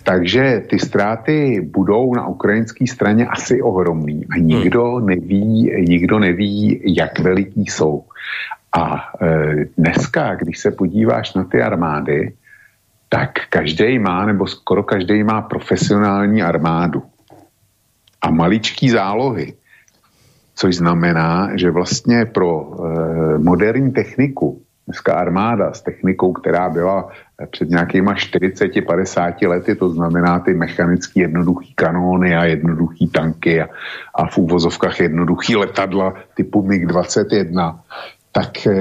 Takže 0.03 0.63
ty 0.71 0.79
ztráty 0.79 1.61
budou 1.61 2.15
na 2.15 2.27
ukrajinské 2.27 2.87
straně 2.87 3.27
asi 3.27 3.63
ohromný 3.63 4.27
a 4.31 4.39
nikdo 4.39 4.95
hmm. 4.95 5.07
neví, 5.07 5.73
nikdo 5.89 6.19
neví, 6.19 6.81
jak 6.85 7.19
veliký 7.19 7.67
jsou. 7.67 8.05
A 8.73 9.13
e, 9.23 9.55
dneska, 9.79 10.35
když 10.35 10.59
se 10.59 10.71
podíváš 10.71 11.35
na 11.35 11.45
ty 11.45 11.63
armády, 11.63 12.33
tak 13.09 13.31
každý 13.51 13.99
má, 13.99 14.27
nebo 14.27 14.47
skoro 14.47 14.83
každý 14.83 15.23
má 15.23 15.43
profesionální 15.43 16.43
armádu. 16.43 17.03
A 18.23 18.31
maličký 18.31 18.91
zálohy. 18.91 19.55
Což 20.55 20.77
znamená, 20.77 21.51
že 21.57 21.71
vlastně 21.71 22.27
pro 22.27 22.71
e, 22.71 23.39
moderní 23.39 23.93
techniku, 23.93 24.63
dneska 24.87 25.15
armáda 25.15 25.73
s 25.73 25.83
technikou, 25.83 26.33
která 26.33 26.71
byla 26.71 27.09
před 27.47 27.71
nějakýma 27.71 28.15
40-50 28.15 29.49
lety, 29.49 29.75
to 29.75 29.91
znamená 29.91 30.39
ty 30.39 30.55
mechanické 30.55 31.21
jednoduché 31.21 31.67
kanóny 31.75 32.37
a 32.37 32.45
jednoduché 32.45 33.07
tanky 33.13 33.61
a, 33.61 33.69
a 34.15 34.27
v 34.27 34.39
úvozovkách 34.39 35.01
jednoduchý 35.01 35.57
letadla 35.57 36.15
typu 36.35 36.63
MiG-21, 36.63 37.79
tak 38.33 38.67
e, 38.67 38.73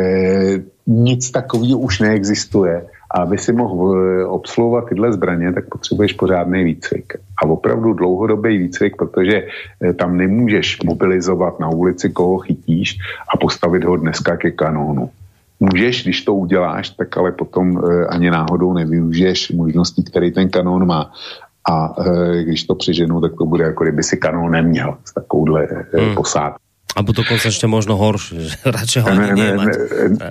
nic 0.88 1.32
takového 1.32 1.80
už 1.80 2.00
neexistuje. 2.00 2.86
A 3.12 3.22
aby 3.22 3.38
si 3.38 3.54
mohl 3.54 3.98
e, 3.98 4.26
obsluhovat 4.26 4.90
tyhle 4.90 5.14
zbraně, 5.14 5.54
tak 5.54 5.70
potřebuješ 5.70 6.14
pořádný 6.14 6.64
výcvik. 6.64 7.14
A 7.44 7.46
opravdu 7.46 7.94
dlouhodobý 7.94 8.58
výcvik, 8.58 8.96
protože 8.96 9.48
e, 9.82 9.94
tam 9.94 10.18
nemůžeš 10.18 10.84
mobilizovat 10.84 11.60
na 11.60 11.70
ulici, 11.70 12.10
koho 12.10 12.38
chytíš 12.38 12.98
a 13.34 13.38
postavit 13.38 13.84
ho 13.84 13.98
dneska 13.98 14.38
ke 14.38 14.52
kanónu 14.52 15.10
můžeš, 15.60 16.04
když 16.04 16.22
to 16.22 16.34
uděláš, 16.34 16.90
tak 16.90 17.18
ale 17.18 17.32
potom 17.32 17.78
e, 17.78 18.06
ani 18.08 18.32
náhodou 18.32 18.74
nevyužiješ 18.74 19.52
možností, 19.52 20.04
který 20.04 20.32
ten 20.32 20.50
kanón 20.50 20.88
má. 20.88 21.12
A 21.70 21.96
e, 22.02 22.44
když 22.44 22.64
to 22.64 22.76
přiženu, 22.76 23.22
tak 23.22 23.32
to 23.38 23.46
bude 23.46 23.64
jako 23.64 23.84
kdyby 23.84 24.04
si 24.04 24.18
kanón 24.18 24.52
neměl 24.52 24.98
s 25.06 25.14
takovouhle 25.14 25.68
e, 25.94 26.02
hmm. 26.02 26.16
posádkou. 26.16 26.70
A 26.96 27.02
dokonce 27.02 27.48
ještě 27.48 27.68
možno 27.68 27.96
horší, 27.96 28.50
radši 28.66 29.00
ho 29.00 29.10
ne, 29.10 29.28
ne, 29.28 29.34
nemať. 29.36 29.68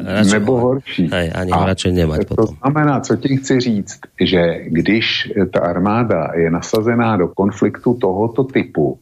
Ne, 0.02 0.24
nebo 0.24 0.52
ho, 0.52 0.60
horší. 0.60 1.08
Hej, 1.12 1.32
ani 1.34 1.52
ho 1.52 1.66
radši 1.66 1.92
nemať 1.92 2.18
to 2.18 2.34
potom. 2.34 2.56
znamená, 2.56 3.00
co 3.00 3.16
ti 3.16 3.36
chci 3.36 3.60
říct, 3.60 4.00
že 4.20 4.64
když 4.66 5.32
ta 5.52 5.60
armáda 5.60 6.30
je 6.34 6.50
nasazená 6.50 7.16
do 7.16 7.28
konfliktu 7.28 7.94
tohoto 7.94 8.44
typu, 8.44 8.98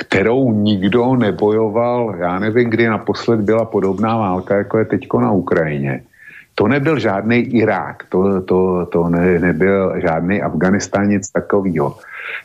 kterou 0.00 0.52
nikdo 0.52 1.16
nebojoval, 1.16 2.14
já 2.18 2.38
nevím, 2.38 2.70
kdy 2.70 2.86
naposled 2.88 3.40
byla 3.40 3.64
podobná 3.64 4.16
válka, 4.16 4.56
jako 4.56 4.78
je 4.78 4.84
teďko 4.84 5.20
na 5.20 5.32
Ukrajině. 5.32 6.02
To 6.54 6.68
nebyl 6.68 6.98
žádný 6.98 7.36
Irák, 7.36 8.04
to, 8.08 8.40
to, 8.42 8.86
to 8.86 9.08
ne, 9.08 9.38
nebyl 9.38 10.00
žádný 10.00 10.42
Afganistán, 10.42 11.08
nic 11.08 11.30
takového. 11.30 11.96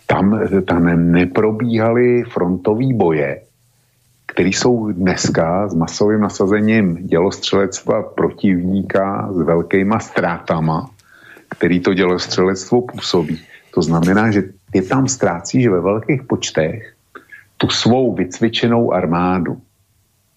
Tam, 0.07 0.39
tam 0.67 1.11
neprobíhaly 1.11 2.23
frontové 2.23 2.93
boje, 2.93 3.41
které 4.27 4.49
jsou 4.49 4.91
dneska 4.91 5.67
s 5.67 5.73
masovým 5.73 6.21
nasazením 6.21 6.95
dělostřelectva 6.95 8.03
protivníka 8.03 9.29
s 9.31 9.41
velkýma 9.41 9.99
ztrátama, 9.99 10.89
který 11.49 11.79
to 11.79 11.93
dělostřelectvo 11.93 12.81
působí. 12.81 13.39
To 13.73 13.81
znamená, 13.81 14.31
že 14.31 14.43
ty 14.71 14.81
tam 14.81 15.07
ztrácíš 15.07 15.67
ve 15.67 15.81
velkých 15.81 16.23
počtech 16.23 16.93
tu 17.61 17.69
svou 17.69 18.15
vycvičenou 18.15 18.93
armádu. 18.93 19.57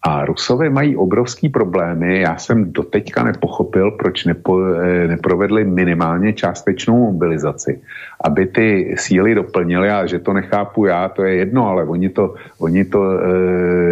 A 0.02 0.24
Rusové 0.24 0.70
mají 0.70 0.96
obrovský 0.96 1.48
problémy. 1.48 2.20
Já 2.20 2.36
jsem 2.36 2.72
doteďka 2.72 3.22
nepochopil, 3.24 3.90
proč 3.90 4.24
nepo, 4.24 4.60
eh, 4.60 5.08
neprovedli 5.08 5.64
minimálně 5.64 6.32
částečnou 6.32 7.08
mobilizaci, 7.08 7.80
aby 8.20 8.46
ty 8.46 8.94
síly 8.98 9.34
doplnili, 9.34 9.88
a 9.88 10.06
že 10.06 10.18
to 10.18 10.32
nechápu 10.32 10.84
já, 10.84 11.08
to 11.08 11.24
je 11.24 11.34
jedno, 11.34 11.66
ale 11.66 11.84
oni 11.84 12.08
to, 12.08 12.34
oni 12.60 12.84
to 12.84 13.00
e, 13.00 13.16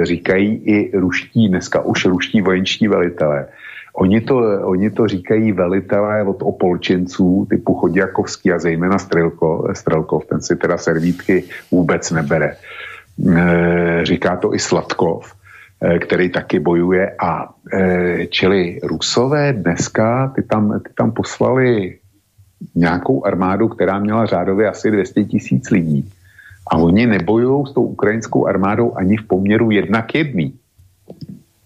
říkají 0.05 0.49
i 0.65 0.77
ruští, 0.93 1.49
dneska 1.49 1.81
už 1.81 2.05
ruští 2.05 2.41
vojenští 2.45 2.89
velitelé. 2.89 3.49
Oni 3.97 4.21
to, 4.21 4.37
oni 4.69 4.91
to 4.91 5.09
říkají 5.09 5.53
velitelé 5.53 6.25
od 6.25 6.43
opolčenců 6.43 7.47
typu 7.51 7.75
Chodjakovský 7.75 8.53
a 8.53 8.59
zejména 8.59 8.99
Strelko, 8.99 9.69
Strelkov, 9.73 10.29
ten 10.29 10.41
si 10.41 10.57
teda 10.57 10.79
servítky 10.79 11.45
vůbec 11.71 12.11
nebere. 12.11 12.57
E, 13.23 14.01
říká 14.05 14.37
to 14.37 14.55
i 14.55 14.59
Sladkov 14.59 15.35
Eh, 15.85 15.99
který 15.99 16.31
taky 16.31 16.61
bojuje. 16.61 17.11
A 17.19 17.55
eh, 17.73 18.27
čili 18.27 18.79
Rusové 18.83 19.53
dneska, 19.53 20.33
ty 20.37 20.43
tam, 20.43 20.81
ty 20.81 20.95
tam 20.95 21.11
poslali 21.11 21.99
nějakou 22.75 23.27
armádu, 23.27 23.69
která 23.69 23.99
měla 23.99 24.27
řádově 24.27 24.69
asi 24.69 24.91
200 24.91 25.25
tisíc 25.25 25.71
lidí. 25.71 26.11
A 26.71 26.77
oni 26.77 27.07
nebojují 27.07 27.67
s 27.67 27.73
tou 27.73 27.83
ukrajinskou 27.83 28.47
armádou 28.47 28.95
ani 28.97 29.17
v 29.17 29.27
poměru 29.27 29.71
jedna 29.71 30.03
k 30.03 30.15
jedný. 30.15 30.55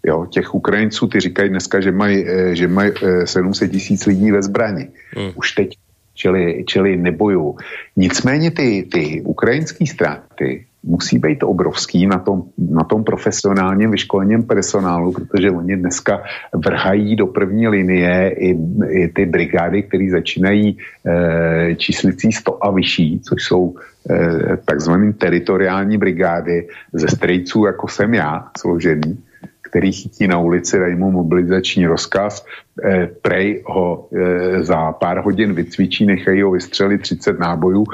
Jo, 0.07 0.27
těch 0.31 0.55
Ukrajinců, 0.55 1.07
ty 1.07 1.21
říkají 1.21 1.49
dneska, 1.49 1.81
že 1.81 1.93
mají, 1.93 2.25
eh, 2.29 2.57
že 2.57 2.69
mají 2.69 2.93
700 3.25 3.71
tisíc 3.71 4.07
lidí 4.07 4.33
ve 4.33 4.43
zbrani. 4.43 4.89
Hmm. 5.13 5.33
Už 5.35 5.53
teď, 5.53 5.77
čili, 6.15 6.65
čili 6.67 6.97
nebojují. 6.97 7.55
Nicméně 7.97 8.51
ty, 8.51 8.89
ty 8.93 9.23
ukrajinské 9.29 9.87
ztráty 9.87 10.65
musí 10.87 11.19
být 11.19 11.43
obrovský 11.43 12.07
na 12.07 12.19
tom, 12.19 12.43
na 12.59 12.85
tom 12.85 13.05
profesionálním 13.05 13.91
vyškolením 13.91 14.43
personálu, 14.43 15.13
protože 15.13 15.51
oni 15.51 15.77
dneska 15.77 16.23
vrhají 16.55 17.17
do 17.17 17.27
první 17.27 17.69
linie 17.69 18.31
i, 18.31 18.57
i 18.89 19.09
ty 19.09 19.27
brigády, 19.27 19.83
které 19.83 20.11
začínají 20.11 20.79
e, 21.07 21.75
číslicí 21.75 22.33
100 22.33 22.65
a 22.65 22.71
vyšší, 22.71 23.21
což 23.21 23.43
jsou 23.43 23.75
e, 24.11 24.57
takzvané 24.57 25.13
teritoriální 25.13 25.99
brigády 25.99 26.69
ze 26.93 27.09
strejců, 27.09 27.67
jako 27.67 27.89
jsem 27.89 28.15
já, 28.15 28.49
složený, 28.59 29.19
který 29.63 29.93
chytí 29.93 30.27
na 30.27 30.39
ulici, 30.39 30.79
dají 30.79 30.95
mu 30.95 31.11
mobilizační 31.11 31.87
rozkaz, 31.87 32.47
e, 32.85 33.07
prej 33.23 33.63
ho 33.67 34.09
e, 34.15 34.63
za 34.63 34.93
pár 34.93 35.19
hodin 35.19 35.55
vycvičí, 35.55 36.07
nechají 36.07 36.43
ho 36.43 36.51
vystřelit 36.51 37.03
30 37.03 37.39
nábojů 37.39 37.85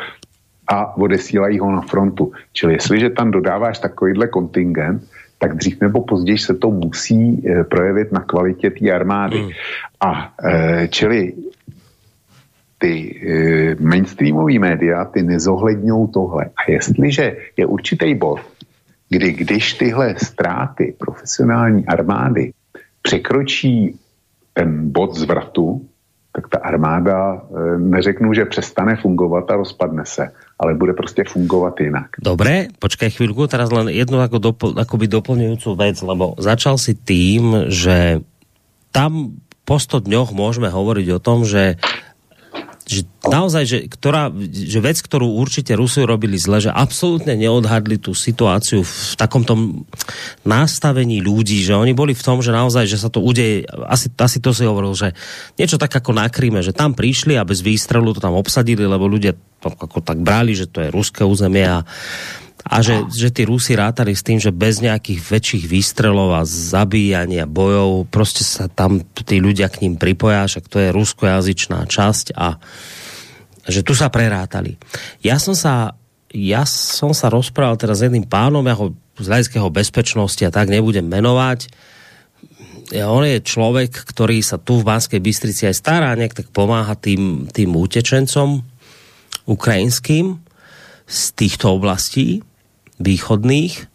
a 0.69 0.97
odesílají 0.97 1.59
ho 1.59 1.73
na 1.73 1.81
frontu. 1.81 2.33
Čili 2.53 2.73
jestliže 2.73 3.11
tam 3.11 3.31
dodáváš 3.31 3.79
takovýhle 3.79 4.29
kontingent, 4.29 5.03
tak 5.39 5.57
dřív 5.57 5.81
nebo 5.81 6.01
později 6.01 6.39
se 6.39 6.55
to 6.55 6.71
musí 6.71 7.43
e, 7.49 7.65
projevit 7.65 8.13
na 8.13 8.21
kvalitě 8.21 8.71
té 8.71 8.93
armády. 8.93 9.43
Mm. 9.43 9.49
A 10.01 10.35
e, 10.45 10.89
čili 10.89 11.33
ty 12.79 12.95
e, 12.95 13.77
mainstreamové 13.83 14.59
média, 14.59 15.05
ty 15.05 15.23
nezohledňují 15.23 16.09
tohle. 16.15 16.45
A 16.45 16.71
jestliže 16.71 17.37
je 17.57 17.67
určitý 17.67 18.15
bod, 18.15 18.41
kdy 19.09 19.33
když 19.33 19.75
tyhle 19.75 20.15
ztráty 20.19 20.95
profesionální 20.99 21.87
armády 21.87 22.53
překročí 23.03 23.99
ten 24.55 24.91
bod 24.91 25.15
zvratu, 25.15 25.87
tak 26.33 26.49
ta 26.49 26.59
armáda, 26.59 27.35
e, 27.37 27.79
neřeknu, 27.79 28.33
že 28.33 28.45
přestane 28.45 28.97
fungovat 28.97 29.51
a 29.51 29.57
rozpadne 29.57 30.03
se, 30.07 30.33
ale 30.59 30.75
bude 30.75 30.93
prostě 30.93 31.25
fungovat 31.29 31.81
jinak. 31.81 32.09
Dobré, 32.25 32.73
počkaj 32.81 33.13
chvíľku, 33.13 33.45
teraz 33.53 33.69
len 33.69 33.93
jednu 33.93 34.17
ako 34.25 34.39
dopl 34.41 34.69
akoby 34.81 35.13
doplňujúcu 35.13 35.71
vec, 35.77 35.97
lebo 36.01 36.33
začal 36.41 36.81
si 36.81 36.97
tým, 36.97 37.69
že 37.69 38.25
tam 38.93 39.37
po 39.63 39.77
100 39.77 40.09
dňoch 40.09 40.33
môžeme 40.33 40.73
hovoriť 40.73 41.07
o 41.15 41.23
tom, 41.23 41.45
že 41.45 41.77
že 42.83 43.07
naozaj, 43.23 43.65
že, 43.65 43.79
ktorá, 43.87 44.35
že 44.51 44.83
vec, 44.83 44.99
ktorú 44.99 45.39
určite 45.39 45.79
Rusi 45.79 46.03
robili 46.03 46.35
zle, 46.35 46.59
že 46.59 46.75
absolútne 46.75 47.39
neodhadli 47.39 47.97
tú 47.97 48.11
situáciu 48.13 48.83
v 48.83 49.15
takomto 49.15 49.55
nastavení 50.43 51.23
ľudí, 51.23 51.63
že 51.63 51.79
oni 51.79 51.95
boli 51.95 52.13
v 52.13 52.25
tom, 52.27 52.43
že 52.43 52.51
naozaj, 52.51 52.91
že 52.91 52.99
sa 52.99 53.07
to 53.07 53.23
udeje, 53.23 53.63
asi, 53.87 54.11
asi 54.19 54.39
to 54.43 54.51
si 54.51 54.67
hovoril, 54.67 54.99
že 54.99 55.15
niečo 55.55 55.79
tak 55.79 55.95
ako 55.95 56.11
na 56.11 56.27
Kríme, 56.27 56.59
že 56.61 56.75
tam 56.75 56.93
prišli 56.99 57.39
a 57.39 57.47
bez 57.47 57.63
výstrelu 57.63 58.11
to 58.11 58.21
tam 58.21 58.35
obsadili, 58.35 58.83
lebo 58.83 59.07
ľudia 59.07 59.39
to 59.63 59.71
ako 59.71 60.03
tak 60.03 60.19
brali, 60.19 60.59
že 60.59 60.67
to 60.67 60.83
je 60.83 60.91
ruské 60.91 61.23
územie 61.23 61.63
a 61.63 61.87
a 62.63 62.79
že, 62.79 63.11
že 63.11 63.35
tí 63.35 63.43
Rusi 63.43 63.75
rátali 63.75 64.15
s 64.15 64.23
tým, 64.23 64.39
že 64.39 64.55
bez 64.55 64.79
nejakých 64.79 65.19
väčších 65.19 65.65
výstrelov 65.67 66.31
a 66.39 66.47
zabíjania 66.47 67.51
bojov 67.51 68.07
prostě 68.07 68.47
sa 68.47 68.71
tam 68.71 69.03
tí 69.03 69.43
ľudia 69.43 69.67
k 69.67 69.83
ním 69.87 69.99
pripoja, 69.99 70.47
však 70.47 70.71
to 70.71 70.79
je 70.79 70.95
ruskojazyčná 70.95 71.91
časť 71.91 72.39
a 72.39 72.63
že 73.67 73.83
tu 73.87 73.95
sa 73.95 74.11
prerátali. 74.11 74.79
Ja 75.23 75.39
som 75.39 75.55
sa, 75.55 75.95
ja 76.31 76.63
som 76.67 77.15
sa 77.15 77.31
rozprával 77.31 77.79
teraz 77.79 78.03
s 78.03 78.07
jedným 78.07 78.27
pánom, 78.27 78.63
ja 78.67 78.75
ho 78.79 78.95
z 79.19 79.27
hľadiského 79.27 79.69
bezpečnosti 79.71 80.43
a 80.43 80.55
tak 80.55 80.71
nebudem 80.71 81.07
menovať. 81.07 81.71
Ja, 82.93 83.09
on 83.09 83.25
je 83.25 83.41
človek, 83.41 83.95
ktorý 83.95 84.45
sa 84.45 84.61
tu 84.61 84.83
v 84.83 84.87
Banskej 84.87 85.23
Bystrici 85.23 85.65
aj 85.65 85.79
stará, 85.79 86.13
nejak 86.13 86.45
tak 86.45 86.49
pomáha 86.53 86.93
tým, 86.99 87.49
tým 87.49 87.73
utečencom 87.73 88.61
ukrajinským 89.49 90.39
z 91.09 91.21
týchto 91.35 91.73
oblastí 91.73 92.45
východných 93.03 93.91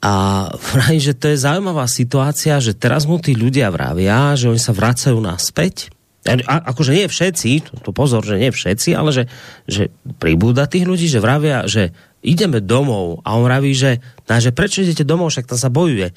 a 0.00 0.14
vraj, 0.72 0.96
že 1.00 1.16
to 1.16 1.32
je 1.32 1.42
zaujímavá 1.42 1.84
situácia, 1.88 2.60
že 2.60 2.76
teraz 2.76 3.04
mu 3.04 3.20
tí 3.20 3.36
ľudia 3.36 3.68
vravia, 3.72 4.36
že 4.36 4.48
oni 4.48 4.60
sa 4.60 4.76
vracajú 4.76 5.18
naspäť. 5.20 5.92
A, 6.28 6.36
akože 6.68 6.92
nie 6.92 7.08
všetci, 7.08 7.80
to, 7.80 7.90
pozor, 7.96 8.20
že 8.20 8.36
nie 8.36 8.52
všetci, 8.52 8.92
ale 8.92 9.08
že, 9.08 9.24
že 9.64 9.88
pribúda 10.20 10.68
tých 10.68 10.84
ľudí, 10.84 11.08
že 11.08 11.16
vravia, 11.16 11.64
že 11.64 11.96
ideme 12.20 12.60
domov 12.60 13.24
a 13.24 13.40
on 13.40 13.48
vraví, 13.48 13.72
že, 13.72 14.04
no, 14.28 14.36
že 14.36 14.52
prečo 14.52 14.84
idete 14.84 15.08
domov, 15.08 15.32
však 15.32 15.48
tam 15.48 15.56
sa 15.56 15.72
bojuje. 15.72 16.12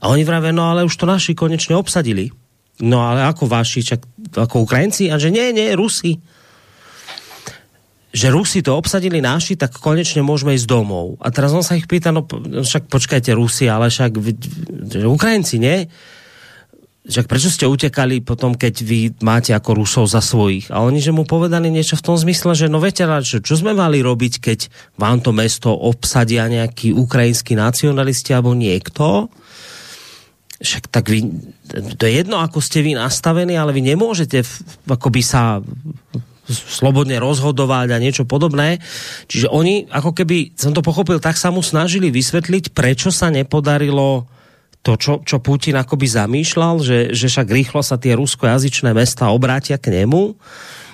A 0.00 0.08
oni 0.08 0.24
vravia, 0.24 0.56
no 0.56 0.72
ale 0.72 0.88
už 0.88 0.96
to 0.96 1.04
naši 1.04 1.36
konečne 1.36 1.76
obsadili. 1.76 2.32
No 2.80 3.04
ale 3.04 3.28
ako 3.28 3.44
vaši, 3.44 3.84
čak, 3.84 4.00
ako 4.32 4.64
Ukrajinci? 4.64 5.12
A 5.12 5.20
že 5.20 5.28
nie, 5.28 5.52
nie, 5.52 5.76
Rusi 5.76 6.16
že 8.12 8.28
Rusi 8.28 8.60
to 8.60 8.76
obsadili 8.76 9.24
náši, 9.24 9.56
tak 9.56 9.72
konečne 9.80 10.20
môžeme 10.20 10.52
ísť 10.52 10.68
domov. 10.68 11.16
A 11.24 11.32
teraz 11.32 11.56
on 11.56 11.64
sa 11.64 11.80
ich 11.80 11.88
pýta, 11.88 12.12
no 12.12 12.28
však 12.28 12.92
počkajte 12.92 13.32
Rusi, 13.32 13.72
ale 13.72 13.88
však 13.88 14.20
Ukrajinci, 15.08 15.56
nie? 15.56 15.88
Však 17.02 17.26
prečo 17.26 17.50
ste 17.50 17.66
utekali 17.66 18.22
potom, 18.22 18.54
keď 18.54 18.74
vy 18.86 19.00
máte 19.26 19.50
ako 19.50 19.82
Rusov 19.82 20.04
za 20.06 20.22
svojich? 20.22 20.70
A 20.70 20.86
oni, 20.86 21.02
že 21.02 21.10
mu 21.10 21.26
povedali 21.26 21.66
niečo 21.66 21.98
v 21.98 22.06
tom 22.06 22.14
zmysle, 22.14 22.54
že 22.54 22.70
no 22.70 22.78
viete, 22.78 23.02
čo, 23.26 23.42
čo 23.42 23.54
sme 23.58 23.74
mali 23.74 23.98
robiť, 23.98 24.38
keď 24.38 24.58
vám 25.00 25.18
to 25.18 25.34
mesto 25.34 25.74
obsadia 25.74 26.46
nejakí 26.46 26.94
ukrajinskí 26.94 27.58
nacionalisti 27.58 28.30
alebo 28.36 28.54
niekto? 28.54 29.32
Však 30.62 30.94
tak 30.94 31.10
vy, 31.10 31.26
to 31.98 32.02
je 32.06 32.12
jedno, 32.22 32.38
ako 32.38 32.62
ste 32.62 32.86
vy 32.86 32.94
nastavení, 32.94 33.58
ale 33.58 33.74
vy 33.74 33.82
nemôžete 33.82 34.46
akoby 34.86 35.26
sa 35.26 35.58
slobodne 36.50 37.22
rozhodovať 37.22 37.94
a 37.94 38.02
niečo 38.02 38.26
podobné. 38.26 38.82
Čiže 39.30 39.50
oni, 39.50 39.86
ako 39.86 40.10
keby, 40.10 40.58
som 40.58 40.74
to 40.74 40.82
pochopil, 40.82 41.22
tak 41.22 41.38
sa 41.38 41.54
mu 41.54 41.62
snažili 41.62 42.10
vysvetliť, 42.10 42.74
prečo 42.74 43.14
sa 43.14 43.30
nepodarilo 43.30 44.26
to, 44.82 44.98
čo, 44.98 45.22
čo 45.22 45.38
Putin 45.38 45.78
akoby 45.78 46.10
zamýšľal, 46.10 46.82
že, 46.82 46.98
že 47.14 47.30
však 47.30 47.46
rýchlo 47.46 47.86
sa 47.86 47.94
tie 48.02 48.18
ruskojazyčné 48.18 48.90
mesta 48.90 49.30
obrátia 49.30 49.78
k 49.78 50.02
nemu. 50.02 50.34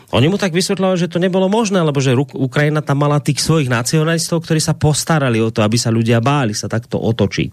Oni 0.09 0.25
mu 0.25 0.41
tak 0.41 0.57
vysvetľovali, 0.57 0.97
že 0.97 1.13
to 1.13 1.21
nebolo 1.21 1.53
možné, 1.53 1.85
lebo 1.85 2.01
že 2.01 2.17
Ukrajina 2.17 2.81
tam 2.81 3.05
mala 3.05 3.21
tých 3.21 3.45
svojich 3.45 3.69
nacionalistov, 3.69 4.41
ktorí 4.41 4.57
sa 4.57 4.73
postarali 4.73 5.37
o 5.37 5.53
to, 5.53 5.61
aby 5.61 5.77
sa 5.77 5.93
ľudia 5.93 6.25
báli 6.25 6.57
sa 6.57 6.65
takto 6.65 6.97
otočiť. 6.97 7.53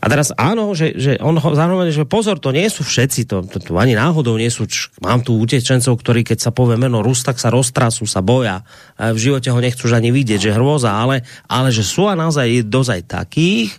A 0.00 0.08
teraz 0.08 0.32
áno, 0.32 0.72
že, 0.72 0.96
že 0.96 1.20
on 1.20 1.36
zároveň, 1.36 1.92
že 1.92 2.08
pozor, 2.08 2.40
to 2.40 2.56
nie 2.56 2.64
sú 2.72 2.88
všetci, 2.88 3.28
to, 3.28 3.44
to, 3.44 3.60
to 3.60 3.76
ani 3.76 3.92
náhodou 3.92 4.40
nie 4.40 4.48
sú, 4.48 4.64
č, 4.64 4.88
mám 5.04 5.20
tu 5.20 5.36
utečencov, 5.36 5.92
ktorí 6.00 6.24
keď 6.24 6.48
sa 6.48 6.56
povie 6.56 6.80
meno 6.80 7.04
Rus, 7.04 7.20
tak 7.20 7.36
sa 7.36 7.52
roztrasú, 7.52 8.08
sa 8.08 8.24
boja. 8.24 8.64
A 8.96 9.12
v 9.12 9.20
živote 9.20 9.52
ho 9.52 9.60
nechcú 9.60 9.92
ani 9.92 10.08
vidieť, 10.08 10.48
že 10.48 10.56
hrôza, 10.56 10.96
ale, 10.96 11.20
ale 11.52 11.68
že 11.68 11.84
sú 11.84 12.08
a 12.08 12.16
naozaj 12.16 12.64
dozaj 12.64 13.04
takých, 13.04 13.76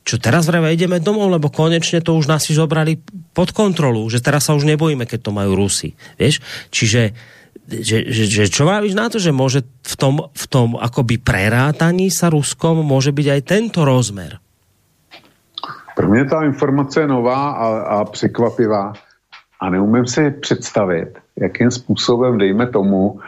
čo 0.00 0.16
teraz 0.16 0.48
vreme 0.48 0.72
ideme 0.72 0.98
domov, 0.98 1.28
lebo 1.28 1.52
konečne 1.52 2.00
to 2.00 2.16
už 2.16 2.26
nás 2.26 2.48
si 2.48 2.56
zobrali 2.56 2.98
pod 3.36 3.52
kontrolu, 3.52 4.08
že 4.08 4.24
teraz 4.24 4.48
sa 4.48 4.56
už 4.56 4.64
nebojíme, 4.64 5.04
keď 5.04 5.28
to 5.28 5.30
majú 5.30 5.54
Rusy. 5.54 5.94
Vieš? 6.16 6.40
Čiže 6.72 7.12
že, 7.70 8.02
že, 8.10 8.24
že 8.26 8.44
čo 8.50 8.66
byť 8.66 8.94
na 8.98 9.06
to, 9.06 9.22
že 9.22 9.30
môže 9.30 9.62
v 9.86 9.94
tom, 9.94 10.14
v 10.34 10.44
tom 10.50 10.74
akoby 10.74 11.22
prerátaní 11.22 12.10
sa 12.10 12.26
Ruskom 12.26 12.82
môže 12.82 13.14
byť 13.14 13.26
aj 13.30 13.40
tento 13.46 13.86
rozmer? 13.86 14.42
Pro 15.94 16.08
mě 16.08 16.24
ta 16.24 16.44
informace 16.44 17.00
je 17.00 17.06
nová 17.06 17.50
a, 17.50 17.66
a 17.80 18.04
překvapivá 18.04 18.92
a 19.60 19.70
neumím 19.70 20.06
si 20.06 20.30
představit, 20.30 21.18
jakým 21.36 21.70
způsobem, 21.70 22.38
dejme 22.38 22.66
tomu, 22.66 23.20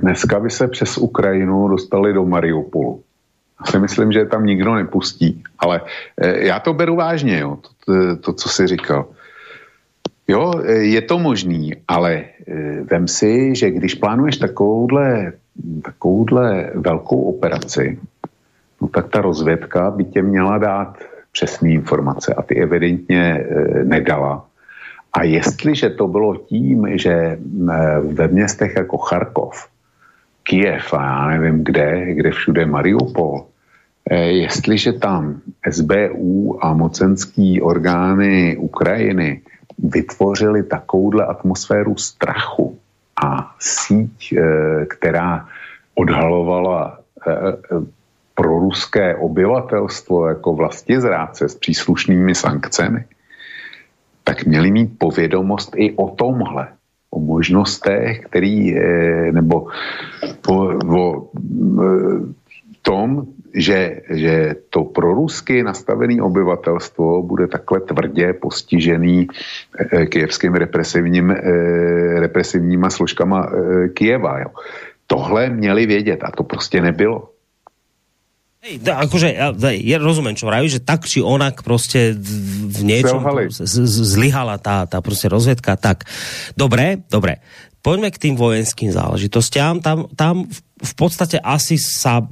dneska 0.00 0.40
by 0.40 0.50
se 0.50 0.68
přes 0.68 0.98
Ukrajinu 0.98 1.68
dostali 1.68 2.12
do 2.12 2.24
Mariupolu 2.24 3.02
si 3.64 3.78
myslím, 3.78 4.12
že 4.12 4.24
tam 4.24 4.46
nikdo 4.46 4.74
nepustí. 4.74 5.42
Ale 5.58 5.80
e, 6.16 6.46
já 6.46 6.60
to 6.60 6.74
beru 6.74 6.96
vážně, 6.96 7.38
jo, 7.38 7.58
to, 7.84 8.16
to, 8.16 8.32
co 8.32 8.48
jsi 8.48 8.66
říkal. 8.66 9.06
Jo, 10.28 10.52
e, 10.64 10.72
je 10.72 11.02
to 11.02 11.18
možný, 11.18 11.72
ale 11.88 12.14
e, 12.14 12.24
vem 12.90 13.08
si, 13.08 13.54
že 13.54 13.70
když 13.70 13.94
plánuješ 13.94 14.36
takovouhle, 14.36 15.32
takovouhle 15.84 16.70
velkou 16.74 17.22
operaci, 17.22 17.98
no 18.80 18.88
tak 18.88 19.08
ta 19.08 19.20
rozvědka 19.20 19.90
by 19.90 20.04
tě 20.04 20.22
měla 20.22 20.58
dát 20.58 20.98
přesné 21.32 21.70
informace 21.70 22.34
a 22.34 22.42
ty 22.42 22.62
evidentně 22.62 23.46
nedala. 23.84 24.46
A 25.12 25.24
jestliže 25.24 25.90
to 25.90 26.08
bylo 26.08 26.36
tím, 26.36 26.98
že 26.98 27.38
ve 28.02 28.28
městech 28.28 28.76
jako 28.76 28.98
Charkov, 28.98 29.68
Kiev 30.46 30.94
a 30.94 31.02
já 31.02 31.26
nevím 31.26 31.64
kde, 31.64 32.14
kde 32.14 32.30
všude 32.30 32.66
Mariupol, 32.66 33.46
eh, 34.10 34.46
jestliže 34.46 34.92
tam 34.92 35.40
SBU 35.70 36.64
a 36.64 36.72
mocenský 36.72 37.62
orgány 37.62 38.56
Ukrajiny 38.56 39.42
vytvořili 39.78 40.62
takovouhle 40.62 41.26
atmosféru 41.26 41.96
strachu 41.96 42.78
a 43.24 43.54
síť, 43.58 44.32
eh, 44.32 44.86
která 44.86 45.48
odhalovala 45.94 46.98
eh, 47.26 47.32
pro 48.34 48.58
ruské 48.58 49.16
obyvatelstvo 49.16 50.28
jako 50.28 50.54
vlastně 50.54 51.00
zrádce 51.00 51.48
s 51.48 51.54
příslušnými 51.54 52.34
sankcemi, 52.34 53.04
tak 54.24 54.44
měli 54.46 54.70
mít 54.70 54.98
povědomost 54.98 55.74
i 55.76 55.92
o 55.96 56.10
tomhle 56.10 56.75
o 57.16 57.20
možnostech, 57.20 58.28
který, 58.28 58.76
eh, 58.76 59.32
nebo 59.32 59.72
o, 60.48 60.56
o 60.98 61.02
eh, 61.24 62.20
tom, 62.82 63.26
že, 63.56 64.04
že 64.10 64.54
to 64.70 64.84
pro 64.84 65.14
rusky 65.14 65.62
nastavené 65.62 66.22
obyvatelstvo 66.22 67.22
bude 67.22 67.48
takhle 67.48 67.80
tvrdě 67.80 68.32
postižený 68.36 69.26
eh, 69.26 70.06
kijevským 70.06 70.54
represivním, 70.54 71.30
represivníma 72.20 72.90
složkama 72.90 73.48
Kijeva. 73.96 74.38
Jo. 74.38 74.50
Tohle 75.06 75.50
měli 75.50 75.86
vědět 75.86 76.20
a 76.24 76.30
to 76.30 76.44
prostě 76.44 76.80
nebylo. 76.80 77.35
Hej, 78.66 78.82
akože, 78.82 79.30
ja, 79.30 79.54
ja 79.62 79.96
rozumiem, 80.02 80.34
čo 80.34 80.50
vraví, 80.50 80.66
že 80.66 80.82
tak 80.82 81.06
či 81.06 81.22
onak 81.22 81.62
prostě 81.62 82.18
v 82.66 82.82
niečom 82.82 83.22
zlyhala 83.86 84.58
tá, 84.58 84.90
tá 84.90 84.98
prostě 84.98 85.30
rozvedka. 85.30 85.78
Tak, 85.78 86.02
dobré, 86.58 86.98
dobré. 87.06 87.38
Poďme 87.78 88.10
k 88.10 88.18
tým 88.18 88.34
vojenským 88.34 88.90
záležitostiam. 88.90 89.78
Tam, 89.78 90.10
tam 90.18 90.50
v 90.82 90.94
podstate 90.98 91.38
asi 91.38 91.78
sa 91.78 92.26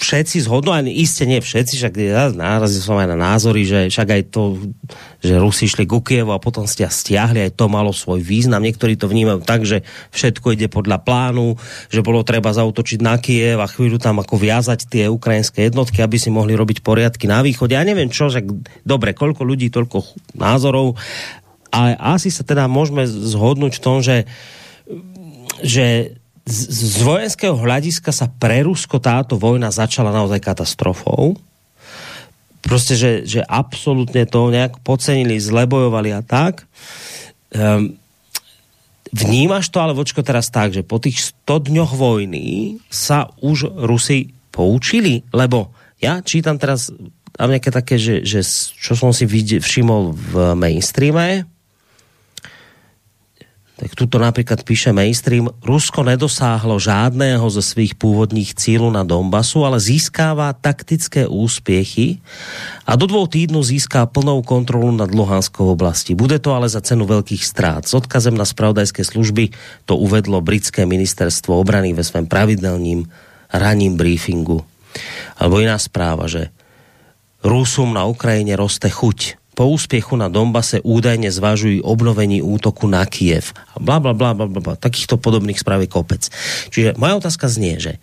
všetci 0.00 0.48
zhodnú, 0.48 0.72
ani 0.72 0.96
iste 0.96 1.28
nie 1.28 1.44
všetci, 1.44 1.76
však 1.76 1.94
ja 2.00 2.32
nárazil 2.32 2.80
som 2.80 2.96
aj 2.96 3.12
na 3.12 3.18
názory, 3.20 3.68
že 3.68 3.92
však 3.92 4.08
aj 4.08 4.22
to, 4.32 4.56
že 5.20 5.36
Rusi 5.36 5.68
šli 5.68 5.84
ku 5.84 6.00
Kievu 6.00 6.32
a 6.32 6.40
potom 6.40 6.64
ste 6.64 6.88
stiahli, 6.88 7.44
aj 7.44 7.60
to 7.60 7.68
malo 7.68 7.92
svoj 7.92 8.24
význam. 8.24 8.64
Niektorí 8.64 8.96
to 8.96 9.12
vnímajú 9.12 9.44
tak, 9.44 9.68
že 9.68 9.84
všetko 10.16 10.56
ide 10.56 10.72
podľa 10.72 11.04
plánu, 11.04 11.60
že 11.92 12.00
bolo 12.00 12.24
treba 12.24 12.48
zautočiť 12.56 12.98
na 13.04 13.20
Kiev 13.20 13.60
a 13.60 13.68
chvíľu 13.68 14.00
tam 14.00 14.24
ako 14.24 14.40
viazať 14.40 14.88
tie 14.88 15.04
ukrajinské 15.12 15.68
jednotky, 15.68 16.00
aby 16.00 16.16
si 16.16 16.32
mohli 16.32 16.56
robiť 16.56 16.80
poriadky 16.80 17.28
na 17.28 17.44
východe. 17.44 17.76
Ja 17.76 17.84
neviem 17.84 18.08
čo, 18.08 18.32
že 18.32 18.40
dobre, 18.88 19.12
koľko 19.12 19.44
ľudí, 19.44 19.68
toľko 19.68 20.16
názorov, 20.32 20.96
ale 21.68 21.94
asi 22.00 22.32
sa 22.32 22.42
teda 22.42 22.66
môžeme 22.66 23.04
zhodnúť 23.04 23.76
v 23.76 23.84
tom, 23.84 24.00
že 24.00 24.24
že 25.60 26.16
z, 26.50 26.66
z 26.66 27.00
vojenského 27.06 27.54
hľadiska 27.54 28.10
sa 28.10 28.26
pre 28.26 28.66
Rusko 28.66 28.98
táto 28.98 29.38
vojna 29.38 29.70
začala 29.70 30.10
naozaj 30.10 30.42
katastrofou. 30.42 31.38
Proste, 32.60 32.98
že, 32.98 33.12
že 33.24 33.40
absolútne 33.46 34.28
to 34.28 34.52
nejak 34.52 34.82
pocenili, 34.84 35.40
zlebojovali 35.40 36.10
a 36.12 36.20
tak. 36.20 36.68
Um, 37.54 37.96
vnímaš 39.14 39.72
to 39.72 39.80
ale 39.80 39.96
vočko 39.96 40.20
teraz 40.20 40.52
tak, 40.52 40.74
že 40.74 40.84
po 40.84 41.00
tých 41.00 41.32
100 41.46 41.70
dňoch 41.70 41.92
vojny 41.96 42.78
sa 42.92 43.32
už 43.40 43.70
Rusi 43.86 44.34
poučili? 44.52 45.24
Lebo 45.32 45.72
ja 46.02 46.20
čítam 46.20 46.60
teraz 46.60 46.92
a 47.40 47.48
nejaké 47.48 47.72
také, 47.72 47.96
že, 47.96 48.20
že 48.20 48.44
čo 48.76 48.92
som 48.92 49.16
si 49.16 49.24
všimol 49.24 50.12
v 50.12 50.34
mainstreame, 50.52 51.48
tak 53.80 53.96
tuto 53.96 54.20
napríklad 54.20 54.60
píše 54.60 54.92
mainstream, 54.92 55.48
Rusko 55.64 56.04
nedosáhlo 56.04 56.76
žádného 56.76 57.48
ze 57.48 57.64
svých 57.64 57.96
původních 57.96 58.52
cílů 58.52 58.92
na 58.92 59.00
Donbasu, 59.08 59.64
ale 59.64 59.80
získává 59.80 60.52
taktické 60.52 61.24
úspěchy 61.24 62.20
a 62.84 62.92
do 62.92 63.08
dvou 63.08 63.24
týdnů 63.24 63.64
získá 63.64 64.04
plnou 64.04 64.44
kontrolu 64.44 64.92
nad 64.92 65.08
Luhanskou 65.08 65.72
oblastí. 65.72 66.12
Bude 66.12 66.36
to 66.36 66.52
ale 66.52 66.68
za 66.68 66.84
cenu 66.84 67.08
veľkých 67.08 67.40
strát. 67.40 67.88
S 67.88 67.96
odkazem 67.96 68.36
na 68.36 68.44
spravodajské 68.44 69.00
služby 69.00 69.56
to 69.88 69.96
uvedlo 69.96 70.44
britské 70.44 70.84
ministerstvo 70.84 71.56
obrany 71.56 71.96
ve 71.96 72.04
svém 72.04 72.28
pravidelním 72.28 73.08
raním 73.48 73.96
briefingu. 73.96 74.60
Alebo 75.40 75.56
iná 75.56 75.80
správa, 75.80 76.28
že 76.28 76.52
Rusům 77.40 77.96
na 77.96 78.04
Ukrajině 78.04 78.60
roste 78.60 78.92
chuť 78.92 79.39
po 79.60 79.68
úspěchu 79.68 80.16
na 80.16 80.32
Donbase 80.32 80.80
údajně 80.80 81.28
zvažují 81.28 81.84
obnovení 81.84 82.40
útoku 82.40 82.88
na 82.88 83.04
Kiev. 83.04 83.52
Bla, 83.76 84.00
bla, 84.00 84.16
bla, 84.16 84.32
bla, 84.32 84.48
bla. 84.48 84.72
Takýchto 84.80 85.20
podobných 85.20 85.60
správ 85.60 85.84
je 85.84 85.92
kopec. 85.92 86.32
Čiže 86.72 86.96
moja 86.96 87.20
otázka 87.20 87.44
znie, 87.44 87.76
že, 87.76 88.00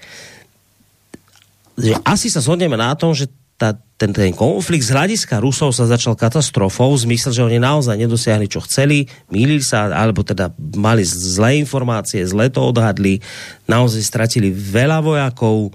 že 1.82 1.98
asi 2.06 2.30
sa 2.30 2.46
zhodneme 2.46 2.78
na 2.78 2.94
tom, 2.94 3.18
že 3.18 3.26
ta, 3.58 3.74
ten, 3.98 4.14
ten 4.14 4.38
konflikt 4.38 4.86
z 4.86 4.94
hľadiska 4.94 5.42
Rusov 5.42 5.74
sa 5.74 5.90
začal 5.90 6.14
katastrofou, 6.14 6.94
v 6.94 7.10
zmysle, 7.10 7.34
že 7.34 7.42
oni 7.42 7.58
naozaj 7.58 7.98
nedosiahli, 7.98 8.46
čo 8.46 8.62
chceli, 8.62 9.10
mýlili 9.34 9.66
sa, 9.66 9.90
alebo 9.90 10.22
teda 10.22 10.54
mali 10.78 11.02
zlé 11.02 11.58
informácie, 11.58 12.22
zle 12.22 12.54
to 12.54 12.62
odhadli, 12.70 13.18
naozaj 13.66 14.06
stratili 14.06 14.54
veľa 14.54 15.02
vojakov, 15.02 15.74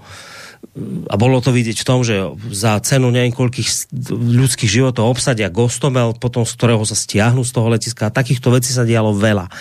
a 1.09 1.15
bolo 1.19 1.37
to 1.37 1.53
vidieť 1.53 1.77
v 1.81 1.87
tom, 1.87 2.01
že 2.01 2.17
za 2.49 2.81
cenu 2.81 3.13
niekoľkých 3.13 3.93
ľudských 4.09 4.71
životov 4.71 5.05
obsadia 5.05 5.53
Gostomel, 5.53 6.17
potom 6.17 6.47
z 6.47 6.55
ktorého 6.57 6.81
sa 6.81 6.97
stiahnu 6.97 7.45
z 7.45 7.51
toho 7.53 7.67
letiska. 7.69 8.09
Takýchto 8.09 8.49
vecí 8.49 8.73
sa 8.73 8.87
dialo 8.87 9.13
veľa. 9.13 9.51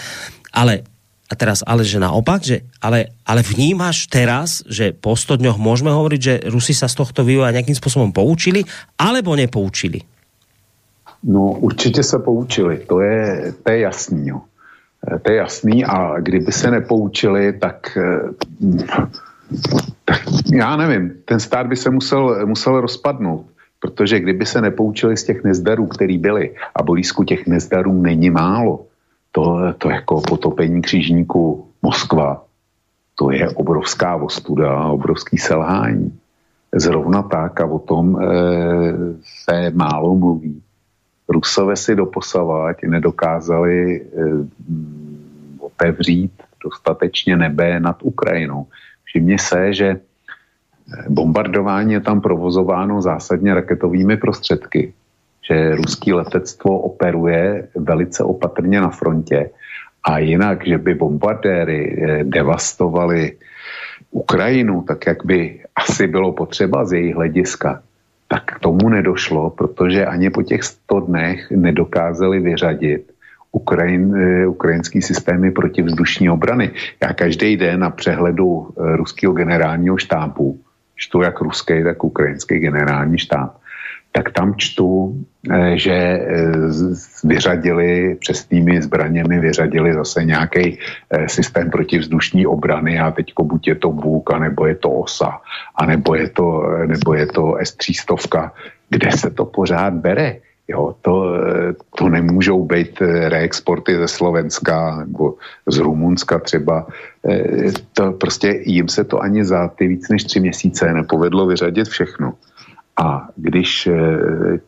Ale 0.57 0.89
a 1.29 1.35
teraz, 1.35 1.65
ale 1.65 1.81
že 1.81 1.97
naopak, 1.97 2.45
že, 2.45 2.69
ale, 2.77 3.17
ale 3.25 3.41
vnímaš 3.41 4.05
teraz, 4.05 4.61
že 4.69 4.93
po 4.93 5.17
100 5.17 5.41
dňoch 5.41 5.57
môžeme 5.57 5.89
hovoriť, 5.89 6.21
že 6.21 6.35
Rusi 6.53 6.77
sa 6.77 6.93
z 6.93 7.01
tohto 7.01 7.25
vývoja 7.25 7.57
nejakým 7.57 7.73
spôsobom 7.73 8.13
poučili, 8.13 8.69
alebo 9.01 9.33
nepoučili? 9.33 10.05
No 11.25 11.57
určitě 11.57 12.03
se 12.03 12.19
poučili, 12.19 12.79
to 12.79 13.01
je, 13.01 13.55
to 13.63 13.71
je 13.71 13.79
jasný. 13.79 14.29
Jo. 14.29 14.41
To 15.23 15.31
je 15.31 15.37
jasný 15.37 15.85
a 15.85 16.21
kdyby 16.21 16.53
se 16.53 16.71
nepoučili, 16.71 17.53
tak 17.53 17.99
tak 20.05 20.21
já 20.55 20.77
nevím, 20.77 21.13
ten 21.25 21.41
stát 21.41 21.67
by 21.67 21.77
se 21.77 21.91
musel, 21.91 22.47
musel 22.47 22.81
rozpadnout, 22.81 23.47
protože 23.81 24.21
kdyby 24.21 24.47
se 24.47 24.61
nepoučili 24.61 25.17
z 25.17 25.25
těch 25.25 25.45
nezdarů, 25.45 25.87
který 25.87 26.19
byly, 26.19 26.55
a 26.75 26.83
blízku 26.83 27.25
těch 27.25 27.47
nezdarů 27.47 28.03
není 28.03 28.31
málo, 28.31 28.87
to, 29.33 29.75
to 29.79 29.91
jako 29.91 30.21
potopení 30.21 30.83
křižníku 30.83 31.67
Moskva, 31.83 32.45
to 33.15 33.31
je 33.31 33.49
obrovská 33.49 34.17
ostuda, 34.17 34.85
obrovský 34.87 35.39
selhání. 35.39 36.19
zrovna 36.75 37.23
tak 37.23 37.61
a 37.61 37.67
o 37.67 37.79
tom 37.79 38.17
e, 38.17 38.27
se 39.45 39.71
málo 39.71 40.15
mluví. 40.15 40.63
Rusové 41.29 41.77
si 41.77 41.95
doposavat 41.97 42.77
nedokázali 42.83 44.01
e, 44.01 44.05
otevřít 45.61 46.33
dostatečně 46.65 47.37
nebe 47.37 47.81
nad 47.81 48.03
Ukrajinou. 48.03 48.67
Všimně 49.13 49.39
se, 49.39 49.75
že 49.75 50.01
bombardování 51.09 51.93
je 51.93 52.01
tam 52.01 52.21
provozováno 52.21 53.03
zásadně 53.03 53.55
raketovými 53.55 54.17
prostředky, 54.17 54.93
že 55.49 55.77
ruský 55.77 56.13
letectvo 56.13 56.79
operuje 56.81 57.69
velice 57.77 58.25
opatrně 58.25 58.81
na 58.81 58.89
frontě 58.89 59.51
a 60.05 60.19
jinak, 60.19 60.67
že 60.67 60.79
by 60.79 60.95
bombardéry 60.95 61.81
eh, 61.85 62.25
devastovali 62.25 63.37
Ukrajinu, 64.11 64.83
tak 64.89 65.07
jak 65.07 65.25
by 65.25 65.61
asi 65.77 66.07
bylo 66.07 66.33
potřeba 66.33 66.85
z 66.85 66.93
jejich 66.93 67.15
hlediska, 67.15 67.83
tak 68.29 68.45
k 68.45 68.59
tomu 68.61 68.89
nedošlo, 68.89 69.51
protože 69.51 70.07
ani 70.07 70.31
po 70.31 70.43
těch 70.43 70.63
100 70.63 71.01
dnech 71.01 71.51
nedokázali 71.51 72.41
vyřadit 72.41 73.12
Ukrajin, 73.53 74.17
eh, 74.17 74.47
ukrajinský 74.47 75.03
systémy 75.03 75.51
protivzdušní 75.51 76.31
obrany. 76.31 76.71
Já 77.03 77.13
každý 77.13 77.57
den 77.57 77.81
na 77.81 77.91
přehledu 77.91 78.69
eh, 78.69 78.97
ruského 78.97 79.33
generálního 79.33 79.97
štábu 79.99 80.61
čtu 80.97 81.23
jak 81.23 81.41
ruský, 81.41 81.83
tak 81.83 82.05
ukrajinský 82.05 82.59
generální 82.59 83.19
štáb, 83.19 83.59
tak 84.13 84.31
tam 84.31 84.55
čtu, 84.57 85.19
eh, 85.51 85.79
že 85.79 85.97
vyřadili 87.25 88.15
přesnými 88.21 88.83
zbraněmi, 88.83 89.41
vyřadili 89.41 89.95
zase 89.95 90.25
nějaký 90.25 90.79
systém 91.27 91.71
protivzdušní 91.71 92.47
obrany 92.47 93.01
a 93.01 93.11
teďko 93.11 93.45
buď 93.45 93.69
je 93.69 93.75
to 93.75 93.93
Bůk, 93.93 94.31
anebo 94.31 94.67
je 94.67 94.75
to 94.75 94.91
OSA, 94.91 95.41
anebo 95.75 96.15
je 96.15 96.29
to, 96.29 96.63
nebo 96.87 97.15
je 97.15 97.27
to 97.27 97.57
S-300, 97.61 98.51
kde 98.91 99.13
se 99.13 99.31
to 99.31 99.45
pořád 99.45 99.95
bere 99.95 100.52
Jo, 100.69 100.95
to, 101.03 101.35
to 101.99 102.09
nemůžou 102.09 102.65
být 102.65 103.03
eh, 103.03 103.29
reexporty 103.29 103.97
ze 103.97 104.09
Slovenska 104.09 105.05
nebo 105.07 105.35
z 105.67 105.79
Rumunska 105.79 106.39
třeba. 106.39 106.87
Eh, 107.29 107.73
to 107.93 108.13
prostě 108.13 108.63
jim 108.65 108.89
se 108.89 109.05
to 109.05 109.21
ani 109.21 109.45
za 109.45 109.69
ty 109.69 109.87
víc 109.87 110.09
než 110.09 110.25
tři 110.25 110.41
měsíce 110.41 110.93
nepovedlo 110.93 111.47
vyřadit 111.47 111.89
všechno. 111.89 112.35
A 112.97 113.29
když 113.37 113.87
eh, 113.87 114.61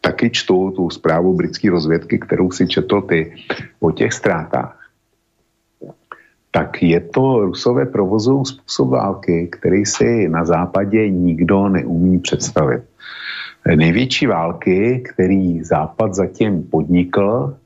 taky 0.00 0.30
čtu 0.30 0.70
tu 0.70 0.90
zprávu 0.90 1.34
britské 1.34 1.70
rozvědky, 1.70 2.18
kterou 2.18 2.50
si 2.50 2.68
četl 2.68 3.00
ty 3.02 3.34
o 3.80 3.90
těch 3.90 4.12
ztrátách, 4.12 4.80
tak 6.50 6.82
je 6.82 7.00
to 7.00 7.40
Rusové 7.40 7.86
provozují 7.86 8.44
způsob 8.44 8.88
války, 8.88 9.48
který 9.52 9.86
si 9.86 10.28
na 10.28 10.44
západě 10.44 11.10
nikdo 11.10 11.68
neumí 11.68 12.18
představit. 12.18 12.82
Největší 13.66 14.26
války, 14.26 15.02
který 15.12 15.64
Západ 15.64 16.14
zatím 16.14 16.62
podnikl, 16.62 17.56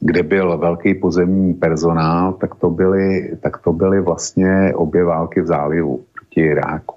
kde 0.00 0.22
byl 0.22 0.58
velký 0.58 0.94
pozemní 0.94 1.54
personál, 1.54 2.32
tak 2.32 2.54
to 2.54 2.70
byly, 2.70 3.36
tak 3.40 3.58
to 3.58 3.72
byly 3.72 4.00
vlastně 4.00 4.72
obě 4.74 5.04
války 5.04 5.40
v 5.40 5.46
zálivu 5.46 6.04
proti 6.14 6.40
Iráku. 6.40 6.94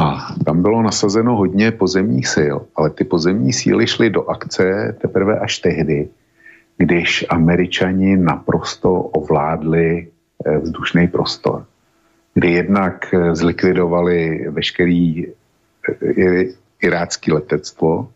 A 0.00 0.34
tam 0.44 0.62
bylo 0.62 0.82
nasazeno 0.82 1.36
hodně 1.36 1.70
pozemních 1.70 2.28
sil, 2.36 2.56
ale 2.76 2.90
ty 2.90 3.04
pozemní 3.04 3.52
síly 3.52 3.86
šly 3.86 4.10
do 4.10 4.30
akce 4.30 4.96
teprve 5.00 5.38
až 5.38 5.58
tehdy, 5.58 6.08
když 6.76 7.26
američani 7.28 8.16
naprosto 8.16 8.94
ovládli 8.94 10.08
eh, 10.46 10.58
vzdušný 10.58 11.08
prostor, 11.08 11.64
kdy 12.34 12.52
jednak 12.52 13.14
eh, 13.14 13.34
zlikvidovali 13.34 14.46
veškerý 14.50 15.26
irácké 16.82 17.32
letectvo 17.32 18.08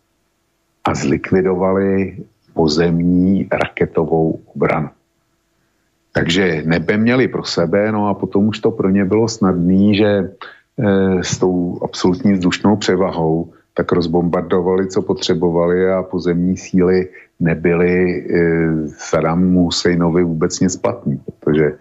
a 0.84 0.94
zlikvidovali 0.94 2.16
pozemní 2.54 3.48
raketovou 3.52 4.40
obranu. 4.54 4.88
Takže 6.12 6.62
nebe 6.66 6.96
měli 6.96 7.28
pro 7.28 7.44
sebe, 7.44 7.92
no 7.92 8.08
a 8.08 8.14
potom 8.14 8.48
už 8.48 8.58
to 8.58 8.70
pro 8.70 8.90
ně 8.90 9.04
bylo 9.04 9.28
snadné, 9.28 9.94
že 9.94 10.06
e, 10.06 10.28
s 11.24 11.38
tou 11.38 11.78
absolutní 11.82 12.32
vzdušnou 12.32 12.76
převahou 12.76 13.52
tak 13.74 13.92
rozbombardovali, 13.92 14.88
co 14.88 15.02
potřebovali 15.02 15.90
a 15.92 16.02
pozemní 16.02 16.56
síly 16.56 17.08
nebyly 17.40 17.92
e, 17.94 18.48
Saddamu 18.88 19.64
Husseinovi 19.64 20.24
vůbec 20.24 20.60
nic 20.60 20.76
platný, 20.76 21.20
protože 21.40 21.64
e, 21.64 21.76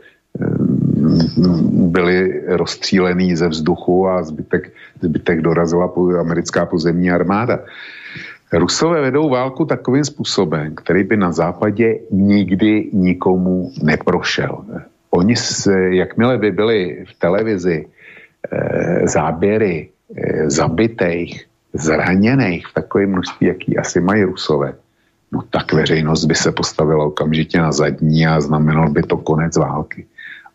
byli 1.72 2.42
rozstřílený 2.48 3.36
ze 3.36 3.48
vzduchu 3.48 4.08
a 4.08 4.24
zbytek, 4.24 4.72
zbytek 5.02 5.42
dorazila 5.42 5.94
americká 6.20 6.66
pozemní 6.66 7.12
armáda. 7.12 7.60
Rusové 8.54 9.02
vedou 9.02 9.30
válku 9.30 9.66
takovým 9.66 10.04
způsobem, 10.06 10.76
který 10.76 11.04
by 11.04 11.18
na 11.18 11.32
západě 11.32 12.00
nikdy 12.12 12.90
nikomu 12.94 13.72
neprošel. 13.84 14.66
Oni, 15.12 15.36
se, 15.36 15.96
jakmile 15.96 16.38
by 16.38 16.52
byli 16.52 17.06
v 17.10 17.20
televizi 17.20 17.86
e, 17.86 19.08
záběry 19.08 19.90
e, 20.16 20.50
zabitých, 20.50 21.48
zraněných 21.74 22.68
v 22.68 22.74
takovém 22.74 23.10
množství, 23.10 23.48
jaký 23.48 23.78
asi 23.78 24.02
mají 24.02 24.24
Rusové, 24.24 24.74
no 25.32 25.42
tak 25.50 25.74
veřejnost 25.74 26.26
by 26.26 26.36
se 26.36 26.52
postavila 26.52 27.06
okamžitě 27.06 27.58
na 27.58 27.72
zadní 27.72 28.28
a 28.28 28.42
znamenal 28.42 28.90
by 28.90 29.04
to 29.04 29.18
konec 29.18 29.58
války. 29.58 30.06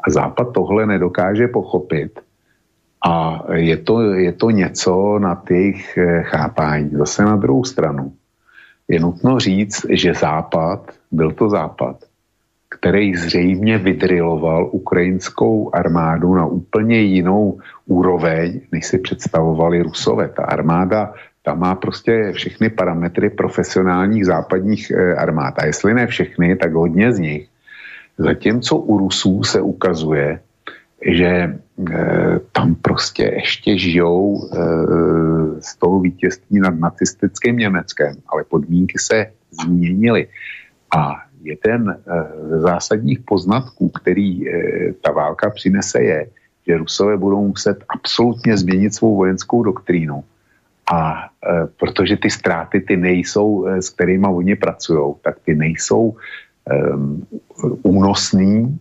A 0.07 0.11
Západ 0.11 0.53
tohle 0.53 0.87
nedokáže 0.87 1.49
pochopit 1.49 2.21
a 3.07 3.43
je 3.53 3.77
to, 3.77 4.03
je 4.03 4.33
to 4.33 4.51
něco 4.51 5.19
na 5.19 5.43
těch 5.49 5.99
eh, 5.99 6.23
chápání. 6.23 6.91
Zase 6.93 7.25
na 7.25 7.37
druhou 7.37 7.65
stranu 7.65 8.13
je 8.89 9.01
nutno 9.01 9.39
říct, 9.39 9.87
že 9.91 10.15
Západ, 10.15 10.91
byl 11.11 11.33
to 11.33 11.49
Západ, 11.49 11.97
který 12.69 13.17
zřejmě 13.17 13.79
vydriloval 13.79 14.69
ukrajinskou 14.73 15.71
armádu 15.75 16.35
na 16.35 16.47
úplně 16.47 17.01
jinou 17.01 17.59
úroveň, 17.87 18.61
než 18.73 18.87
si 18.87 18.99
představovali 18.99 19.83
Rusové. 19.83 20.29
Ta 20.29 20.45
armáda 20.45 21.13
tam 21.43 21.59
má 21.59 21.75
prostě 21.75 22.33
všechny 22.33 22.71
parametry 22.71 23.31
profesionálních 23.31 24.27
západních 24.27 24.91
eh, 24.91 25.15
armád. 25.15 25.59
A 25.59 25.67
jestli 25.67 25.95
ne 25.95 26.07
všechny, 26.07 26.57
tak 26.57 26.73
hodně 26.73 27.13
z 27.13 27.19
nich 27.19 27.49
Zatímco 28.19 28.77
u 28.77 28.99
Rusů 28.99 29.45
se 29.45 29.61
ukazuje, 29.61 30.41
že 31.07 31.27
e, 31.27 31.59
tam 32.53 32.75
prostě 32.75 33.23
ještě 33.23 33.79
žijou 33.79 34.41
e, 34.45 34.57
z 35.61 35.77
toho 35.77 36.01
vítězství 36.01 36.61
nad 36.61 36.75
nacistickým 36.79 37.57
Německem, 37.57 38.17
ale 38.29 38.45
podmínky 38.45 38.99
se 38.99 39.27
změnily. 39.51 40.29
A 40.97 41.15
jeden 41.43 41.91
e, 41.91 41.95
ze 42.49 42.61
zásadních 42.61 43.21
poznatků, 43.21 43.89
který 43.89 44.49
e, 44.49 44.53
ta 44.93 45.13
válka 45.13 45.51
přinese, 45.51 46.03
je, 46.03 46.27
že 46.67 46.79
Rusové 46.79 47.17
budou 47.17 47.49
muset 47.49 47.85
absolutně 47.89 48.57
změnit 48.57 48.95
svou 48.95 49.17
vojenskou 49.17 49.63
doktrínu. 49.63 50.25
A 50.93 51.25
e, 51.25 51.67
protože 51.67 52.17
ty 52.17 52.31
ztráty, 52.31 52.81
ty 52.81 52.97
nejsou, 52.97 53.67
e, 53.67 53.83
s 53.83 53.91
kterými 53.91 54.27
oni 54.27 54.57
pracují, 54.57 55.15
tak 55.23 55.37
ty 55.45 55.55
nejsou 55.55 56.17
únosný, 57.83 58.79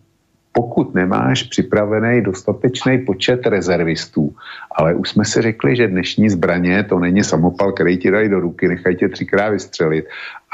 pokud 0.55 0.95
nemáš 0.95 1.43
připravený 1.43 2.21
dostatečný 2.21 2.97
počet 2.97 3.47
rezervistů. 3.47 4.35
Ale 4.71 4.93
už 4.93 5.09
jsme 5.09 5.25
si 5.25 5.41
řekli, 5.41 5.75
že 5.75 5.87
dnešní 5.87 6.29
zbraně 6.29 6.83
to 6.83 6.99
není 6.99 7.23
samopal, 7.23 7.71
který 7.71 7.97
ti 7.97 8.11
dají 8.11 8.29
do 8.29 8.39
ruky, 8.39 8.67
nechají 8.67 8.95
tě 8.95 9.09
třikrát 9.09 9.49
vystřelit. 9.49 10.05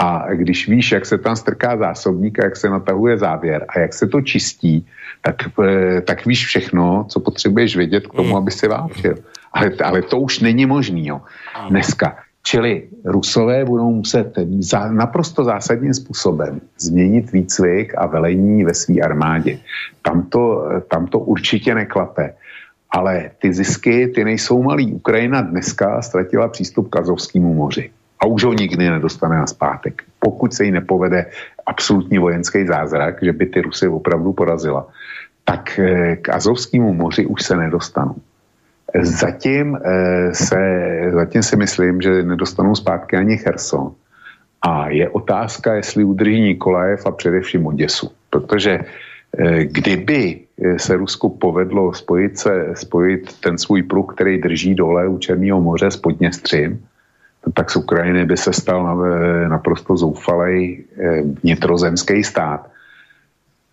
A 0.01 0.33
když 0.33 0.69
víš, 0.69 0.91
jak 0.91 1.05
se 1.05 1.17
tam 1.17 1.35
strká 1.35 1.77
zásobník 1.77 2.39
a 2.39 2.43
jak 2.43 2.57
se 2.57 2.69
natahuje 2.69 3.17
závěr 3.17 3.65
a 3.69 3.79
jak 3.79 3.93
se 3.93 4.07
to 4.07 4.21
čistí, 4.21 4.85
tak, 5.21 5.35
eh, 5.61 6.01
tak 6.01 6.25
víš 6.25 6.45
všechno, 6.45 7.05
co 7.09 7.19
potřebuješ 7.19 7.77
vědět 7.77 8.07
k 8.07 8.15
tomu, 8.15 8.33
hmm. 8.33 8.37
aby 8.37 8.51
si 8.51 8.67
válčil. 8.67 9.15
Ale, 9.53 9.71
ale 9.83 10.01
to 10.01 10.19
už 10.19 10.39
není 10.39 10.65
možný. 10.65 11.07
Jo. 11.07 11.21
Dneska 11.69 12.17
Čili 12.43 12.89
Rusové 13.05 13.65
budou 13.65 13.91
muset 13.91 14.33
za, 14.59 14.91
naprosto 14.91 15.43
zásadním 15.43 15.93
způsobem 15.93 16.61
změnit 16.77 17.31
výcvik 17.31 17.93
a 17.97 18.05
velení 18.05 18.63
ve 18.63 18.73
své 18.73 18.99
armádě. 18.99 19.59
Tam 20.01 20.23
to, 20.23 20.69
tam 20.87 21.07
to 21.07 21.19
určitě 21.19 21.75
neklape. 21.75 22.33
Ale 22.91 23.31
ty 23.39 23.53
zisky, 23.53 24.07
ty 24.07 24.23
nejsou 24.23 24.63
malý. 24.63 24.93
Ukrajina 24.93 25.41
dneska 25.41 26.01
ztratila 26.01 26.47
přístup 26.47 26.89
k 26.89 26.99
Azovskému 26.99 27.53
moři. 27.53 27.91
A 28.19 28.25
už 28.25 28.43
ho 28.43 28.53
nikdy 28.53 28.89
nedostane 28.89 29.37
na 29.37 29.47
zpátek. 29.47 30.03
Pokud 30.19 30.53
se 30.53 30.65
jí 30.65 30.71
nepovede 30.71 31.25
absolutní 31.65 32.17
vojenský 32.17 32.67
zázrak, 32.67 33.23
že 33.23 33.33
by 33.33 33.45
ty 33.45 33.61
Rusy 33.61 33.87
opravdu 33.87 34.33
porazila, 34.33 34.87
tak 35.45 35.79
eh, 35.79 36.15
k 36.15 36.29
Azovskému 36.29 36.93
moři 36.93 37.25
už 37.25 37.43
se 37.43 37.57
nedostanou. 37.57 38.15
Zatím, 39.01 39.77
eh, 39.85 40.33
se, 40.33 40.59
zatím 41.13 41.43
si 41.43 41.55
myslím, 41.55 42.01
že 42.01 42.23
nedostanou 42.23 42.75
zpátky 42.75 43.17
ani 43.17 43.37
Cherson. 43.37 43.91
A 44.61 44.89
je 44.89 45.09
otázka, 45.09 45.73
jestli 45.73 46.03
udrží 46.03 46.41
Nikolajev 46.41 47.05
a 47.05 47.11
především 47.11 47.65
Oděsu. 47.65 48.11
Protože 48.29 48.79
eh, 49.37 49.65
kdyby 49.65 50.39
se 50.77 50.97
Rusku 50.97 51.29
povedlo 51.29 51.93
spojit, 51.93 52.37
se, 52.37 52.65
spojit 52.73 53.39
ten 53.41 53.57
svůj 53.57 53.83
pruh, 53.83 54.13
který 54.13 54.37
drží 54.37 54.75
dole 54.75 55.07
u 55.07 55.17
Černého 55.17 55.61
moře 55.61 55.91
s 55.91 55.97
Podněstřím, 55.97 56.85
tak 57.53 57.71
z 57.71 57.75
Ukrajiny 57.75 58.25
by 58.25 58.37
se 58.37 58.53
stal 58.53 59.01
naprosto 59.49 59.97
zoufalej 59.97 60.83
eh, 60.97 61.21
vnitrozemský 61.21 62.23
stát. 62.23 62.70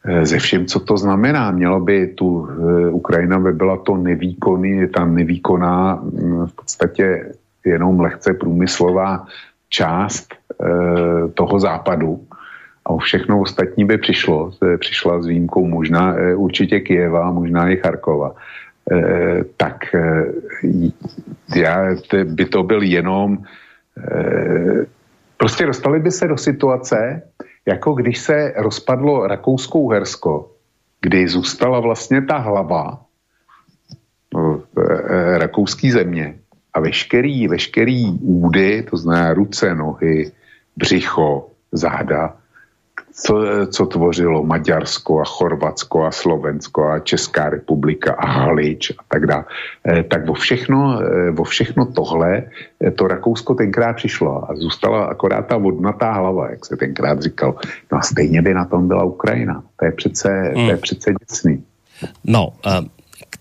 Eh, 0.05 0.27
ze 0.27 0.39
všem, 0.39 0.67
co 0.67 0.81
to 0.81 0.97
znamená, 0.97 1.51
mělo 1.51 1.81
by 1.81 2.07
tu 2.07 2.49
eh, 2.51 2.91
Ukrajina 2.91 3.39
by 3.39 3.53
byla 3.53 3.77
to 3.77 3.97
nevýkonný, 3.97 4.89
ta 4.89 5.05
nevýkonná 5.05 5.95
mm, 5.95 6.47
v 6.47 6.53
podstatě 6.53 7.33
jenom 7.65 8.01
lehce 8.01 8.35
průmyslová 8.35 9.27
část 9.69 10.35
toho 11.35 11.61
západu, 11.61 12.27
a 12.85 12.91
o 12.91 12.99
všechno 12.99 13.41
ostatní 13.41 13.85
by 13.85 13.99
přišlo, 13.99 14.51
přišla 14.79 15.23
s 15.23 15.27
výjimkou 15.27 15.67
možná 15.67 16.15
určitě 16.35 16.81
Kijeva, 16.81 17.31
možná 17.31 17.69
i 17.69 17.77
Charkova, 17.77 18.35
tak 19.57 19.85
já, 21.57 21.95
by 22.25 22.45
to 22.45 22.63
byl 22.63 22.83
jenom 22.83 23.39
prostě 25.37 25.67
dostali 25.67 26.01
by 26.01 26.11
se 26.11 26.29
do 26.29 26.37
situace, 26.37 27.23
jako 27.69 27.93
když 27.93 28.19
se 28.19 28.53
rozpadlo 28.57 29.27
Rakouskou 29.27 29.89
Hersko, 29.89 30.51
kdy 31.01 31.29
zůstala 31.29 31.81
vlastně 31.81 32.23
ta 32.23 32.39
hlava 32.39 33.05
no, 34.35 34.62
rakouský 35.37 35.91
země 35.91 36.39
a 36.75 36.81
veškerý, 36.81 37.49
veškerý 37.49 38.19
údy, 38.21 38.83
to 38.91 38.97
znamená 38.97 39.35
ruce, 39.35 39.75
nohy, 39.75 40.33
břicho, 40.77 41.51
záda, 41.73 42.37
co, 43.13 43.35
co 43.67 43.87
tvořilo 43.87 44.43
Maďarsko 44.43 45.21
a 45.21 45.25
Chorvatsko 45.25 46.05
a 46.05 46.11
Slovensko 46.11 46.89
a 46.89 46.99
Česká 46.99 47.51
republika 47.51 48.15
a 48.15 48.27
Halič 48.27 48.91
a 48.91 49.03
tak 49.09 49.27
dále, 49.27 49.45
eh, 49.85 50.03
tak 50.03 50.27
vo 50.27 50.35
všechno, 50.35 51.01
eh, 51.03 51.31
vo 51.31 51.45
všechno 51.45 51.87
tohle 51.87 52.43
eh, 52.81 52.91
to 52.91 53.09
Rakousko 53.09 53.55
tenkrát 53.55 53.97
přišlo 53.97 54.51
a 54.51 54.57
zůstala 54.57 55.05
akorát 55.05 55.47
ta 55.47 55.57
vodnatá 55.57 56.13
hlava, 56.13 56.51
jak 56.51 56.67
se 56.67 56.77
tenkrát 56.77 57.23
říkal. 57.23 57.55
No 57.93 57.99
a 57.99 58.03
stejně 58.03 58.43
by 58.43 58.55
na 58.55 58.65
tom 58.65 58.89
byla 58.89 59.05
Ukrajina. 59.05 59.63
To 59.77 59.85
je 59.85 59.93
přece, 59.93 60.29
mm. 60.29 60.55
to 60.55 60.61
je 60.61 60.67
hmm. 60.67 60.79
přece 60.79 61.15
děsný. 61.29 61.65
No, 62.25 62.49
uh, 62.67 62.87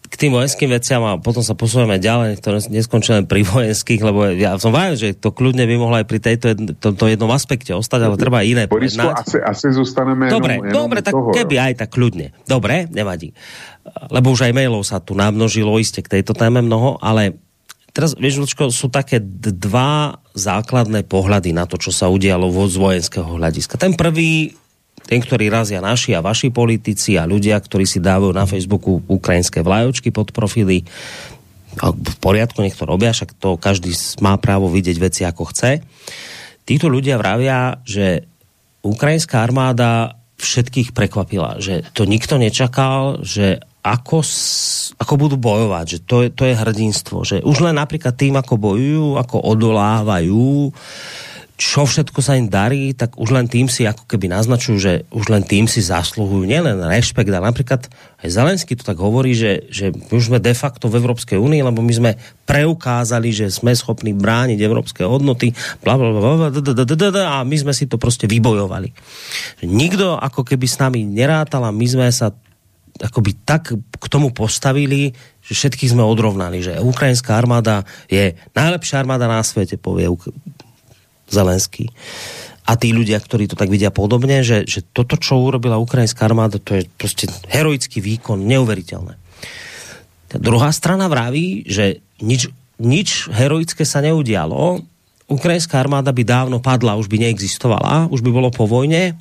k 0.07 0.15
tým 0.15 0.31
vojenským 0.31 0.71
veciam 0.71 1.03
a 1.03 1.19
potom 1.19 1.43
sa 1.43 1.51
posúvame 1.51 1.99
ďalej, 1.99 2.39
ktoré 2.39 2.57
neskončíme 2.71 3.27
pri 3.27 3.43
vojenských, 3.51 3.99
lebo 3.99 4.31
ja 4.31 4.55
som 4.55 4.71
vajal, 4.71 4.95
že 4.95 5.07
to 5.19 5.35
kľudne 5.35 5.67
by 5.67 5.75
mohlo 5.75 5.99
aj 5.99 6.07
pri 6.07 6.19
tejto 6.23 6.45
jedn, 6.55 6.65
tomto 6.79 7.11
jednom 7.11 7.31
aspekte 7.35 7.75
ostať, 7.75 7.99
ale 8.07 8.15
treba 8.15 8.43
iné 8.43 8.71
Borisku, 8.71 9.03
asi, 9.03 9.39
asi 9.43 9.75
zostaneme 9.75 10.31
Dobre, 10.31 10.63
jenom, 10.63 10.71
dobre, 10.71 10.99
tak 11.03 11.11
toho, 11.11 11.35
keby 11.35 11.55
aj 11.59 11.73
tak 11.83 11.89
kľudne. 11.91 12.31
Dobre, 12.47 12.87
nevadí. 12.87 13.35
Lebo 14.07 14.31
už 14.31 14.47
aj 14.47 14.55
mailov 14.55 14.83
sa 14.87 15.03
tu 15.03 15.11
namnožilo 15.15 15.75
iste 15.79 15.99
k 15.99 16.19
tejto 16.19 16.31
téme 16.31 16.63
mnoho, 16.63 16.99
ale 17.03 17.35
teraz, 17.91 18.15
vieš, 18.15 18.43
Lučko, 18.43 18.71
sú 18.71 18.87
také 18.87 19.19
dva 19.23 20.23
základné 20.37 21.03
pohľady 21.03 21.51
na 21.51 21.67
to, 21.67 21.75
čo 21.81 21.91
sa 21.91 22.07
udialo 22.07 22.47
z 22.69 22.77
vojenského 22.79 23.41
hľadiska. 23.41 23.75
Ten 23.75 23.97
prvý 23.97 24.55
ten, 25.07 25.23
ktorý 25.23 25.47
razia 25.47 25.79
naši 25.79 26.11
a 26.11 26.21
vaši 26.21 26.51
politici 26.51 27.15
a 27.15 27.23
ľudia, 27.23 27.55
ktorí 27.55 27.87
si 27.87 28.03
dávajú 28.03 28.35
na 28.35 28.43
Facebooku 28.43 28.99
ukrajinské 29.07 29.63
vlajočky 29.63 30.11
pod 30.11 30.35
profily, 30.35 30.83
v 31.77 32.15
poriadku, 32.19 32.59
nech 32.65 32.75
to 32.75 32.89
robia, 32.89 33.13
však 33.13 33.37
to 33.37 33.55
každý 33.55 33.93
má 34.19 34.35
právo 34.41 34.67
vidieť 34.67 34.97
veci 34.97 35.21
ako 35.23 35.53
chce. 35.53 35.85
Títo 36.67 36.89
ľudia 36.89 37.21
vravia, 37.21 37.79
že 37.85 38.25
ukrajinská 38.81 39.45
armáda 39.45 40.17
všetkých 40.37 40.93
prekvapila, 40.93 41.57
že 41.57 41.85
to 41.93 42.05
nikto 42.05 42.37
nečakal, 42.37 43.21
že 43.25 43.61
ako, 43.81 44.19
ako 44.99 45.13
budú 45.15 45.37
bojovať, 45.39 45.85
že 45.87 45.99
to 46.03 46.15
je, 46.27 46.29
to 46.29 46.43
je 46.43 46.59
hrdinstvo, 46.59 47.17
že 47.23 47.37
už 47.41 47.63
len 47.63 47.79
napríklad 47.79 48.13
tým, 48.13 48.35
ako 48.35 48.59
bojujú, 48.59 49.07
ako 49.15 49.37
odolávajú, 49.55 50.73
čo 51.57 51.89
všetko 51.89 52.21
sa 52.21 52.37
im 52.37 52.53
darí, 52.53 52.93
tak 52.93 53.17
už 53.17 53.33
len 53.33 53.49
tým 53.49 53.65
si 53.65 53.81
ako 53.89 54.05
keby 54.05 54.29
naznačujú, 54.29 54.77
že 54.77 54.93
už 55.09 55.33
len 55.33 55.41
tým 55.41 55.65
si 55.65 55.81
zasluhujú 55.81 56.45
nielen 56.45 56.85
rešpekt, 56.85 57.33
ale 57.33 57.49
napríklad 57.49 57.89
aj 58.21 58.29
Zelenský 58.29 58.77
to 58.77 58.85
tak 58.85 59.01
hovorí, 59.01 59.33
že, 59.33 59.65
že 59.73 59.89
my 59.89 60.13
už 60.21 60.29
sme 60.29 60.37
de 60.37 60.53
facto 60.53 60.85
v 60.85 61.01
Európskej 61.01 61.41
únii, 61.41 61.65
lebo 61.65 61.81
my 61.81 61.93
sme 61.97 62.11
preukázali, 62.45 63.33
že 63.33 63.49
sme 63.49 63.73
schopní 63.73 64.13
brániť 64.13 64.61
európske 64.61 65.01
hodnoty, 65.01 65.49
bla, 65.81 65.97
bla, 65.97 66.13
bla, 66.13 66.45
a 67.25 67.41
my 67.41 67.57
sme 67.57 67.73
si 67.73 67.89
to 67.89 67.97
prostě 67.97 68.29
vybojovali. 68.29 68.93
Nikdo 69.65 70.13
ako 70.21 70.45
keby 70.45 70.65
s 70.69 70.77
nami 70.77 71.09
nerátal 71.09 71.65
a 71.65 71.73
my 71.73 71.87
sme 71.89 72.05
sa 72.13 72.37
akoby 73.01 73.33
tak 73.45 73.73
k 73.73 74.05
tomu 74.09 74.29
postavili, 74.29 75.13
že 75.41 75.53
všetkých 75.57 75.97
sme 75.97 76.05
odrovnali, 76.05 76.61
že 76.61 76.77
ukrajinská 76.77 77.33
armáda 77.33 77.81
je 78.09 78.37
najlepšia 78.53 79.01
armáda 79.01 79.25
na 79.25 79.41
svete, 79.41 79.81
povie 79.81 80.05
Zelenský. 81.27 81.91
A 82.67 82.75
tí 82.75 82.91
ľudia, 82.91 83.15
ktorí 83.19 83.47
to 83.47 83.55
tak 83.55 83.71
vidia 83.71 83.95
podobne, 83.95 84.43
že, 84.43 84.67
že 84.67 84.83
toto, 84.83 85.15
čo 85.15 85.39
urobila 85.39 85.79
ukrajinská 85.79 86.27
armáda, 86.27 86.59
to 86.59 86.75
je 86.75 86.83
prostě 86.99 87.31
heroický 87.47 88.03
výkon, 88.03 88.43
neuveriteľné. 88.43 89.15
Ta 90.27 90.37
druhá 90.43 90.75
strana 90.75 91.07
vraví, 91.07 91.63
že 91.63 92.03
nič, 92.19 92.51
nič 92.75 93.31
heroické 93.31 93.87
sa 93.87 94.03
neudialo, 94.03 94.83
ukrajinská 95.31 95.79
armáda 95.79 96.11
by 96.11 96.23
dávno 96.27 96.59
padla, 96.59 96.99
už 96.99 97.07
by 97.07 97.23
neexistovala, 97.23 98.11
už 98.11 98.19
by 98.19 98.31
bolo 98.35 98.51
po 98.51 98.67
vojne, 98.67 99.15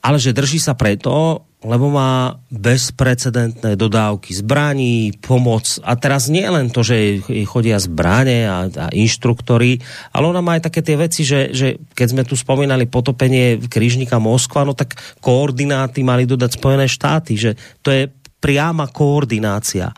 ale 0.00 0.16
že 0.16 0.36
drží 0.36 0.56
sa 0.56 0.72
preto, 0.72 1.44
lebo 1.64 1.88
má 1.88 2.36
bezprecedentné 2.52 3.74
dodávky 3.74 4.36
zbraní, 4.36 5.16
pomoc 5.18 5.80
a 5.80 5.96
teraz 5.96 6.28
nie 6.28 6.44
len 6.44 6.68
to, 6.68 6.84
že 6.84 7.24
chodia 7.48 7.80
zbranie 7.80 8.44
a, 8.44 8.68
a 8.68 8.86
inštruktory, 8.92 9.80
ale 10.12 10.24
ona 10.28 10.44
má 10.44 10.60
aj 10.60 10.68
také 10.68 10.84
tie 10.84 11.00
veci, 11.00 11.24
že, 11.24 11.56
že 11.56 11.80
keď 11.96 12.06
sme 12.12 12.22
tu 12.28 12.36
spomínali 12.36 12.84
potopenie 12.84 13.64
krížnika 13.64 14.20
Moskva, 14.20 14.68
no 14.68 14.76
tak 14.76 14.94
koordináty 15.24 16.04
mali 16.04 16.28
dodať 16.28 16.60
Spojené 16.60 16.86
štáty, 16.86 17.40
že 17.40 17.56
to 17.80 17.88
je 17.90 18.12
priama 18.44 18.92
koordinácia. 18.92 19.88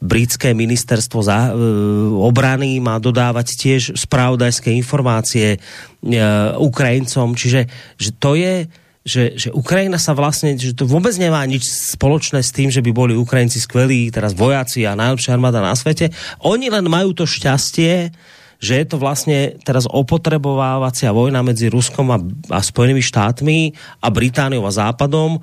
Britské 0.00 0.56
ministerstvo 0.56 1.20
za, 1.20 1.52
e, 1.52 1.60
obrany 2.16 2.80
má 2.80 2.96
dodávať 2.96 3.60
tiež 3.60 3.82
spravodajské 4.00 4.72
informácie 4.72 5.52
e, 5.52 5.58
Ukrajincom, 6.56 7.36
čiže 7.36 7.68
že 8.00 8.10
to 8.16 8.40
je 8.40 8.64
že, 9.00 9.32
že 9.32 9.48
Ukrajina 9.48 9.96
sa 9.96 10.12
vlastne, 10.12 10.52
že 10.60 10.76
to 10.76 10.84
vôbec 10.84 11.16
nemá 11.16 11.40
nič 11.48 11.64
spoločné 11.96 12.44
s 12.44 12.52
tým, 12.52 12.68
že 12.68 12.84
by 12.84 12.92
boli 12.92 13.12
Ukrajinci 13.16 13.56
skvelí, 13.56 14.12
teraz 14.12 14.36
vojaci 14.36 14.84
a 14.84 14.98
najlepšia 14.98 15.40
armáda 15.40 15.64
na 15.64 15.72
svete. 15.72 16.12
Oni 16.44 16.68
len 16.68 16.84
majú 16.84 17.16
to 17.16 17.24
šťastie, 17.24 18.12
že 18.60 18.72
je 18.76 18.84
to 18.84 19.00
vlastne 19.00 19.56
teraz 19.64 19.88
opotrebovávacia 19.88 21.16
vojna 21.16 21.40
medzi 21.40 21.72
Ruskom 21.72 22.12
a, 22.12 22.20
a 22.52 22.60
Spojenými 22.60 23.00
štátmi 23.00 23.72
a 24.04 24.06
Britániou 24.12 24.68
a 24.68 24.76
Západom 24.76 25.40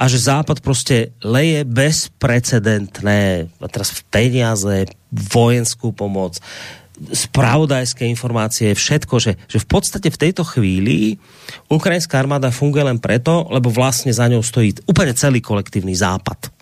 a 0.00 0.08
že 0.08 0.18
Západ 0.18 0.64
prostě 0.64 1.12
leje 1.20 1.64
bezprecedentné 1.64 3.50
teraz 3.68 3.90
v 3.90 4.00
peniaze, 4.08 4.86
vojenskú 5.12 5.92
pomoc, 5.92 6.40
spravodajské 7.00 8.04
informácie, 8.04 8.76
všetko, 8.76 9.14
že, 9.16 9.32
že 9.48 9.58
v 9.58 9.66
podstate 9.66 10.12
v 10.12 10.20
tejto 10.20 10.44
chvíli 10.44 11.16
ukrajinská 11.72 12.20
armáda 12.20 12.52
funguje 12.52 12.84
len 12.84 13.00
preto, 13.00 13.48
lebo 13.48 13.72
vlastne 13.72 14.12
za 14.12 14.28
ňou 14.28 14.44
stojí 14.44 14.84
úplne 14.84 15.16
celý 15.16 15.40
kolektívny 15.40 15.96
západ. 15.96 16.52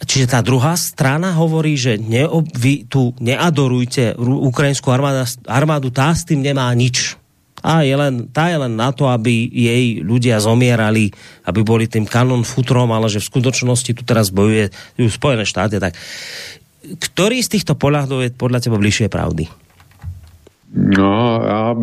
Čiže 0.00 0.32
tá 0.32 0.40
druhá 0.40 0.74
strana 0.80 1.36
hovorí, 1.36 1.76
že 1.76 2.00
ne, 2.00 2.24
vy 2.56 2.88
tu 2.88 3.12
neadorujte 3.20 4.16
ukrajinskú 4.18 4.88
armádu, 4.90 5.28
armádu, 5.44 5.88
tá 5.92 6.10
s 6.10 6.24
tým 6.24 6.40
nemá 6.40 6.72
nič. 6.72 7.20
A 7.60 7.84
je 7.84 7.92
len, 7.92 8.24
tá 8.32 8.48
je 8.48 8.56
len 8.56 8.72
na 8.72 8.88
to, 8.88 9.04
aby 9.04 9.44
jej 9.52 10.00
ľudia 10.00 10.40
zomierali, 10.40 11.12
aby 11.44 11.60
boli 11.60 11.84
tým 11.84 12.08
kanon 12.08 12.40
futrom, 12.40 12.88
ale 12.88 13.12
že 13.12 13.20
v 13.20 13.28
skutočnosti 13.36 13.92
tu 13.92 14.00
teraz 14.00 14.32
bojuje 14.32 14.72
Spojené 14.96 15.44
štáty. 15.44 15.76
Tak 15.76 15.92
Ktorý 16.80 17.44
z 17.44 17.60
týchto 17.60 17.76
pohľadov 17.76 18.24
je 18.24 18.30
podľa 18.32 18.64
teba 18.64 18.80
bližšie 18.80 19.12
pravdy? 19.12 19.44
No, 20.72 21.42
já, 21.46 21.76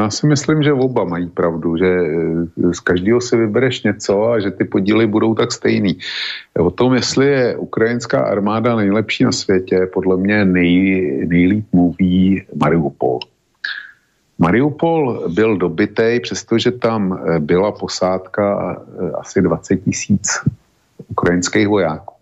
já 0.00 0.10
si 0.10 0.26
myslím, 0.26 0.62
že 0.62 0.72
oba 0.72 1.04
mají 1.04 1.26
pravdu, 1.28 1.76
že 1.76 1.86
eh, 1.86 2.74
z 2.74 2.80
každého 2.80 3.20
si 3.20 3.36
vybereš 3.36 3.82
něco 3.82 4.30
a 4.30 4.40
že 4.40 4.50
ty 4.50 4.64
podíly 4.64 5.06
budou 5.06 5.34
tak 5.34 5.52
stejný. 5.52 5.98
O 6.58 6.70
tom, 6.70 6.94
jestli 6.94 7.26
je 7.26 7.56
ukrajinská 7.56 8.20
armáda 8.20 8.76
nejlepší 8.76 9.24
na 9.24 9.32
světě, 9.32 9.90
podle 9.92 10.16
mě 10.16 10.44
nej, 10.44 11.26
nejlíp 11.28 11.66
mluví 11.72 12.42
Mariupol. 12.54 13.18
Mariupol 14.38 15.28
byl 15.34 15.56
dobitej, 15.56 16.20
přestože 16.20 16.70
tam 16.70 17.18
eh, 17.18 17.40
byla 17.40 17.72
posádka 17.72 18.76
eh, 18.80 19.10
asi 19.18 19.42
20 19.42 19.76
tisíc 19.76 20.28
ukrajinských 21.08 21.68
vojáků. 21.68 22.17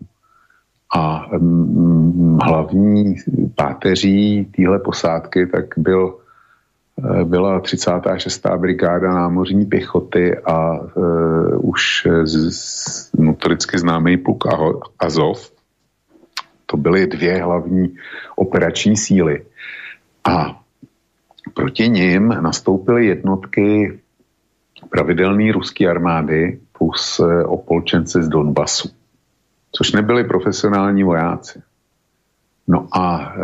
A 0.95 1.27
mm, 1.37 2.37
hlavní 2.43 3.15
páteří 3.55 4.45
téhle 4.55 4.79
posádky 4.79 5.47
tak 5.47 5.65
byl 5.77 6.17
byla 7.23 7.59
36. 7.59 8.45
brigáda 8.57 9.13
námořní 9.13 9.65
pěchoty 9.65 10.37
a 10.37 10.79
uh, 10.79 11.69
už 11.69 12.07
z, 12.23 12.51
z, 12.51 13.13
notoricky 13.13 13.77
známý 13.79 14.17
pluk 14.17 14.43
Azov. 14.99 15.51
To 16.65 16.77
byly 16.77 17.07
dvě 17.07 17.43
hlavní 17.43 17.95
operační 18.35 18.97
síly. 18.97 19.45
A 20.23 20.61
proti 21.53 21.89
ním 21.89 22.27
nastoupily 22.27 23.05
jednotky 23.05 23.99
pravidelné 24.89 25.51
ruské 25.51 25.89
armády 25.89 26.59
plus 26.77 27.21
opolčenci 27.45 28.23
z 28.23 28.27
Donbasu, 28.27 28.89
což 29.71 29.91
nebyli 29.91 30.23
profesionální 30.23 31.03
vojáci. 31.03 31.61
No 32.67 32.87
a 32.91 33.33
e, 33.35 33.37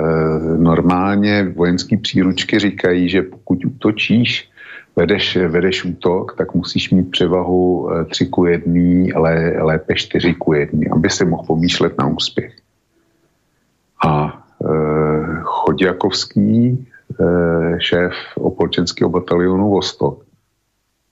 normálně 0.58 1.54
vojenské 1.56 1.98
příručky 1.98 2.60
říkají, 2.60 3.10
že 3.10 3.22
pokud 3.22 3.66
útočíš, 3.66 4.50
vedeš, 4.96 5.38
vedeš 5.48 5.86
útok, 5.86 6.36
tak 6.38 6.54
musíš 6.54 6.92
mít 6.92 7.12
převahu 7.12 7.90
3 8.12 8.24
e, 8.24 8.28
ku 8.28 8.46
1, 8.46 8.82
ale 9.16 9.54
lépe 9.62 9.96
4 9.96 10.34
ku 10.34 10.54
1, 10.54 10.80
aby 10.92 11.10
si 11.10 11.26
mohl 11.26 11.44
pomýšlet 11.48 11.98
na 11.98 12.08
úspěch. 12.08 12.56
A 14.06 14.44
e, 14.64 14.68
Chodjakovský, 15.42 16.68
e, 16.68 16.78
šéf 17.80 18.14
opolčenského 18.36 19.10
batalionu 19.10 19.70
Vostok, 19.70 20.24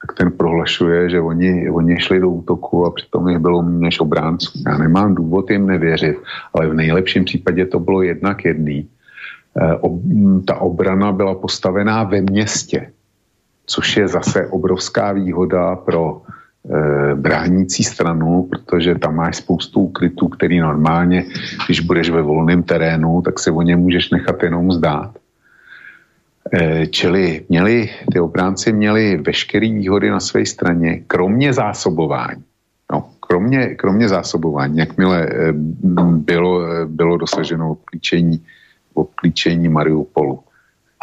tak 0.02 0.18
ten 0.18 0.32
prohlašuje, 0.32 1.10
že 1.10 1.22
oni, 1.22 1.70
oni 1.70 1.99
šli 1.99 2.20
do 2.20 2.30
útoku 2.30 2.86
a 2.86 2.91
přitom 2.91 3.30
jich 3.30 3.39
bylo 3.39 3.62
méně 3.62 3.80
než 3.80 3.99
obránců. 3.99 4.60
Já 4.68 4.78
nemám 4.78 5.16
důvod 5.16 5.49
jim 5.49 5.68
nevěřit, 5.68 6.18
ale 6.54 6.68
v 6.68 6.74
nejlepším 6.74 7.26
případě 7.26 7.66
to 7.66 7.80
bylo 7.80 8.02
jednak 8.02 8.45
jedný. 8.45 8.89
E, 9.58 9.76
ob, 9.76 10.02
ta 10.47 10.56
obrana 10.56 11.12
byla 11.12 11.36
postavená 11.36 12.04
ve 12.04 12.22
městě, 12.22 12.91
což 13.66 13.97
je 13.97 14.08
zase 14.08 14.47
obrovská 14.47 15.12
výhoda 15.12 15.76
pro 15.76 16.22
e, 16.22 17.16
bránící 17.16 17.84
stranu, 17.84 18.47
protože 18.49 18.95
tam 18.95 19.16
máš 19.16 19.38
spoustu 19.38 19.80
ukrytů, 19.80 20.28
který 20.28 20.60
normálně, 20.60 21.26
když 21.66 21.80
budeš 21.80 22.10
ve 22.10 22.22
volném 22.22 22.64
terénu, 22.64 23.22
tak 23.22 23.39
se 23.39 23.52
o 23.52 23.62
ně 23.62 23.76
můžeš 23.76 24.10
nechat 24.10 24.43
jenom 24.43 24.72
zdát. 24.72 25.21
Eh, 26.54 26.88
čili 26.88 27.46
měli, 27.50 27.89
ty 28.12 28.20
obránci 28.20 28.74
měli 28.74 29.18
veškeré 29.18 29.70
výhody 29.70 30.10
na 30.10 30.20
své 30.20 30.46
straně, 30.46 31.04
kromě 31.08 31.54
zásobování. 31.54 32.44
No, 32.92 33.10
kromě, 33.20 33.76
kromě 33.76 34.10
zásobování, 34.10 34.78
jakmile 34.78 35.28
eh, 35.30 35.54
bylo, 36.12 36.66
eh, 36.66 36.86
bylo 36.86 37.18
dosaženo 37.18 37.72
obklíčení, 37.72 38.46
obklíčení 38.94 39.70
Mariupolu. 39.70 40.39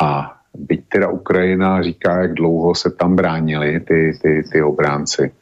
A 0.02 0.36
byť 0.58 0.84
teda 0.88 1.08
Ukrajina 1.08 1.82
říká, 1.82 2.22
jak 2.22 2.34
dlouho 2.34 2.74
se 2.74 2.90
tam 2.90 3.16
bránili 3.16 3.80
ty, 3.80 4.18
ty, 4.22 4.42
ty 4.52 4.62
obránci, 4.62 5.32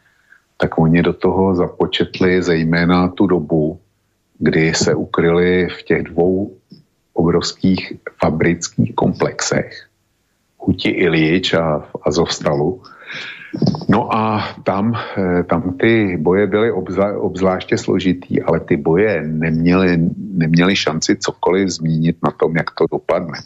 tak 0.56 0.78
oni 0.78 1.02
do 1.02 1.12
toho 1.12 1.54
započetli 1.54 2.42
zejména 2.42 3.08
tu 3.08 3.26
dobu, 3.26 3.80
kdy 4.38 4.74
se 4.74 4.94
ukryli 4.94 5.68
v 5.68 5.82
těch 5.82 6.02
dvou 6.02 6.56
obrovských 7.12 7.92
fabrických 8.20 8.94
komplexech, 8.94 9.85
Huti 10.66 10.90
Ilič 10.90 11.54
a 11.54 11.78
v 11.78 11.90
Azovstalu. 12.02 12.82
No 13.88 14.10
a 14.10 14.42
tam, 14.66 14.94
eh, 14.94 15.42
tam 15.46 15.78
ty 15.78 16.16
boje 16.18 16.46
byly 16.46 16.72
obzvá, 16.72 17.18
obzvláště 17.18 17.78
složitý, 17.78 18.42
ale 18.42 18.60
ty 18.60 18.76
boje 18.76 19.22
neměly, 19.22 19.98
neměly 20.34 20.76
šanci 20.76 21.16
cokoliv 21.16 21.68
zmínit 21.68 22.16
na 22.24 22.30
tom, 22.30 22.56
jak 22.56 22.70
to 22.70 22.84
dopadne. 22.92 23.38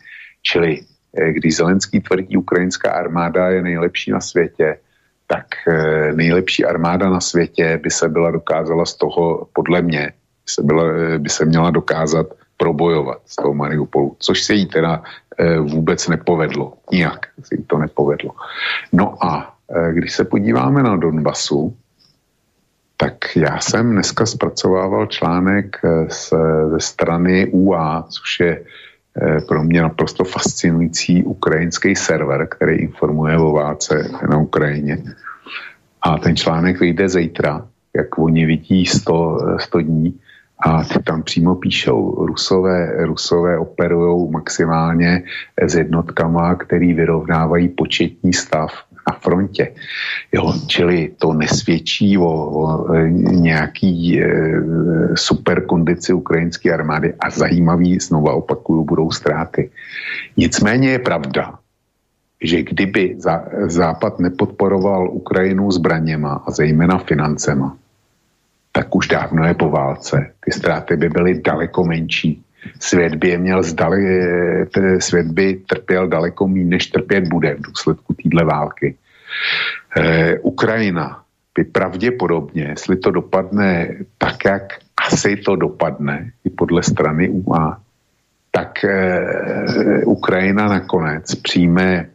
Čili 0.42 0.80
eh, 0.80 1.32
když 1.32 1.56
Zelenský 1.56 2.00
tvrdí, 2.00 2.36
ukrajinská 2.36 2.90
armáda 2.90 3.48
je 3.48 3.62
nejlepší 3.62 4.10
na 4.10 4.20
světě, 4.20 4.78
tak 5.26 5.46
eh, 5.68 6.12
nejlepší 6.12 6.64
armáda 6.64 7.10
na 7.10 7.20
světě 7.20 7.80
by 7.82 7.90
se 7.90 8.08
byla 8.08 8.30
dokázala 8.30 8.84
z 8.86 8.94
toho, 8.94 9.46
podle 9.52 9.82
mě, 9.82 10.04
by 10.16 10.48
se, 10.48 10.62
byla, 10.62 10.84
by 11.18 11.28
se 11.28 11.44
měla 11.44 11.70
dokázat 11.70 12.26
probojovat 12.56 13.20
z 13.24 13.36
toho 13.36 13.54
Mariupolu, 13.54 14.16
což 14.18 14.42
se 14.42 14.54
jí 14.54 14.66
teda 14.66 15.02
vůbec 15.61 16.09
nepovedlo. 16.09 16.72
Nijak 16.93 17.26
se 17.43 17.55
jí 17.55 17.64
to 17.64 17.78
nepovedlo. 17.78 18.30
No 18.93 19.24
a 19.24 19.55
e, 19.70 19.93
když 19.93 20.12
se 20.12 20.24
podíváme 20.24 20.82
na 20.82 20.97
Donbasu, 20.97 21.76
tak 22.97 23.36
já 23.36 23.61
jsem 23.61 23.93
dneska 23.93 24.26
zpracovával 24.26 25.07
článek 25.07 25.80
z, 26.09 26.32
ze 26.70 26.80
strany 26.80 27.47
UA, 27.53 28.05
což 28.09 28.41
je 28.41 28.64
pro 29.49 29.64
mě 29.64 29.82
naprosto 29.82 30.24
fascinující 30.24 31.22
ukrajinský 31.24 31.97
server, 31.97 32.47
který 32.47 32.76
informuje 32.76 33.36
o 33.36 33.53
válce 33.53 34.11
na 34.30 34.38
Ukrajině. 34.38 35.03
A 36.03 36.18
ten 36.18 36.36
článek 36.36 36.80
vyjde 36.80 37.09
zítra, 37.09 37.66
jak 37.97 38.18
oni 38.18 38.47
vidí 38.47 38.86
100, 38.86 39.38
100 39.59 39.80
dní 39.80 40.20
a 40.61 40.84
ty 40.84 41.02
tam 41.02 41.22
přímo 41.22 41.54
píšou, 41.54 42.26
Rusové, 42.26 43.06
Rusové 43.06 43.58
operují 43.58 44.30
maximálně 44.30 45.22
s 45.62 45.74
jednotkama, 45.74 46.54
který 46.54 46.94
vyrovnávají 46.94 47.68
početní 47.68 48.32
stav 48.32 48.70
na 49.08 49.16
frontě. 49.18 49.72
Jo, 50.32 50.54
čili 50.66 51.12
to 51.18 51.32
nesvědčí 51.32 52.18
o, 52.18 52.28
o 52.28 52.94
nějaký 53.30 54.22
e, 54.22 54.26
super 55.14 55.66
kondici 55.66 56.12
ukrajinské 56.12 56.74
armády 56.74 57.14
a 57.20 57.30
zajímavý, 57.30 57.98
znova 57.98 58.32
opakuju, 58.32 58.84
budou 58.84 59.11
ztráty. 59.11 59.70
Nicméně 60.36 60.90
je 60.90 60.98
pravda, 60.98 61.58
že 62.42 62.62
kdyby 62.62 63.16
Západ 63.66 64.20
nepodporoval 64.20 65.11
Ukrajinu 65.11 65.70
zbraněma 65.70 66.44
a 66.46 66.50
zejména 66.50 66.98
financema, 66.98 67.76
tak 68.72 68.94
už 68.94 69.08
dávno 69.08 69.46
je 69.46 69.54
po 69.54 69.70
válce. 69.70 70.32
Ty 70.40 70.52
ztráty 70.52 70.96
by 70.96 71.08
byly 71.08 71.40
daleko 71.42 71.84
menší. 71.84 72.42
Svět 72.80 73.14
by 73.14 73.28
je 73.28 73.38
měl 73.38 73.62
zdali, 73.62 74.02
svět 74.98 75.26
by 75.26 75.54
trpěl 75.54 76.08
daleko 76.08 76.48
méně, 76.48 76.64
než 76.64 76.86
trpět 76.86 77.28
bude 77.28 77.54
v 77.54 77.62
důsledku 77.62 78.14
téhle 78.14 78.44
války. 78.44 78.96
E, 79.96 80.38
Ukrajina 80.38 81.22
by 81.54 81.64
pravděpodobně, 81.64 82.62
jestli 82.62 82.96
to 82.96 83.10
dopadne 83.10 83.88
tak, 84.18 84.44
jak 84.44 84.62
asi 85.06 85.36
to 85.36 85.56
dopadne, 85.56 86.30
i 86.44 86.50
podle 86.50 86.82
strany 86.82 87.28
UA, 87.28 87.80
tak 88.50 88.84
e, 88.84 89.20
Ukrajina 90.04 90.68
nakonec 90.68 91.34
přijme 91.34 92.06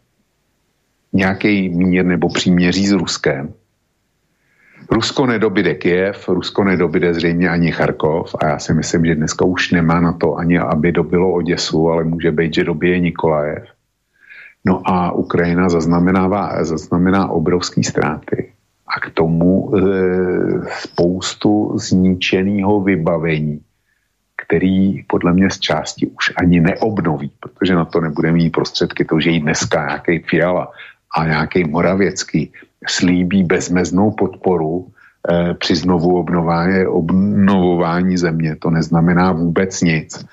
nějaký 1.13 1.69
mír 1.69 2.05
nebo 2.05 2.29
příměří 2.29 2.87
s 2.87 2.91
Ruskem, 2.91 3.53
Rusko 4.91 5.25
nedobyde 5.25 5.75
Kiev, 5.75 6.29
Rusko 6.29 6.63
nedobyde 6.63 7.13
zřejmě 7.13 7.49
ani 7.49 7.71
Charkov 7.71 8.35
a 8.39 8.45
já 8.45 8.59
si 8.59 8.73
myslím, 8.73 9.05
že 9.05 9.15
dneska 9.15 9.45
už 9.45 9.71
nemá 9.71 9.99
na 9.99 10.13
to 10.13 10.35
ani, 10.35 10.59
aby 10.59 10.91
dobilo 10.91 11.33
Oděsu, 11.33 11.89
ale 11.89 12.03
může 12.03 12.31
být, 12.31 12.53
že 12.53 12.63
dobije 12.63 12.99
Nikolajev. 12.99 13.63
No 14.65 14.81
a 14.85 15.11
Ukrajina 15.11 15.69
zaznamenává, 15.69 16.63
zaznamená 16.63 17.29
obrovské 17.29 17.83
ztráty 17.83 18.51
a 18.87 18.99
k 18.99 19.09
tomu 19.13 19.71
e, 19.75 19.81
spoustu 20.79 21.77
zničeného 21.77 22.81
vybavení, 22.81 23.61
který 24.45 25.03
podle 25.03 25.33
mě 25.33 25.49
z 25.49 25.59
části 25.59 26.07
už 26.07 26.33
ani 26.37 26.59
neobnoví, 26.59 27.31
protože 27.39 27.75
na 27.75 27.85
to 27.85 28.01
nebude 28.01 28.31
mít 28.31 28.49
prostředky, 28.49 29.05
to, 29.05 29.19
že 29.19 29.29
jí 29.29 29.39
dneska 29.39 29.85
nějaký 29.85 30.19
Fiala 30.19 30.71
a 31.17 31.25
nějaký 31.25 31.63
Moravěcký 31.63 32.53
slíbí 32.87 33.43
bezmeznou 33.43 34.11
podporu 34.11 34.87
eh, 35.29 35.53
při 35.53 35.75
znovu 35.75 36.19
obnování, 36.19 36.85
obnovování 36.85 38.17
země. 38.17 38.55
To 38.59 38.69
neznamená 38.69 39.31
vůbec 39.31 39.81
nic, 39.81 40.25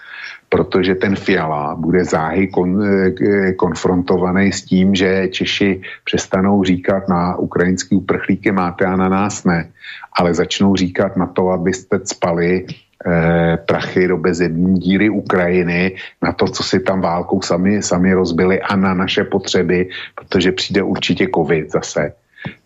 protože 0.48 0.94
ten 0.94 1.16
Fiala 1.16 1.74
bude 1.74 2.04
záhy 2.04 2.48
kon, 2.48 2.76
eh, 2.84 3.52
konfrontovaný 3.52 4.52
s 4.52 4.64
tím, 4.64 4.94
že 4.94 5.28
Češi 5.32 5.80
přestanou 6.04 6.64
říkat 6.64 7.08
na 7.08 7.36
ukrajinský 7.36 7.96
uprchlíky 7.96 8.52
máte 8.52 8.84
a 8.84 8.96
na 8.96 9.08
nás 9.08 9.44
ne, 9.44 9.72
ale 10.12 10.34
začnou 10.34 10.76
říkat 10.76 11.16
na 11.16 11.26
to, 11.26 11.50
abyste 11.50 12.00
spali 12.04 12.66
eh, 12.68 13.56
prachy 13.56 14.08
do 14.08 14.16
bezjední 14.16 14.78
díry 14.78 15.10
Ukrajiny, 15.10 15.96
na 16.22 16.32
to, 16.32 16.46
co 16.46 16.62
si 16.62 16.80
tam 16.80 17.00
válkou 17.00 17.42
sami, 17.42 17.82
sami 17.82 18.12
rozbili 18.12 18.60
a 18.60 18.76
na 18.76 18.94
naše 18.94 19.24
potřeby, 19.24 19.88
protože 20.14 20.52
přijde 20.52 20.82
určitě 20.82 21.28
covid 21.34 21.72
zase 21.72 22.12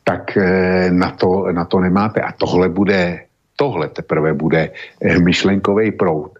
tak 0.07 0.36
eh, 0.36 0.86
na 0.90 1.11
to, 1.11 1.50
na 1.52 1.64
to 1.64 1.80
nemáte. 1.80 2.20
A 2.20 2.32
tohle 2.32 2.68
bude, 2.68 3.26
tohle 3.57 3.88
teprve 3.88 4.34
bude 4.34 4.70
eh, 4.70 5.18
myšlenkový 5.18 5.92
proud, 5.92 6.38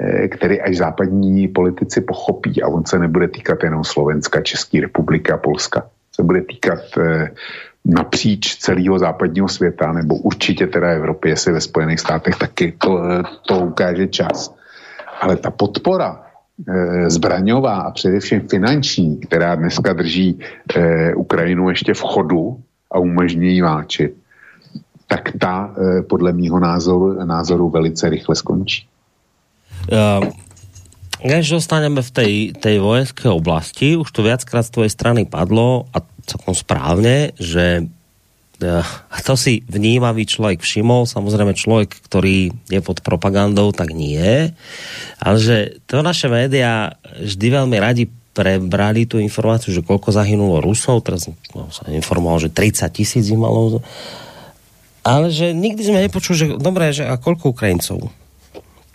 eh, 0.00 0.28
který 0.28 0.60
až 0.60 0.76
západní 0.76 1.48
politici 1.48 2.00
pochopí 2.00 2.62
a 2.62 2.68
on 2.68 2.84
se 2.84 2.98
nebude 2.98 3.28
týkat 3.28 3.64
jenom 3.64 3.84
Slovenska, 3.84 4.44
České 4.44 4.80
republiky 4.80 5.32
a 5.32 5.40
Polska. 5.40 5.88
Se 6.12 6.22
bude 6.22 6.42
týkat 6.42 6.84
napříč 7.84 8.56
celého 8.56 8.98
západního 8.98 9.48
světa, 9.48 9.92
nebo 9.92 10.14
určitě 10.16 10.66
teda 10.66 10.88
Evropy, 10.90 11.28
jestli 11.28 11.52
ve 11.52 11.60
Spojených 11.60 12.00
státech 12.00 12.36
taky 12.36 12.74
to, 12.78 13.00
to 13.46 13.58
ukáže 13.58 14.06
čas. 14.08 14.52
Ale 15.20 15.36
ta 15.36 15.50
podpora 15.50 16.26
zbraňová 17.06 17.80
a 17.80 17.90
především 17.90 18.40
finanční, 18.50 19.20
která 19.20 19.54
dneska 19.54 19.92
drží 19.92 20.40
Ukrajinu 21.16 21.68
ještě 21.68 21.94
v 21.94 22.02
chodu 22.02 22.60
a 22.90 22.98
umožní 22.98 23.54
jí 23.54 23.60
válčit, 23.60 24.14
tak 25.06 25.32
ta 25.38 25.74
e, 25.74 26.02
podle 26.02 26.32
mýho 26.32 26.60
názoru, 26.60 27.24
názoru 27.24 27.70
velice 27.70 28.08
rychle 28.08 28.34
skončí. 28.36 28.86
Uh, 29.90 30.28
než 31.24 31.50
dostaneme 31.50 32.04
v 32.04 32.10
tej, 32.10 32.32
tej 32.52 32.76
vojenské 32.78 33.26
oblasti, 33.28 33.96
už 33.96 34.08
to 34.12 34.22
viackrát 34.22 34.64
z 34.64 34.70
tvojej 34.70 34.92
strany 34.92 35.24
padlo 35.24 35.88
a 35.92 36.04
celkom 36.24 36.54
správne, 36.54 37.32
že 37.40 37.88
a 38.60 39.18
to 39.24 39.40
si 39.40 39.64
vnímavý 39.64 40.28
človek 40.28 40.60
všimol, 40.60 41.08
samozrejme 41.08 41.56
človek, 41.56 41.96
ktorý 42.04 42.52
je 42.68 42.80
pod 42.84 43.00
propagandou, 43.00 43.72
tak 43.72 43.88
nie. 43.96 44.52
Ale 45.16 45.36
že 45.40 45.80
to 45.88 46.04
naše 46.04 46.28
média 46.28 46.92
vždy 47.16 47.46
veľmi 47.56 47.76
radi 47.80 48.04
prebrali 48.30 49.04
tú 49.04 49.18
informáciu, 49.18 49.74
že 49.74 49.82
koľko 49.82 50.14
zahynulo 50.14 50.62
Rusov, 50.62 51.02
teraz 51.02 51.26
no, 51.54 51.68
sa 51.74 51.86
informoval, 51.90 52.38
že 52.38 52.50
30 52.52 52.86
tisíc 52.94 53.26
ich 53.26 53.38
malo. 53.38 53.82
Ale 55.02 55.32
že 55.32 55.56
nikdy 55.56 55.82
sme 55.82 56.04
nepočuli, 56.06 56.36
že 56.36 56.46
dobré, 56.60 56.92
že 56.94 57.08
a 57.08 57.18
koľko 57.18 57.56
Ukrajincov? 57.56 58.12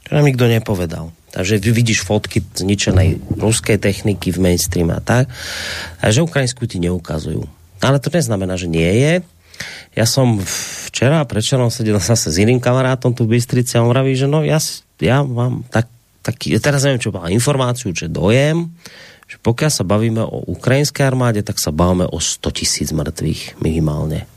To 0.05 0.09
nám 0.13 0.25
nikto 0.29 0.45
nepovedal. 0.45 1.09
Takže 1.33 1.59
vidíš 1.59 2.07
fotky 2.07 2.39
zničenej 2.39 3.35
ruskej 3.35 3.75
techniky 3.75 4.31
v 4.31 4.39
mainstreame 4.39 4.95
a 4.95 5.01
tak. 5.03 5.27
A 5.99 6.13
že 6.13 6.23
Ukrajinsku 6.23 6.63
ti 6.63 6.79
neukazujú. 6.79 7.43
Ale 7.83 7.99
to 7.99 8.07
neznamená, 8.07 8.55
že 8.55 8.71
nie 8.71 8.87
je 8.87 9.13
ja 9.95 10.03
som 10.03 10.39
včera 10.91 11.23
prečerom 11.23 11.71
sedel 11.71 11.97
zase 12.03 12.27
s 12.27 12.37
iným 12.39 12.59
kamarátom 12.59 13.15
tu 13.15 13.23
v 13.23 13.39
Bystrici 13.39 13.79
a 13.79 13.83
on 13.83 13.91
vraví, 13.91 14.11
že 14.15 14.27
no 14.27 14.43
ja, 14.43 14.59
ja 14.99 15.23
mám 15.23 15.63
tak, 15.71 15.87
taký, 16.19 16.59
teraz 16.59 16.83
neviem, 16.83 16.99
čo 16.99 17.15
má 17.15 17.31
informáciu, 17.31 17.95
čo 17.95 18.11
dojem, 18.11 18.67
že 19.25 19.41
pokiaľ 19.41 19.71
sa 19.73 19.83
bavíme 19.83 20.21
o 20.21 20.45
ukrajinskej 20.53 21.05
armáde, 21.05 21.41
tak 21.41 21.57
sa 21.57 21.73
bavíme 21.73 22.05
o 22.05 22.17
100 22.21 22.45
tisíc 22.53 22.89
mŕtvych 22.93 23.57
minimálne. 23.57 24.29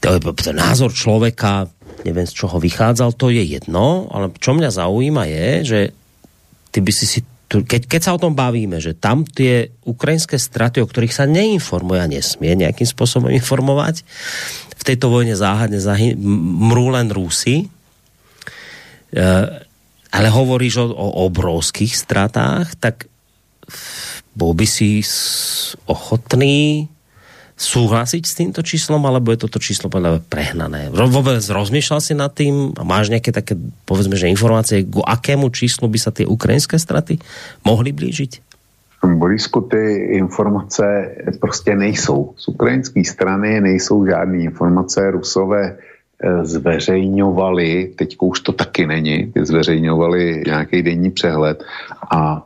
To 0.00 0.16
je 0.16 0.20
to 0.20 0.52
názor 0.56 0.90
človeka, 0.90 1.70
neviem 2.02 2.26
z 2.26 2.34
čoho 2.34 2.56
vychádzal, 2.58 3.14
to 3.14 3.30
je 3.30 3.44
jedno, 3.44 4.08
ale 4.10 4.32
čo 4.40 4.56
mňa 4.56 4.70
zaujíma 4.72 5.24
je, 5.28 5.48
že 5.62 5.80
ty 6.72 6.78
by 6.80 6.92
si 6.94 7.06
si 7.06 7.20
keď, 7.50 7.90
keď 7.90 8.00
sa 8.06 8.14
o 8.14 8.22
tom 8.22 8.38
bavíme, 8.38 8.78
že 8.78 8.94
tam 8.94 9.26
tie 9.26 9.74
ukrajinské 9.82 10.38
straty, 10.38 10.78
o 10.78 10.86
ktorých 10.86 11.10
sa 11.10 11.26
neinformuje 11.26 11.98
a 11.98 12.06
nesmie 12.06 12.54
nejakým 12.54 12.86
spôsobom 12.86 13.26
informovať, 13.26 14.06
v 14.78 14.82
tejto 14.86 15.10
vojne 15.10 15.34
záhadne 15.34 15.82
zahy- 15.82 16.14
mrú 16.14 16.94
len 16.94 17.10
Rusy, 17.10 17.66
e, 17.66 19.26
ale 20.14 20.28
hovoríš 20.30 20.78
o, 20.78 20.94
o 20.94 21.26
obrovských 21.26 21.90
stratách, 21.90 22.78
tak 22.78 23.09
bol 24.34 24.52
by 24.54 24.66
si 24.66 25.02
ochotný 25.86 26.88
súhlasiť 27.60 28.22
s 28.24 28.36
týmto 28.40 28.64
číslom, 28.64 29.04
alebo 29.04 29.36
je 29.36 29.44
toto 29.44 29.60
číslo 29.60 29.92
podľa 29.92 30.24
prehnané? 30.32 30.88
Vôbec 30.88 31.44
rozmýšľal 31.44 32.00
si 32.00 32.16
nad 32.16 32.32
tým? 32.32 32.72
Máš 32.80 33.12
nejaké 33.12 33.36
také, 33.36 33.52
povedzme, 33.84 34.16
že 34.16 34.32
informácie, 34.32 34.88
k 34.88 34.96
akému 35.04 35.52
číslu 35.52 35.84
by 35.92 35.98
sa 36.00 36.08
tie 36.08 36.24
ukrajinské 36.24 36.80
straty 36.80 37.20
mohly 37.60 37.92
blížiť? 37.92 38.48
Borisku, 39.00 39.60
ty 39.60 39.94
informace 40.12 41.08
prostě 41.40 41.76
nejsou. 41.76 42.34
Z 42.36 42.48
ukrajinské 42.48 43.04
strany 43.04 43.60
nejsou 43.60 44.06
žádné 44.06 44.38
informace. 44.38 45.10
Rusové 45.10 45.72
eh, 45.72 46.44
zveřejňovali, 46.44 47.92
teď 47.96 48.16
už 48.20 48.40
to 48.40 48.52
taky 48.52 48.86
není, 48.86 49.32
zveřejňovali 49.40 50.42
nějaký 50.46 50.82
denní 50.82 51.10
přehled 51.10 51.64
a 52.12 52.44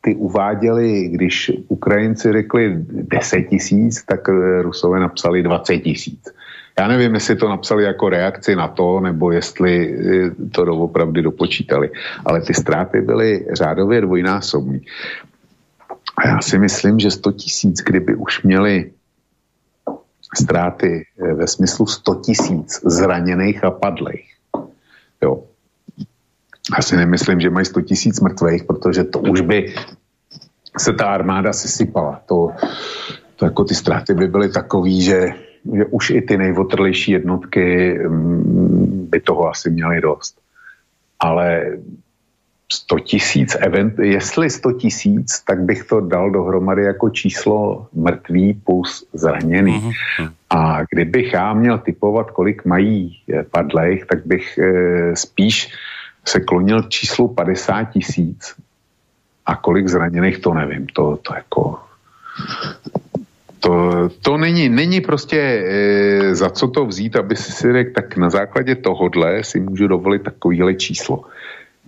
ty 0.00 0.14
uváděli, 0.14 1.08
když 1.08 1.52
Ukrajinci 1.68 2.32
řekli 2.32 2.76
10 2.88 3.42
tisíc, 3.42 4.04
tak 4.04 4.28
eh, 4.28 4.62
Rusové 4.62 5.00
napsali 5.00 5.42
20 5.42 5.78
tisíc. 5.78 6.24
Já 6.78 6.88
nevím, 6.88 7.14
jestli 7.14 7.36
to 7.36 7.48
napsali 7.48 7.84
jako 7.84 8.08
reakci 8.08 8.56
na 8.56 8.68
to, 8.68 9.00
nebo 9.00 9.32
jestli 9.32 9.94
eh, 9.94 10.30
to 10.52 10.64
doopravdy 10.64 11.22
dopočítali. 11.22 11.90
Ale 12.24 12.40
ty 12.40 12.54
ztráty 12.54 13.00
byly 13.00 13.46
řádově 13.52 14.00
dvojnásobní. 14.00 14.80
A 16.16 16.28
já 16.28 16.40
si 16.40 16.58
myslím, 16.58 16.98
že 16.98 17.10
100 17.10 17.32
tisíc, 17.32 17.82
kdyby 17.82 18.14
už 18.14 18.42
měli 18.42 18.90
ztráty 20.36 21.04
eh, 21.04 21.34
ve 21.34 21.46
smyslu 21.46 21.86
100 21.86 22.14
tisíc 22.14 22.80
zraněných 22.84 23.64
a 23.64 23.70
padlých, 23.70 24.32
jo, 25.22 25.44
asi 26.72 26.96
nemyslím, 26.96 27.40
že 27.40 27.50
mají 27.50 27.66
100 27.66 27.80
tisíc 27.80 28.20
mrtvých, 28.20 28.64
protože 28.64 29.04
to 29.04 29.18
už 29.18 29.40
by 29.40 29.74
se 30.78 30.92
ta 30.92 31.04
armáda 31.06 31.52
sesypala. 31.52 32.22
To, 32.26 32.50
to 33.36 33.44
jako 33.44 33.64
ty 33.64 33.74
ztráty 33.74 34.14
by 34.14 34.28
byly 34.28 34.48
takový, 34.48 35.02
že, 35.02 35.28
že 35.76 35.84
už 35.84 36.10
i 36.10 36.22
ty 36.22 36.38
nejvotrlejší 36.38 37.12
jednotky 37.12 37.98
mm, 38.08 39.06
by 39.10 39.20
toho 39.20 39.48
asi 39.48 39.70
měly 39.70 40.00
dost. 40.00 40.40
Ale 41.20 41.76
100 42.72 42.98
tisíc, 42.98 43.56
event, 43.60 43.98
jestli 43.98 44.50
100 44.50 44.72
tisíc, 44.72 45.40
tak 45.40 45.62
bych 45.62 45.84
to 45.84 46.00
dal 46.00 46.30
dohromady 46.30 46.82
jako 46.82 47.10
číslo 47.10 47.86
mrtvý 47.92 48.54
plus 48.54 49.08
zraněný. 49.12 49.80
Uh-huh. 49.80 50.32
A 50.50 50.82
kdybych 50.90 51.32
já 51.32 51.54
měl 51.54 51.78
typovat, 51.78 52.30
kolik 52.30 52.64
mají 52.64 53.16
eh, 53.32 53.42
padlých, 53.42 54.06
tak 54.06 54.26
bych 54.26 54.58
e, 54.58 55.16
spíš 55.16 55.72
se 56.24 56.40
klonil 56.40 56.82
k 56.82 56.88
číslu 56.88 57.28
50 57.28 57.84
tisíc 57.84 58.54
a 59.46 59.56
kolik 59.56 59.88
zraněných, 59.88 60.38
to 60.38 60.54
nevím. 60.54 60.86
To, 60.86 61.18
to 61.22 61.34
jako... 61.34 61.78
To, 63.60 64.08
to 64.22 64.36
není, 64.36 64.68
není 64.68 65.00
prostě 65.00 65.40
e, 65.40 66.34
za 66.34 66.50
co 66.50 66.68
to 66.68 66.86
vzít, 66.86 67.16
aby 67.16 67.36
si 67.36 67.52
si 67.52 67.72
řekl, 67.72 67.92
tak 67.94 68.16
na 68.16 68.30
základě 68.30 68.74
tohodle 68.74 69.44
si 69.44 69.60
můžu 69.60 69.86
dovolit 69.86 70.22
takovýhle 70.22 70.74
číslo. 70.74 71.24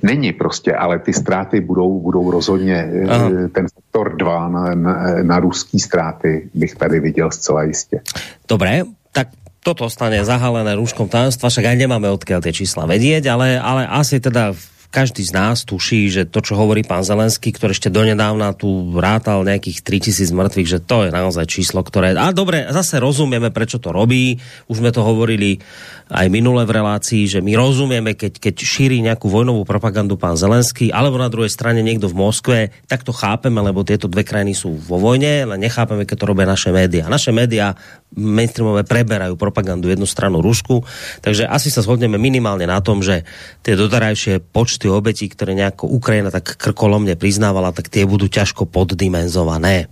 Není 0.02 0.32
prostě, 0.32 0.74
ale 0.74 0.98
ty 0.98 1.12
ztráty 1.12 1.60
budou, 1.60 2.00
budou 2.00 2.30
rozhodně, 2.30 2.76
e, 2.76 3.48
ten 3.48 3.66
faktor 3.74 4.16
2 4.16 4.48
na, 4.48 4.74
na, 4.74 5.22
na 5.22 5.40
ruský 5.40 5.80
ztráty 5.80 6.48
bych 6.54 6.74
tady 6.74 7.00
viděl 7.00 7.30
zcela 7.30 7.62
jistě. 7.62 8.00
Dobré, 8.48 8.82
tak 9.12 9.28
toto 9.62 9.86
stane 9.86 10.26
zahalené 10.26 10.74
rúškom 10.74 11.06
tajomstva, 11.06 11.46
však 11.48 11.70
aj 11.70 11.76
nemáme 11.78 12.10
odkiaľ 12.10 12.42
tie 12.42 12.54
čísla 12.54 12.84
vedieť, 12.84 13.30
ale, 13.30 13.56
ale 13.62 13.86
asi 13.86 14.18
teda 14.18 14.52
každý 14.92 15.24
z 15.24 15.32
nás 15.32 15.64
tuší, 15.64 16.12
že 16.12 16.22
to, 16.28 16.44
čo 16.44 16.52
hovorí 16.52 16.84
pán 16.84 17.00
Zelenský, 17.00 17.48
ktorý 17.48 17.72
ešte 17.72 17.88
donedávna 17.88 18.52
tu 18.52 18.92
rátal 19.00 19.40
nejakých 19.40 19.80
3000 19.80 20.28
mŕtvych, 20.36 20.68
že 20.68 20.84
to 20.84 21.08
je 21.08 21.10
naozaj 21.10 21.48
číslo, 21.48 21.80
ktoré... 21.80 22.12
A 22.12 22.28
dobre, 22.36 22.68
zase 22.68 23.00
rozumieme, 23.00 23.48
prečo 23.48 23.80
to 23.80 23.88
robí. 23.88 24.36
Už 24.68 24.84
sme 24.84 24.92
to 24.92 25.00
hovorili 25.00 25.64
aj 26.12 26.28
minule 26.28 26.68
v 26.68 26.76
relácii, 26.76 27.24
že 27.24 27.40
my 27.40 27.56
rozumieme, 27.56 28.12
keď, 28.12 28.36
keď 28.36 28.54
šíri 28.60 29.00
nejakú 29.00 29.32
vojnovú 29.32 29.64
propagandu 29.64 30.20
pán 30.20 30.36
Zelenský, 30.36 30.92
alebo 30.92 31.16
na 31.16 31.32
druhej 31.32 31.48
strane 31.48 31.80
niekto 31.80 32.12
v 32.12 32.18
Moskve, 32.20 32.58
tak 32.84 33.00
to 33.00 33.16
chápeme, 33.16 33.64
lebo 33.64 33.80
tieto 33.88 34.12
dve 34.12 34.28
krajiny 34.28 34.52
sú 34.52 34.76
vo 34.76 35.00
vojne, 35.00 35.48
ale 35.48 35.56
nechápeme, 35.56 36.04
keď 36.04 36.16
to 36.20 36.28
robia 36.28 36.44
naše 36.44 36.68
médiá. 36.68 37.08
Naše 37.08 37.32
médiá 37.32 37.80
mainstreamové 38.16 38.84
preberajú 38.84 39.34
propagandu 39.36 39.88
jednu 39.88 40.04
stranu 40.08 40.44
Rusku, 40.44 40.84
takže 41.24 41.48
asi 41.48 41.72
sa 41.72 41.84
zhodneme 41.84 42.16
minimálne 42.16 42.64
na 42.68 42.78
tom, 42.84 43.00
že 43.00 43.24
tie 43.64 43.76
doterajšie 43.76 44.40
počty 44.52 44.88
obetí, 44.88 45.28
ktoré 45.28 45.56
nejako 45.56 45.88
Ukrajina 45.88 46.32
tak 46.32 46.56
krkolomne 46.56 47.16
priznávala, 47.16 47.74
tak 47.74 47.88
tie 47.88 48.04
budú 48.08 48.28
ťažko 48.28 48.68
poddimenzované. 48.68 49.88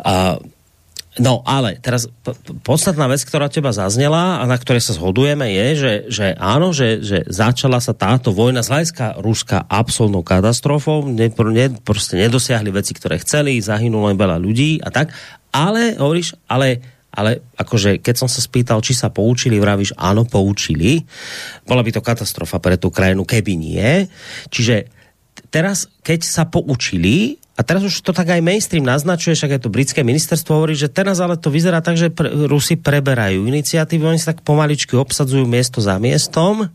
Uh, 0.00 0.40
No 1.18 1.42
ale 1.42 1.74
teraz 1.82 2.06
podstatná 2.62 3.10
vec, 3.10 3.26
ktorá 3.26 3.50
teba 3.50 3.74
zaznela 3.74 4.38
a 4.38 4.46
na 4.46 4.54
ktorej 4.54 4.80
sa 4.80 4.94
zhodujeme 4.94 5.52
je, 5.52 5.66
že, 5.74 5.92
že 6.06 6.26
áno, 6.38 6.70
že, 6.70 7.02
že 7.02 7.26
začala 7.26 7.82
sa 7.82 7.90
táto 7.90 8.30
vojna 8.30 8.62
z 8.62 8.70
hľadiska 8.70 9.18
Ruska 9.18 9.66
absolútnou 9.66 10.22
katastrofou, 10.22 11.02
ne, 11.04 11.26
ne, 11.28 11.66
proste 11.82 12.14
nedosiahli 12.14 12.70
veci, 12.70 12.94
ktoré 12.94 13.18
chceli, 13.20 13.58
zahynulo 13.58 14.14
veľa 14.14 14.38
ľudí 14.38 14.78
a 14.86 14.88
tak, 14.94 15.10
ale 15.50 15.98
hovoríš, 15.98 16.38
ale 16.46 16.78
ale 17.10 17.42
akože 17.58 17.98
keď 17.98 18.14
som 18.14 18.28
sa 18.30 18.38
spýtal, 18.38 18.78
či 18.80 18.94
sa 18.94 19.10
poučili, 19.10 19.58
vravíš, 19.58 19.98
áno, 19.98 20.22
poučili. 20.22 21.02
Bola 21.66 21.82
by 21.82 21.90
to 21.90 22.02
katastrofa 22.02 22.62
pre 22.62 22.78
tú 22.78 22.94
krajinu, 22.94 23.26
keby 23.26 23.58
nie. 23.58 24.06
Čiže 24.48 24.86
teraz, 25.50 25.90
keď 26.06 26.20
sa 26.22 26.46
poučili, 26.46 27.40
a 27.58 27.66
teraz 27.66 27.84
už 27.84 28.00
to 28.00 28.16
tak 28.16 28.32
aj 28.32 28.40
mainstream 28.40 28.86
naznačuje, 28.86 29.36
však 29.36 29.58
aj 29.58 29.62
to 29.66 29.74
britské 29.74 30.00
ministerstvo 30.00 30.56
hovorí, 30.56 30.72
že 30.72 30.88
teraz 30.88 31.20
ale 31.20 31.36
to 31.36 31.52
vyzerá 31.52 31.84
tak, 31.84 32.00
že 32.00 32.08
pr- 32.08 32.48
Rusi 32.48 32.80
preberajú 32.80 33.44
iniciatívy, 33.44 34.00
oni 34.00 34.22
sa 34.22 34.32
tak 34.32 34.40
pomaličky 34.46 34.96
obsadzujú 34.96 35.44
miesto 35.44 35.82
za 35.84 36.00
miestom. 36.00 36.72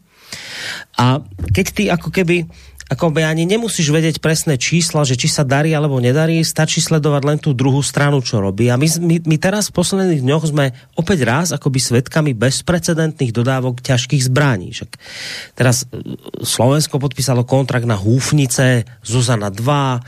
A 0.94 1.26
keď 1.49 1.66
ty 1.74 1.84
ako 1.90 2.14
keby 2.14 2.45
ako 2.86 3.10
by 3.18 3.26
ani 3.26 3.49
nemusíš 3.49 3.90
vedieť 3.90 4.22
presné 4.22 4.62
čísla, 4.62 5.02
že 5.10 5.18
či 5.18 5.26
sa 5.26 5.41
darí 5.41 5.74
alebo 5.74 5.98
nedarí, 5.98 6.38
stačí 6.45 6.86
sledovať 6.86 7.22
len 7.26 7.40
tú 7.41 7.57
druhú 7.57 7.82
stranu, 7.82 8.22
čo 8.22 8.38
robí. 8.38 8.70
A 8.70 8.78
my, 8.78 8.86
my, 9.02 9.16
my 9.26 9.38
teraz 9.41 9.74
v 9.74 9.82
posledných 9.82 10.22
dňoch 10.22 10.53
sme 10.53 10.70
opäť 10.94 11.26
raz 11.26 11.48
akoby 11.49 11.82
svetkami 11.82 12.38
bezprecedentných 12.38 13.34
dodávok 13.34 13.82
ťažkých 13.82 14.30
zbraní. 14.30 14.70
Však 14.78 15.02
teraz 15.57 15.90
e, 15.90 16.14
Slovensko 16.45 17.02
podpísalo 17.02 17.41
kontrakt 17.41 17.90
na 17.90 17.98
húfnice 17.98 18.86
Zuzana 19.02 19.49
2, 19.49 19.57
e, 19.57 19.99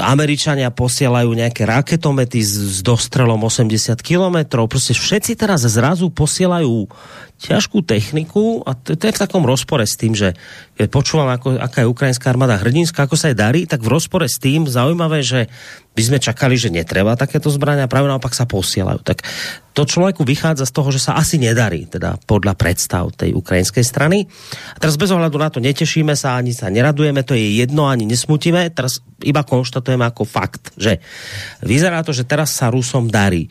Američania 0.00 0.72
posielajú 0.72 1.28
nejaké 1.28 1.68
raketomety 1.68 2.40
s, 2.40 2.56
s 2.56 2.78
dostrelom 2.80 3.44
80 3.44 4.00
kilometrov, 4.00 4.64
proste 4.64 4.96
všetci 4.96 5.36
teraz 5.36 5.60
zrazu 5.68 6.08
posielajú 6.08 6.88
ťažkú 7.34 7.82
techniku 7.82 8.62
a 8.62 8.78
to, 8.78 8.94
to 8.94 9.10
je 9.10 9.16
v 9.16 9.22
takom 9.26 9.44
rozpore 9.44 9.82
s 9.82 9.98
tým, 9.98 10.14
že 10.14 10.38
keď 10.78 10.88
počúvam, 10.88 11.28
ako, 11.28 11.58
aká 11.58 11.82
je 11.82 11.90
ukrajinská 11.90 12.30
armáda 12.30 12.56
hrdinská, 12.56 13.04
ako 13.04 13.18
sa 13.18 13.30
jej 13.30 13.38
darí, 13.38 13.66
tak 13.66 13.82
v 13.82 13.90
rozpore 13.90 14.24
s 14.24 14.38
tým 14.38 14.64
zaujímavé, 14.70 15.20
že 15.20 15.50
by 15.94 16.02
sme 16.02 16.18
čakali, 16.18 16.58
že 16.58 16.74
netreba 16.74 17.14
takéto 17.14 17.50
zbrania, 17.50 17.90
práve 17.90 18.10
naopak 18.10 18.34
sa 18.34 18.46
posielajú. 18.46 19.02
Tak 19.02 19.22
to 19.74 19.86
človeku 19.86 20.26
vychádza 20.26 20.66
z 20.66 20.74
toho, 20.74 20.88
že 20.90 21.02
sa 21.02 21.18
asi 21.18 21.38
nedarí, 21.38 21.86
teda 21.86 22.18
podľa 22.26 22.58
predstav 22.58 23.10
tej 23.14 23.34
ukrajinskej 23.34 23.82
strany. 23.86 24.26
A 24.74 24.78
teraz 24.78 24.98
bez 24.98 25.10
ohľadu 25.10 25.38
na 25.38 25.50
to 25.50 25.62
netešíme 25.62 26.14
sa, 26.18 26.38
ani 26.38 26.54
sa 26.54 26.70
neradujeme, 26.70 27.22
to 27.22 27.38
je 27.38 27.62
jedno, 27.62 27.86
ani 27.86 28.06
nesmutíme, 28.06 28.70
teraz 28.74 29.02
iba 29.22 29.46
konštatujeme 29.46 30.02
ako 30.06 30.26
fakt, 30.26 30.74
že 30.74 30.98
vyzerá 31.62 32.02
to, 32.02 32.10
že 32.10 32.26
teraz 32.26 32.54
sa 32.54 32.70
Rusom 32.70 33.06
darí 33.10 33.46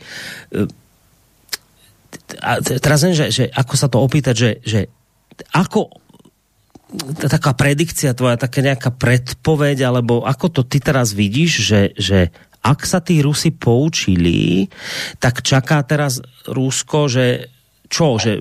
a 2.38 2.58
teraz 2.60 3.06
len, 3.06 3.14
že, 3.14 3.30
že 3.30 3.44
ako 3.50 3.74
sa 3.74 3.88
to 3.90 3.98
opýtať, 4.02 4.34
že, 4.34 4.50
že 4.64 4.80
ako 5.50 5.90
taká 7.26 7.52
predikcia 7.58 8.14
tvoja, 8.14 8.38
taká 8.38 8.62
nejaká 8.62 8.94
predpoveď, 8.94 9.82
alebo 9.82 10.22
ako 10.22 10.46
to 10.50 10.62
ty 10.62 10.78
teraz 10.78 11.10
vidíš, 11.10 11.52
že, 11.62 11.82
že 11.98 12.18
ak 12.64 12.86
sa 12.86 13.02
tí 13.02 13.20
Rusi 13.20 13.52
poučili, 13.52 14.70
tak 15.18 15.44
čaká 15.44 15.82
teraz 15.84 16.22
Rusko, 16.48 17.10
že 17.10 17.52
čo, 17.90 18.16
že 18.16 18.40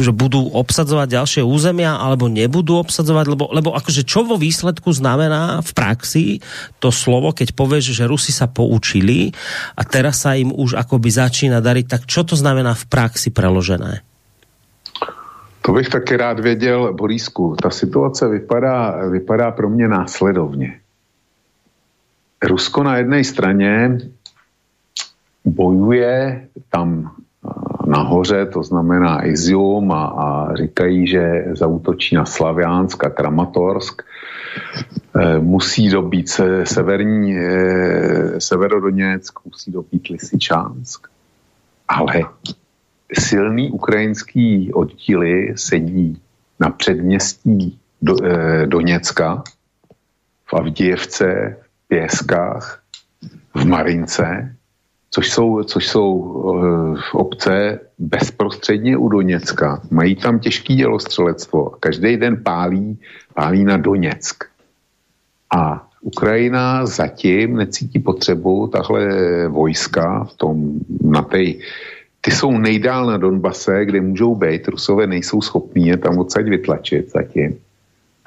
že 0.00 0.12
budú 0.12 0.50
obsadzovať 0.50 1.08
ďalšie 1.20 1.42
územia 1.44 1.96
alebo 1.96 2.26
nebudú 2.26 2.80
obsadzovať, 2.80 3.24
lebo, 3.30 3.44
lebo 3.50 3.70
akože 3.76 4.02
čo 4.02 4.26
vo 4.26 4.36
výsledku 4.40 4.90
znamená 4.90 5.62
v 5.62 5.70
praxi 5.74 6.24
to 6.82 6.90
slovo, 6.90 7.30
keď 7.30 7.54
povieš, 7.54 7.94
že 7.94 8.08
Rusi 8.10 8.32
sa 8.32 8.50
poučili 8.50 9.30
a 9.76 9.82
teraz 9.86 10.26
sa 10.26 10.34
im 10.34 10.50
už 10.50 10.76
akoby 10.78 11.08
začína 11.10 11.62
dariť, 11.62 11.86
tak 11.86 12.02
čo 12.06 12.26
to 12.26 12.34
znamená 12.34 12.74
v 12.74 12.88
praxi 12.90 13.30
preložené? 13.30 14.02
To 15.62 15.72
bych 15.72 15.88
taky 15.88 16.16
rád 16.16 16.40
věděl, 16.40 16.94
Borísku. 16.94 17.56
Ta 17.62 17.70
situace 17.70 18.28
vypadá, 18.28 19.08
vypadá 19.08 19.50
pro 19.50 19.70
mě 19.70 19.88
následovně. 19.88 20.80
Rusko 22.42 22.82
na 22.82 22.96
jedné 22.96 23.24
straně 23.24 23.98
bojuje 25.44 26.48
tam 26.70 27.12
nahoře, 27.90 28.46
to 28.46 28.62
znamená 28.62 29.26
Izium 29.26 29.92
a, 29.92 30.04
a 30.06 30.54
říkají, 30.54 31.06
že 31.06 31.44
zautočí 31.52 32.14
na 32.14 32.24
Slaviánsk 32.24 33.04
a 33.04 33.10
Kramatorsk. 33.10 34.02
E, 35.16 35.38
musí 35.38 35.90
dobít 35.90 36.28
se, 36.28 36.66
severní, 36.66 37.38
e, 37.38 38.40
severodoněck, 38.40 39.38
musí 39.44 39.72
dobít 39.72 40.08
Lisičánsk. 40.08 41.08
Ale 41.88 42.22
silný 43.12 43.70
ukrajinský 43.70 44.72
oddíly 44.72 45.54
sedí 45.56 46.20
na 46.60 46.70
předměstí 46.70 47.78
do, 48.02 48.24
e, 48.24 48.66
Doněcka, 48.66 49.42
v 50.46 50.54
Avdijevce, 50.54 51.56
v 51.84 51.88
Pěskách, 51.88 52.82
v 53.54 53.64
Marince 53.64 54.56
což 55.10 55.30
jsou, 55.30 55.62
což 55.62 55.88
jsou 55.88 56.14
uh, 56.14 56.98
obce 57.12 57.80
bezprostředně 57.98 58.96
u 58.96 59.08
Doněcka. 59.08 59.82
Mají 59.90 60.16
tam 60.16 60.38
těžký 60.38 60.76
dělostřelectvo. 60.76 61.70
Každý 61.80 62.16
den 62.16 62.42
pálí, 62.42 62.98
pálí 63.34 63.64
na 63.64 63.76
Doněck. 63.76 64.44
A 65.56 65.86
Ukrajina 66.00 66.86
zatím 66.86 67.56
necítí 67.56 67.98
potřebu 67.98 68.66
tahle 68.66 69.08
vojska 69.48 70.24
v 70.24 70.36
tom, 70.36 70.72
na 71.04 71.22
tej, 71.22 71.60
ty 72.20 72.30
jsou 72.30 72.58
nejdál 72.58 73.06
na 73.06 73.16
Donbase, 73.16 73.84
kde 73.84 74.00
můžou 74.00 74.34
být, 74.34 74.68
Rusové 74.68 75.06
nejsou 75.06 75.40
schopní 75.40 75.86
je 75.86 75.96
tam 75.96 76.18
odsaď 76.18 76.44
vytlačit 76.44 77.10
zatím. 77.10 77.58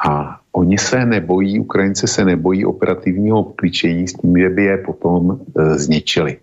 A 0.05 0.39
oni 0.51 0.77
se 0.77 1.05
nebojí, 1.05 1.59
Ukrajinci 1.59 2.07
se 2.07 2.25
nebojí 2.25 2.65
operativního 2.65 3.39
obklíčení 3.39 4.07
s 4.07 4.13
tím, 4.13 4.37
že 4.37 4.49
by 4.49 4.63
je 4.63 4.77
potom 4.77 5.39
e, 5.57 5.77
zničili. 5.79 6.37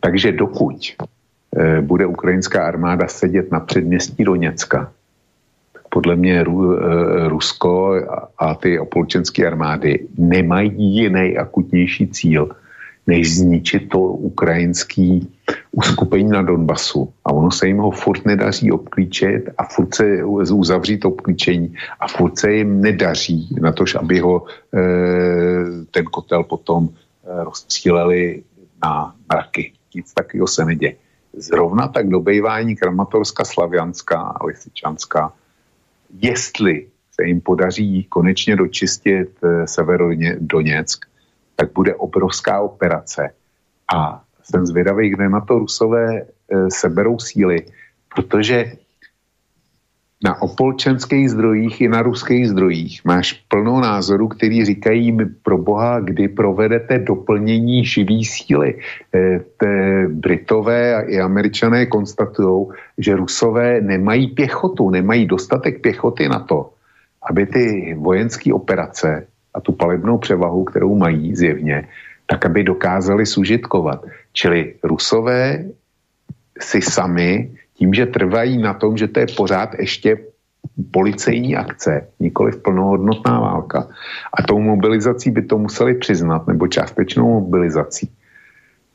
Takže 0.00 0.32
dokud 0.32 0.76
eh, 1.56 1.80
bude 1.80 2.06
ukrajinská 2.06 2.66
armáda 2.66 3.08
sedět 3.08 3.52
na 3.52 3.60
předměstí 3.60 4.24
Doněcka, 4.24 4.92
podle 5.90 6.16
mě 6.16 6.44
Ru, 6.44 6.78
eh, 6.78 7.28
Rusko 7.28 7.94
a 8.38 8.54
ty 8.54 8.78
opolčenské 8.78 9.46
armády 9.46 10.06
nemají 10.18 10.94
jiný 10.94 11.38
akutnější 11.38 12.08
cíl, 12.08 12.50
než 13.06 13.34
zničit 13.36 13.88
to 13.88 14.00
ukrajinský 14.00 15.28
uskupení 15.72 16.28
na 16.30 16.42
Donbasu. 16.42 17.12
A 17.24 17.32
ono 17.32 17.50
se 17.50 17.66
jim 17.66 17.78
ho 17.78 17.90
furt 17.90 18.26
nedaří 18.26 18.72
obklíčit 18.72 19.50
a 19.58 19.64
furt 19.64 19.94
se 19.94 20.24
uzavřít 20.24 21.04
obklíčení 21.04 21.74
a 22.00 22.08
furt 22.08 22.38
se 22.38 22.52
jim 22.52 22.80
nedaří 22.80 23.48
na 23.60 23.72
to, 23.72 23.84
aby 23.98 24.18
ho 24.18 24.44
e, 24.46 24.80
ten 25.90 26.04
kotel 26.04 26.44
potom 26.44 26.88
rozstříleli 27.24 28.42
na 28.84 29.14
mraky. 29.32 29.72
Nic 29.94 30.14
takového 30.14 30.46
se 30.46 30.64
neděje. 30.64 30.96
Zrovna 31.32 31.88
tak 31.88 32.08
dobejvání 32.08 32.76
Kramatorska, 32.76 33.44
Slavianská 33.44 34.20
a 34.20 34.46
Lisičanská, 34.46 35.32
jestli 36.22 36.86
se 37.12 37.24
jim 37.24 37.40
podaří 37.40 38.04
konečně 38.04 38.56
dočistit 38.56 39.28
eh, 39.44 39.66
Severodoněck, 39.66 41.06
tak 41.56 41.72
bude 41.72 41.94
obrovská 41.94 42.60
operace. 42.60 43.30
A 43.94 44.24
jsem 44.42 44.66
zvědavý, 44.66 45.10
kde 45.10 45.28
na 45.28 45.40
to 45.40 45.58
Rusové 45.58 46.22
eh, 46.22 46.70
seberou 46.70 47.18
síly, 47.18 47.66
protože 48.14 48.72
na 50.24 50.42
opolčenských 50.42 51.30
zdrojích 51.30 51.80
i 51.80 51.88
na 51.88 52.02
ruských 52.02 52.48
zdrojích 52.48 53.00
máš 53.04 53.32
plno 53.48 53.80
názorů, 53.80 54.28
který 54.28 54.64
říkají 54.64 55.12
mi 55.12 55.26
pro 55.26 55.58
boha, 55.58 56.00
kdy 56.00 56.28
provedete 56.28 56.98
doplnění 56.98 57.84
živý 57.84 58.24
síly. 58.24 58.78
E, 59.14 59.40
te 59.56 60.04
Britové 60.08 60.94
a 60.94 61.00
i 61.00 61.20
američané 61.20 61.86
konstatují, 61.86 62.66
že 62.98 63.16
rusové 63.16 63.80
nemají 63.80 64.26
pěchotu, 64.26 64.90
nemají 64.90 65.26
dostatek 65.26 65.80
pěchoty 65.80 66.28
na 66.28 66.40
to, 66.40 66.70
aby 67.30 67.46
ty 67.46 67.96
vojenské 67.98 68.52
operace 68.52 69.26
a 69.54 69.60
tu 69.60 69.72
palebnou 69.72 70.18
převahu, 70.18 70.64
kterou 70.64 70.96
mají 70.96 71.36
zjevně, 71.36 71.88
tak 72.26 72.46
aby 72.46 72.64
dokázali 72.64 73.26
sužitkovat. 73.26 74.04
Čili 74.32 74.74
rusové 74.84 75.64
si 76.60 76.82
sami 76.82 77.50
tím, 77.80 77.94
že 77.94 78.06
trvají 78.06 78.58
na 78.60 78.74
tom, 78.74 78.96
že 78.96 79.08
to 79.08 79.20
je 79.20 79.26
pořád 79.36 79.74
ještě 79.80 80.18
policejní 80.92 81.56
akce, 81.56 82.12
nikoli 82.20 82.52
plnohodnotná 82.52 83.40
válka. 83.40 83.88
A 84.36 84.42
tou 84.42 84.60
mobilizací 84.60 85.30
by 85.30 85.42
to 85.42 85.58
museli 85.58 85.94
přiznat, 85.94 86.46
nebo 86.46 86.68
částečnou 86.68 87.40
mobilizací 87.40 88.12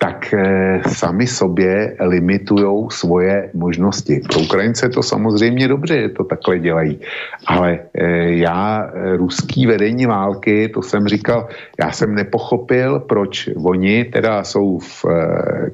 tak 0.05 0.33
eh, 0.33 0.81
sami 0.85 1.27
sobě 1.27 1.97
limitují 1.99 2.87
svoje 2.93 3.49
možnosti. 3.53 4.21
Pro 4.29 4.39
Ukrajince 4.39 4.89
to 4.89 5.03
samozřejmě 5.03 5.67
dobře, 5.67 6.01
že 6.01 6.09
to 6.09 6.23
takhle 6.23 6.59
dělají, 6.59 6.99
ale 7.47 7.79
eh, 7.93 8.05
já 8.45 8.85
eh, 8.85 9.17
ruský 9.17 9.65
vedení 9.65 10.05
války, 10.05 10.69
to 10.69 10.81
jsem 10.81 11.07
říkal, 11.07 11.49
já 11.81 11.91
jsem 11.91 12.15
nepochopil, 12.15 12.99
proč 12.99 13.49
oni 13.65 14.05
teda 14.05 14.43
jsou 14.43 14.79
v 14.79 15.05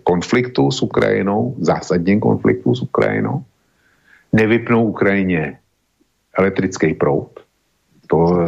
konfliktu 0.03 0.71
s 0.71 0.81
Ukrajinou, 0.81 1.55
zásadním 1.59 2.19
konfliktu 2.19 2.75
s 2.75 2.81
Ukrajinou, 2.81 3.43
nevypnou 4.33 4.85
Ukrajině 4.95 5.59
elektrický 6.39 6.93
proud, 6.93 7.29
to, 8.07 8.47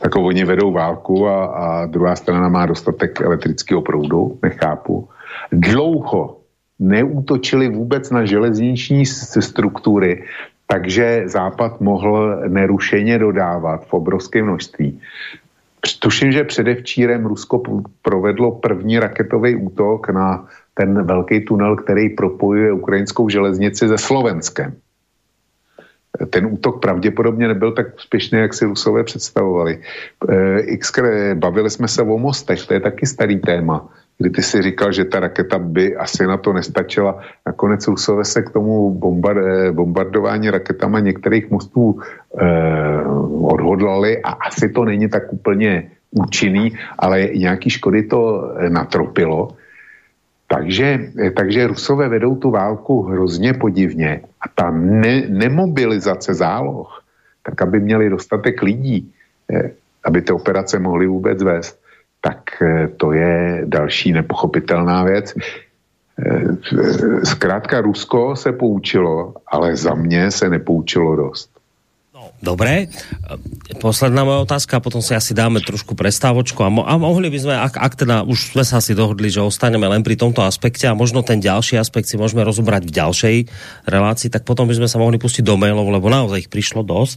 tak 0.00 0.16
oni 0.16 0.44
vedou 0.44 0.72
válku 0.72 1.28
a, 1.28 1.44
a 1.44 1.86
druhá 1.86 2.16
strana 2.16 2.48
má 2.48 2.66
dostatek 2.66 3.20
elektrického 3.20 3.82
proudu, 3.82 4.38
nechápu. 4.42 5.08
Dlouho 5.54 6.40
neútočili 6.78 7.68
vůbec 7.68 8.10
na 8.10 8.24
železniční 8.24 9.06
struktury, 9.40 10.24
takže 10.66 11.22
Západ 11.26 11.80
mohl 11.80 12.42
nerušeně 12.48 13.18
dodávat 13.18 13.86
v 13.86 13.94
obrovské 13.94 14.42
množství. 14.42 15.00
Tuším, 15.98 16.32
že 16.32 16.44
předevčírem 16.44 17.26
Rusko 17.26 17.62
provedlo 18.02 18.52
první 18.52 18.98
raketový 18.98 19.56
útok 19.56 20.08
na 20.08 20.48
ten 20.74 21.06
velký 21.06 21.44
tunel, 21.44 21.76
který 21.76 22.08
propojuje 22.08 22.72
ukrajinskou 22.72 23.28
železnici 23.28 23.88
se 23.88 23.98
Slovenskem. 23.98 24.74
ten 26.30 26.46
útok 26.46 26.80
pravděpodobně 26.80 27.48
nebyl 27.48 27.72
tak 27.72 27.94
úspěšný, 27.96 28.38
jak 28.38 28.54
si 28.54 28.64
Rusové 28.64 29.04
představovali. 29.04 29.82
X, 30.58 30.92
bavili 31.34 31.70
jsme 31.70 31.88
se 31.88 32.02
o 32.02 32.18
mostech, 32.18 32.66
to 32.66 32.74
je 32.74 32.80
taky 32.80 33.06
starý 33.06 33.38
téma 33.40 33.88
kdy 34.18 34.30
ty 34.30 34.42
si 34.42 34.62
říkal, 34.62 34.92
že 34.92 35.04
ta 35.04 35.20
raketa 35.20 35.58
by 35.58 35.96
asi 35.96 36.26
na 36.26 36.36
to 36.36 36.52
nestačila. 36.52 37.20
Nakonec 37.46 37.86
Rusové 37.88 38.24
se 38.24 38.42
k 38.42 38.50
tomu 38.50 38.90
bombard, 38.90 39.38
eh, 39.38 39.72
bombardování 39.72 40.50
raketama 40.50 41.00
některých 41.00 41.50
mostů 41.50 41.98
eh, 41.98 43.02
odhodlali 43.42 44.22
a 44.22 44.30
asi 44.30 44.68
to 44.68 44.84
není 44.84 45.08
tak 45.08 45.32
úplně 45.32 45.90
účinný, 46.10 46.78
ale 46.98 47.34
nějaký 47.34 47.70
škody 47.70 48.02
to 48.02 48.20
eh, 48.56 48.70
natropilo. 48.70 49.58
Takže, 50.46 51.10
eh, 51.18 51.30
takže 51.30 51.66
Rusové 51.66 52.08
vedou 52.08 52.36
tu 52.38 52.50
válku 52.50 53.02
hrozně 53.02 53.54
podivně 53.54 54.20
a 54.40 54.46
ta 54.54 54.70
ne, 54.70 55.26
nemobilizace 55.28 56.34
záloh, 56.34 57.02
tak 57.42 57.62
aby 57.62 57.80
měli 57.80 58.10
dostatek 58.10 58.62
lidí, 58.62 59.12
aby 60.04 60.22
ty 60.22 60.32
operace 60.32 60.78
mohly 60.78 61.06
vůbec 61.06 61.42
vést, 61.42 61.83
tak 62.24 62.56
eh, 62.64 62.88
to 62.96 63.12
je 63.12 63.62
další 63.68 64.12
nepochopitelná 64.12 65.04
věc. 65.04 65.34
Eh, 65.36 67.24
zkrátka 67.24 67.80
Rusko 67.80 68.36
se 68.36 68.52
poučilo, 68.52 69.34
ale 69.46 69.76
za 69.76 69.94
mě 69.94 70.30
se 70.30 70.48
nepoučilo 70.48 71.16
dost. 71.16 71.50
No, 72.14 72.30
dobré. 72.40 72.86
Posledná 73.82 74.24
moja 74.24 74.46
otázka, 74.46 74.78
potom 74.80 75.02
si 75.02 75.18
asi 75.18 75.34
dáme 75.34 75.58
trošku 75.58 75.98
prestávočku 75.98 76.62
a, 76.62 76.70
mo 76.70 76.86
a 76.86 76.94
mohli 76.94 77.26
by 77.26 77.38
sme, 77.42 77.54
ak, 77.58 77.74
ak 77.74 77.92
teda 78.06 78.22
už 78.22 78.54
sme 78.54 78.62
sa 78.62 78.78
asi 78.78 78.94
dohodli, 78.94 79.26
že 79.28 79.42
ostaneme 79.42 79.84
len 79.90 80.06
pri 80.06 80.14
tomto 80.14 80.46
aspekte 80.46 80.86
a 80.86 80.94
možno 80.94 81.26
ten 81.26 81.42
ďalší 81.42 81.74
aspekt 81.74 82.06
si 82.06 82.14
môžeme 82.14 82.46
rozobrať 82.46 82.86
v 82.86 82.94
ďalšej 82.94 83.36
relácii, 83.90 84.30
tak 84.30 84.46
potom 84.46 84.70
by 84.70 84.78
sme 84.78 84.86
sa 84.86 85.02
mohli 85.02 85.18
pustiť 85.18 85.42
do 85.42 85.58
mailov, 85.58 85.90
lebo 85.90 86.06
naozaj 86.06 86.46
ich 86.46 86.52
prišlo 86.54 86.86
dosť. 86.86 87.16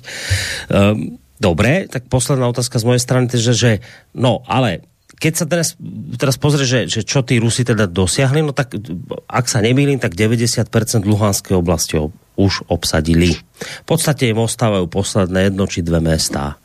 Um, 0.74 1.22
Dobre, 1.38 1.86
tak 1.86 2.10
posledná 2.10 2.50
otázka 2.50 2.82
z 2.82 2.88
mojej 2.90 3.02
strany, 3.02 3.30
že, 3.30 3.54
že 3.54 3.72
no, 4.18 4.42
ale 4.50 4.82
keď 5.18 5.34
sa 5.34 5.46
teraz, 5.50 5.74
teraz 6.22 6.38
pozrie, 6.38 6.66
že, 6.70 6.86
že 6.86 7.02
čo 7.02 7.26
tí 7.26 7.42
Rusi 7.42 7.66
teda 7.66 7.90
dosiahli, 7.90 8.46
no 8.46 8.54
tak 8.54 8.78
ak 9.26 9.46
sa 9.50 9.66
nemýlim, 9.66 9.98
tak 9.98 10.14
90% 10.14 10.70
Luhanskej 11.04 11.58
oblasti 11.58 11.98
už 12.38 12.70
obsadili. 12.70 13.34
V 13.58 13.86
podstate 13.90 14.30
im 14.30 14.38
ostávajú 14.38 14.86
posledné 14.86 15.50
jedno 15.50 15.66
či 15.66 15.82
dve 15.82 15.98
mestá. 15.98 16.62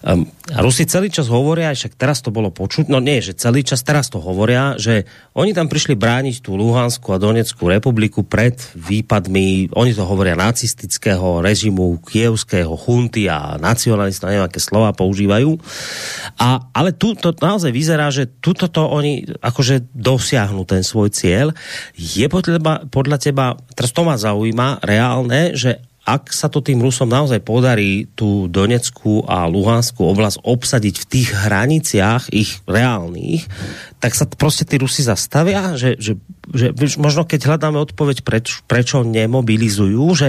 Um, 0.00 0.24
Rusi 0.50 0.88
celý 0.88 1.12
čas 1.12 1.30
hovoria, 1.30 1.70
však 1.70 1.94
teraz 1.94 2.24
to 2.24 2.34
bolo 2.34 2.50
počuť, 2.50 2.90
no 2.90 2.98
nie, 2.98 3.22
že 3.22 3.38
celý 3.38 3.62
čas 3.62 3.86
teraz 3.86 4.10
to 4.10 4.18
hovoria, 4.18 4.74
že 4.80 5.06
oni 5.38 5.54
tam 5.54 5.70
prišli 5.70 5.94
brániť 5.94 6.42
tú 6.42 6.58
Luhansku 6.58 7.14
a 7.14 7.22
Donetskú 7.22 7.70
republiku 7.70 8.26
pred 8.26 8.58
výpadmi, 8.74 9.70
oni 9.70 9.92
to 9.94 10.02
hovoria 10.02 10.34
nacistického 10.34 11.38
režimu, 11.38 12.02
kievského 12.02 12.74
chunty 12.74 13.30
a 13.30 13.60
nacionalista, 13.62 14.26
neviem, 14.26 14.48
aké 14.48 14.58
slova 14.58 14.90
používajú. 14.90 15.54
A, 16.40 16.66
ale 16.74 16.96
tu 16.96 17.14
to 17.14 17.30
naozaj 17.38 17.70
vyzerá, 17.70 18.10
že 18.10 18.26
tuto 18.26 18.66
to 18.66 18.82
oni 18.90 19.22
akože 19.38 19.94
dosiahnu 19.94 20.66
ten 20.66 20.82
svoj 20.82 21.14
cieľ. 21.14 21.54
Je 21.94 22.26
podľa, 22.26 22.90
podľa 22.90 23.18
teba, 23.22 23.54
teraz 23.78 23.94
to 23.94 24.02
ma 24.02 24.18
zaujíma, 24.18 24.82
reálne, 24.82 25.54
že 25.54 25.89
ak 26.10 26.34
sa 26.34 26.50
to 26.50 26.58
tým 26.58 26.82
Rusom 26.82 27.06
naozaj 27.06 27.38
podarí 27.46 28.10
tú 28.18 28.50
Donetskú 28.50 29.22
a 29.30 29.46
Luhanskú 29.46 30.10
oblasť 30.10 30.42
obsadiť 30.42 30.94
v 30.98 31.08
tých 31.08 31.28
hraniciach 31.30 32.34
ich 32.34 32.58
reálnych, 32.66 33.46
tak 34.00 34.16
sa 34.16 34.24
prostě 34.24 34.64
tí 34.64 34.80
Rusi 34.80 35.04
zastavia, 35.04 35.76
že, 35.76 36.00
že, 36.00 36.16
že 36.50 36.72
možno 36.96 37.28
keď 37.28 37.46
hľadáme 37.46 37.76
odpoveď, 37.78 38.24
preč, 38.24 38.64
prečo 38.64 39.04
nemobilizujú, 39.04 40.04
že 40.16 40.28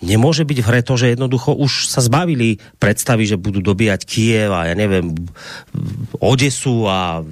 nemôže 0.00 0.46
byť 0.46 0.58
v 0.62 0.68
hre 0.70 0.80
to, 0.86 0.94
že 0.94 1.18
jednoducho 1.18 1.52
už 1.52 1.90
sa 1.90 1.98
zbavili 1.98 2.62
predstavy, 2.78 3.26
že 3.26 3.36
budú 3.36 3.58
dobíjať 3.58 4.00
Kiev 4.06 4.54
a 4.54 4.70
ja 4.70 4.74
neviem, 4.78 5.18
Odesu 6.22 6.86
a 6.86 7.26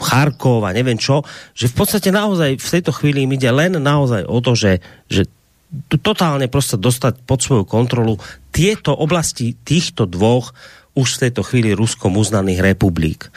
Charkov 0.00 0.64
a 0.64 0.72
neviem 0.72 0.96
čo, 0.96 1.24
že 1.52 1.68
v 1.68 1.76
podstate 1.76 2.08
naozaj 2.08 2.56
v 2.56 2.72
tejto 2.80 2.92
chvíli 2.96 3.28
im 3.28 3.36
ide 3.36 3.52
len 3.52 3.76
naozaj 3.76 4.24
o 4.24 4.40
to, 4.40 4.56
že, 4.56 4.80
že 5.12 5.28
totálne 6.02 6.48
prostě 6.48 6.76
dostať 6.76 7.14
pod 7.26 7.42
svoju 7.42 7.64
kontrolu 7.64 8.18
tieto 8.50 8.96
oblasti 8.96 9.54
týchto 9.64 10.06
dvoch 10.06 10.54
už 10.96 11.08
v 11.16 11.20
tejto 11.28 11.42
chvíli 11.44 11.76
Ruskom 11.76 12.16
uznaných 12.16 12.64
republik. 12.74 13.28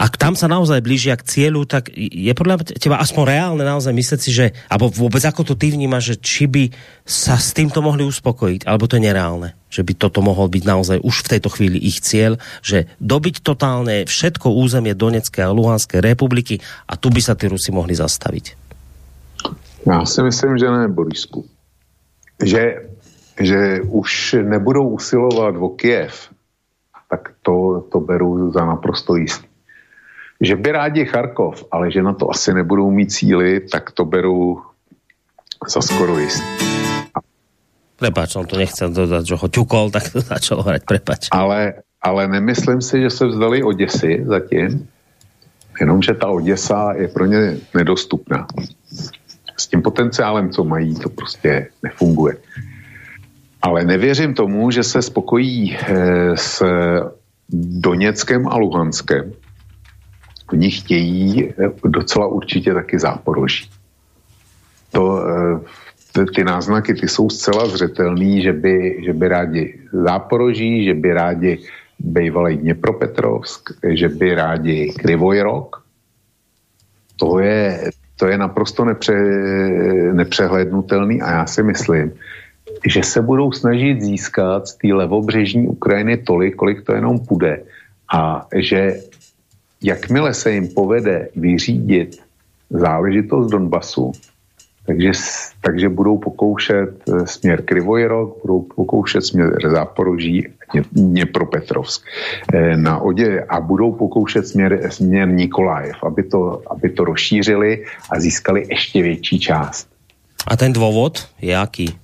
Ak 0.00 0.16
tam 0.16 0.32
sa 0.32 0.48
naozaj 0.48 0.80
blížia 0.80 1.18
k 1.18 1.26
cieľu, 1.26 1.68
tak 1.68 1.92
je 1.92 2.32
podľa 2.32 2.72
teba 2.78 3.02
aspoň 3.02 3.24
reálne 3.26 3.64
naozaj 3.66 3.92
mysleť 3.92 4.20
si, 4.22 4.30
že, 4.32 4.46
alebo 4.70 4.88
vôbec 4.88 5.20
ako 5.20 5.52
to 5.52 5.54
ty 5.58 5.68
vnímaš, 5.74 6.14
že 6.14 6.16
či 6.22 6.44
by 6.48 6.64
sa 7.04 7.36
s 7.36 7.52
týmto 7.52 7.82
mohli 7.84 8.06
uspokojiť, 8.06 8.64
alebo 8.64 8.86
to 8.86 8.96
je 8.96 9.04
nereálne, 9.10 9.52
že 9.66 9.82
by 9.82 9.92
toto 9.98 10.22
mohol 10.24 10.48
byť 10.48 10.62
naozaj 10.62 10.98
už 11.02 11.16
v 11.26 11.30
tejto 11.36 11.50
chvíli 11.52 11.76
ich 11.82 12.00
cieľ, 12.00 12.38
že 12.62 12.88
dobiť 13.02 13.42
totálne 13.42 14.06
všetko 14.06 14.48
územie 14.48 14.94
Donetskej 14.96 15.44
a 15.44 15.52
Luhanskej 15.52 16.00
republiky 16.00 16.62
a 16.86 16.94
tu 16.94 17.10
by 17.10 17.20
sa 17.20 17.34
tí 17.34 17.50
Rusi 17.50 17.74
mohli 17.74 17.92
zastaviť. 17.92 18.59
Já 19.86 20.04
si 20.04 20.22
myslím, 20.22 20.58
že 20.58 20.70
ne, 20.70 20.88
Borisku. 20.88 21.44
Že, 22.44 22.88
že 23.40 23.80
už 23.88 24.36
nebudou 24.42 24.88
usilovat 24.88 25.54
o 25.58 25.68
Kiev, 25.68 26.28
tak 27.10 27.32
to, 27.42 27.86
to 27.92 28.00
beru 28.00 28.52
za 28.52 28.64
naprosto 28.64 29.16
jistý. 29.16 29.46
Že 30.40 30.56
by 30.56 30.72
rádi 30.72 31.04
Charkov, 31.04 31.68
ale 31.70 31.92
že 31.92 32.02
na 32.02 32.12
to 32.12 32.30
asi 32.30 32.54
nebudou 32.54 32.90
mít 32.90 33.12
síly, 33.12 33.60
tak 33.60 33.90
to 33.92 34.04
beru 34.04 34.62
za 35.68 35.80
skoro 35.80 36.18
jistý. 36.18 36.44
Prepač, 38.00 38.36
on 38.36 38.48
to 38.48 38.56
nechcel 38.56 38.88
dodat, 38.88 39.28
že 39.28 39.36
ho 39.36 39.44
ťukol, 39.44 39.92
tak 39.92 40.08
to 40.08 40.24
začal 40.24 40.64
hrať, 40.64 40.88
prepač. 40.88 41.28
Ale, 41.28 41.84
ale 42.00 42.28
nemyslím 42.32 42.80
si, 42.80 43.04
že 43.04 43.10
se 43.12 43.28
vzdali 43.28 43.60
Oděsy 43.60 44.24
zatím, 44.24 44.88
jenomže 45.80 46.14
ta 46.14 46.32
Oděsa 46.32 46.96
je 46.96 47.08
pro 47.08 47.26
ně 47.28 47.60
nedostupná 47.76 48.48
s 49.60 49.66
tím 49.66 49.82
potenciálem, 49.82 50.50
co 50.50 50.64
mají, 50.64 50.94
to 50.94 51.08
prostě 51.08 51.68
nefunguje. 51.82 52.36
Ale 53.62 53.84
nevěřím 53.84 54.34
tomu, 54.34 54.70
že 54.70 54.82
se 54.82 55.02
spokojí 55.02 55.76
eh, 55.76 56.36
s 56.36 56.62
Doněckem 57.82 58.48
a 58.48 58.56
Luhanskem. 58.56 59.32
Oni 60.52 60.70
chtějí 60.70 61.48
eh, 61.48 61.54
docela 61.84 62.26
určitě 62.26 62.74
taky 62.74 62.98
záporoží. 62.98 63.70
To, 64.92 65.22
eh, 65.28 66.24
ty 66.34 66.44
náznaky 66.44 66.94
ty 66.94 67.08
jsou 67.08 67.30
zcela 67.30 67.66
zřetelný, 67.66 68.42
že 68.42 68.52
by, 68.52 69.02
že 69.04 69.12
by 69.12 69.28
rádi 69.28 69.78
záporoží, 69.92 70.84
že 70.84 70.94
by 70.94 71.12
rádi 71.12 71.58
bývalý 71.98 72.56
Dněpropetrovsk, 72.56 73.70
že 73.94 74.08
by 74.08 74.34
rádi 74.34 74.92
Krivojrok. 74.98 75.84
To 77.16 77.38
je, 77.38 77.90
to 78.20 78.28
je 78.28 78.38
naprosto 78.38 78.84
nepře, 78.84 79.16
nepřehlednutelný 80.12 81.22
a 81.22 81.30
já 81.30 81.46
si 81.46 81.62
myslím, 81.62 82.12
že 82.86 83.02
se 83.02 83.22
budou 83.22 83.52
snažit 83.52 84.02
získat 84.02 84.68
z 84.68 84.74
té 84.76 84.88
levobřežní 84.92 85.68
Ukrajiny 85.68 86.16
tolik, 86.16 86.56
kolik 86.56 86.84
to 86.84 86.92
jenom 86.92 87.18
půjde. 87.18 87.62
A 88.12 88.46
že 88.56 89.00
jakmile 89.82 90.34
se 90.34 90.52
jim 90.52 90.68
povede 90.68 91.28
vyřídit 91.36 92.20
záležitost 92.70 93.50
Donbasu, 93.50 94.12
takže, 94.86 95.10
takže 95.60 95.88
budou 95.88 96.18
pokoušet 96.18 97.00
eh, 97.08 97.26
směr 97.26 97.62
Krivojrok, 97.62 98.38
budou 98.42 98.60
pokoušet 98.62 99.20
směr 99.20 99.70
Záporoží, 99.70 100.46
Dněpropetrovsk 100.92 102.06
eh, 102.54 102.76
na 102.76 102.98
Odě 102.98 103.44
a 103.48 103.60
budou 103.60 103.92
pokoušet 103.92 104.46
směr, 104.46 104.90
směr 104.90 105.28
Nikolajev, 105.28 105.96
aby 106.04 106.22
to, 106.22 106.62
aby 106.70 106.90
to 106.90 107.04
rozšířili 107.04 107.84
a 108.10 108.20
získali 108.20 108.66
ještě 108.70 109.02
větší 109.02 109.38
část. 109.38 109.88
A 110.46 110.56
ten 110.56 110.72
důvod 110.72 111.28
je 111.42 111.52
jaký? 111.52 111.98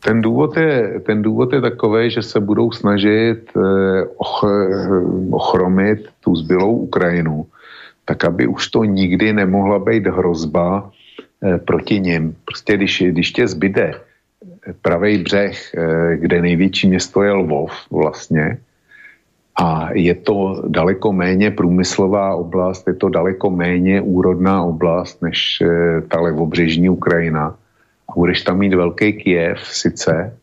Ten 0.00 0.22
důvod 0.22 0.56
je, 0.56 1.00
ten 1.06 1.22
důvod 1.22 1.52
je 1.52 1.60
takový, 1.60 2.10
že 2.10 2.22
se 2.22 2.40
budou 2.40 2.72
snažit 2.72 3.50
eh, 3.56 3.60
och, 4.16 4.44
ochromit 5.30 6.08
tu 6.20 6.36
zbylou 6.36 6.76
Ukrajinu, 6.76 7.46
tak 8.04 8.24
aby 8.24 8.46
už 8.46 8.68
to 8.68 8.84
nikdy 8.84 9.32
nemohla 9.32 9.78
být 9.78 10.06
hrozba 10.06 10.90
Eh, 11.44 11.58
proti 11.58 12.00
ním. 12.00 12.36
Prostě 12.44 12.76
když, 12.76 13.02
když 13.02 13.32
tě 13.32 13.48
zbyde 13.48 13.94
pravý 14.82 15.18
břeh, 15.18 15.74
eh, 15.74 16.16
kde 16.16 16.42
největší 16.42 16.88
město 16.88 17.22
je 17.22 17.32
Lvov 17.32 17.72
vlastně, 17.90 18.58
a 19.56 19.88
je 19.92 20.14
to 20.14 20.62
daleko 20.68 21.12
méně 21.12 21.50
průmyslová 21.50 22.34
oblast, 22.34 22.88
je 22.88 22.94
to 22.94 23.08
daleko 23.08 23.50
méně 23.50 24.00
úrodná 24.00 24.62
oblast 24.62 25.22
než 25.22 25.58
eh, 25.60 26.00
ta 26.08 26.20
levobřežní 26.20 26.88
Ukrajina. 26.88 27.56
A 28.08 28.12
budeš 28.16 28.42
tam 28.42 28.58
mít 28.58 28.74
velký 28.74 29.12
Kiev 29.12 29.58
sice, 29.64 30.36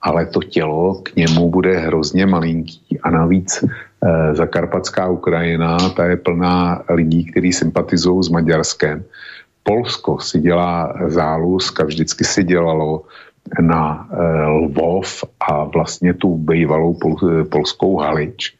ale 0.00 0.26
to 0.26 0.42
tělo 0.42 0.94
k 1.02 1.16
němu 1.16 1.50
bude 1.50 1.78
hrozně 1.78 2.26
malinký. 2.26 2.98
A 3.02 3.10
navíc 3.10 3.64
eh, 3.64 4.34
zakarpatská 4.34 5.08
Ukrajina, 5.08 5.76
ta 5.96 6.04
je 6.04 6.16
plná 6.16 6.82
lidí, 6.88 7.24
kteří 7.24 7.52
sympatizují 7.52 8.24
s 8.24 8.28
Maďarskem. 8.28 9.04
Polsko 9.62 10.18
si 10.18 10.40
dělá 10.40 10.94
zálusk 11.06 11.80
a 11.80 11.84
vždycky 11.84 12.24
si 12.24 12.44
dělalo 12.44 13.04
na 13.60 14.08
Lvov 14.46 15.24
a 15.40 15.64
vlastně 15.64 16.14
tu 16.14 16.36
bývalou 16.36 16.94
pol, 16.94 17.16
polskou 17.50 17.96
Halič, 17.96 18.56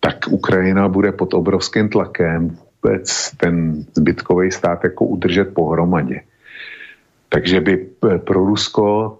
tak 0.00 0.16
Ukrajina 0.28 0.88
bude 0.88 1.12
pod 1.12 1.34
obrovským 1.34 1.88
tlakem 1.88 2.56
vůbec 2.82 3.30
ten 3.36 3.84
zbytkový 3.94 4.50
stát 4.50 4.84
jako 4.84 5.04
udržet 5.04 5.54
pohromadě. 5.54 6.20
Takže 7.28 7.60
by 7.60 7.76
pro 8.24 8.44
Rusko 8.44 9.18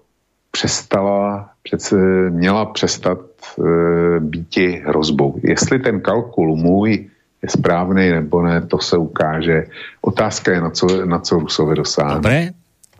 přestala, 0.51 1.49
přece, 1.63 1.95
měla 2.29 2.65
přestat 2.65 3.19
e, 3.19 4.19
býti 4.19 4.83
hrozbou. 4.85 5.39
Jestli 5.43 5.79
ten 5.79 6.01
kalkul 6.01 6.55
můj 6.55 7.09
je 7.43 7.49
správný 7.49 8.09
nebo 8.09 8.41
ne, 8.41 8.61
to 8.61 8.79
se 8.79 8.97
ukáže. 8.97 9.63
Otázka 10.01 10.51
je, 10.51 10.61
na 10.61 10.69
co, 10.69 11.05
na 11.05 11.19
co 11.19 11.39
Rusové 11.39 11.75
dosáhnou. 11.75 12.15
Dobre, 12.15 12.49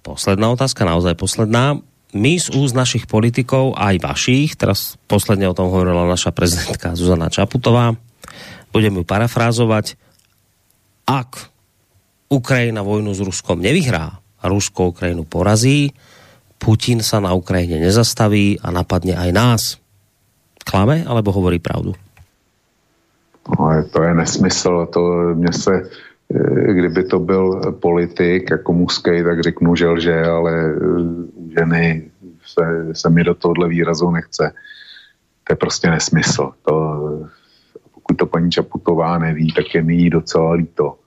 posledná 0.03 0.51
otázka, 0.51 0.84
naozaj 0.84 1.15
posledná. 1.15 1.80
My 2.13 2.38
z 2.38 2.53
úst 2.53 2.77
našich 2.77 3.09
politikov, 3.09 3.73
aj 3.73 4.03
vašich, 4.03 4.53
teraz 4.53 5.01
posledne 5.09 5.49
o 5.49 5.57
tom 5.57 5.73
hovorila 5.73 6.05
naša 6.05 6.30
prezidentka 6.30 6.93
Zuzana 6.93 7.31
Čaputová, 7.31 7.97
budem 8.69 8.93
ju 9.01 9.03
parafrázovať, 9.07 9.97
ak 11.09 11.49
Ukrajina 12.30 12.85
vojnu 12.85 13.17
s 13.17 13.21
Ruskom 13.23 13.57
nevyhrá 13.57 14.19
a 14.19 14.43
Rusko 14.45 14.93
Ukrajinu 14.93 15.25
porazí, 15.25 15.95
Putin 16.61 17.03
sa 17.03 17.19
na 17.19 17.35
Ukrajine 17.35 17.81
nezastaví 17.81 18.55
a 18.63 18.71
napadne 18.71 19.19
aj 19.19 19.30
nás. 19.35 19.61
Klame 20.63 21.03
alebo 21.03 21.35
hovorí 21.35 21.59
pravdu? 21.59 21.91
No, 23.43 23.84
to 23.91 23.99
je 24.03 24.13
nesmysl. 24.13 24.88
To 24.93 25.01
mě 25.35 25.51
se, 25.53 25.89
kdyby 26.73 27.03
to 27.03 27.19
byl 27.19 27.61
politik 27.80 28.49
jako 28.51 28.73
mužský, 28.73 29.23
tak 29.23 29.41
řeknu, 29.41 29.76
že 29.76 29.88
lže, 29.88 30.23
ale 30.23 30.53
eh, 30.53 31.60
ženy 31.60 32.11
se, 32.45 32.88
se 32.93 33.10
mi 33.10 33.23
do 33.23 33.34
tohohle 33.34 33.68
výrazu 33.68 34.11
nechce. 34.11 34.51
To 35.43 35.53
je 35.53 35.55
prostě 35.55 35.89
nesmysl. 35.89 36.51
To, 36.65 36.73
pokud 37.93 38.18
to 38.18 38.26
paní 38.26 38.51
Čaputová 38.51 39.18
neví, 39.18 39.53
tak 39.53 39.76
je 39.76 39.84
mi 39.84 39.95
jí 39.95 40.10
docela 40.10 40.53
líto. 40.53 40.97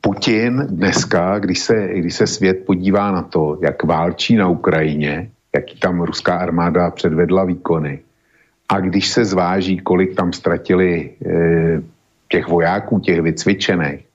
Putin 0.00 0.66
dneska, 0.70 1.38
když 1.38 1.58
se, 1.58 1.88
když 1.94 2.14
se 2.14 2.26
svět 2.26 2.62
podívá 2.66 3.10
na 3.10 3.22
to, 3.22 3.58
jak 3.62 3.84
válčí 3.84 4.36
na 4.36 4.48
Ukrajině, 4.48 5.30
jaký 5.54 5.80
tam 5.80 6.00
ruská 6.00 6.38
armáda 6.38 6.90
předvedla 6.90 7.44
výkony, 7.44 8.00
a 8.68 8.80
když 8.80 9.08
se 9.08 9.24
zváží, 9.24 9.78
kolik 9.78 10.14
tam 10.14 10.32
ztratili 10.32 11.10
e, 11.26 11.82
těch 12.28 12.48
vojáků, 12.48 13.00
těch 13.00 13.20
vycvičených, 13.20 14.06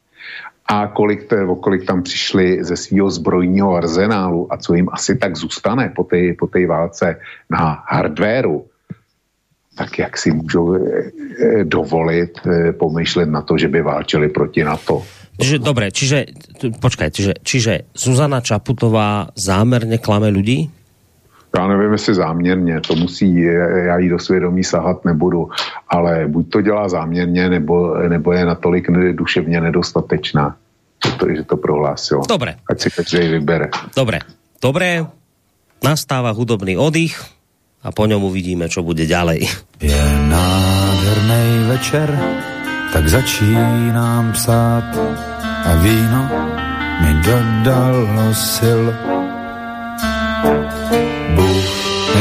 a 0.72 0.88
kolik, 0.88 1.28
te, 1.28 1.36
o 1.44 1.56
kolik 1.56 1.84
tam 1.86 2.04
přišli 2.04 2.64
ze 2.64 2.78
svého 2.78 3.12
zbrojního 3.12 3.76
arzenálu 3.76 4.48
a 4.48 4.58
co 4.58 4.74
jim 4.74 4.88
asi 4.92 5.18
tak 5.18 5.36
zůstane 5.36 5.92
po 5.96 6.04
té 6.04 6.32
po 6.40 6.48
válce 6.68 7.20
na 7.50 7.84
hardwareu, 7.92 8.66
tak 9.76 10.00
jak 10.00 10.18
si 10.18 10.32
můžou 10.32 10.76
e, 10.76 10.80
dovolit 11.64 12.40
e, 12.48 12.72
pomýšlet 12.74 13.30
na 13.30 13.42
to, 13.42 13.58
že 13.58 13.68
by 13.68 13.82
válčili 13.82 14.30
proti 14.30 14.64
NATO. 14.64 15.04
Čiže, 15.42 15.58
dobre, 15.58 15.90
čiže, 15.90 16.28
počkaj, 16.78 17.10
čiže, 17.10 17.34
čiže 17.42 17.74
Zuzana 17.98 18.46
Čaputová 18.46 19.34
zámerne 19.34 19.98
klame 19.98 20.30
ľudí? 20.30 20.70
Já 21.58 21.68
nevím, 21.68 21.92
jestli 21.92 22.14
záměrně, 22.16 22.82
to 22.82 22.96
musí, 22.96 23.44
já 23.86 23.98
jí 23.98 24.10
do 24.10 24.20
svědomí 24.20 24.64
sahat 24.64 25.06
nebudu, 25.06 25.50
ale 25.90 26.28
buď 26.28 26.50
to 26.50 26.62
dělá 26.62 26.90
záměrně, 26.90 27.50
nebo, 27.50 27.98
nebo 28.08 28.32
je 28.32 28.46
natolik 28.46 28.88
duševně 29.12 29.62
nedostatečná, 29.62 30.56
že 31.06 31.12
to, 31.12 31.26
že 31.36 31.44
to 31.44 31.58
prohlásilo. 31.58 32.24
Dobre. 32.30 32.56
Ať 32.70 32.78
si 32.80 32.90
každý 32.90 33.28
vybere. 33.28 33.68
Dobre, 33.92 34.20
dobre, 34.64 35.06
nastáva 35.84 36.32
hudobný 36.32 36.78
oddych 36.80 37.20
a 37.84 37.92
po 37.92 38.06
ňom 38.08 38.24
uvidíme, 38.24 38.70
čo 38.70 38.86
bude 38.86 39.04
ďalej. 39.04 39.50
Je 39.82 40.04
nádherný 40.30 41.68
večer, 41.68 42.08
tak 42.94 43.04
začínám 43.10 44.32
psát 44.38 44.88
a 45.66 45.72
víno 45.82 46.22
mi 47.02 47.12
dodalo 47.26 48.30
sil. 48.54 48.82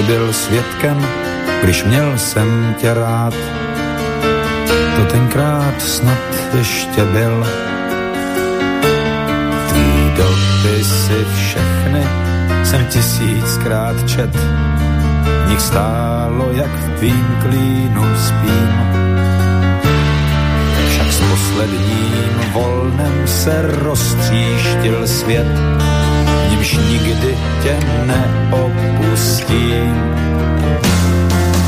Mi 0.00 0.06
byl 0.06 0.32
svědkem, 0.32 1.06
když 1.62 1.84
měl 1.84 2.18
jsem 2.18 2.74
tě 2.78 2.94
rád. 2.94 3.34
To 4.96 5.04
tenkrát 5.04 5.82
snad 5.82 6.18
ještě 6.58 7.04
byl. 7.04 7.46
Tvý 9.68 10.12
dopisy 10.16 11.26
všechny 11.36 12.06
jsem 12.64 12.86
tisíckrát 12.86 14.08
čet. 14.08 14.36
V 15.46 15.48
nich 15.48 15.60
stálo, 15.60 16.48
jak 16.52 16.70
v 16.70 16.98
tvým 16.98 17.26
klínu 17.42 18.04
spím. 18.26 18.70
Však 20.88 21.12
s 21.12 21.20
posledním 21.20 22.52
volnem 22.52 23.22
se 23.26 23.62
roztříštil 23.62 25.06
svět 25.06 25.46
nímž 26.60 26.78
nikdy 26.88 27.38
tě 27.62 27.76
neopustím. 29.50 29.94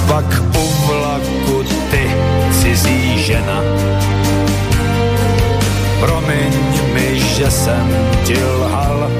Pak 0.06 0.42
u 0.56 0.86
vlaku 0.86 1.64
ty, 1.90 2.10
cizí 2.60 3.18
žena, 3.18 3.62
promiň 6.00 6.52
mi, 6.94 7.20
že 7.20 7.50
jsem 7.50 7.88
ti 8.24 8.36
lhal. 8.44 9.10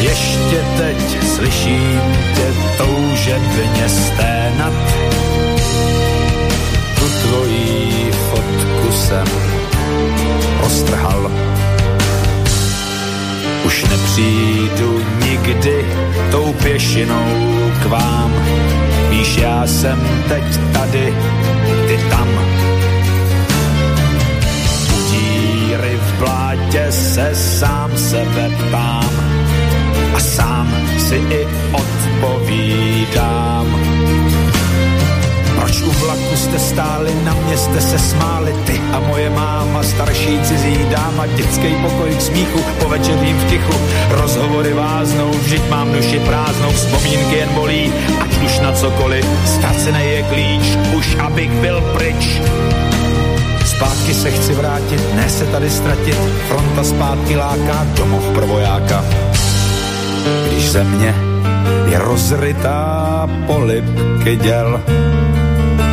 Ještě 0.00 0.64
teď 0.78 1.24
slyším 1.34 2.00
tě 2.34 2.46
toužebně 2.76 3.88
sténat, 3.88 4.72
tu 6.94 7.06
tvojí 7.22 8.10
fotku 8.30 8.92
jsem 8.92 9.26
ostrhal 10.66 11.30
už 13.64 13.84
nepřijdu 13.84 15.04
nikdy 15.24 15.84
tou 16.30 16.52
pěšinou 16.52 17.26
k 17.82 17.86
vám. 17.86 18.32
Víš, 19.10 19.36
já 19.36 19.66
jsem 19.66 20.00
teď 20.28 20.42
tady, 20.72 21.14
ty 21.86 21.98
tam. 22.10 22.28
Díry 25.10 25.96
v 25.96 26.18
blátě 26.18 26.86
se 26.92 27.30
sám 27.34 27.98
sebe 27.98 28.50
ptám 28.58 29.10
a 30.14 30.20
sám 30.20 30.68
si 30.98 31.16
i 31.16 31.46
odpovídám 31.72 33.61
proč 35.72 35.82
u 35.82 35.90
vlaku 35.90 36.36
jste 36.36 36.58
stáli, 36.58 37.10
na 37.24 37.34
mě 37.34 37.56
jste 37.56 37.80
se 37.80 37.98
smáli, 37.98 38.54
ty 38.66 38.80
a 38.92 39.00
moje 39.00 39.30
máma, 39.30 39.82
starší 39.82 40.40
cizí 40.42 40.78
dáma, 40.90 41.26
dětský 41.26 41.74
pokoj 41.82 42.14
k 42.14 42.20
smíchu, 42.20 42.58
po 42.78 42.88
večerním 42.88 43.38
v 43.38 43.44
tichu, 43.44 43.72
rozhovory 44.10 44.72
váznou, 44.72 45.30
vždyť 45.30 45.70
mám 45.70 45.92
duši 45.92 46.18
prázdnou, 46.18 46.70
vzpomínky 46.72 47.36
jen 47.36 47.48
bolí, 47.48 47.92
ať 48.20 48.42
už 48.44 48.60
na 48.60 48.72
cokoliv, 48.72 49.26
ztracený 49.44 50.04
je 50.04 50.22
klíč, 50.22 50.78
už 50.96 51.16
abych 51.18 51.50
byl 51.50 51.80
pryč. 51.80 52.40
Zpátky 53.64 54.14
se 54.14 54.30
chci 54.30 54.54
vrátit, 54.54 55.14
ne 55.14 55.30
se 55.30 55.46
tady 55.46 55.70
ztratit, 55.70 56.18
fronta 56.48 56.84
zpátky 56.84 57.36
láká, 57.36 57.86
domov 57.96 58.24
pro 58.34 58.46
vojáka. 58.46 59.04
Když 60.46 60.70
země 60.70 61.14
je 61.88 61.98
rozrytá 61.98 63.28
polipky 63.46 64.36
děl, 64.36 64.80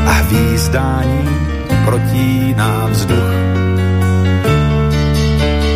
a 0.09 0.11
hvízdání 0.11 1.29
protíná 1.85 2.87
vzduch. 2.87 3.33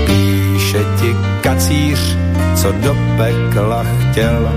Píše 0.05 0.79
ti 1.01 1.15
kacíř, 1.41 2.17
co 2.55 2.71
do 2.71 2.97
pekla 3.17 3.83
chtěl, 3.83 4.51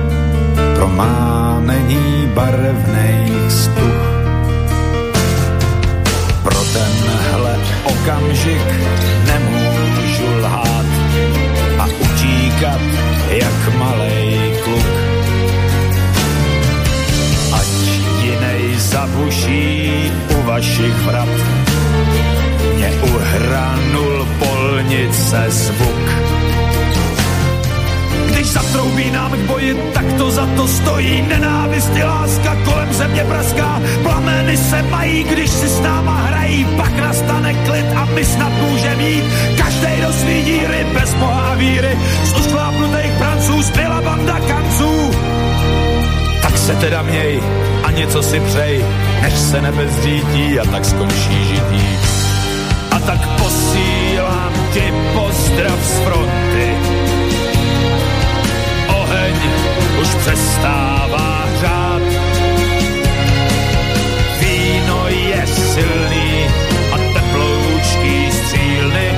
pro 0.75 0.89
mámení 0.89 2.29
barevných 2.35 3.53
stuch. 3.53 4.07
Pro 6.43 6.61
tenhle 6.73 7.57
okamžik 7.85 8.67
nemůžu 9.27 9.66
zabuší 19.17 20.13
u 20.39 20.43
vašich 20.47 20.97
vrat. 21.09 21.29
Mě 22.77 22.91
uhranul 23.03 24.29
polnice 24.39 25.45
zvuk. 25.49 26.07
Když 28.27 28.47
zatroubí 28.47 29.11
nám 29.11 29.33
k 29.33 29.47
boji, 29.49 29.75
tak 29.95 30.13
to 30.13 30.31
za 30.31 30.47
to 30.57 30.69
stojí. 30.69 31.23
Nenávist 31.29 31.97
i 31.97 32.03
láska 32.03 32.57
kolem 32.65 32.93
země 32.93 33.25
praská. 33.25 33.81
Plameny 34.03 34.57
se 34.57 34.83
mají, 34.83 35.25
když 35.25 35.51
si 35.51 35.69
s 35.69 35.81
náma 35.81 36.15
hrají. 36.15 36.65
pak 36.77 36.99
nastane 36.99 37.55
klid 37.55 37.87
a 37.97 38.05
my 38.05 38.25
snad 38.25 38.53
může 38.69 38.97
mít 38.97 39.25
každý 39.57 40.03
do 40.03 40.13
svý 40.13 40.43
díry 40.43 40.87
bez 40.95 41.15
boha 41.15 41.55
víry. 41.55 41.99
Z 42.25 42.33
ušklápnutých 42.41 43.13
pranců 43.19 43.63
zbyla 43.63 44.01
banda 44.01 44.41
kanců. 44.41 45.11
Tak 46.43 46.59
se 46.59 46.75
teda 46.75 47.03
měj 47.03 47.41
a 47.83 47.91
něco 47.91 48.23
si 48.23 48.41
přej, 48.41 48.85
než 49.23 49.35
se 49.35 49.63
nebe 49.63 49.89
zřítí 49.89 50.61
a 50.61 50.65
tak 50.65 50.85
skončí 50.85 51.45
žití. 51.45 51.87
A 52.91 52.99
tak 52.99 53.29
posílám 53.29 54.53
ti 54.73 54.93
pozdrav 55.15 55.79
z 55.85 55.99
fronty. 55.99 56.69
Oheň 58.89 59.35
už 60.01 60.09
přestává 60.15 61.45
hřát. 61.57 62.03
Víno 64.41 65.09
je 65.09 65.47
silný 65.47 66.45
a 66.93 66.97
teploučký 67.15 68.31
střílny 68.31 69.11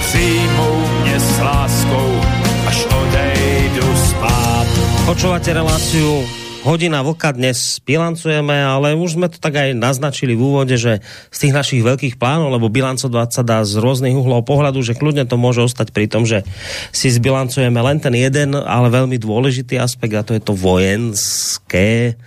přijmou 0.00 0.86
mě 1.02 1.20
s 1.20 1.40
láskou, 1.40 2.20
až 2.66 2.84
odejdu 2.84 3.96
spát. 3.96 4.66
Počúvate 5.06 5.52
reláciu 5.52 6.26
hodina 6.60 7.00
vlka 7.00 7.32
dnes 7.32 7.80
bilancujeme, 7.80 8.52
ale 8.52 8.92
už 8.92 9.16
sme 9.16 9.32
to 9.32 9.40
tak 9.40 9.56
aj 9.56 9.70
naznačili 9.72 10.36
v 10.36 10.44
úvode, 10.44 10.76
že 10.76 11.00
z 11.32 11.38
tých 11.46 11.56
našich 11.56 11.82
veľkých 11.82 12.20
plánov, 12.20 12.52
lebo 12.52 12.68
bilancovať 12.68 13.28
sa 13.32 13.42
dá 13.42 13.64
z 13.64 13.80
rôznych 13.80 14.12
uhlov 14.12 14.44
pohľadu, 14.44 14.84
že 14.84 14.96
kľudne 14.96 15.24
to 15.24 15.40
môže 15.40 15.64
ostať 15.64 15.92
pri 15.96 16.06
tom, 16.06 16.28
že 16.28 16.44
si 16.92 17.08
zbilancujeme 17.08 17.80
len 17.80 17.98
ten 17.98 18.12
jeden, 18.12 18.56
ale 18.56 18.92
veľmi 18.92 19.16
dôležitý 19.16 19.80
aspekt 19.80 20.14
a 20.16 20.26
to 20.26 20.36
je 20.36 20.42
to 20.44 20.52
vojenské 20.52 22.20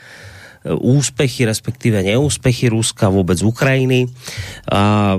úspechy, 0.64 1.44
respektíve 1.44 2.00
neúspechy 2.00 2.72
Ruska, 2.72 3.12
vôbec 3.12 3.36
Ukrajiny. 3.44 4.08
A 4.72 5.16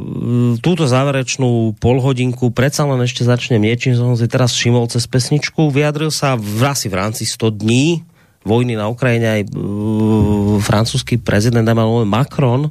túto 0.64 0.88
záverečnú 0.88 1.76
polhodinku 1.76 2.48
predsa 2.48 2.88
len 2.88 3.04
ešte 3.04 3.28
začnem 3.28 3.60
niečím, 3.60 3.92
som 3.92 4.16
si 4.16 4.24
teraz 4.24 4.56
všimol 4.56 4.88
cez 4.88 5.04
pesničku. 5.04 5.68
Vyjadril 5.68 6.08
sa 6.08 6.40
v, 6.40 6.64
asi 6.64 6.88
v 6.88 6.96
rámci 6.96 7.28
100 7.28 7.60
dní 7.60 8.13
vojny 8.44 8.76
na 8.76 8.86
Ukrajine 8.92 9.40
aj 9.40 9.42
uh, 9.50 10.60
francúzsky 10.60 11.18
prezident 11.18 11.66
Emmanuel 11.66 12.04
Macron, 12.04 12.70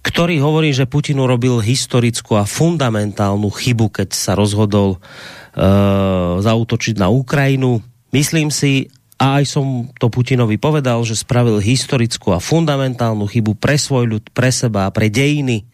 ktorý 0.00 0.40
hovorí, 0.40 0.70
že 0.72 0.88
Putin 0.88 1.18
urobil 1.18 1.58
historickú 1.58 2.38
a 2.38 2.48
fundamentálnu 2.48 3.50
chybu, 3.50 3.90
keď 3.92 4.14
sa 4.14 4.32
rozhodol 4.38 4.96
uh, 4.96 6.38
zautočiť 6.38 6.96
na 6.96 7.10
Ukrajinu. 7.10 7.82
Myslím 8.14 8.48
si, 8.48 8.88
a 9.18 9.42
aj 9.42 9.44
som 9.50 9.90
to 9.98 10.06
Putinovi 10.06 10.56
povedal, 10.62 11.02
že 11.02 11.18
spravil 11.18 11.58
historickú 11.58 12.30
a 12.30 12.38
fundamentálnu 12.38 13.26
chybu 13.26 13.58
pre 13.58 13.74
svoj 13.74 14.06
ľud, 14.06 14.24
pre 14.30 14.54
seba 14.54 14.86
a 14.86 14.94
pre 14.94 15.10
dejiny. 15.10 15.66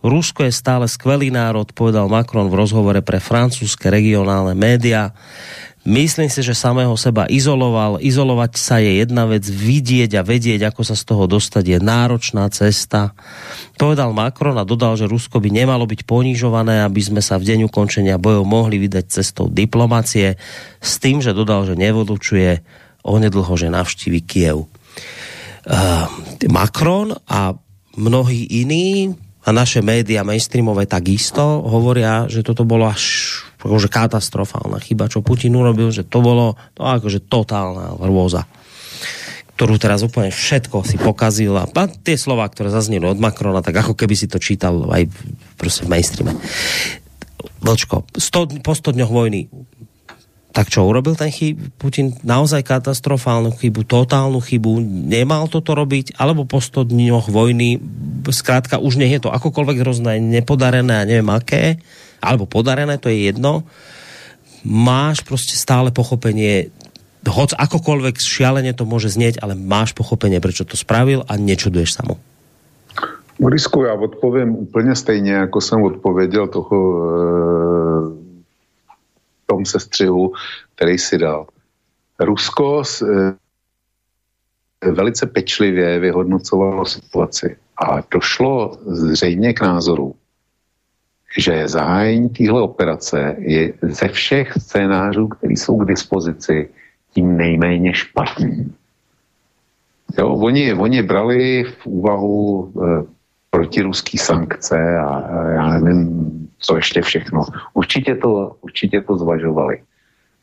Rusko 0.00 0.46
je 0.46 0.54
stále 0.54 0.88
skvelý 0.88 1.28
národ, 1.28 1.68
povedal 1.74 2.08
Macron 2.08 2.48
v 2.48 2.56
rozhovore 2.56 3.02
pre 3.04 3.20
francúzske 3.20 3.92
regionálne 3.92 4.54
média. 4.56 5.12
Myslím 5.88 6.28
si, 6.28 6.44
že 6.44 6.52
samého 6.52 6.92
seba 7.00 7.24
izoloval. 7.32 7.96
Izolovať 7.96 8.60
sa 8.60 8.76
je 8.76 9.00
jedna 9.00 9.24
vec, 9.24 9.48
vidieť 9.48 10.20
a 10.20 10.26
vedieť, 10.26 10.68
ako 10.68 10.84
sa 10.84 10.92
z 10.92 11.08
toho 11.08 11.24
dostať, 11.24 11.64
je 11.64 11.78
náročná 11.80 12.44
cesta. 12.52 13.16
Povedal 13.80 14.12
Macron 14.12 14.60
a 14.60 14.68
dodal, 14.68 15.00
že 15.00 15.08
Rusko 15.08 15.40
by 15.40 15.48
nemalo 15.48 15.88
byť 15.88 16.04
ponižované, 16.04 16.84
aby 16.84 17.00
sme 17.00 17.24
sa 17.24 17.40
v 17.40 17.48
deň 17.48 17.72
ukončenia 17.72 18.20
bojov 18.20 18.44
mohli 18.44 18.76
vydať 18.76 19.04
cestou 19.08 19.48
diplomacie, 19.48 20.36
s 20.76 20.92
tým, 21.00 21.24
že 21.24 21.32
dodal, 21.32 21.64
že 21.64 21.72
nevodlučuje 21.72 22.60
onedlho, 23.08 23.52
že 23.56 23.72
navštíví 23.72 24.28
Kiev. 24.28 24.68
Uh, 25.64 26.04
Macron 26.52 27.16
a 27.24 27.56
mnohí 27.96 28.44
iní 28.60 29.16
a 29.48 29.56
naše 29.56 29.80
média 29.80 30.20
mainstreamové 30.20 30.84
takisto 30.84 31.64
hovoria, 31.64 32.28
že 32.28 32.44
toto 32.44 32.68
bolo 32.68 32.84
až 32.84 33.32
akože 33.56 33.88
katastrofálna 33.88 34.76
chyba, 34.84 35.08
čo 35.08 35.24
Putin 35.24 35.56
urobil, 35.56 35.88
že 35.88 36.04
to 36.04 36.20
bolo 36.20 36.60
to 36.76 36.84
akože 36.84 37.24
totálna 37.32 37.96
hrôza 37.96 38.44
ktorú 39.58 39.74
teraz 39.74 40.06
úplne 40.06 40.30
všetko 40.30 40.86
si 40.86 40.94
pokazil 41.02 41.50
a 41.58 41.66
tie 42.06 42.14
slova, 42.14 42.46
ktoré 42.46 42.70
zazneli 42.70 43.02
od 43.10 43.18
Macrona, 43.18 43.58
tak 43.58 43.82
ako 43.82 43.98
keby 43.98 44.14
si 44.14 44.30
to 44.30 44.38
čítal 44.38 44.86
aj 44.86 45.10
proste 45.58 45.82
v 45.82 45.98
mainstreame. 45.98 46.38
Vlčko, 47.58 48.06
100, 48.14 48.62
po 48.62 48.78
100 48.78 48.94
dňoch 48.94 49.10
vojny 49.10 49.50
tak 50.52 50.72
čo 50.72 50.88
urobil 50.88 51.14
ten 51.14 51.28
chyb, 51.28 51.60
Putin 51.76 52.16
naozaj 52.24 52.64
katastrofálnu 52.64 53.52
chybu, 53.54 53.84
totálnu 53.84 54.40
chybu, 54.40 54.80
nemal 54.82 55.46
toto 55.46 55.76
robiť, 55.76 56.16
alebo 56.16 56.48
po 56.48 56.58
100 56.58 56.88
dňoch 56.88 57.28
vojny, 57.28 57.78
zkrátka 58.26 58.80
už 58.80 58.96
nech 58.96 59.12
je 59.12 59.28
to 59.28 59.30
akokoľvek 59.30 59.76
hrozné, 59.84 60.18
nepodarené 60.18 61.04
a 61.04 61.08
neviem 61.08 61.30
aké, 61.30 61.78
alebo 62.18 62.48
podarené, 62.48 62.98
to 62.98 63.12
je 63.12 63.30
jedno, 63.30 63.62
máš 64.64 65.20
prostě 65.22 65.54
stále 65.56 65.90
pochopenie, 65.90 66.72
hoc 67.28 67.52
akokoľvek 67.52 68.16
šialene 68.18 68.72
to 68.72 68.88
môže 68.88 69.12
znieť, 69.12 69.44
ale 69.44 69.52
máš 69.52 69.92
pochopenie, 69.92 70.40
prečo 70.40 70.64
to 70.64 70.80
spravil 70.80 71.22
a 71.28 71.36
nečuduješ 71.36 71.92
sa 72.00 72.02
mu. 72.08 72.16
Já 73.38 73.92
odpovím 73.94 74.56
úplně 74.56 74.94
stejně, 74.94 75.32
jako 75.32 75.60
jsem 75.60 75.82
odpověděl 75.82 76.48
toho 76.48 76.76
e, 76.98 78.27
tom 79.48 79.64
sestřihu, 79.64 80.32
který 80.74 80.98
si 80.98 81.18
dal. 81.18 81.46
Rusko 82.20 82.82
e, 82.82 83.34
velice 84.90 85.26
pečlivě 85.26 85.98
vyhodnocovalo 85.98 86.84
situaci 86.84 87.56
a 87.76 88.00
došlo 88.10 88.78
zřejmě 88.86 89.52
k 89.52 89.60
názoru, 89.60 90.14
že 91.38 91.68
zahájení 91.68 92.28
téhle 92.28 92.62
operace 92.62 93.36
je 93.38 93.72
ze 93.82 94.08
všech 94.08 94.52
scénářů, 94.60 95.28
které 95.28 95.52
jsou 95.52 95.76
k 95.78 95.88
dispozici, 95.88 96.68
tím 97.14 97.36
nejméně 97.36 97.94
špatný. 97.94 98.74
Jo, 100.18 100.28
oni, 100.28 100.74
oni 100.74 101.02
brali 101.02 101.64
v 101.64 101.86
úvahu 101.86 102.72
e, 102.72 103.04
protiruský 103.50 104.18
sankce 104.18 104.98
a, 104.98 105.08
a 105.08 105.48
já 105.48 105.78
nevím, 105.78 106.47
co 106.58 106.76
ještě 106.76 107.02
všechno. 107.02 107.44
Určitě 107.74 108.14
to, 108.14 108.56
určitě 108.60 109.00
to 109.00 109.18
zvažovali. 109.18 109.82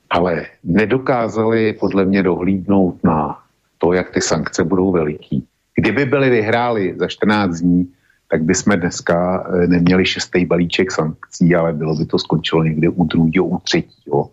Ale 0.09 0.45
nedokázali 0.63 1.73
podle 1.73 2.05
mě 2.05 2.23
dohlídnout 2.23 3.03
na 3.03 3.39
to, 3.77 3.93
jak 3.93 4.09
ty 4.09 4.21
sankce 4.21 4.63
budou 4.63 4.91
veliký. 4.91 5.47
Kdyby 5.75 6.05
byly 6.05 6.29
vyhráli 6.29 6.95
za 6.97 7.07
14 7.07 7.59
dní, 7.59 7.91
tak 8.31 8.43
bychom 8.43 8.79
dneska 8.79 9.47
eh, 9.47 9.67
neměli 9.67 10.05
šestý 10.05 10.45
balíček 10.45 10.91
sankcí, 10.91 11.55
ale 11.55 11.73
bylo 11.73 11.95
by 11.95 12.05
to 12.05 12.19
skončilo 12.19 12.63
někde 12.63 12.89
u 12.89 13.03
druhého, 13.03 13.45
u 13.45 13.59
třetího. 13.59 14.29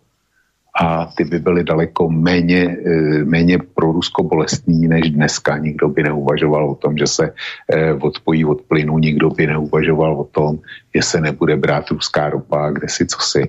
A 0.81 1.07
ty 1.17 1.25
by 1.25 1.39
byly 1.39 1.65
daleko 1.65 2.11
méně, 2.11 2.77
eh, 2.87 3.25
méně 3.25 3.59
pro 3.59 3.93
Rusko 3.93 4.29
než 4.67 5.11
dneska. 5.11 5.59
Nikdo 5.59 5.89
by 5.89 6.03
neuvažoval 6.03 6.71
o 6.71 6.75
tom, 6.75 6.99
že 6.99 7.07
se 7.07 7.25
eh, 7.69 7.93
odpojí 7.93 8.45
od 8.45 8.63
plynu, 8.63 8.99
nikdo 8.99 9.31
by 9.31 9.47
neuvažoval 9.47 10.21
o 10.21 10.25
tom, 10.25 10.59
že 10.95 11.03
se 11.03 11.21
nebude 11.21 11.57
brát 11.57 11.91
ruská 11.91 12.31
ropa, 12.31 12.71
kde 12.71 12.89
si 12.89 13.07
co 13.07 13.19
si. 13.21 13.43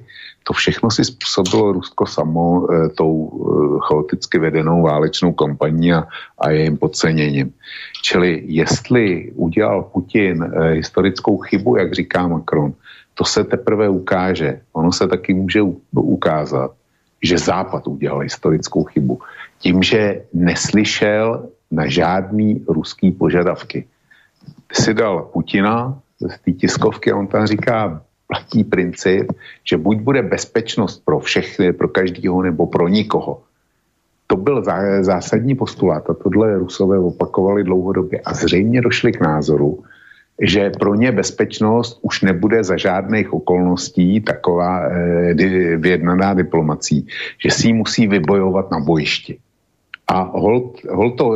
To 0.44 0.54
všechno 0.54 0.92
si 0.92 1.04
způsobilo 1.06 1.72
Rusko 1.72 2.06
samo 2.06 2.68
tou 2.98 3.32
chaoticky 3.88 4.40
vedenou 4.40 4.82
válečnou 4.84 5.34
kampaní 5.34 5.94
a, 5.94 6.04
a 6.40 6.50
jejím 6.52 6.78
podceněním. 6.78 7.54
Čili 8.04 8.44
jestli 8.46 9.32
udělal 9.36 9.84
Putin 9.84 10.44
eh, 10.44 10.70
historickou 10.70 11.38
chybu, 11.38 11.78
jak 11.78 11.94
říká 11.94 12.28
Macron, 12.28 12.74
to 13.14 13.26
se 13.26 13.44
teprve 13.44 13.90
ukáže. 13.90 14.62
Ono 14.74 14.92
se 14.92 15.08
taky 15.08 15.34
může 15.34 15.62
ukázat, 15.92 16.72
že 17.24 17.38
Západ 17.38 17.88
udělal 17.88 18.20
historickou 18.20 18.84
chybu. 18.84 19.22
Tím, 19.60 19.84
že 19.84 20.22
neslyšel 20.34 21.50
na 21.72 21.88
žádný 21.88 22.66
ruský 22.68 23.12
požadavky. 23.12 23.86
Si 24.72 24.94
dal 24.94 25.30
Putina 25.34 26.00
z 26.20 26.40
té 26.40 26.52
tiskovky, 26.52 27.14
on 27.14 27.28
tam 27.28 27.48
říká, 27.48 28.02
platí 28.28 28.64
princip, 28.64 29.32
že 29.64 29.78
buď 29.78 29.98
bude 29.98 30.22
bezpečnost 30.22 31.02
pro 31.06 31.20
všechny, 31.20 31.74
pro 31.74 31.88
každého 31.88 32.42
nebo 32.42 32.68
pro 32.68 32.88
nikoho 32.88 33.42
to 34.28 34.38
byl 34.38 34.64
zásadní 35.02 35.56
postulát 35.56 36.10
a 36.10 36.14
tohle 36.14 36.58
Rusové 36.58 37.00
opakovali 37.00 37.64
dlouhodobě 37.64 38.20
a 38.26 38.34
zřejmě 38.34 38.82
došli 38.82 39.12
k 39.12 39.22
názoru, 39.22 39.84
že 40.42 40.70
pro 40.70 40.96
ně 40.96 41.12
bezpečnost 41.12 42.00
už 42.02 42.22
nebude 42.22 42.64
za 42.64 42.78
žádných 42.78 43.34
okolností 43.34 44.22
taková 44.22 44.82
eh, 44.88 45.34
vyjednaná 45.78 46.34
diplomací, 46.34 47.08
že 47.38 47.52
si 47.52 47.68
ji 47.68 47.74
musí 47.74 48.08
vybojovat 48.08 48.72
na 48.72 48.80
bojišti. 48.80 49.38
A 50.08 50.24
hol, 50.36 50.74
hol, 50.92 51.12
to, 51.12 51.28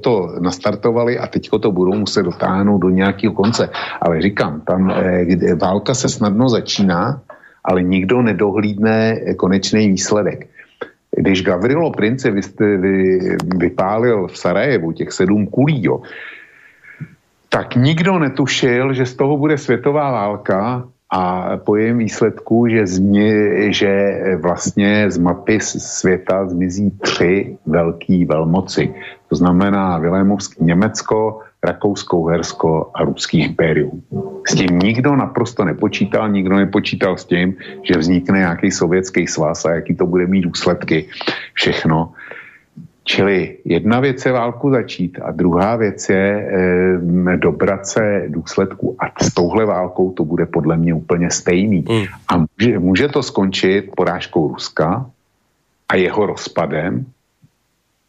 to 0.00 0.12
nastartovali 0.40 1.18
a 1.18 1.26
teďko 1.26 1.58
to 1.58 1.72
budou 1.72 1.94
muset 1.98 2.22
dotáhnout 2.22 2.78
do 2.78 2.90
nějakého 2.90 3.32
konce. 3.34 3.70
Ale 4.00 4.22
říkám, 4.22 4.60
tam 4.60 4.90
eh, 4.90 5.54
válka 5.54 5.94
se 5.94 6.08
snadno 6.08 6.48
začíná, 6.48 7.22
ale 7.64 7.82
nikdo 7.82 8.22
nedohlídne 8.22 9.20
konečný 9.36 9.88
výsledek. 9.88 10.48
Když 11.16 11.42
Gavrilo 11.42 11.90
Prince 11.90 12.30
vy, 12.30 12.40
vy, 12.58 13.18
vypálil 13.56 14.26
v 14.26 14.38
Sarajevu 14.38 14.92
těch 14.92 15.12
sedm 15.12 15.46
kulí, 15.46 15.84
jo, 15.84 16.02
tak 17.52 17.76
nikdo 17.76 18.18
netušil, 18.18 18.92
že 18.92 19.06
z 19.06 19.14
toho 19.14 19.36
bude 19.36 19.58
světová 19.58 20.10
válka 20.10 20.88
a 21.12 21.56
po 21.56 21.76
jejím 21.76 21.98
výsledku, 21.98 22.66
že, 22.68 22.86
změ, 22.86 23.32
že 23.72 23.92
vlastně 24.40 25.10
z 25.10 25.18
mapy 25.18 25.60
světa 25.60 26.48
zmizí 26.48 26.90
tři 26.90 27.56
velký 27.66 28.24
velmoci. 28.24 28.94
To 29.28 29.36
znamená 29.36 29.98
Vilémovský 29.98 30.64
Německo, 30.64 31.40
Rakousko, 31.64 32.24
Hersko 32.24 32.90
a 32.94 33.04
Ruský 33.04 33.40
impérium. 33.44 34.02
S 34.48 34.54
tím 34.54 34.78
nikdo 34.78 35.16
naprosto 35.16 35.64
nepočítal, 35.64 36.28
nikdo 36.28 36.56
nepočítal 36.56 37.16
s 37.16 37.24
tím, 37.24 37.54
že 37.82 37.98
vznikne 37.98 38.38
nějaký 38.38 38.70
sovětský 38.70 39.26
svaz 39.26 39.64
a 39.64 39.74
jaký 39.74 39.94
to 39.94 40.06
bude 40.06 40.26
mít 40.26 40.42
důsledky. 40.42 41.06
Všechno. 41.54 42.12
Čili 43.04 43.58
jedna 43.64 44.00
věc 44.00 44.26
je 44.26 44.32
válku 44.32 44.70
začít 44.70 45.18
a 45.22 45.30
druhá 45.30 45.76
věc 45.76 46.08
je 46.08 46.48
e, 47.32 47.36
dobrat 47.36 47.86
se 47.86 48.24
důsledku. 48.28 48.96
A 48.98 49.24
s 49.24 49.34
touhle 49.34 49.64
válkou 49.66 50.12
to 50.12 50.24
bude 50.24 50.46
podle 50.46 50.76
mě 50.76 50.94
úplně 50.94 51.30
stejný. 51.30 51.84
Mm. 51.88 52.04
A 52.28 52.36
může, 52.36 52.78
může 52.78 53.08
to 53.08 53.22
skončit 53.22 53.90
porážkou 53.96 54.48
Ruska 54.48 55.06
a 55.88 55.96
jeho 55.96 56.26
rozpadem. 56.26 57.06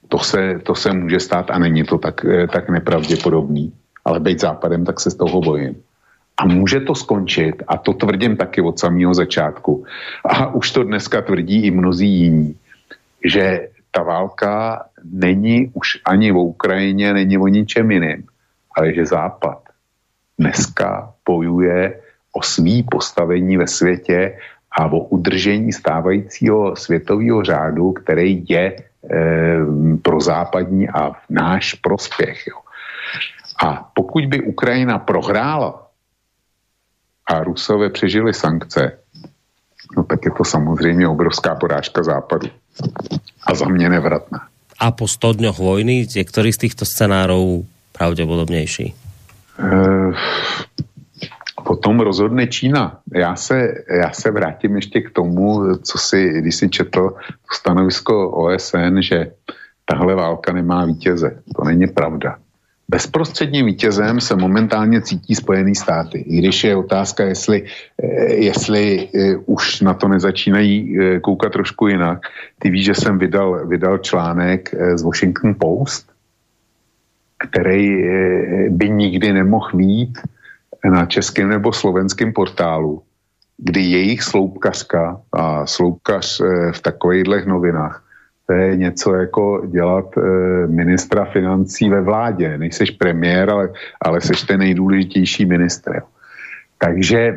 To 0.07 0.19
se, 0.19 0.59
to 0.63 0.75
se 0.75 0.93
může 0.93 1.19
stát 1.19 1.51
a 1.51 1.59
není 1.59 1.83
to 1.83 1.97
tak, 1.97 2.25
e, 2.25 2.47
tak 2.47 2.69
nepravděpodobný. 2.69 3.73
Ale 4.05 4.19
být 4.19 4.39
západem, 4.39 4.85
tak 4.85 4.99
se 4.99 5.11
z 5.11 5.15
toho 5.15 5.41
bojím. 5.41 5.75
A 6.37 6.45
může 6.45 6.79
to 6.79 6.95
skončit, 6.95 7.63
a 7.67 7.77
to 7.77 7.93
tvrdím 7.93 8.37
taky 8.37 8.61
od 8.61 8.79
samého 8.79 9.13
začátku. 9.13 9.85
A 10.25 10.53
už 10.53 10.71
to 10.71 10.83
dneska 10.83 11.21
tvrdí 11.21 11.65
i 11.65 11.71
mnozí 11.71 12.09
jiní, 12.09 12.55
že 13.25 13.72
ta 13.95 14.03
válka 14.03 14.85
není 15.03 15.71
už 15.73 16.01
ani 16.05 16.31
v 16.31 16.37
Ukrajině, 16.37 17.13
není 17.13 17.37
o 17.37 17.47
ničem 17.47 17.91
jiným, 17.91 18.23
ale 18.77 18.93
že 18.93 19.05
Západ 19.05 19.69
dneska 20.39 21.13
bojuje 21.25 22.01
o 22.33 22.41
svý 22.41 22.83
postavení 22.83 23.57
ve 23.57 23.67
světě 23.67 24.37
a 24.71 24.85
o 24.85 24.99
udržení 25.13 25.73
stávajícího 25.73 26.75
světového 26.75 27.43
řádu, 27.43 27.91
který 27.91 28.45
je 28.49 28.65
e, 28.65 28.77
pro 30.01 30.21
západní 30.21 30.89
a 30.89 31.13
v 31.13 31.29
náš 31.29 31.73
prospěch. 31.73 32.47
Jo. 32.47 32.57
A 33.61 33.91
pokud 33.93 34.25
by 34.25 34.41
Ukrajina 34.41 34.99
prohrála 34.99 35.87
a 37.29 37.43
Rusové 37.43 37.89
přežili 37.89 38.33
sankce, 38.33 38.97
no 39.97 40.03
tak 40.03 40.25
je 40.25 40.31
to 40.31 40.43
samozřejmě 40.43 41.07
obrovská 41.07 41.55
porážka 41.55 42.03
západu 42.03 42.49
a 43.45 43.55
za 43.55 43.65
mě 43.65 43.89
nevratná. 43.89 44.47
A 44.79 44.91
po 44.91 45.07
100 45.07 45.33
dňoch 45.33 45.57
vojny 45.57 46.07
je 46.09 46.23
ktorý 46.23 46.51
z 46.51 46.67
týchto 46.67 46.83
scenárov 46.83 47.63
pravděpodobnější? 47.95 48.85
E, 48.91 48.95
potom 51.63 51.99
rozhodne 51.99 52.47
Čína. 52.47 52.99
Já 53.13 53.35
se, 53.35 53.73
já 53.87 54.11
se 54.11 54.31
vrátím 54.31 54.75
ještě 54.75 55.01
k 55.01 55.11
tomu, 55.11 55.77
co 55.77 55.97
si, 55.97 56.29
když 56.41 56.55
si 56.55 56.69
četl 56.69 57.15
stanovisko 57.53 58.29
OSN, 58.31 58.99
že 58.99 59.31
tahle 59.85 60.15
válka 60.15 60.53
nemá 60.53 60.85
vítěze. 60.85 61.39
To 61.55 61.63
není 61.63 61.87
pravda. 61.87 62.37
Bezprostředním 62.93 63.65
vítězem 63.65 64.21
se 64.21 64.35
momentálně 64.35 65.01
cítí 65.01 65.35
Spojený 65.35 65.75
státy. 65.75 66.17
I 66.17 66.37
když 66.37 66.63
je 66.63 66.75
otázka, 66.75 67.23
jestli, 67.23 67.65
eh, 68.03 68.33
jestli 68.33 69.09
eh, 69.09 69.35
už 69.45 69.81
na 69.81 69.93
to 69.93 70.07
nezačínají 70.07 70.73
eh, 70.77 71.19
koukat 71.19 71.53
trošku 71.53 71.87
jinak. 71.87 72.21
Ty 72.59 72.69
víš, 72.69 72.85
že 72.85 72.95
jsem 72.95 73.17
vydal, 73.17 73.67
vydal 73.67 73.97
článek 73.97 74.69
z 74.95 75.01
Washington 75.01 75.55
Post, 75.57 76.13
který 77.49 78.05
by 78.69 78.89
nikdy 78.89 79.33
nemohl 79.33 79.69
být 79.73 80.21
na 80.85 81.05
českém 81.05 81.49
nebo 81.49 81.73
slovenském 81.73 82.33
portálu, 82.33 83.01
kdy 83.57 83.81
jejich 83.81 84.21
sloupkařka 84.21 85.21
a 85.33 85.65
sloupkař 85.65 86.41
v 86.71 86.79
takovýchhle 86.81 87.45
novinách 87.45 88.02
to 88.47 88.53
je 88.53 88.77
něco 88.77 89.13
jako 89.13 89.63
dělat 89.67 90.17
e, 90.17 90.21
ministra 90.67 91.25
financí 91.25 91.89
ve 91.89 92.01
vládě. 92.01 92.57
Nejseš 92.57 92.91
premiér, 92.91 93.49
ale, 93.49 93.69
ale 94.01 94.21
seš 94.21 94.41
ten 94.43 94.59
nejdůležitější 94.59 95.45
ministr. 95.45 96.01
Takže 96.77 97.19
e, 97.19 97.35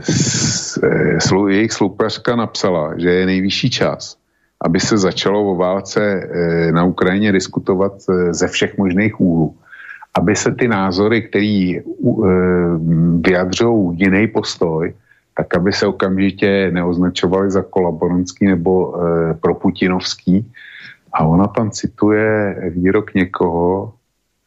s, 0.00 0.80
e, 0.82 1.20
slu, 1.20 1.48
jejich 1.48 1.72
sloupařka 1.72 2.36
napsala, 2.36 2.94
že 2.96 3.10
je 3.10 3.26
nejvyšší 3.26 3.70
čas, 3.70 4.16
aby 4.64 4.80
se 4.80 4.98
začalo 4.98 5.52
o 5.52 5.56
válce 5.56 6.00
e, 6.00 6.72
na 6.72 6.84
Ukrajině 6.84 7.32
diskutovat 7.32 7.92
e, 8.08 8.34
ze 8.34 8.48
všech 8.48 8.78
možných 8.78 9.20
úhlů. 9.20 9.54
Aby 10.14 10.36
se 10.36 10.54
ty 10.54 10.68
názory, 10.68 11.22
které 11.22 11.76
e, 11.76 11.82
vyjadřují 13.20 13.98
jiný 14.00 14.26
postoj, 14.26 14.94
tak 15.38 15.56
aby 15.56 15.72
se 15.72 15.86
okamžitě 15.86 16.70
neoznačovali 16.74 17.50
za 17.50 17.62
kolaborantský 17.62 18.46
nebo 18.46 18.74
e, 18.74 19.34
proputinovský. 19.34 20.52
A 21.12 21.24
ona 21.24 21.46
tam 21.46 21.70
cituje 21.70 22.56
výrok 22.74 23.14
někoho, 23.14 23.94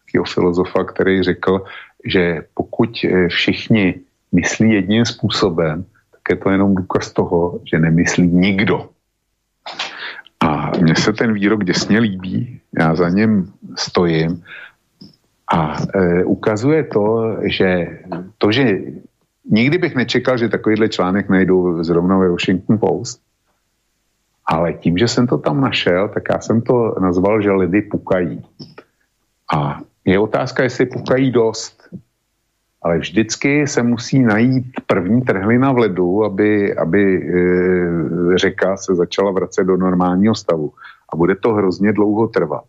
takového 0.04 0.26
filozofa, 0.26 0.84
který 0.84 1.24
řekl, 1.24 1.64
že 2.06 2.44
pokud 2.54 2.92
e, 3.04 3.28
všichni 3.28 4.04
myslí 4.32 4.72
jedním 4.72 5.06
způsobem, 5.06 5.86
tak 6.12 6.22
je 6.30 6.36
to 6.36 6.50
jenom 6.50 6.76
důkaz 6.76 7.14
toho, 7.14 7.60
že 7.64 7.80
nemyslí 7.80 8.28
nikdo. 8.28 8.90
A 10.40 10.72
mně 10.76 10.96
se 10.96 11.14
ten 11.14 11.34
výrok 11.34 11.64
děsně 11.64 12.00
líbí, 12.00 12.60
já 12.80 12.96
za 12.96 13.10
něm 13.10 13.48
stojím 13.76 14.44
a 15.54 15.78
e, 15.96 16.24
ukazuje 16.24 16.84
to, 16.84 17.36
že 17.48 18.00
to, 18.38 18.52
že 18.52 18.80
Nikdy 19.46 19.78
bych 19.78 19.96
nečekal, 19.96 20.38
že 20.38 20.50
takovýhle 20.50 20.90
článek 20.90 21.30
najdu 21.30 21.84
zrovna 21.84 22.18
ve 22.18 22.30
Washington 22.30 22.78
Post, 22.78 23.22
ale 24.46 24.74
tím, 24.74 24.98
že 24.98 25.08
jsem 25.08 25.28
to 25.28 25.38
tam 25.38 25.62
našel, 25.62 26.10
tak 26.10 26.24
já 26.30 26.40
jsem 26.40 26.62
to 26.62 26.96
nazval, 27.02 27.42
že 27.42 27.52
lidi 27.52 27.82
pukají. 27.82 28.46
A 29.56 29.80
je 30.06 30.20
otázka, 30.20 30.64
jestli 30.64 30.86
pukají 30.86 31.32
dost. 31.32 31.90
Ale 32.82 32.98
vždycky 32.98 33.68
se 33.68 33.84
musí 33.84 34.20
najít 34.20 34.66
první 34.88 35.22
trhlina 35.22 35.72
v 35.72 35.78
ledu, 35.78 36.24
aby, 36.24 36.76
aby 36.76 37.18
e, 37.18 38.38
řeka 38.38 38.78
se 38.78 38.96
začala 38.96 39.32
vracet 39.32 39.64
do 39.64 39.78
normálního 39.78 40.36
stavu. 40.36 40.74
A 41.14 41.16
bude 41.16 41.36
to 41.36 41.54
hrozně 41.54 41.94
dlouho 41.94 42.28
trvat. 42.28 42.64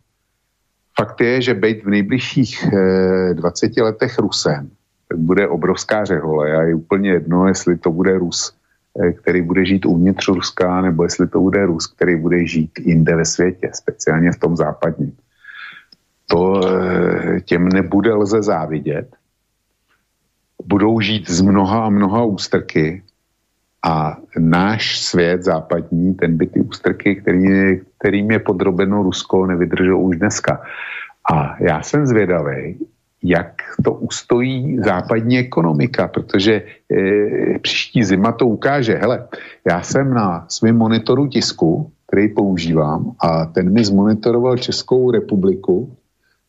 Fakt 1.01 1.21
je, 1.21 1.43
že 1.43 1.55
být 1.55 1.85
v 1.85 1.89
nejbližších 1.89 2.65
e, 2.73 3.35
20 3.35 3.77
letech 3.77 4.19
Rusem 4.19 4.71
bude 5.17 5.49
obrovská 5.49 6.05
řehole 6.05 6.57
a 6.57 6.63
je 6.63 6.75
úplně 6.75 7.11
jedno, 7.11 7.49
jestli 7.49 7.79
to 7.79 7.91
bude 7.91 8.19
Rus, 8.19 8.55
eh, 9.01 9.13
který 9.13 9.43
bude 9.43 9.65
žít 9.65 9.87
uvnitř 9.87 10.29
Ruska, 10.29 10.81
nebo 10.81 11.03
jestli 11.03 11.29
to 11.29 11.41
bude 11.41 11.67
Rus, 11.67 11.87
který 11.87 12.17
bude 12.17 12.47
žít 12.47 12.71
jinde 12.79 13.17
ve 13.17 13.25
světě, 13.25 13.71
speciálně 13.75 14.33
v 14.33 14.39
tom 14.39 14.57
západním. 14.57 15.17
To 16.27 16.61
eh, 16.69 17.41
těm 17.41 17.69
nebude 17.69 18.15
lze 18.15 18.43
závidět. 18.43 19.17
Budou 20.65 21.01
žít 21.01 21.31
z 21.31 21.41
mnoha 21.41 21.87
a 21.87 21.91
mnoha 21.91 22.25
ústrky 22.25 23.03
a 23.83 24.17
náš 24.39 24.99
svět 24.99 25.43
západní, 25.43 26.15
ten 26.15 26.37
by 26.37 26.47
ty 26.47 26.61
ústrky, 26.61 27.17
který, 27.17 27.45
kterým 27.99 28.31
je 28.31 28.39
podrobeno 28.39 29.03
Rusko, 29.03 29.47
nevydržel 29.47 29.99
už 29.99 30.17
dneska. 30.17 30.63
A 31.33 31.57
já 31.63 31.83
jsem 31.83 32.07
zvědavý, 32.07 32.79
jak 33.23 33.63
to 33.85 33.93
ustojí 33.93 34.79
západní 34.85 35.39
ekonomika, 35.39 36.09
protože 36.09 36.53
e, 36.53 37.59
příští 37.59 38.05
zima 38.05 38.33
to 38.33 38.47
ukáže. 38.47 38.95
Hele, 38.95 39.29
já 39.67 39.83
jsem 39.83 40.15
na 40.15 40.47
svém 40.49 40.77
monitoru 40.77 41.27
tisku, 41.27 41.93
který 42.07 42.29
používám, 42.29 43.13
a 43.21 43.47
ten 43.47 43.73
mi 43.73 43.85
zmonitoroval 43.85 44.57
Českou 44.57 45.11
republiku, 45.11 45.97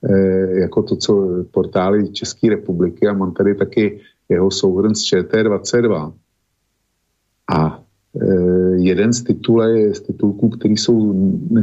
e, 0.09 0.59
jako 0.59 0.83
to, 0.83 0.95
co 0.95 1.29
portály 1.51 2.09
České 2.09 2.49
republiky, 2.49 3.07
a 3.07 3.13
mám 3.13 3.31
tady 3.31 3.55
taky 3.55 3.99
jeho 4.29 4.51
souhrn 4.51 4.95
z 4.95 5.01
ČT22. 5.01 6.13
A 7.53 7.82
jeden 8.75 9.13
z, 9.13 9.23
titule, 9.23 9.93
z 9.93 10.01
titulků, 10.01 10.49
který 10.49 10.77
jsou 10.77 11.13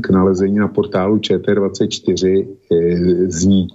k 0.01 0.11
nalezení 0.11 0.59
na 0.59 0.69
portálu 0.69 1.19
ČT24, 1.19 2.47
eh, 2.73 3.31
zní 3.31 3.69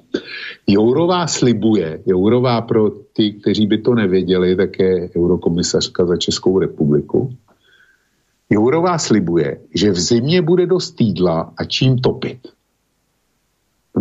Jourová 0.68 1.28
slibuje, 1.28 2.02
Jourová 2.06 2.62
pro 2.62 2.90
ty, 2.90 3.32
kteří 3.32 3.68
by 3.68 3.78
to 3.78 3.96
nevěděli, 3.96 4.56
tak 4.56 4.80
je 4.80 5.10
eurokomisařka 5.18 6.06
za 6.06 6.18
Českou 6.18 6.60
republiku. 6.60 7.34
Jourová 8.50 8.98
slibuje, 8.98 9.60
že 9.76 9.92
v 9.92 10.00
zimě 10.00 10.42
bude 10.42 10.66
dost 10.66 11.02
jídla 11.02 11.54
a 11.58 11.64
čím 11.64 11.98
topit. 11.98 12.55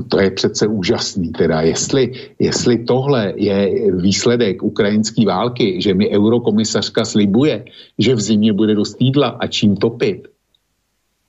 To 0.09 0.21
je 0.21 0.31
přece 0.31 0.67
úžasný. 0.67 1.33
Teda 1.33 1.61
jestli, 1.61 2.13
jestli 2.39 2.85
tohle 2.85 3.33
je 3.37 3.93
výsledek 3.97 4.63
ukrajinské 4.63 5.27
války, 5.27 5.83
že 5.83 5.95
mi 5.95 6.11
eurokomisařka 6.11 7.05
slibuje, 7.05 7.65
že 7.99 8.15
v 8.15 8.21
zimě 8.21 8.53
bude 8.53 8.75
dost 8.75 8.97
jídla 9.01 9.29
a 9.29 9.47
čím 9.47 9.77
topit, 9.77 10.29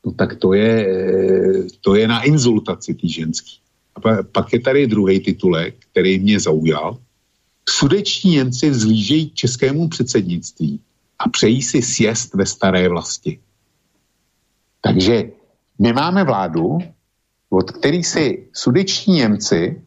no 0.05 0.11
tak 0.11 0.35
to 0.35 0.53
je, 0.53 0.87
to 1.81 1.95
je 1.95 2.07
na 2.07 2.21
inzultaci 2.21 2.93
tý 2.93 3.09
ženský. 3.09 3.57
A 3.95 4.23
pak 4.23 4.53
je 4.53 4.59
tady 4.59 4.87
druhý 4.87 5.19
titulek, 5.19 5.75
který 5.91 6.19
mě 6.19 6.39
zaujal. 6.39 6.97
Sudeční 7.69 8.31
Němci 8.31 8.69
vzlížejí 8.69 9.29
českému 9.29 9.87
předsednictví 9.89 10.79
a 11.19 11.29
přejí 11.29 11.61
si 11.61 11.81
sjest 11.81 12.33
ve 12.33 12.45
staré 12.45 12.89
vlasti. 12.89 13.39
Takže 14.81 15.23
my 15.79 15.93
máme 15.93 16.23
vládu, 16.23 16.77
od 17.55 17.71
který 17.71 18.03
si 18.03 18.47
sudeční 18.53 19.15
Němci, 19.15 19.81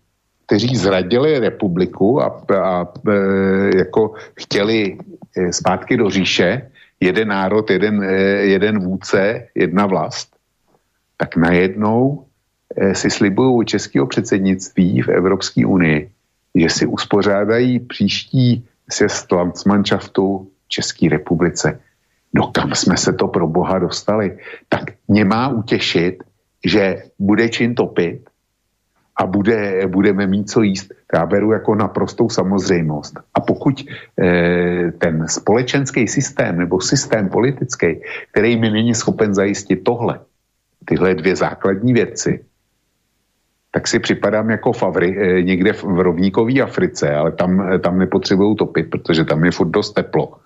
kteří 0.47 0.77
zradili 0.77 1.39
republiku 1.39 2.23
a, 2.23 2.27
a, 2.27 2.57
a 2.57 2.86
e, 3.09 3.78
jako 3.78 4.15
chtěli 4.40 4.99
e, 5.36 5.53
zpátky 5.53 5.97
do 5.97 6.11
říše, 6.11 6.70
jeden 7.01 7.28
národ, 7.28 7.70
jeden, 7.70 8.05
e, 8.05 8.12
jeden 8.57 8.78
vůdce, 8.78 9.47
jedna 9.55 9.86
vlast, 9.86 10.36
tak 11.16 11.36
najednou 11.36 12.24
si 12.93 13.11
slibují 13.11 13.55
u 13.55 13.62
českého 13.62 14.07
předsednictví 14.07 15.03
v 15.03 15.09
Evropské 15.09 15.66
unii, 15.66 16.11
že 16.55 16.69
si 16.70 16.86
uspořádají 16.86 17.81
příští 17.81 18.65
sjezd 18.90 19.32
Landsmannschaftu 19.32 20.49
České 20.69 21.09
republice. 21.09 21.81
No 22.32 22.47
kam 22.47 22.74
jsme 22.74 22.97
se 22.97 23.12
to 23.12 23.28
pro 23.28 23.49
boha 23.49 23.78
dostali? 23.78 24.39
Tak 24.69 24.82
mě 25.09 25.24
má 25.24 25.49
utěšit, 25.49 26.23
že 26.65 27.03
bude 27.19 27.49
čin 27.49 27.75
topit 27.75 28.31
a 29.17 29.27
bude, 29.27 29.87
budeme 29.87 30.27
mít 30.27 30.51
co 30.51 30.63
jíst. 30.63 30.93
Já 31.15 31.27
beru 31.27 31.53
jako 31.53 31.75
naprostou 31.75 32.29
samozřejmost. 32.29 33.19
A 33.35 33.41
pokud 33.41 33.85
eh, 34.23 34.93
ten 34.99 35.29
společenský 35.29 36.09
systém 36.09 36.59
nebo 36.59 36.81
systém 36.81 37.29
politický, 37.29 38.01
který 38.33 38.57
mi 38.57 38.71
není 38.71 38.95
schopen 38.95 39.35
zajistit 39.35 39.77
tohle, 39.85 40.21
tyhle 40.85 41.15
dvě 41.15 41.37
základní 41.37 41.93
věci, 41.93 42.45
tak 43.71 43.89
si 43.89 43.99
připadám 43.99 44.51
jako 44.51 44.73
favry 44.73 45.17
eh, 45.19 45.43
někde 45.43 45.73
v, 45.73 45.85
rovníkové 45.85 46.61
Africe, 46.61 47.15
ale 47.15 47.33
tam, 47.33 47.81
tam 47.81 47.99
nepotřebují 47.99 48.57
topit, 48.57 48.91
protože 48.91 49.25
tam 49.25 49.45
je 49.45 49.51
furt 49.51 49.71
dost 49.71 49.93
teplo 49.93 50.39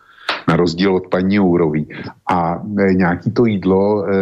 na 0.48 0.56
rozdíl 0.56 0.94
od 0.94 1.06
paní 1.06 1.34
Jourový. 1.34 1.88
A 2.30 2.62
e, 2.78 2.94
nějaký 2.94 3.30
to 3.30 3.46
jídlo, 3.46 4.04
e, 4.04 4.12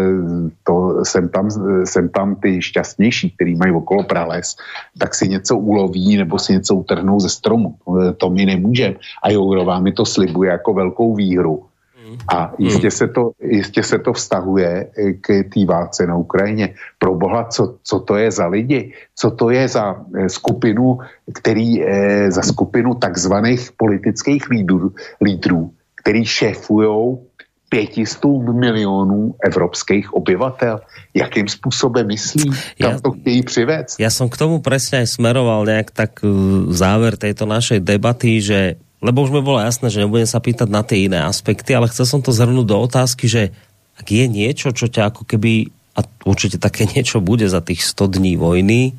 to 0.64 1.05
jsem 1.05 1.28
tam, 1.28 1.51
jsem 1.85 2.09
tam 2.09 2.35
ty 2.36 2.62
šťastnější, 2.62 3.31
který 3.31 3.56
mají 3.56 3.72
okolo 3.72 4.02
prales, 4.02 4.56
tak 4.98 5.14
si 5.14 5.28
něco 5.28 5.56
uloví 5.56 6.16
nebo 6.16 6.39
si 6.39 6.52
něco 6.52 6.74
utrhnou 6.74 7.20
ze 7.20 7.28
stromu. 7.28 7.74
E, 7.74 8.12
to 8.12 8.31
mi 8.31 8.47
nemůže. 8.47 8.94
A 9.22 9.31
Jourová 9.31 9.81
mi 9.81 9.93
to 9.93 10.06
slibuje 10.06 10.51
jako 10.51 10.74
velkou 10.74 11.14
výhru. 11.14 11.62
A 12.35 12.52
jistě 12.59 12.90
se 12.90 13.09
to, 13.09 13.31
jistě 13.39 13.82
se 13.82 13.98
to 13.98 14.12
vztahuje 14.12 14.90
k 15.20 15.27
té 15.27 15.62
válce 15.62 16.06
na 16.06 16.16
Ukrajině. 16.16 16.74
Pro 16.98 17.14
boha, 17.14 17.44
co, 17.44 17.78
co 17.82 18.01
to 18.01 18.16
je 18.16 18.31
za 18.31 18.47
lidi? 18.47 18.93
Co 19.14 19.31
to 19.31 19.51
je 19.51 19.68
za 19.68 20.02
skupinu, 20.27 20.98
který, 21.35 21.85
za 22.28 22.43
skupinu 22.43 22.94
takzvaných 22.94 23.78
politických 23.78 24.51
lídrů, 24.51 24.90
lídrů 25.22 25.70
který 26.01 26.24
šéfují 26.24 27.18
pětistům 27.70 28.59
milionů 28.59 29.35
evropských 29.47 30.14
obyvatel. 30.14 30.81
Jakým 31.14 31.48
způsobem 31.48 32.06
myslí, 32.06 32.51
kam 32.81 32.93
ja, 32.93 33.01
to 33.01 33.10
chtějí 33.10 33.43
přivést? 33.43 34.01
Já 34.01 34.10
jsem 34.10 34.28
k 34.28 34.36
tomu 34.36 34.59
přesně 34.59 35.06
smeroval 35.06 35.66
nějak 35.66 35.90
tak 35.90 36.10
uh, 36.22 36.72
záver 36.72 37.16
této 37.16 37.47
našej 37.47 37.81
debaty, 37.81 38.40
že 38.43 38.74
lebo 39.01 39.24
už 39.24 39.32
mi 39.32 39.40
bolo 39.40 39.56
jasné, 39.56 39.89
že 39.89 40.05
nebudem 40.05 40.28
sa 40.28 40.44
pýtať 40.44 40.68
na 40.68 40.85
tie 40.85 41.09
iné 41.09 41.24
aspekty, 41.24 41.72
ale 41.72 41.89
chcel 41.89 42.05
som 42.05 42.20
to 42.20 42.36
zhrnúť 42.36 42.68
do 42.68 42.77
otázky, 42.85 43.32
že 43.32 43.48
ak 43.97 44.06
je 44.12 44.28
niečo, 44.28 44.77
čo 44.77 44.93
ťa 44.93 45.09
ako 45.09 45.24
keby, 45.24 45.72
a 45.97 46.05
určite 46.28 46.60
také 46.60 46.85
niečo 46.93 47.24
bude 47.24 47.48
za 47.48 47.64
tých 47.64 47.81
100 47.81 48.20
dní 48.20 48.36
vojny, 48.36 48.93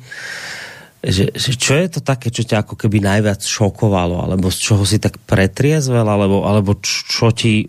že, 1.02 1.34
že 1.34 1.50
čo 1.58 1.74
je 1.74 1.98
to 1.98 2.00
také, 2.00 2.30
čo 2.30 2.46
ťa 2.46 2.62
ako 2.62 2.78
keby 2.78 3.02
najviac 3.02 3.42
šokovalo, 3.42 4.22
alebo 4.22 4.54
z 4.54 4.58
čoho 4.62 4.86
si 4.86 5.02
tak 5.02 5.18
pretriezvel, 5.26 6.06
alebo, 6.06 6.46
alebo 6.46 6.78
čo 6.82 7.34
ti 7.34 7.66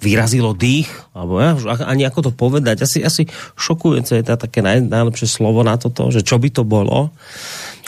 vyrazilo 0.00 0.56
dých, 0.56 0.88
alebo 1.12 1.44
ja, 1.44 1.52
ani 1.84 2.08
ako 2.08 2.28
to 2.28 2.32
povedať, 2.32 2.88
asi, 2.88 3.04
asi 3.04 3.28
šokujúce 3.60 4.16
je 4.16 4.24
to 4.24 4.40
také 4.40 4.64
naj, 4.64 4.80
najlepšie 4.88 5.28
slovo 5.28 5.60
na 5.60 5.76
toto, 5.76 6.08
že 6.08 6.24
čo 6.24 6.40
by 6.40 6.48
to 6.48 6.64
bolo. 6.64 7.12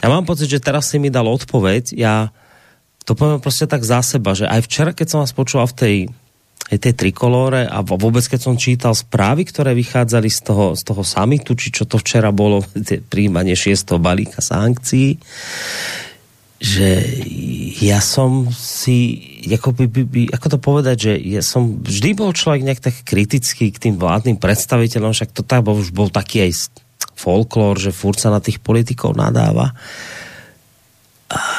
Ja 0.05 0.13
mám 0.13 0.29
pocit, 0.29 0.53
že 0.53 0.61
teraz 0.61 0.93
si 0.93 1.01
mi 1.01 1.09
dal 1.09 1.25
odpoveď, 1.25 1.97
ja 1.97 2.29
to 3.05 3.15
poviem 3.15 3.41
prostě 3.41 3.67
tak 3.67 3.83
za 3.83 4.03
seba, 4.03 4.35
že 4.35 4.47
aj 4.47 4.61
včera, 4.63 4.93
keď 4.93 5.07
som 5.11 5.19
vás 5.21 5.35
počúval 5.35 5.67
v 5.67 5.75
tej 5.75 5.97
tej 6.79 6.95
trikolóre 6.97 7.69
a 7.69 7.85
vôbec 7.85 8.25
keď 8.25 8.41
som 8.41 8.55
čítal 8.57 8.97
správy, 8.97 9.45
ktoré 9.49 9.77
vychádzali 9.77 10.29
z 10.29 10.41
toho, 10.45 10.67
z 10.73 10.83
toho 10.85 11.03
samitu, 11.05 11.53
či 11.53 11.69
čo 11.75 11.85
to 11.85 12.01
včera 12.01 12.33
bolo, 12.33 12.65
príjmanie 13.13 13.53
šiestého 13.57 14.01
balíka 14.01 14.41
sankcií, 14.41 15.21
že 16.63 17.03
ja 17.83 17.99
som 17.99 18.47
si, 18.55 19.19
ako, 19.51 19.75
by, 19.75 19.85
by, 19.91 20.03
by, 20.07 20.23
ako 20.31 20.47
to 20.47 20.59
povedať, 20.63 20.97
že 21.11 21.13
ja 21.19 21.43
som 21.43 21.83
vždy 21.83 22.15
bol 22.15 22.31
človek 22.31 22.63
nejak 22.63 22.81
tak 22.87 22.97
kritický 23.03 23.75
k 23.75 23.83
tým 23.91 23.99
vládnym 23.99 24.39
predstaviteľom, 24.39 25.11
však 25.11 25.35
to 25.35 25.43
tak 25.43 25.67
bol, 25.67 25.75
už 25.75 25.91
bol 25.91 26.07
taký 26.07 26.47
aj 26.47 26.71
folklór, 27.19 27.83
že 27.83 27.91
furt 27.91 28.23
sa 28.23 28.31
na 28.31 28.39
tých 28.39 28.63
politikov 28.63 29.19
nadáva 29.19 29.75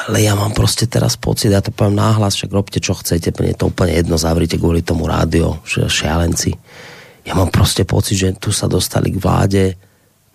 ale 0.08 0.22
ja 0.22 0.34
mám 0.34 0.52
prostě 0.52 0.86
teraz 0.86 1.16
pocit, 1.16 1.50
ja 1.50 1.60
to 1.60 1.70
poviem 1.70 1.96
náhlas, 1.98 2.34
však 2.34 2.52
robte 2.52 2.78
čo 2.80 2.94
chcete, 2.94 3.32
mne 3.34 3.54
to 3.58 3.66
úplne 3.72 3.92
jedno, 3.92 4.18
zavrite 4.18 4.58
kvôli 4.58 4.82
tomu 4.82 5.06
rádio, 5.06 5.58
šialenci. 5.66 6.54
Ja 7.24 7.34
mám 7.34 7.50
prostě 7.50 7.84
pocit, 7.84 8.16
že 8.16 8.32
tu 8.36 8.52
sa 8.52 8.68
dostali 8.68 9.10
k 9.10 9.22
vláde 9.22 9.74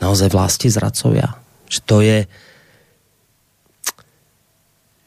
naozaj 0.02 0.30
vlasti 0.34 0.68
zradcovia. 0.70 1.38
Že 1.70 1.80
to 1.86 1.98
je 2.02 2.20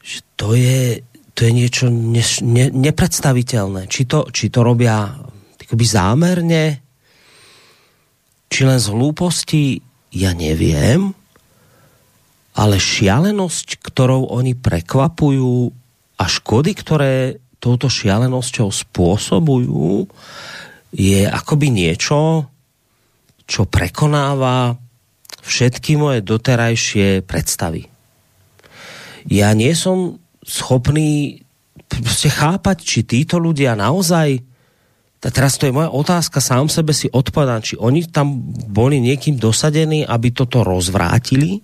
že 0.03 0.19
to 0.37 0.55
je, 0.59 0.99
to 1.35 1.41
je 1.47 1.53
niečo 1.55 1.87
ne, 1.91 2.23
ne, 2.43 2.67
nepredstaviteľné. 2.75 3.87
Či 3.87 4.03
to, 4.05 4.27
či 4.35 4.51
to 4.51 4.67
robia 4.67 5.15
akoby 5.63 5.87
zámerne, 5.87 6.65
či 8.51 8.61
len 8.69 8.77
z 8.77 8.93
hlúposti, 8.93 9.81
ja 10.13 10.37
neviem, 10.37 11.17
ale 12.53 12.77
šialenosť, 12.77 13.81
ktorou 13.81 14.29
oni 14.33 14.53
prekvapujú 14.53 15.73
a 16.21 16.25
škody, 16.29 16.73
ktoré 16.77 17.15
touto 17.63 17.89
šialenosťou 17.89 18.69
spôsobujú, 18.69 20.11
je 20.93 21.25
akoby 21.25 21.73
niečo, 21.73 22.45
čo 23.49 23.65
prekonáva 23.65 24.77
všetky 25.43 25.97
moje 25.97 26.21
doterajšie 26.21 27.25
predstavy. 27.25 27.89
Ja 29.31 29.55
nie 29.55 29.73
som 29.73 30.21
schopný 30.43 31.41
prostě 31.89 32.29
chápať, 32.29 32.77
či 32.83 32.99
títo 33.05 33.39
ľudia 33.39 33.77
naozaj 33.77 34.43
teraz 35.23 35.55
to 35.55 35.71
je 35.71 35.77
moja 35.77 35.87
otázka 35.87 36.43
sám 36.43 36.67
sebe 36.67 36.91
si 36.91 37.07
odpadám, 37.07 37.63
či 37.63 37.79
oni 37.79 38.11
tam 38.11 38.43
boli 38.67 38.99
niekým 38.99 39.39
dosadení, 39.39 40.03
aby 40.03 40.35
toto 40.35 40.67
rozvrátili, 40.67 41.63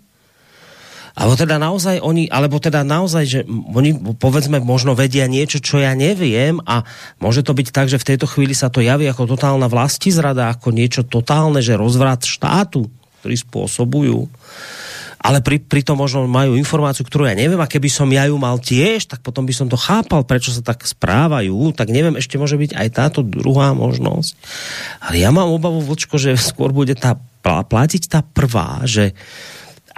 alebo 1.19 1.35
teda 1.35 1.59
naozaj 1.59 1.99
oni, 1.99 2.31
alebo 2.31 2.63
teda 2.63 2.87
naozaj, 2.87 3.25
že 3.27 3.41
oni 3.51 4.15
povedzme 4.23 4.63
možno 4.63 4.95
vedia 4.95 5.27
niečo, 5.27 5.59
čo 5.59 5.83
ja 5.83 5.99
neviem 5.99 6.63
a 6.63 6.87
môže 7.19 7.43
to 7.43 7.59
byť 7.59 7.75
tak, 7.75 7.91
že 7.91 7.99
v 7.99 8.15
tejto 8.15 8.31
chvíli 8.31 8.55
sa 8.55 8.71
to 8.71 8.79
javí 8.79 9.11
ako 9.11 9.35
totálna 9.35 9.67
vlastizrada, 9.67 10.55
ako 10.55 10.71
niečo 10.71 11.03
totálne, 11.03 11.59
že 11.59 11.75
rozvrat 11.75 12.23
štátu, 12.23 12.87
ktorý 13.19 13.35
spôsobujú 13.35 14.31
ale 15.19 15.43
pri, 15.43 15.83
tom 15.83 15.99
možno 15.99 16.31
majú 16.31 16.55
informáciu, 16.55 17.03
ktorú 17.03 17.27
ja 17.27 17.35
neviem, 17.35 17.59
a 17.59 17.67
keby 17.67 17.91
som 17.91 18.07
ja 18.07 18.31
ju 18.31 18.39
mal 18.39 18.55
tiež, 18.63 19.11
tak 19.11 19.19
potom 19.19 19.43
by 19.43 19.51
som 19.51 19.67
to 19.67 19.75
chápal, 19.75 20.23
prečo 20.23 20.55
sa 20.55 20.63
tak 20.63 20.87
správajú, 20.87 21.75
tak 21.75 21.91
neviem, 21.91 22.15
ešte 22.15 22.39
môže 22.39 22.55
byť 22.55 22.79
aj 22.79 22.89
táto 22.95 23.21
druhá 23.27 23.75
možnosť. 23.75 24.39
Ale 25.03 25.19
ja 25.19 25.35
mám 25.35 25.51
obavu, 25.51 25.83
Vlčko, 25.83 26.23
že 26.23 26.39
skôr 26.55 26.71
bude 26.71 26.95
tá, 26.95 27.19
platiť 27.43 28.03
tá 28.07 28.23
prvá, 28.23 28.87
že 28.87 29.19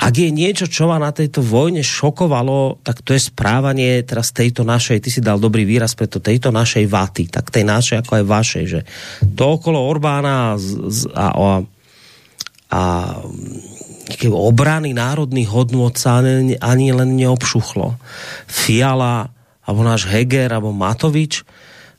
ak 0.01 0.15
je 0.17 0.33
niečo, 0.33 0.65
čo 0.65 0.89
ma 0.89 0.97
na 0.97 1.13
tejto 1.13 1.45
vojne 1.45 1.85
šokovalo, 1.85 2.81
tak 2.81 3.05
to 3.05 3.13
je 3.13 3.21
správanie 3.21 4.01
teraz 4.01 4.33
tejto 4.33 4.65
našej, 4.65 5.05
ty 5.05 5.13
si 5.13 5.21
dal 5.21 5.37
dobrý 5.37 5.69
výraz 5.69 5.93
preto 5.93 6.25
tejto 6.25 6.49
našej 6.49 6.89
vaty, 6.89 7.29
tak 7.29 7.53
tej 7.53 7.69
našej 7.69 8.01
ako 8.01 8.13
aj 8.17 8.25
vašej, 8.25 8.65
že 8.65 8.81
to 9.37 9.61
okolo 9.61 9.77
Orbána 9.77 10.57
a, 10.57 11.27
a, 11.29 11.49
a 12.73 12.83
obrany 14.33 14.97
národných 14.97 15.53
hodnôt 15.53 15.93
sa 15.93 16.25
ani, 16.25 16.57
ani 16.57 16.97
len 16.97 17.21
neobšuchlo. 17.21 18.01
Fiala, 18.49 19.29
alebo 19.69 19.81
náš 19.85 20.09
Heger, 20.09 20.49
alebo 20.51 20.73
Matovič, 20.73 21.45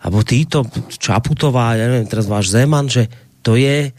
alebo 0.01 0.25
títo 0.25 0.65
Čaputová, 0.89 1.77
ja 1.77 1.85
neviem, 1.85 2.09
teraz 2.09 2.25
váš 2.25 2.49
Zeman, 2.49 2.89
že 2.89 3.05
to 3.45 3.53
je, 3.53 3.93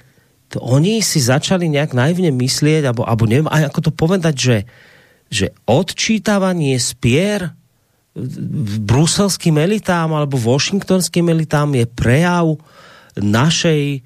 to 0.53 0.61
oni 0.61 1.01
si 1.01 1.17
začali 1.17 1.73
nejak 1.73 1.97
naivne 1.97 2.29
myslieť, 2.29 2.93
alebo, 2.93 3.09
alebo 3.09 3.25
neviem, 3.25 3.49
aj 3.49 3.73
ako 3.73 3.81
to 3.89 3.93
povedať, 3.97 4.35
že, 4.37 4.59
že 5.33 5.47
odčítavanie 5.65 6.77
spier 6.77 7.57
bruselským 8.85 9.57
elitám 9.57 10.13
alebo 10.13 10.37
washingtonským 10.37 11.33
elitám 11.33 11.73
je 11.73 11.89
prejav 11.89 12.61
našej 13.17 14.05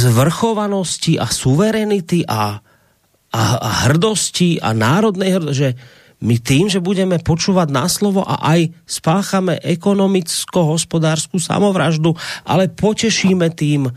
zvrchovanosti 0.00 1.20
a 1.20 1.28
suverenity 1.28 2.24
a 2.24 2.64
a, 3.30 3.42
a 3.62 3.70
hrdosti 3.86 4.58
a 4.58 4.74
národnej 4.74 5.38
hrdosti, 5.38 5.54
že 5.54 5.68
my 6.20 6.36
tým, 6.36 6.68
že 6.68 6.84
budeme 6.84 7.16
počúvať 7.16 7.68
na 7.72 7.88
slovo 7.88 8.20
a 8.20 8.36
aj 8.52 8.76
spáchame 8.84 9.56
ekonomicko-hospodárskú 9.64 11.40
samovraždu, 11.40 12.12
ale 12.44 12.68
potešíme 12.68 13.48
tým 13.56 13.88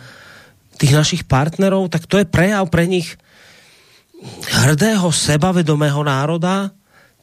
tých 0.80 0.94
našich 0.96 1.24
partnerov, 1.28 1.92
tak 1.92 2.08
to 2.08 2.24
je 2.24 2.28
prejav 2.28 2.72
pre 2.72 2.88
nich 2.88 3.20
hrdého, 4.64 5.12
sebavedomého 5.12 6.00
národa, 6.00 6.72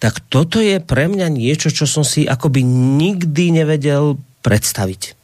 tak 0.00 0.20
toto 0.28 0.60
je 0.60 0.80
pre 0.80 1.08
mňa 1.08 1.28
niečo, 1.32 1.72
čo 1.72 1.88
som 1.88 2.04
si 2.04 2.28
akoby 2.28 2.60
nikdy 2.64 3.56
nevedel 3.56 4.20
predstaviť. 4.44 5.16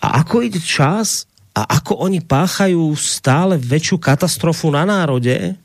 A 0.00 0.24
ako 0.24 0.44
ide 0.44 0.60
čas 0.60 1.28
a 1.52 1.68
ako 1.76 2.04
oni 2.08 2.24
páchajú 2.24 2.96
stále 2.96 3.60
väčšiu 3.60 4.00
katastrofu 4.00 4.72
na 4.72 4.88
národe, 4.88 5.56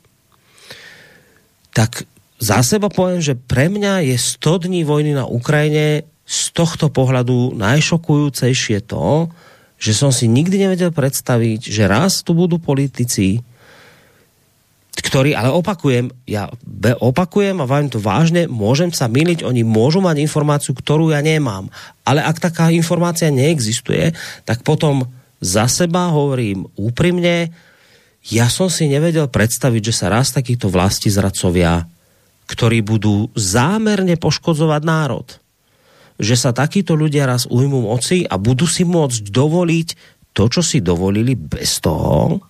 tak 1.72 2.04
za 2.36 2.60
seba 2.60 2.92
poviem, 2.92 3.24
že 3.24 3.32
pre 3.36 3.72
mňa 3.72 4.04
je 4.12 4.16
100 4.16 4.68
dní 4.68 4.84
vojny 4.84 5.16
na 5.16 5.24
Ukrajine 5.24 6.04
z 6.26 6.40
tohto 6.52 6.92
pohľadu 6.92 7.56
najšokujúcejšie 7.56 8.84
to, 8.84 9.30
že 9.76 9.92
som 9.92 10.10
si 10.12 10.26
nikdy 10.26 10.68
nevedel 10.68 10.92
predstaviť, 10.92 11.60
že 11.60 11.84
raz 11.88 12.20
tu 12.24 12.32
budú 12.32 12.56
politici, 12.56 13.40
ktorí, 14.96 15.36
ale 15.36 15.52
opakujem, 15.52 16.08
ja 16.24 16.48
opakujem 16.98 17.60
a 17.60 17.68
vám 17.68 17.92
to 17.92 18.00
vážne, 18.00 18.48
môžem 18.48 18.90
sa 18.90 19.06
miliť, 19.06 19.44
oni 19.44 19.62
môžu 19.62 20.00
mať 20.00 20.24
informáciu, 20.24 20.72
ktorú 20.72 21.12
ja 21.12 21.20
nemám. 21.20 21.68
Ale 22.02 22.24
ak 22.24 22.40
taká 22.40 22.72
informácia 22.72 23.28
neexistuje, 23.28 24.16
tak 24.48 24.64
potom 24.64 25.04
za 25.38 25.68
seba 25.68 26.08
hovorím 26.10 26.66
úprimne, 26.80 27.52
ja 28.26 28.50
som 28.50 28.66
si 28.66 28.90
nevedel 28.90 29.30
predstaviť, 29.30 29.82
že 29.92 29.94
sa 29.94 30.10
raz 30.10 30.34
takýchto 30.34 30.66
vlasti 30.66 31.12
zradcovia 31.12 31.86
ktorí 32.46 32.82
budú 32.82 33.30
zámerne 33.34 34.14
poškodzovať 34.14 34.82
národ. 34.86 35.26
Že 36.16 36.34
sa 36.38 36.50
takíto 36.56 36.96
ľudia 36.96 37.28
raz 37.28 37.44
ujmú 37.44 37.90
moci 37.90 38.24
a 38.24 38.38
budú 38.40 38.64
si 38.64 38.86
môcť 38.86 39.28
dovoliť 39.28 39.88
to, 40.32 40.48
čo 40.48 40.62
si 40.64 40.80
dovolili 40.80 41.36
bez 41.36 41.82
toho, 41.82 42.40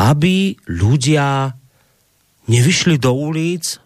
aby 0.00 0.56
ľudia 0.70 1.52
nevyšli 2.48 2.96
do 2.96 3.12
ulic 3.12 3.76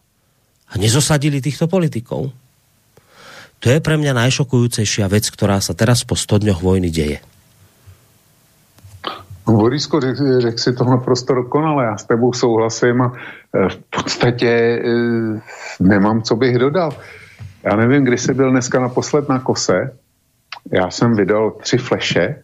a 0.70 0.78
nezosadili 0.78 1.42
týchto 1.42 1.66
politikov. 1.66 2.30
To 3.64 3.66
je 3.72 3.80
pre 3.80 3.96
mňa 3.96 4.12
najšokujúcejšia 4.12 5.08
vec, 5.08 5.24
ktorá 5.32 5.58
sa 5.58 5.72
teraz 5.72 6.04
po 6.04 6.14
100 6.14 6.44
dňoch 6.44 6.60
vojny 6.60 6.92
deje. 6.92 7.18
Borisku, 9.52 10.00
řek, 10.00 10.16
řek 10.38 10.58
si 10.58 10.72
to 10.72 10.84
naprosto 10.84 11.34
dokonale, 11.34 11.84
já 11.84 11.96
s 11.96 12.04
tebou 12.04 12.32
souhlasím 12.32 13.02
a 13.02 13.12
e, 13.12 13.68
v 13.68 13.76
podstatě 13.76 14.48
e, 14.48 14.80
nemám, 15.80 16.22
co 16.22 16.36
bych 16.36 16.58
dodal. 16.58 16.92
Já 17.64 17.76
nevím, 17.76 18.04
kdy 18.04 18.18
jsi 18.18 18.34
byl 18.34 18.50
dneska 18.50 18.80
naposled 18.80 19.28
na 19.28 19.38
kose, 19.38 19.96
já 20.72 20.90
jsem 20.90 21.16
vydal 21.16 21.50
tři 21.50 21.78
fleše, 21.78 22.42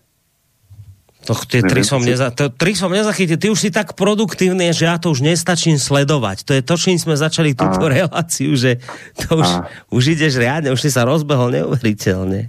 to, 1.20 1.36
ty 1.36 1.60
tri, 1.60 1.84
som 1.84 2.00
neza, 2.00 2.32
to, 2.32 2.48
tri 2.48 2.72
som 2.72 2.88
nezachytil. 2.88 3.36
Ty 3.36 3.52
už 3.52 3.60
si 3.60 3.70
tak 3.70 3.92
produktívny, 3.92 4.72
že 4.72 4.88
ja 4.88 4.96
to 4.96 5.12
už 5.12 5.20
nestačím 5.20 5.76
sledovať. 5.76 6.48
To 6.48 6.56
je 6.56 6.62
to, 6.64 6.80
čím 6.80 6.96
sme 6.96 7.12
začali 7.12 7.52
túto 7.52 7.86
a, 7.86 7.92
reláciu, 8.00 8.56
že 8.56 8.80
to 9.20 9.36
už, 9.36 9.50
a, 9.52 9.68
už 9.92 10.16
ideš 10.16 10.40
riadne, 10.40 10.72
už 10.72 10.80
si 10.80 10.88
sa 10.88 11.04
rozbehol 11.04 11.52
neuveriteľne 11.52 12.48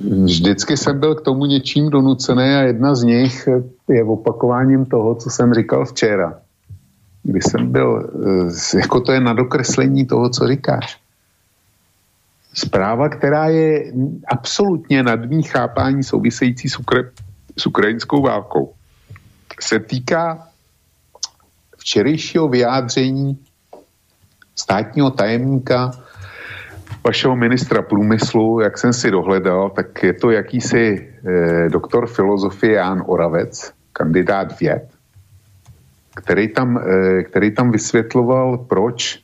vždycky 0.00 0.76
jsem 0.76 1.00
byl 1.00 1.14
k 1.14 1.20
tomu 1.20 1.46
něčím 1.46 1.90
donucený 1.90 2.42
a 2.42 2.60
jedna 2.72 2.94
z 2.94 3.02
nich 3.02 3.48
je 3.88 4.04
opakováním 4.04 4.86
toho, 4.86 5.14
co 5.14 5.30
jsem 5.30 5.54
říkal 5.54 5.84
včera. 5.86 6.38
Kdy 7.22 7.40
jsem 7.42 7.72
byl, 7.72 8.10
eh, 8.74 8.78
jako 8.78 9.00
to 9.00 9.12
je 9.12 9.20
na 9.20 9.32
dokreslení 9.32 10.06
toho, 10.06 10.30
co 10.30 10.48
říkáš. 10.48 11.00
Zpráva, 12.54 13.08
která 13.08 13.46
je 13.46 13.92
absolutně 14.26 15.02
nad 15.02 15.20
mý 15.24 15.42
chápání 15.42 16.02
související 16.02 16.68
s, 16.68 16.78
ukra- 16.78 17.10
s 17.58 17.66
ukrajinskou 17.66 18.22
válkou, 18.22 18.72
se 19.60 19.78
týká 19.78 20.48
včerejšího 21.76 22.48
vyjádření 22.48 23.38
státního 24.56 25.10
tajemníka 25.10 25.90
vašeho 27.04 27.36
ministra 27.36 27.82
průmyslu, 27.82 28.60
jak 28.60 28.78
jsem 28.78 28.92
si 28.92 29.10
dohledal, 29.10 29.70
tak 29.70 30.02
je 30.02 30.12
to 30.12 30.30
jakýsi 30.30 31.08
eh, 31.26 31.68
doktor 31.68 32.06
filozofie 32.06 32.72
Ján 32.72 33.02
Oravec, 33.06 33.72
kandidát 33.92 34.60
věd, 34.60 34.88
který 36.14 36.48
tam, 36.48 36.78
eh, 36.78 37.22
který 37.22 37.50
tam 37.54 37.70
vysvětloval, 37.70 38.58
proč 38.58 39.18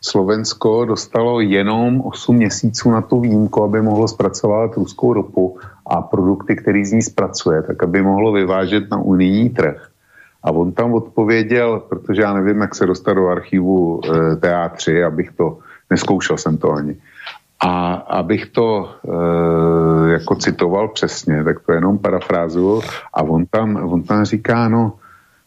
Slovensko 0.00 0.84
dostalo 0.84 1.40
jenom 1.40 2.00
8 2.00 2.36
měsíců 2.36 2.90
na 2.90 3.02
tu 3.02 3.20
výjimku, 3.20 3.62
aby 3.62 3.82
mohlo 3.82 4.08
zpracovat 4.08 4.76
ruskou 4.76 5.12
ropu 5.12 5.58
a 5.86 6.02
produkty, 6.02 6.56
který 6.56 6.84
z 6.84 6.92
ní 6.92 7.02
zpracuje, 7.02 7.62
tak 7.62 7.82
aby 7.82 8.02
mohlo 8.02 8.32
vyvážet 8.32 8.90
na 8.90 8.98
unijní 8.98 9.50
trh. 9.50 9.88
A 10.42 10.50
on 10.50 10.72
tam 10.72 10.94
odpověděl, 10.94 11.82
protože 11.88 12.22
já 12.22 12.32
nevím, 12.34 12.60
jak 12.60 12.74
se 12.74 12.86
dostat 12.86 13.14
do 13.14 13.26
archivu 13.26 14.00
eh, 14.04 14.36
TA3, 14.36 15.06
abych 15.06 15.30
to, 15.36 15.58
neskoušel 15.90 16.36
jsem 16.38 16.56
to 16.56 16.72
ani. 16.72 16.96
A 17.60 17.94
abych 17.94 18.46
to 18.46 18.88
e, 19.04 20.12
jako 20.12 20.34
citoval 20.34 20.88
přesně, 20.88 21.44
tak 21.44 21.60
to 21.60 21.72
jenom 21.72 21.98
parafrázuju. 21.98 22.82
A 23.14 23.22
on 23.22 23.46
tam, 23.46 23.92
on 23.92 24.02
tam 24.02 24.24
říká, 24.24 24.68
no, 24.68 24.92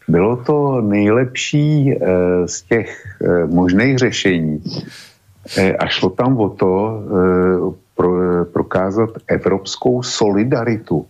bylo 0.07 0.35
to 0.35 0.81
nejlepší 0.81 1.91
e, 1.91 1.97
z 2.47 2.61
těch 2.61 3.05
e, 3.21 3.45
možných 3.45 3.97
řešení. 3.97 4.63
E, 5.57 5.73
a 5.73 5.87
šlo 5.87 6.09
tam 6.09 6.37
o 6.37 6.49
to 6.49 6.71
e, 6.75 7.81
pro, 7.95 8.41
e, 8.41 8.45
prokázat 8.45 9.09
evropskou 9.27 10.03
solidaritu. 10.03 11.05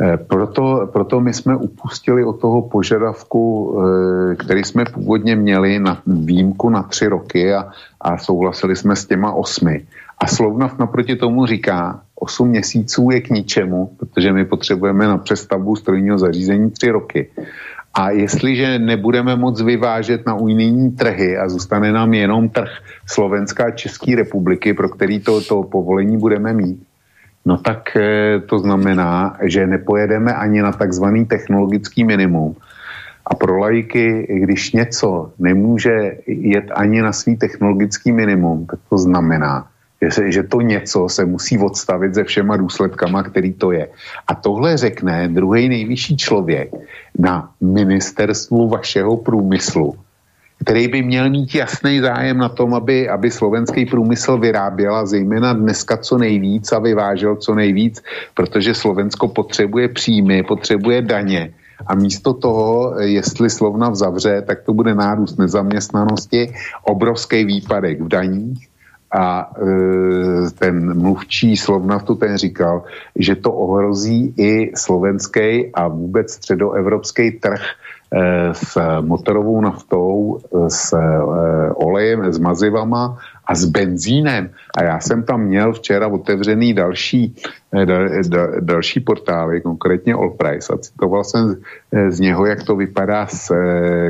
E, 0.00 0.16
proto, 0.16 0.88
proto 0.92 1.20
my 1.20 1.34
jsme 1.34 1.56
upustili 1.56 2.24
od 2.24 2.40
toho 2.40 2.62
požadavku, 2.62 3.42
e, 3.42 4.36
který 4.36 4.64
jsme 4.64 4.84
původně 4.84 5.36
měli 5.36 5.78
na 5.78 6.02
výjimku 6.06 6.70
na 6.70 6.82
tři 6.82 7.06
roky 7.06 7.54
a, 7.54 7.70
a 8.00 8.18
souhlasili 8.18 8.76
jsme 8.76 8.96
s 8.96 9.06
těma 9.06 9.32
osmi. 9.32 9.86
A 10.18 10.26
Slovnav 10.26 10.78
naproti 10.78 11.16
tomu 11.16 11.46
říká, 11.46 12.00
8 12.14 12.48
měsíců 12.48 13.10
je 13.10 13.20
k 13.20 13.30
ničemu, 13.30 13.90
protože 13.98 14.32
my 14.32 14.44
potřebujeme 14.44 15.08
na 15.08 15.18
přestavbu 15.18 15.76
strojního 15.76 16.18
zařízení 16.18 16.70
3 16.70 16.90
roky. 16.90 17.30
A 17.94 18.10
jestliže 18.10 18.78
nebudeme 18.78 19.36
moc 19.36 19.62
vyvážet 19.62 20.26
na 20.26 20.34
unijní 20.34 20.90
trhy 20.90 21.36
a 21.36 21.48
zůstane 21.48 21.92
nám 21.92 22.14
jenom 22.14 22.48
trh 22.48 22.68
Slovenská 23.06 23.64
a 23.64 23.70
České 23.70 24.16
republiky, 24.16 24.74
pro 24.74 24.88
který 24.88 25.20
to, 25.20 25.40
to 25.40 25.62
povolení 25.62 26.16
budeme 26.18 26.52
mít, 26.52 26.82
no 27.46 27.56
tak 27.56 27.96
e, 27.96 28.40
to 28.40 28.58
znamená, 28.58 29.36
že 29.42 29.66
nepojedeme 29.66 30.34
ani 30.34 30.62
na 30.62 30.72
takzvaný 30.72 31.24
technologický 31.24 32.04
minimum. 32.04 32.56
A 33.26 33.34
pro 33.34 33.58
lajky, 33.58 34.26
když 34.28 34.72
něco 34.72 35.32
nemůže 35.38 36.16
jet 36.26 36.70
ani 36.74 37.02
na 37.02 37.12
svý 37.12 37.36
technologický 37.36 38.12
minimum, 38.12 38.66
tak 38.66 38.78
to 38.90 38.98
znamená, 38.98 39.66
že, 40.02 40.32
že 40.32 40.42
to 40.42 40.60
něco 40.60 41.08
se 41.08 41.24
musí 41.24 41.58
odstavit 41.58 42.14
se 42.14 42.24
všema 42.24 42.56
důsledkama, 42.56 43.22
který 43.22 43.52
to 43.52 43.72
je. 43.72 43.88
A 44.26 44.34
tohle 44.34 44.76
řekne 44.76 45.28
druhý 45.28 45.68
nejvyšší 45.68 46.16
člověk 46.16 46.70
na 47.18 47.50
ministerstvu 47.60 48.68
vašeho 48.68 49.16
průmyslu, 49.16 49.94
který 50.60 50.88
by 50.88 51.02
měl 51.02 51.30
mít 51.30 51.54
jasný 51.54 52.00
zájem 52.00 52.38
na 52.38 52.48
tom, 52.48 52.74
aby, 52.74 53.08
aby 53.08 53.30
slovenský 53.30 53.86
průmysl 53.86 54.38
vyráběla 54.38 55.06
zejména 55.06 55.52
dneska 55.52 55.96
co 55.96 56.18
nejvíc 56.18 56.72
a 56.72 56.78
vyvážel 56.78 57.36
co 57.36 57.54
nejvíc, 57.54 58.02
protože 58.34 58.74
Slovensko 58.74 59.28
potřebuje 59.28 59.88
příjmy, 59.88 60.42
potřebuje 60.42 61.02
daně. 61.02 61.52
A 61.86 61.94
místo 61.94 62.34
toho, 62.34 62.94
jestli 63.00 63.50
slovna 63.50 63.90
vzavře, 63.90 64.42
tak 64.46 64.64
to 64.64 64.72
bude 64.72 64.94
nárůst 64.94 65.36
nezaměstnanosti, 65.36 66.52
obrovský 66.84 67.44
výpadek 67.44 68.00
v 68.00 68.08
daních 68.08 68.68
a 69.16 69.48
e, 69.48 70.50
ten 70.58 71.00
mluvčí 71.00 71.56
Slovnaftu 71.56 72.14
ten 72.14 72.36
říkal, 72.36 72.84
že 73.16 73.36
to 73.36 73.52
ohrozí 73.52 74.34
i 74.36 74.76
slovenský 74.76 75.72
a 75.74 75.88
vůbec 75.88 76.32
středoevropský 76.32 77.30
trh 77.30 77.60
e, 78.12 78.54
s 78.54 78.76
motorovou 79.00 79.60
naftou, 79.60 80.38
s 80.68 80.92
e, 80.92 81.00
olejem, 81.74 82.32
s 82.32 82.38
mazivama 82.38 83.18
a 83.46 83.54
s 83.54 83.64
benzínem. 83.64 84.50
A 84.78 84.84
já 84.84 85.00
jsem 85.00 85.22
tam 85.22 85.40
měl 85.40 85.72
včera 85.72 86.06
otevřený 86.06 86.74
další, 86.74 87.34
dal, 87.84 88.08
dal, 88.28 88.48
další 88.60 89.00
portály, 89.00 89.60
konkrétně 89.60 90.14
All 90.14 90.30
Price 90.30 90.72
a 90.72 90.78
citoval 90.78 91.24
jsem 91.24 91.56
z 92.08 92.20
něho, 92.20 92.46
jak 92.46 92.62
to 92.62 92.76
vypadá 92.76 93.26
s 93.26 93.54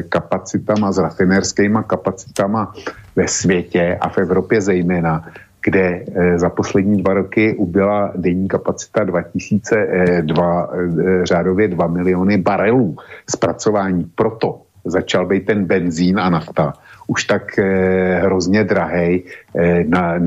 kapacitama, 0.09 0.93
s 0.93 0.99
rafinerskýma 0.99 1.83
kapacitama 1.83 2.73
ve 3.17 3.29
světě 3.29 3.99
a 4.01 4.09
v 4.09 4.19
Evropě 4.19 4.61
zejména, 4.61 5.25
kde 5.67 6.05
eh, 6.15 6.39
za 6.39 6.51
poslední 6.51 7.03
dva 7.03 7.15
roky 7.15 7.55
ubyla 7.59 8.13
denní 8.17 8.49
kapacita 8.49 9.05
2002, 9.05 10.71
eh, 10.73 10.79
eh, 10.79 11.27
řádově 11.27 11.69
2 11.69 11.87
miliony 11.87 12.39
barelů 12.39 12.97
zpracování. 13.31 14.07
Proto 14.15 14.63
začal 14.85 15.27
být 15.27 15.47
ten 15.47 15.65
benzín 15.65 16.19
a 16.19 16.31
nafta 16.31 16.73
už 17.07 17.25
tak 17.25 17.59
eh, 17.59 18.21
hrozně 18.23 18.65
drahej 18.65 19.23
eh, 19.55 19.85
na, 19.89 20.19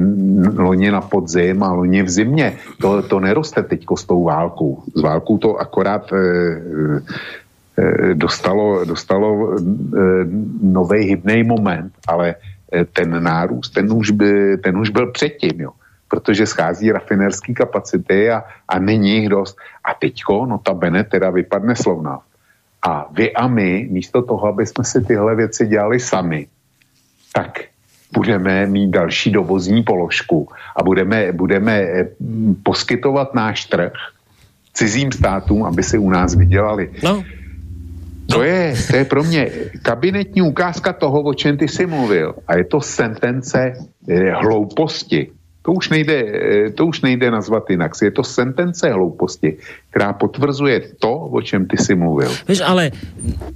loni 0.55 0.91
na 0.91 1.01
podzim 1.01 1.63
a 1.63 1.73
loni 1.73 2.03
v 2.03 2.09
zimě. 2.09 2.47
To, 2.81 3.01
to 3.01 3.19
neroste 3.19 3.63
teďko 3.63 3.97
s 3.97 4.03
tou 4.05 4.23
válkou. 4.23 4.83
S 4.95 5.01
válkou 5.01 5.37
to 5.37 5.55
akorát 5.59 6.07
eh, 6.13 6.17
eh, 7.77 8.13
dostalo, 8.13 8.85
dostalo 8.85 9.27
eh, 9.27 9.61
nový 10.61 10.99
hybný 11.03 11.43
moment, 11.43 11.91
ale 12.07 12.35
eh, 12.71 12.85
ten 12.85 13.23
nárůst, 13.23 13.69
ten 13.69 13.91
už, 13.93 14.11
by, 14.11 14.57
ten 14.57 14.77
už 14.77 14.89
byl 14.89 15.11
předtím, 15.11 15.61
jo 15.61 15.71
protože 16.09 16.45
schází 16.45 16.91
rafinerský 16.91 17.53
kapacity 17.53 18.31
a, 18.31 18.43
a 18.67 18.79
není 18.79 19.09
jich 19.09 19.29
dost. 19.29 19.57
A 19.85 19.93
teďko, 19.93 20.45
no 20.49 20.57
ta 20.57 20.73
Bene 20.73 21.03
teda 21.03 21.29
vypadne 21.29 21.77
slovná. 21.77 22.25
A 22.81 23.05
vy 23.13 23.29
a 23.29 23.47
my, 23.47 23.87
místo 23.91 24.25
toho, 24.25 24.47
aby 24.47 24.65
jsme 24.65 24.83
si 24.83 25.05
tyhle 25.05 25.35
věci 25.35 25.67
dělali 25.67 25.99
sami, 25.99 26.47
tak 27.33 27.59
budeme 28.13 28.65
mít 28.65 28.89
další 28.89 29.31
dovozní 29.31 29.83
položku 29.83 30.49
a 30.75 30.83
budeme, 30.83 31.31
budeme 31.31 31.73
eh, 31.73 32.07
poskytovat 32.63 33.33
náš 33.33 33.65
trh 33.65 33.93
cizím 34.73 35.11
státům, 35.11 35.63
aby 35.63 35.83
si 35.83 35.97
u 35.97 36.09
nás 36.09 36.35
vydělali. 36.35 36.91
No. 37.03 37.23
To 38.29 38.43
je, 38.43 38.75
to 38.91 38.95
je 38.95 39.05
pro 39.05 39.23
mě 39.23 39.49
kabinetní 39.81 40.41
ukázka 40.41 40.93
toho, 40.93 41.21
o 41.21 41.33
čem 41.33 41.57
ty 41.57 41.67
jsi 41.67 41.85
mluvil. 41.85 42.35
A 42.47 42.57
je 42.57 42.63
to 42.63 42.81
sentence 42.81 43.73
eh, 44.09 44.31
hlouposti. 44.31 45.31
To 45.61 45.71
už, 45.71 45.89
nejde, 45.89 46.15
eh, 46.15 46.69
to 46.69 46.85
už 46.85 47.01
nejde 47.01 47.31
nazvat 47.31 47.69
jinak. 47.69 47.91
Je 48.01 48.11
to 48.11 48.23
sentence 48.23 48.85
hlouposti, 48.85 49.57
která 49.89 50.13
potvrzuje 50.13 50.81
to, 50.99 51.13
o 51.13 51.41
čem 51.41 51.67
ty 51.67 51.77
jsi 51.77 51.95
mluvil. 51.95 52.31
Víš, 52.47 52.61
ale, 52.61 52.91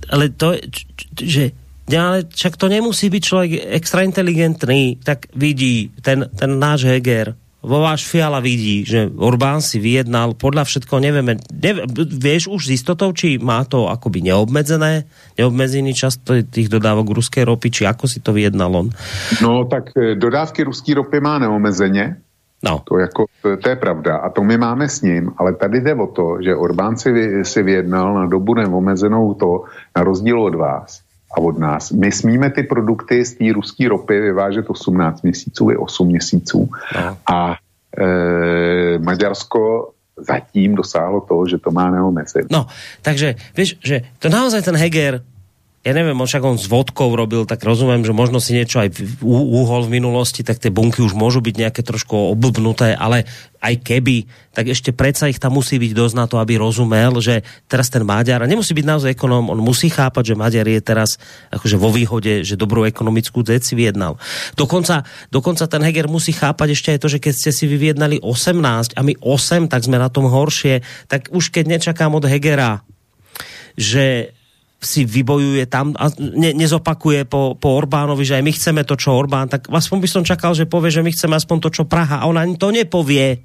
ale 0.09 0.29
to, 0.29 0.53
že 1.21 1.51
ale 1.91 2.23
však 2.31 2.55
to 2.55 2.72
nemusí 2.72 3.11
byť 3.11 3.23
človek 3.23 3.51
extra 3.76 4.07
inteligentný, 4.07 5.03
tak 5.03 5.27
vidí 5.35 5.91
ten, 5.99 6.31
ten 6.31 6.55
náš 6.55 6.88
Heger, 6.88 7.35
vo 7.64 7.80
váš 7.80 8.03
Fiala 8.03 8.43
vidí, 8.43 8.84
že 8.84 9.07
Orbán 9.07 9.64
si 9.64 9.80
vyjednal, 9.80 10.35
podľa 10.35 10.68
všetko 10.68 10.99
nevieme, 10.99 11.39
nevie, 11.47 11.88
vieš 12.11 12.51
už 12.51 12.68
s 12.68 12.84
istotou, 12.84 13.15
či 13.15 13.39
má 13.39 13.64
to 13.64 13.88
akoby 13.88 14.19
neobmedzené, 14.19 15.07
neobmedzený 15.39 15.95
čas 15.95 16.19
tých 16.27 16.68
dodávok 16.68 17.15
ruské 17.15 17.47
ropy, 17.47 17.72
či 17.72 17.84
ako 17.88 18.03
si 18.11 18.19
to 18.19 18.35
vyjednal 18.35 18.68
on? 18.68 18.88
No 19.39 19.64
tak 19.64 19.95
e, 19.95 20.19
dodávky 20.19 20.68
ruské 20.68 20.91
ropy 20.91 21.23
má 21.23 21.39
neomezeně, 21.39 22.19
No. 22.64 22.80
To, 22.88 22.95
jako, 22.95 23.26
to, 23.41 23.57
to 23.57 23.69
je 23.69 23.76
pravda 23.76 24.23
a 24.23 24.31
to 24.31 24.39
my 24.43 24.57
máme 24.57 24.88
s 24.88 25.01
ním, 25.01 25.35
ale 25.38 25.53
tady 25.53 25.81
jde 25.81 25.95
o 25.95 26.07
to, 26.07 26.38
že 26.39 26.55
Orbán 26.55 26.95
si, 26.95 27.11
si 27.43 27.64
vyjednal 27.64 28.15
na 28.15 28.26
dobu 28.26 28.55
neomezenou 28.55 29.34
to, 29.34 29.68
na 29.91 30.03
rozdíl 30.03 30.39
od 30.39 30.55
vás, 30.55 31.02
a 31.34 31.38
od 31.38 31.57
nás. 31.57 31.91
My 31.91 32.11
smíme 32.11 32.49
ty 32.49 32.64
produkty 32.64 33.26
z 33.26 33.34
té 33.34 33.53
ruské 33.53 33.89
ropy 33.89 34.22
vyvážet 34.22 34.69
18 34.69 35.22
měsíců 35.22 35.69
i 35.69 35.77
8 35.77 36.07
měsíců 36.07 36.69
no. 36.95 37.18
a 37.34 37.55
e, 37.97 38.99
Maďarsko 38.99 39.91
zatím 40.18 40.76
dosáhlo 40.76 41.22
toho, 41.22 41.47
že 41.47 41.57
to 41.57 41.72
má 41.72 41.91
neomezené. 41.91 42.45
No, 42.51 42.68
takže 43.01 43.35
víš, 43.57 43.77
že 43.84 44.01
to 44.19 44.30
naozaj 44.30 44.61
ten 44.61 44.77
Heger 44.77 45.22
ja 45.84 45.91
neviem, 45.91 46.15
však 46.15 46.47
on 46.47 46.55
s 46.55 46.72
vodkou 46.72 47.11
robil, 47.11 47.43
tak 47.43 47.60
rozumiem, 47.60 48.07
že 48.07 48.15
možno 48.15 48.39
si 48.39 48.55
niečo 48.55 48.80
aj 48.80 49.19
úhol 49.27 49.84
v 49.84 49.99
minulosti, 49.99 50.39
tak 50.39 50.55
tie 50.55 50.72
bunky 50.72 51.03
už 51.03 51.11
môžu 51.11 51.43
byť 51.43 51.55
nejaké 51.60 51.84
trošku 51.84 52.15
oblbnuté, 52.31 52.95
ale 52.95 53.27
aj 53.60 53.84
keby, 53.84 54.23
tak 54.55 54.72
ešte 54.72 54.95
predsa 54.95 55.27
ich 55.27 55.43
tam 55.43 55.60
musí 55.60 55.76
byť 55.76 55.91
dosť 55.91 56.15
na 56.15 56.26
to, 56.31 56.39
aby 56.39 56.55
rozumel, 56.55 57.19
že 57.19 57.43
teraz 57.68 57.91
ten 57.91 58.07
Maďar, 58.07 58.39
a 58.39 58.47
nemusí 58.47 58.72
byť 58.72 58.88
naozaj 58.88 59.11
ekonóm, 59.11 59.51
on 59.51 59.60
musí 59.60 59.91
chápať, 59.91 60.31
že 60.31 60.39
Maďar 60.39 60.72
je 60.72 60.80
teraz 60.80 61.19
akože 61.51 61.76
vo 61.76 61.91
výhode, 61.91 62.47
že 62.47 62.55
dobrú 62.55 62.88
ekonomickú 62.88 63.43
vec 63.43 63.68
si 63.68 63.76
vyjednal. 63.76 64.15
Dokonca, 64.55 65.03
dokonca 65.35 65.68
ten 65.68 65.84
Heger 65.84 66.07
musí 66.07 66.31
chápať 66.31 66.80
ešte 66.80 66.89
aj 66.95 66.99
to, 67.03 67.07
že 67.11 67.19
keď 67.19 67.34
ste 67.35 67.51
si 67.51 67.68
vyjednali 67.68 68.23
18 68.23 68.95
a 68.95 69.01
my 69.03 69.19
8, 69.19 69.68
tak 69.68 69.84
sme 69.84 69.99
na 69.99 70.07
tom 70.07 70.31
horšie, 70.31 70.80
tak 71.11 71.27
už 71.27 71.51
keď 71.51 71.76
nečakám 71.76 72.15
od 72.15 72.23
Hegera, 72.23 72.88
že 73.76 74.31
si 74.84 75.07
vybojuje 75.07 75.65
tam 75.72 75.95
a 75.95 76.11
ne, 76.19 76.51
nezopakuje 76.53 77.26
po, 77.26 77.55
po 77.55 77.80
Orbánovi, 77.80 78.27
že 78.27 78.38
aj 78.38 78.43
my 78.43 78.51
chceme 78.51 78.81
to, 78.84 78.99
čo 78.99 79.15
Orbán, 79.15 79.47
tak 79.47 79.72
aspoň 79.72 79.97
by 80.03 80.10
som 80.11 80.23
čakal, 80.27 80.51
že 80.53 80.69
povie, 80.69 80.91
že 80.91 81.01
my 81.01 81.11
chceme 81.11 81.34
aspoň 81.39 81.57
to, 81.64 81.69
čo 81.72 81.84
Praha 81.88 82.22
a 82.22 82.27
ona 82.27 82.43
to 82.60 82.69
nepovie. 82.69 83.41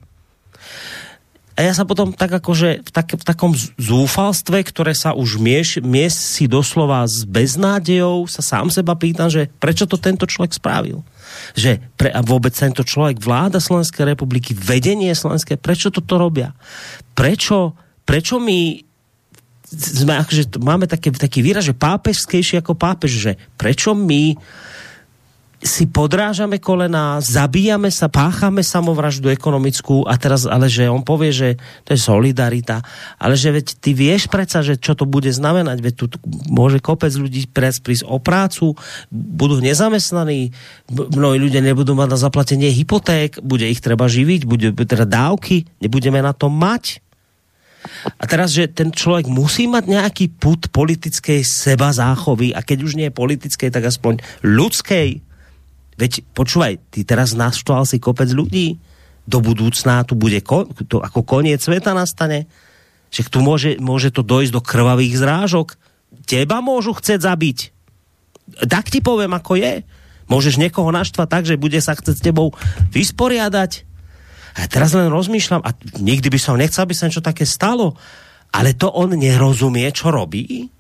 A 1.59 1.67
ja 1.67 1.75
sa 1.75 1.83
potom 1.83 2.15
tak 2.15 2.31
akože 2.31 2.87
v, 2.87 2.91
tak, 2.95 3.19
v 3.19 3.25
takom 3.27 3.51
zúfalstve, 3.83 4.63
ktoré 4.63 4.95
sa 4.95 5.11
už 5.11 5.43
mieš, 5.43 5.83
mies 5.83 6.15
si 6.15 6.47
doslova 6.47 7.03
s 7.03 7.27
beznádejou, 7.27 8.31
sa 8.31 8.47
sám 8.47 8.71
seba 8.71 8.95
pýtam, 8.95 9.27
že 9.27 9.51
prečo 9.59 9.83
to 9.91 9.99
tento 9.99 10.23
človek 10.23 10.55
spravil. 10.55 11.03
Že 11.59 11.83
pre, 11.99 12.15
a 12.15 12.23
vôbec 12.23 12.55
tento 12.55 12.87
človek, 12.87 13.19
vláda 13.19 13.59
Slovenskej 13.59 14.07
republiky, 14.07 14.55
vedenie 14.55 15.11
Slovenskej, 15.11 15.59
prečo 15.59 15.91
toto 15.91 16.15
robia? 16.15 16.55
Prečo, 17.19 17.75
prečo 18.07 18.39
my 18.39 18.88
sme 19.69 20.17
akože, 20.25 20.61
máme 20.65 20.89
také, 20.89 21.13
taký 21.13 21.45
výraz, 21.45 21.69
že 21.69 21.77
pápežskejší 21.77 22.65
ako 22.65 22.73
pápež, 22.73 23.13
že 23.13 23.33
prečo 23.61 23.93
my 23.93 24.37
si 25.59 25.91
podrážame 25.91 26.63
kolena, 26.63 27.19
zabíjame 27.19 27.91
sa, 27.91 28.07
páchame 28.07 28.63
samovraždu 28.63 29.27
ekonomickú 29.35 30.07
a 30.07 30.15
teraz, 30.15 30.47
ale 30.47 30.71
že 30.71 30.87
on 30.87 31.03
povie, 31.03 31.35
že 31.35 31.59
to 31.83 31.99
je 31.99 32.01
solidarita, 32.01 32.79
ale 33.19 33.35
že 33.35 33.51
veď 33.51 33.67
ty 33.83 33.91
vieš 33.91 34.31
predsa, 34.31 34.63
že 34.63 34.79
čo 34.79 34.95
to 34.95 35.03
bude 35.03 35.27
znamenať, 35.27 35.79
veď 35.83 35.95
tu 35.99 36.07
môže 36.47 36.79
kopec 36.79 37.11
ľudí 37.11 37.51
prísť 37.51 38.07
o 38.07 38.23
prácu, 38.23 38.79
budú 39.11 39.59
nezamestnaní, 39.59 40.55
mnohí 40.95 41.43
ľudia 41.43 41.59
nebudú 41.59 41.99
mať 41.99 42.09
na 42.15 42.19
zaplatenie 42.23 42.71
hypoték, 42.71 43.43
bude 43.43 43.67
ich 43.67 43.83
treba 43.83 44.07
živiť, 44.07 44.41
bude 44.47 44.71
teda 44.79 45.11
dávky, 45.11 45.67
nebudeme 45.83 46.23
na 46.23 46.31
to 46.31 46.47
mať. 46.47 47.03
A 48.19 48.25
teraz, 48.29 48.55
že 48.55 48.69
ten 48.69 48.93
človek 48.93 49.27
musí 49.27 49.67
mať 49.67 49.85
nejaký 49.89 50.27
put 50.37 50.69
politickej 50.71 51.43
seba 51.43 51.91
záchovy 51.91 52.53
a 52.55 52.63
keď 52.63 52.79
už 52.85 52.93
nie 52.95 53.07
je 53.09 53.19
politickej, 53.19 53.69
tak 53.73 53.89
aspoň 53.89 54.21
ľudskej. 54.45 55.25
Veď 55.99 56.13
počúvaj, 56.37 56.79
ty 56.95 57.03
teraz 57.03 57.35
naštval 57.35 57.89
si 57.89 57.99
kopec 57.99 58.31
ľudí. 58.31 58.79
Do 59.29 59.45
budúcna 59.45 60.07
tu 60.09 60.17
bude 60.17 60.41
ko, 60.41 60.65
to 60.89 61.05
ako 61.05 61.21
koniec 61.27 61.61
sveta 61.61 61.93
nastane. 61.93 62.49
Že 63.13 63.23
tu 63.29 63.39
môže, 63.41 63.71
môže 63.81 64.09
to 64.13 64.25
dojsť 64.25 64.53
do 64.53 64.63
krvavých 64.63 65.21
zrážok. 65.21 65.77
Teba 66.25 66.61
môžu 66.65 66.97
chcieť 66.97 67.21
zabiť. 67.25 67.59
Tak 68.69 68.89
ti 68.89 69.05
poviem, 69.05 69.33
ako 69.37 69.61
je. 69.61 69.85
Môžeš 70.29 70.61
niekoho 70.61 70.93
naštvať 70.93 71.29
tak, 71.29 71.45
že 71.49 71.61
bude 71.61 71.81
sa 71.81 71.97
chcieť 71.97 72.17
s 72.17 72.25
tebou 72.25 72.53
vysporiadať 72.93 73.88
a 74.57 74.65
teraz 74.71 74.97
len 74.97 75.13
rozmýšľam, 75.13 75.61
a 75.61 75.75
nikdy 76.01 76.29
by 76.33 76.39
som 76.41 76.57
nechcel, 76.57 76.87
aby 76.87 76.95
sa 76.97 77.11
niečo 77.11 77.25
také 77.25 77.45
stalo, 77.45 77.99
ale 78.55 78.73
to 78.73 78.89
on 78.89 79.13
nerozumie, 79.13 79.89
čo 79.93 80.09
robí? 80.09 80.73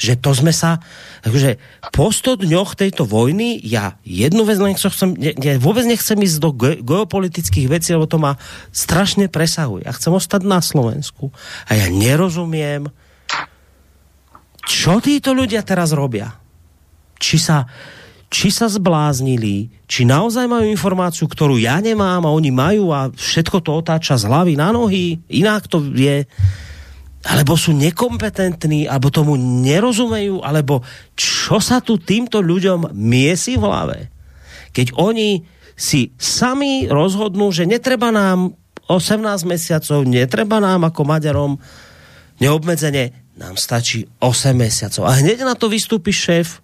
Že 0.00 0.16
to 0.24 0.30
sme 0.32 0.52
sa, 0.56 0.80
akože 1.28 1.60
po 1.92 2.08
100 2.08 2.48
dňoch 2.48 2.72
tejto 2.72 3.04
vojny, 3.04 3.60
ja 3.60 4.00
jednu 4.00 4.48
vec 4.48 4.56
len 4.56 4.72
chcem, 4.72 5.12
ne, 5.12 5.36
ne, 5.36 5.60
vôbec 5.60 5.84
nechcem 5.84 6.16
ísť 6.16 6.36
do 6.40 6.50
ge 6.56 6.80
geopolitických 6.80 7.68
vecí, 7.68 7.92
lebo 7.92 8.08
to 8.08 8.16
ma 8.16 8.40
strašne 8.72 9.28
presahuje. 9.28 9.84
Ja 9.84 9.92
chcem 9.92 10.16
ostať 10.16 10.48
na 10.48 10.64
Slovensku. 10.64 11.28
A 11.68 11.76
ja 11.76 11.92
nerozumiem, 11.92 12.88
čo 14.64 15.04
títo 15.04 15.36
ľudia 15.36 15.60
teraz 15.60 15.92
robia. 15.92 16.32
Či 17.20 17.36
sa, 17.36 17.68
či 18.30 18.54
sa 18.54 18.70
zbláznili, 18.70 19.74
či 19.90 20.06
naozaj 20.06 20.46
majú 20.46 20.62
informáciu, 20.70 21.26
ktorú 21.26 21.58
ja 21.58 21.82
nemám 21.82 22.22
a 22.22 22.30
oni 22.30 22.54
majú 22.54 22.94
a 22.94 23.10
všetko 23.10 23.58
to 23.58 23.74
otáča 23.74 24.14
z 24.14 24.30
hlavy 24.30 24.54
na 24.54 24.70
nohy, 24.70 25.18
inak 25.26 25.66
to 25.66 25.82
je, 25.90 26.22
alebo 27.26 27.58
sú 27.58 27.74
nekompetentní, 27.74 28.86
alebo 28.86 29.10
tomu 29.10 29.34
nerozumejú, 29.34 30.46
alebo 30.46 30.86
čo 31.18 31.58
sa 31.58 31.82
tu 31.82 31.98
týmto 31.98 32.38
ľuďom 32.38 32.94
miesi 32.94 33.58
v 33.58 33.66
hlave. 33.66 33.98
Keď 34.70 34.94
oni 34.94 35.42
si 35.74 36.14
sami 36.14 36.86
rozhodnú, 36.86 37.50
že 37.50 37.66
netreba 37.66 38.14
nám 38.14 38.54
18 38.86 39.26
mesiacov, 39.42 40.06
netreba 40.06 40.62
nám 40.62 40.86
ako 40.86 41.02
Maďarom 41.02 41.58
neobmedzenie, 42.38 43.10
nám 43.34 43.58
stačí 43.58 44.06
8 44.22 44.54
mesiacov. 44.54 45.10
A 45.10 45.18
hneď 45.18 45.42
na 45.42 45.58
to 45.58 45.66
vystúpi 45.66 46.14
šéf 46.14 46.62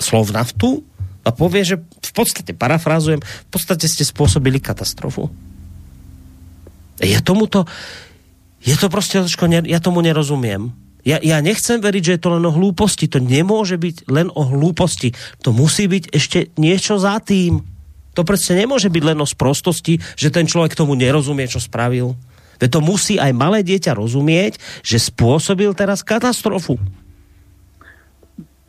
Slovnaftu 0.00 0.82
a 1.22 1.30
povie, 1.30 1.62
že 1.62 1.76
v 1.80 2.12
podstate, 2.12 2.52
parafrázujem, 2.56 3.20
v 3.20 3.48
podstate 3.52 3.86
ste 3.86 4.02
spôsobili 4.02 4.58
katastrofu. 4.58 5.30
Ja 7.02 7.20
tomuto, 7.20 7.64
je 8.62 8.76
to 8.78 8.88
prostě, 8.88 9.22
ja 9.66 9.80
tomu 9.80 10.00
nerozumiem. 10.00 10.72
Ja, 11.02 11.18
ja 11.18 11.42
nechcem 11.42 11.82
veriť, 11.82 12.02
že 12.04 12.14
je 12.14 12.22
to 12.22 12.30
len 12.38 12.46
o 12.46 12.54
hlúposti. 12.54 13.10
To 13.10 13.18
nemôže 13.18 13.74
byť 13.74 14.06
len 14.06 14.30
o 14.30 14.42
hlúposti. 14.46 15.10
To 15.42 15.50
musí 15.50 15.90
byť 15.90 16.14
ešte 16.14 16.38
niečo 16.54 16.94
za 16.94 17.18
tým. 17.18 17.58
To 18.14 18.22
prostě 18.22 18.54
nemôže 18.54 18.86
byť 18.86 19.02
len 19.02 19.18
o 19.18 19.26
sprostosti, 19.26 19.98
že 20.14 20.30
ten 20.30 20.46
človek 20.46 20.78
tomu 20.78 20.94
nerozumie, 20.94 21.50
čo 21.50 21.58
spravil. 21.58 22.14
Veď 22.62 22.78
to 22.78 22.80
musí 22.86 23.18
aj 23.18 23.34
malé 23.34 23.66
dieťa 23.66 23.98
rozumieť, 23.98 24.62
že 24.86 25.02
spôsobil 25.02 25.74
teraz 25.74 26.06
katastrofu. 26.06 26.78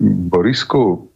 Borisku, 0.03 1.09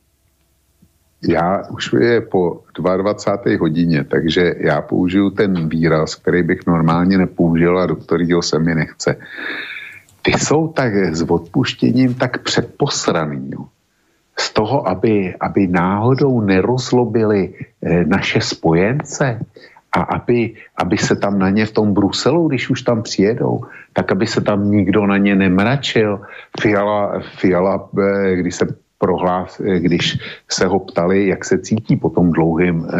já 1.28 1.64
už 1.70 1.94
je 2.00 2.22
po 2.22 2.62
22. 2.78 3.58
hodině, 3.60 4.04
takže 4.04 4.54
já 4.58 4.82
použiju 4.82 5.30
ten 5.30 5.70
výraz, 5.70 6.16
který 6.16 6.44
bych 6.44 6.68
normálně 6.68 7.18
nepoužil 7.18 7.80
a 7.80 7.86
do 7.86 7.96
kterého 7.96 8.42
se 8.42 8.60
mi 8.60 8.76
nechce. 8.76 9.16
Ty 10.22 10.32
jsou 10.32 10.68
tak 10.68 10.94
s 10.96 11.22
odpuštěním 11.22 12.14
tak 12.14 12.44
předposraný, 12.44 13.50
jo. 13.52 13.66
z 14.40 14.54
toho, 14.54 14.88
aby, 14.88 15.36
aby 15.40 15.68
náhodou 15.68 16.42
nerozlobili 16.42 17.54
eh, 17.54 18.06
naše 18.06 18.42
spojence 18.42 19.40
a 19.92 20.02
aby, 20.02 20.54
aby 20.78 20.98
se 20.98 21.16
tam 21.16 21.40
na 21.40 21.50
ně 21.50 21.66
v 21.66 21.72
tom 21.72 21.94
Bruselu, 21.94 22.48
když 22.48 22.70
už 22.70 22.82
tam 22.82 23.04
přijedou, 23.04 23.62
tak 23.94 24.12
aby 24.12 24.28
se 24.28 24.42
tam 24.42 24.72
nikdo 24.72 25.08
na 25.08 25.18
ně 25.18 25.36
nemračil. 25.36 26.22
Fiala, 26.60 27.20
Fiala 27.20 27.90
eh, 28.00 28.36
když 28.36 28.56
se 28.56 28.66
prohlás, 28.98 29.60
eh, 29.60 29.80
když 29.80 30.18
se 30.50 30.66
ho 30.66 30.80
ptali, 30.80 31.28
jak 31.28 31.46
se 31.46 31.58
cítí 31.60 31.96
po 31.96 32.10
tom 32.10 32.32
dlouhém 32.32 32.88
eh, 32.90 32.98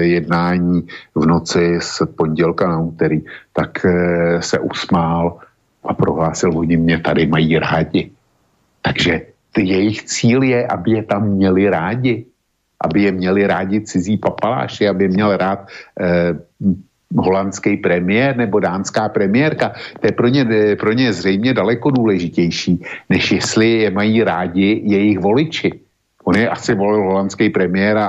jednání 0.00 0.86
v 1.14 1.26
noci 1.26 1.78
z 1.80 2.02
pondělka 2.16 2.68
na 2.68 2.80
úterý, 2.80 3.24
tak 3.52 3.84
eh, 3.84 4.42
se 4.42 4.58
usmál 4.58 5.38
a 5.84 5.94
prohlásil, 5.94 6.58
oni 6.58 6.76
mě 6.76 6.98
tady 6.98 7.26
mají 7.26 7.58
rádi. 7.58 8.10
Takže 8.82 9.20
jejich 9.58 10.02
cíl 10.02 10.42
je, 10.42 10.66
aby 10.66 10.90
je 10.90 11.02
tam 11.02 11.28
měli 11.28 11.70
rádi. 11.70 12.26
Aby 12.82 13.02
je 13.02 13.12
měli 13.12 13.46
rádi 13.46 13.80
cizí 13.80 14.16
papaláši, 14.16 14.88
aby 14.88 15.04
je 15.04 15.08
měl 15.08 15.36
rád 15.36 15.66
eh, 16.00 16.34
holandský 17.16 17.76
premiér 17.76 18.36
nebo 18.36 18.60
dánská 18.60 19.08
premiérka. 19.08 19.72
To 20.00 20.06
je 20.06 20.12
pro 20.12 20.28
ně, 20.28 20.46
pro 20.80 20.92
ně 20.92 21.12
zřejmě 21.12 21.54
daleko 21.54 21.90
důležitější, 21.90 22.82
než 23.10 23.32
jestli 23.32 23.70
je 23.70 23.90
mají 23.90 24.24
rádi 24.24 24.82
jejich 24.84 25.18
voliči. 25.18 25.80
On 26.24 26.36
je 26.36 26.48
asi 26.48 26.74
volil 26.74 27.02
holandský 27.02 27.50
premiér 27.50 27.98
a, 27.98 28.06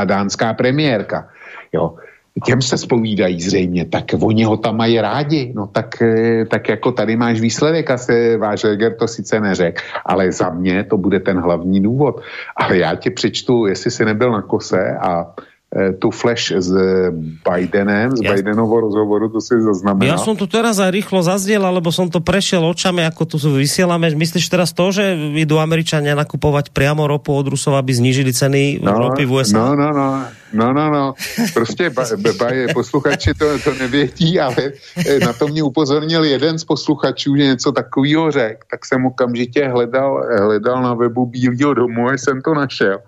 a 0.00 0.04
dánská 0.04 0.54
premiérka. 0.54 1.28
Jo 1.72 1.96
těm 2.44 2.62
se 2.62 2.78
spovídají 2.78 3.40
zřejmě, 3.40 3.84
tak 3.84 4.04
oni 4.20 4.44
ho 4.44 4.56
tam 4.56 4.76
mají 4.76 5.00
rádi, 5.00 5.52
no 5.56 5.66
tak, 5.66 6.02
eh, 6.02 6.44
tak 6.44 6.68
jako 6.68 6.92
tady 6.92 7.16
máš 7.16 7.40
výsledek, 7.40 7.90
asi 7.90 8.36
váš 8.36 8.64
Reger 8.64 8.94
to 8.94 9.08
sice 9.08 9.40
neřek, 9.40 9.82
ale 10.06 10.32
za 10.32 10.50
mě 10.50 10.84
to 10.84 10.96
bude 10.96 11.20
ten 11.20 11.40
hlavní 11.40 11.82
důvod. 11.82 12.22
Ale 12.56 12.78
já 12.78 12.94
ti 12.94 13.10
přečtu, 13.10 13.66
jestli 13.66 13.90
jsi 13.90 14.04
nebyl 14.04 14.32
na 14.32 14.42
kose 14.42 14.96
a 15.00 15.34
tu 15.70 16.10
flash 16.10 16.50
s 16.50 16.66
eh, 16.66 17.14
Bidenem, 17.46 18.10
z 18.18 18.26
ja... 18.26 18.34
Bidenovo 18.34 18.82
rozhovoru, 18.82 19.30
to 19.30 19.38
si 19.38 19.54
zaznamenal. 19.54 20.02
Ja 20.02 20.18
som 20.18 20.34
tu 20.34 20.50
teraz 20.50 20.82
aj 20.82 20.90
rýchlo 20.90 21.22
zazdiel, 21.22 21.62
lebo 21.62 21.94
som 21.94 22.10
to 22.10 22.18
prešiel 22.18 22.66
očami, 22.66 23.06
ako 23.06 23.22
tu 23.22 23.36
vysielame. 23.38 24.10
Myslíš 24.10 24.50
teraz 24.50 24.74
to, 24.74 24.90
že 24.90 25.14
idú 25.38 25.62
Američania 25.62 26.18
nakupovať 26.18 26.74
priamo 26.74 27.06
ropu 27.06 27.30
od 27.38 27.54
Rusov, 27.54 27.78
aby 27.78 27.94
znížili 27.94 28.34
ceny 28.34 28.82
no, 28.82 28.98
ropy 28.98 29.22
v 29.22 29.30
USA? 29.30 29.62
No, 29.62 29.78
no, 29.78 29.94
no. 29.94 30.26
No, 30.50 30.74
no, 30.74 30.90
no. 30.90 31.14
Prostě 31.54 31.94
ba, 31.94 32.02
ba, 32.18 32.46
posluchači 32.74 33.30
to, 33.38 33.58
to 33.62 33.70
nevědí, 33.74 34.40
ale 34.40 34.74
eh, 35.06 35.22
na 35.22 35.32
to 35.32 35.46
mě 35.46 35.62
upozornil 35.62 36.24
jeden 36.24 36.58
z 36.58 36.64
posluchačů, 36.64 37.36
že 37.36 37.54
něco 37.54 37.72
takového 37.72 38.30
řekl, 38.30 38.66
tak 38.70 38.86
jsem 38.86 39.06
okamžitě 39.06 39.68
hledal, 39.68 40.26
hledal 40.42 40.82
na 40.82 40.94
webu 40.94 41.26
Bílého 41.26 41.74
domu 41.74 42.08
a 42.08 42.18
jsem 42.18 42.42
to 42.42 42.54
našel. 42.54 42.98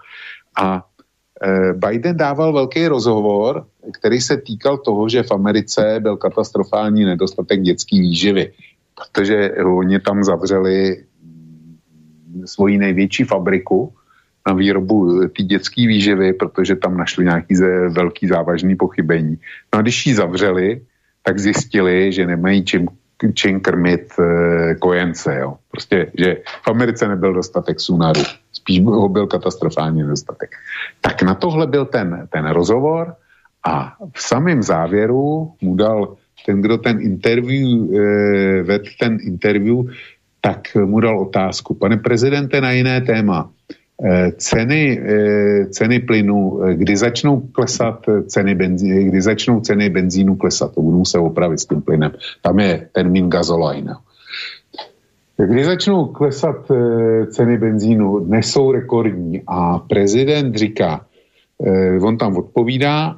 A 0.55 0.79
Eh, 0.79 0.83
Biden 1.73 2.17
dával 2.17 2.53
velký 2.53 2.87
rozhovor, 2.87 3.67
který 3.93 4.21
se 4.21 4.37
týkal 4.37 4.79
toho, 4.79 5.09
že 5.09 5.23
v 5.23 5.33
Americe 5.33 5.97
byl 6.03 6.17
katastrofální 6.17 7.05
nedostatek 7.05 7.61
dětské 7.61 7.97
výživy, 7.97 8.53
protože 8.95 9.51
oni 9.77 10.01
tam 10.01 10.25
zavřeli 10.25 11.05
svoji 12.45 12.79
největší 12.79 13.25
fabriku 13.25 13.95
na 14.47 14.55
výrobu 14.55 15.29
té 15.37 15.43
dětské 15.43 15.87
výživy, 15.87 16.33
protože 16.33 16.77
tam 16.77 16.97
našli 16.97 17.25
nějaký 17.25 17.55
velký 17.89 18.27
závažný 18.27 18.77
pochybení. 18.77 19.39
No 19.75 19.79
a 19.79 19.83
když 19.83 20.07
ji 20.07 20.15
zavřeli, 20.15 20.81
tak 21.23 21.39
zjistili, 21.39 22.13
že 22.13 22.27
nemají 22.27 22.65
čím, 22.65 22.89
čím 23.35 23.61
krmit 23.61 24.13
e, 24.19 24.75
kojence. 24.75 25.39
Jo. 25.41 25.55
Prostě, 25.71 26.11
že 26.19 26.37
v 26.65 26.69
Americe 26.69 27.09
nebyl 27.09 27.35
dostatek 27.35 27.81
sunaru 27.81 28.23
spíš 28.63 28.85
ho 28.85 29.09
byl 29.09 29.27
katastrofální 29.27 30.03
nedostatek. 30.03 30.51
Tak 31.01 31.23
na 31.23 31.35
tohle 31.35 31.67
byl 31.67 31.85
ten, 31.85 32.29
ten 32.33 32.47
rozhovor 32.47 33.15
a 33.67 33.97
v 34.15 34.23
samém 34.23 34.63
závěru 34.63 35.53
mu 35.61 35.75
dal 35.77 36.17
ten, 36.47 36.63
kdo 36.63 36.79
ten 36.79 37.01
interview, 37.01 37.95
eh, 37.95 38.63
ved 38.63 38.83
ten 39.01 39.19
interview, 39.23 39.91
tak 40.41 40.75
mu 40.75 41.01
dal 41.01 41.21
otázku. 41.21 41.75
Pane 41.75 41.97
prezidente, 41.97 42.61
na 42.61 42.71
jiné 42.71 43.01
téma. 43.01 43.51
Eh, 44.03 44.33
ceny, 44.37 44.99
eh, 44.99 45.67
ceny 45.71 46.01
plynu, 46.01 46.63
eh, 46.63 46.75
kdy 46.75 46.97
začnou 46.97 47.41
klesat 47.55 48.03
ceny 48.27 48.55
benzínu, 48.55 49.09
kdy 49.09 49.23
začnou 49.23 49.61
ceny 49.61 49.91
benzínu 49.91 50.35
klesat, 50.35 50.75
to 50.75 50.83
budou 50.83 51.05
se 51.05 51.19
opravit 51.19 51.61
s 51.61 51.67
tím 51.67 51.83
plynem. 51.83 52.11
Tam 52.43 52.59
je 52.59 52.89
termín 52.93 53.31
gazoline. 53.31 53.95
Když 55.37 55.67
začnou 55.67 56.07
klesat 56.07 56.71
ceny 57.31 57.59
benzínu, 57.59 58.19
dnes 58.19 58.47
jsou 58.47 58.73
rekordní 58.73 59.43
a 59.47 59.79
prezident 59.79 60.55
říká, 60.55 61.07
on 62.03 62.19
tam 62.19 62.37
odpovídá, 62.37 63.17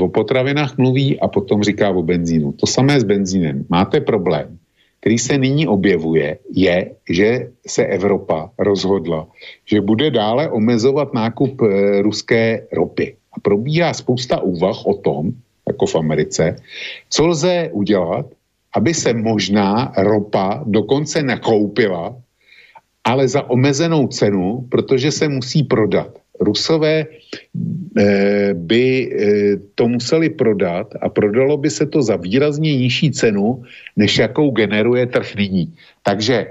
o 0.00 0.08
potravinách 0.08 0.78
mluví 0.78 1.20
a 1.20 1.28
potom 1.28 1.62
říká 1.62 1.90
o 1.90 2.02
benzínu. 2.02 2.52
To 2.52 2.66
samé 2.66 3.00
s 3.00 3.04
benzínem. 3.04 3.64
Máte 3.68 4.00
problém, 4.00 4.55
který 5.06 5.18
se 5.18 5.38
nyní 5.38 5.70
objevuje, 5.70 6.38
je, 6.50 6.90
že 7.10 7.54
se 7.66 7.86
Evropa 7.86 8.50
rozhodla, 8.58 9.30
že 9.62 9.80
bude 9.80 10.10
dále 10.10 10.50
omezovat 10.50 11.14
nákup 11.14 11.62
e, 11.62 12.02
ruské 12.02 12.66
ropy. 12.72 13.14
A 13.32 13.38
probíhá 13.40 13.94
spousta 13.94 14.42
úvah 14.42 14.74
o 14.86 14.94
tom, 14.94 15.30
jako 15.62 15.86
v 15.86 15.94
Americe, 15.94 16.56
co 17.10 17.26
lze 17.26 17.70
udělat, 17.72 18.26
aby 18.74 18.94
se 18.94 19.14
možná 19.14 19.94
ropa 19.94 20.66
dokonce 20.66 21.22
nakoupila, 21.22 22.18
ale 23.04 23.28
za 23.28 23.46
omezenou 23.50 24.10
cenu, 24.10 24.66
protože 24.70 25.14
se 25.14 25.28
musí 25.28 25.62
prodat. 25.62 26.18
Rusové 26.40 27.04
eh, 27.06 28.54
by 28.54 28.84
eh, 28.84 29.56
to 29.74 29.88
museli 29.88 30.30
prodat 30.30 30.86
a 31.00 31.08
prodalo 31.08 31.56
by 31.56 31.70
se 31.70 31.86
to 31.86 32.02
za 32.02 32.16
výrazně 32.16 32.76
nižší 32.76 33.10
cenu, 33.10 33.62
než 33.96 34.18
jakou 34.18 34.50
generuje 34.50 35.06
trh 35.06 35.34
nyní. 35.34 35.74
Takže 36.02 36.46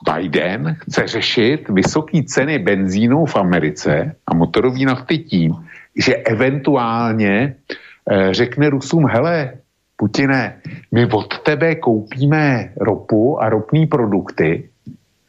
Biden 0.00 0.76
chce 0.80 1.06
řešit 1.06 1.68
vysoké 1.68 2.22
ceny 2.22 2.58
benzínu 2.58 3.26
v 3.26 3.36
Americe 3.36 4.14
a 4.26 4.34
motorový 4.34 4.84
nafty 4.84 5.18
tím, 5.18 5.52
že 5.96 6.14
eventuálně 6.16 7.54
eh, 8.10 8.34
řekne 8.34 8.70
Rusům, 8.70 9.06
hele, 9.06 9.52
Putine, 9.96 10.60
my 10.92 11.06
od 11.06 11.38
tebe 11.38 11.74
koupíme 11.74 12.72
ropu 12.80 13.42
a 13.42 13.48
ropné 13.48 13.86
produkty, 13.86 14.68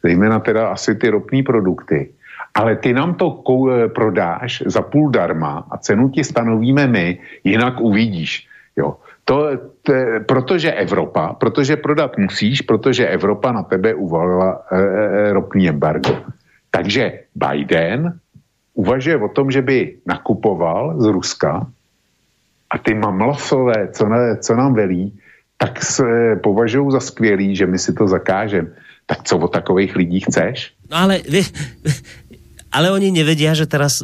zejména 0.02 0.40
teda 0.40 0.68
asi 0.68 0.94
ty 0.94 1.08
ropné 1.08 1.42
produkty, 1.42 2.08
ale 2.54 2.76
ty 2.76 2.92
nám 2.92 3.14
to 3.14 3.42
eh, 3.42 3.88
prodáš 3.88 4.62
za 4.66 4.82
půl 4.82 5.10
darma 5.10 5.66
a 5.70 5.78
cenu 5.78 6.08
ti 6.08 6.24
stanovíme 6.24 6.86
my, 6.86 7.18
jinak 7.44 7.80
uvidíš. 7.80 8.48
Jo. 8.76 8.96
To, 9.24 9.50
to, 9.82 9.92
protože 10.26 10.72
Evropa, 10.72 11.32
protože 11.32 11.76
prodat 11.76 12.18
musíš, 12.18 12.60
protože 12.60 13.06
Evropa 13.06 13.52
na 13.52 13.62
tebe 13.62 13.94
uvalila 13.94 14.62
e, 14.72 14.78
e, 14.78 15.32
ropný 15.32 15.68
embargo. 15.68 16.16
Takže 16.70 17.20
Biden 17.34 18.18
uvažuje 18.74 19.16
o 19.16 19.28
tom, 19.28 19.50
že 19.50 19.62
by 19.62 19.96
nakupoval 20.06 21.00
z 21.00 21.04
Ruska 21.04 21.66
a 22.70 22.78
ty 22.78 22.94
mamlasové, 22.94 23.88
co, 23.92 24.08
ne, 24.08 24.36
co 24.36 24.56
nám 24.56 24.74
velí, 24.74 25.18
tak 25.56 25.82
se 25.82 26.36
považují 26.42 26.90
za 26.90 27.00
skvělý, 27.00 27.56
že 27.56 27.66
my 27.66 27.78
si 27.78 27.92
to 27.92 28.08
zakážeme. 28.08 28.68
Tak 29.06 29.22
co 29.22 29.38
od 29.38 29.52
takových 29.52 29.96
lidí 29.96 30.20
chceš? 30.20 30.74
No 30.90 30.96
ale, 30.96 31.20
ale 32.72 32.88
oni 32.88 33.12
nevedia, 33.12 33.52
že 33.52 33.68
teraz 33.68 34.00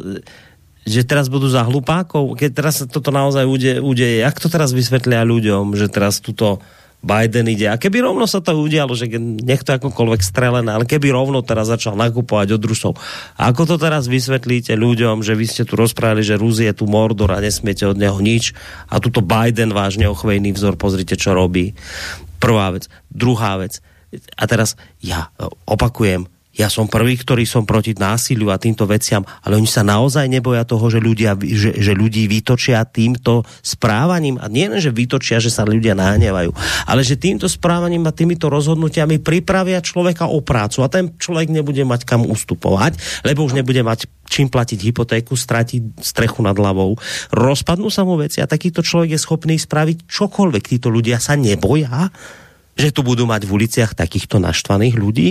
že 0.89 1.05
teraz 1.05 1.29
budú 1.29 1.45
za 1.45 1.61
hlupákov, 1.67 2.33
keď 2.33 2.49
teraz 2.49 2.81
toto 2.89 3.13
naozaj 3.13 3.45
udeje, 3.45 3.77
udeje, 3.77 4.25
jak 4.25 4.41
to 4.41 4.49
teraz 4.49 4.73
vysvetlia 4.73 5.21
ľuďom, 5.21 5.77
že 5.77 5.85
teraz 5.85 6.17
tuto 6.17 6.63
Biden 6.99 7.47
ide. 7.47 7.71
A 7.71 7.79
keby 7.79 8.03
rovno 8.03 8.27
sa 8.27 8.43
to 8.43 8.51
udialo, 8.59 8.91
že 8.91 9.07
nech 9.21 9.63
to 9.63 9.71
akokoľvek 9.71 10.19
strelené, 10.19 10.67
ale 10.75 10.83
keby 10.83 11.15
rovno 11.15 11.39
teraz 11.39 11.71
začal 11.71 11.95
nakupovať 11.95 12.59
od 12.59 12.63
Rusov. 12.67 12.93
A 13.39 13.55
ako 13.55 13.63
to 13.69 13.75
teraz 13.79 14.11
vysvetlíte 14.11 14.75
ľuďom, 14.75 15.23
že 15.23 15.37
vy 15.37 15.45
ste 15.47 15.63
tu 15.63 15.79
rozprávali, 15.79 16.27
že 16.27 16.35
Rus 16.35 16.59
je 16.59 16.73
tu 16.75 16.91
Mordor 16.91 17.31
a 17.31 17.39
nesmiete 17.39 17.87
od 17.87 17.95
neho 17.95 18.19
nič 18.19 18.51
a 18.91 18.99
tuto 18.99 19.23
Biden 19.23 19.71
váš 19.71 19.95
neochvejný 19.95 20.51
vzor, 20.51 20.75
pozrite, 20.75 21.15
čo 21.15 21.31
robí. 21.31 21.71
Prvá 22.43 22.75
vec. 22.75 22.91
Druhá 23.07 23.55
vec. 23.55 23.79
A 24.35 24.43
teraz 24.49 24.75
ja 24.99 25.31
opakujem, 25.63 26.27
ja 26.59 26.67
som 26.67 26.91
prvý, 26.91 27.15
ktorý 27.15 27.47
som 27.47 27.63
proti 27.63 27.95
násiliu 27.95 28.51
a 28.51 28.59
týmto 28.59 28.83
veciam, 28.83 29.23
ale 29.47 29.55
oni 29.55 29.63
sa 29.63 29.79
naozaj 29.79 30.27
neboja 30.27 30.67
toho, 30.67 30.91
že, 30.91 30.99
ľudia, 30.99 31.39
že, 31.39 31.71
že 31.79 31.95
ľudí 31.95 32.27
vytočia 32.27 32.83
týmto 32.83 33.47
správaním 33.63 34.35
a 34.43 34.51
nie 34.51 34.67
len, 34.67 34.83
že 34.83 34.91
vytočia, 34.91 35.39
že 35.39 35.47
sa 35.47 35.63
ľudia 35.63 35.95
nahnevajú, 35.95 36.51
ale 36.83 37.01
že 37.07 37.15
týmto 37.15 37.47
správaním 37.47 38.03
a 38.03 38.11
týmito 38.11 38.51
rozhodnutiami 38.51 39.23
pripravia 39.23 39.79
človeka 39.79 40.27
o 40.27 40.43
prácu 40.43 40.83
a 40.83 40.91
ten 40.91 41.15
človek 41.15 41.47
nebude 41.47 41.87
mať 41.87 42.03
kam 42.03 42.27
ustupovať, 42.27 43.23
lebo 43.23 43.47
už 43.47 43.55
nebude 43.55 43.79
mať 43.79 44.11
čím 44.27 44.51
platiť 44.51 44.91
hypotéku, 44.91 45.39
stratiť 45.39 46.03
strechu 46.03 46.43
nad 46.43 46.53
hlavou. 46.53 46.99
Rozpadnú 47.31 47.87
sa 47.87 48.03
mu 48.03 48.19
veci 48.19 48.43
a 48.43 48.51
takýto 48.51 48.83
človek 48.83 49.15
je 49.15 49.23
schopný 49.23 49.55
spraviť 49.55 50.05
čokoľvek. 50.05 50.63
Títo 50.75 50.91
ľudia 50.91 51.17
sa 51.23 51.39
neboja, 51.39 52.11
že 52.75 52.93
tu 52.93 53.01
budú 53.01 53.25
mať 53.25 53.47
v 53.47 53.53
uliciach 53.55 53.97
takýchto 53.97 54.37
naštvaných 54.37 54.95
ľudí, 54.95 55.29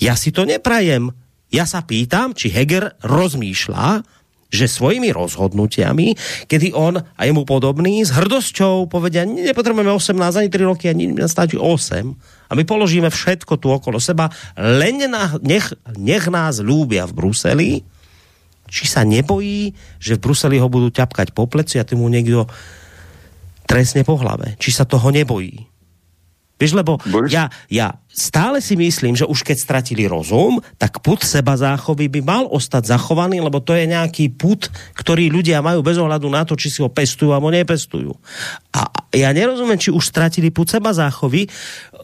ja 0.00 0.16
si 0.16 0.32
to 0.32 0.48
neprajem. 0.48 1.12
Ja 1.52 1.68
sa 1.68 1.84
pýtam, 1.84 2.32
či 2.32 2.48
Heger 2.48 2.96
rozmýšľa, 3.04 4.02
že 4.50 4.66
svojimi 4.66 5.14
rozhodnutiami, 5.14 6.18
kedy 6.50 6.74
on 6.74 6.98
a 6.98 7.20
jemu 7.22 7.46
podobný 7.46 8.02
s 8.02 8.10
hrdosťou 8.10 8.90
povedia, 8.90 9.22
nepotrebujeme 9.22 9.94
18 9.94 10.18
ani 10.18 10.50
3 10.50 10.66
roky, 10.66 10.90
ani 10.90 11.14
stačí 11.30 11.54
8 11.54 12.50
a 12.50 12.52
my 12.58 12.62
položíme 12.66 13.06
všetko 13.06 13.62
tu 13.62 13.70
okolo 13.70 14.02
seba, 14.02 14.26
len 14.58 15.06
na, 15.06 15.38
nech, 15.38 15.70
nech 15.94 16.26
nás 16.26 16.58
ľúbia 16.58 17.06
v 17.06 17.14
Bruseli, 17.14 17.70
či 18.66 18.84
sa 18.90 19.06
nebojí, 19.06 19.70
že 20.02 20.18
v 20.18 20.22
Bruseli 20.22 20.58
ho 20.58 20.66
budú 20.66 20.90
ťapkať 20.90 21.30
po 21.30 21.46
pleci 21.46 21.78
a 21.78 21.86
mu 21.94 22.10
niekto 22.10 22.50
trestne 23.70 24.02
po 24.02 24.18
hlave. 24.18 24.58
Či 24.58 24.74
sa 24.74 24.86
toho 24.86 25.14
nebojí. 25.14 25.69
Víš, 26.60 26.76
lebo 26.76 27.00
Boris? 27.08 27.32
ja, 27.32 27.48
ja 27.72 27.96
stále 28.12 28.60
si 28.60 28.76
myslím, 28.76 29.16
že 29.16 29.24
už 29.24 29.40
keď 29.40 29.56
stratili 29.56 30.04
rozum, 30.04 30.60
tak 30.76 31.00
put 31.00 31.24
seba 31.24 31.56
záchovy 31.56 32.12
by 32.12 32.20
mal 32.20 32.44
ostať 32.52 32.92
zachovaný, 32.92 33.40
lebo 33.40 33.64
to 33.64 33.72
je 33.72 33.88
nejaký 33.88 34.28
put, 34.36 34.68
ktorý 34.92 35.32
ľudia 35.32 35.64
majú 35.64 35.80
bez 35.80 35.96
ohľadu 35.96 36.28
na 36.28 36.44
to, 36.44 36.60
či 36.60 36.68
si 36.68 36.84
ho 36.84 36.92
pestujú 36.92 37.32
alebo 37.32 37.48
nepestujú. 37.48 38.12
A 38.76 38.92
ja 39.16 39.32
nerozumiem, 39.32 39.80
či 39.80 39.88
už 39.88 40.04
stratili 40.04 40.52
put 40.52 40.68
seba 40.68 40.92
záchovy, 40.92 41.48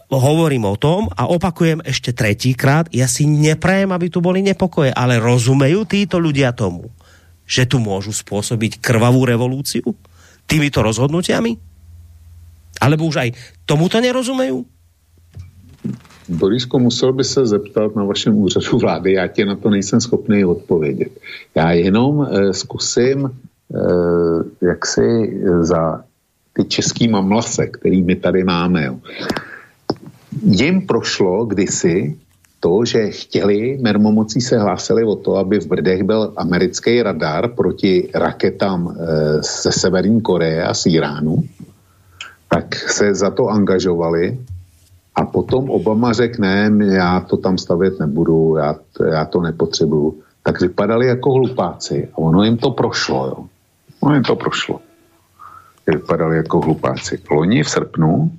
hovorím 0.08 0.64
o 0.72 0.80
tom 0.80 1.12
a 1.12 1.28
opakujem 1.28 1.84
ešte 1.84 2.16
tretíkrát, 2.16 2.88
ja 2.96 3.04
si 3.10 3.28
neprajem, 3.28 3.92
aby 3.92 4.08
tu 4.08 4.24
boli 4.24 4.40
nepokoje, 4.40 4.88
ale 4.88 5.20
rozumejú 5.20 5.84
títo 5.84 6.16
ľudia 6.16 6.56
tomu, 6.56 6.88
že 7.44 7.68
tu 7.68 7.76
môžu 7.76 8.16
spôsobiť 8.16 8.80
krvavú 8.80 9.28
revolúciu 9.28 9.92
týmito 10.46 10.80
rozhodnutiami? 10.80 11.65
Alebo 12.80 13.06
už 13.06 13.16
aj 13.16 13.30
tomuto 13.66 14.00
nerozumejí? 14.00 14.64
Borisko, 16.28 16.78
musel 16.78 17.12
by 17.12 17.24
se 17.24 17.46
zeptat 17.46 17.96
na 17.96 18.04
vašem 18.04 18.34
úřadu 18.34 18.78
vlády, 18.78 19.12
já 19.12 19.26
tě 19.26 19.46
na 19.46 19.56
to 19.56 19.70
nejsem 19.70 20.00
schopný 20.00 20.44
odpovědět. 20.44 21.12
Já 21.54 21.72
jenom 21.72 22.26
eh, 22.30 22.52
zkusím 22.52 23.30
eh, 23.30 24.66
jak 24.66 24.86
si 24.86 25.40
za 25.60 26.04
ty 26.52 26.64
český 26.64 27.08
mamlase, 27.08 27.66
který 27.66 28.02
my 28.02 28.16
tady 28.16 28.44
máme. 28.44 28.84
Jo. 28.84 28.96
Jim 30.42 30.86
prošlo 30.86 31.46
kdysi 31.46 32.16
to, 32.60 32.84
že 32.84 33.10
chtěli, 33.10 33.78
mermomocí 33.80 34.40
se 34.40 34.58
hlásili 34.58 35.04
o 35.04 35.16
to, 35.16 35.36
aby 35.36 35.60
v 35.60 35.66
Brdech 35.66 36.02
byl 36.02 36.32
americký 36.36 37.02
radar 37.02 37.48
proti 37.48 38.08
raketám 38.14 38.90
eh, 38.90 38.96
ze 39.62 39.72
Severní 39.72 40.20
Koreje 40.20 40.64
a 40.64 40.74
z 40.74 40.86
Iránu 40.86 41.44
tak 42.48 42.74
se 42.74 43.14
za 43.14 43.30
to 43.30 43.48
angažovali 43.48 44.38
a 45.14 45.24
potom 45.24 45.70
Obama 45.70 46.12
řekne, 46.12 46.70
já 46.80 47.20
to 47.20 47.36
tam 47.36 47.58
stavět 47.58 48.00
nebudu, 48.00 48.56
já, 48.56 48.76
já 49.10 49.24
to 49.24 49.40
nepotřebuju. 49.40 50.20
Tak 50.42 50.60
vypadali 50.60 51.06
jako 51.06 51.32
hlupáci 51.32 52.08
a 52.12 52.18
ono 52.18 52.44
jim 52.44 52.56
to 52.56 52.70
prošlo. 52.70 53.26
Jo. 53.26 53.46
Ono 54.00 54.14
jim 54.14 54.22
to 54.24 54.36
prošlo. 54.36 54.80
Vypadali 55.86 56.36
jako 56.36 56.60
hlupáci. 56.60 57.18
Loni 57.30 57.62
v 57.62 57.70
srpnu 57.70 58.30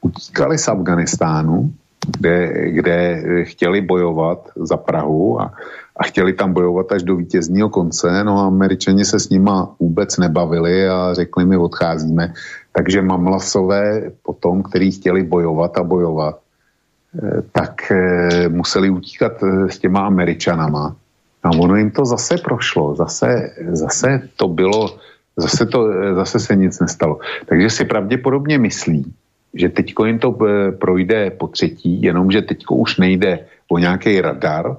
utíkali 0.00 0.58
z 0.58 0.68
Afganistánu, 0.68 1.72
kde, 2.18 2.70
kde 2.70 3.22
chtěli 3.44 3.80
bojovat 3.80 4.48
za 4.56 4.76
Prahu 4.76 5.40
a, 5.40 5.52
a 5.96 6.02
chtěli 6.04 6.32
tam 6.32 6.52
bojovat 6.52 6.92
až 6.92 7.02
do 7.02 7.16
vítězního 7.16 7.68
konce, 7.68 8.24
no 8.24 8.38
a 8.38 8.46
američani 8.46 9.04
se 9.04 9.20
s 9.20 9.28
nima 9.28 9.74
vůbec 9.80 10.16
nebavili 10.18 10.88
a 10.88 11.14
řekli 11.14 11.44
mi 11.44 11.56
odcházíme. 11.56 12.32
Takže 12.74 13.02
mamlasové 13.02 14.10
potom, 14.22 14.62
který 14.62 14.90
chtěli 14.90 15.22
bojovat 15.22 15.78
a 15.78 15.82
bojovat, 15.82 16.40
eh, 17.14 17.42
tak 17.52 17.90
eh, 17.90 18.48
museli 18.48 18.90
utíkat 18.90 19.32
eh, 19.42 19.70
s 19.70 19.78
těma 19.78 20.06
američanama. 20.06 20.96
A 21.42 21.50
ono 21.50 21.76
jim 21.76 21.90
to 21.90 22.04
zase 22.04 22.38
prošlo, 22.38 22.94
zase, 22.94 23.54
zase 23.68 24.28
to 24.36 24.48
bylo, 24.48 24.98
zase, 25.36 25.66
to, 25.66 25.88
zase 26.14 26.40
se 26.40 26.56
nic 26.56 26.80
nestalo. 26.80 27.18
Takže 27.46 27.70
si 27.70 27.84
pravděpodobně 27.84 28.58
myslí, 28.58 29.12
že 29.54 29.68
teďko 29.68 30.04
jim 30.04 30.18
to 30.18 30.38
projde 30.80 31.30
po 31.30 31.46
třetí, 31.46 32.02
jenomže 32.02 32.42
teďko 32.42 32.74
už 32.74 32.96
nejde 32.96 33.44
o 33.68 33.78
nějaký 33.78 34.20
radar, 34.20 34.76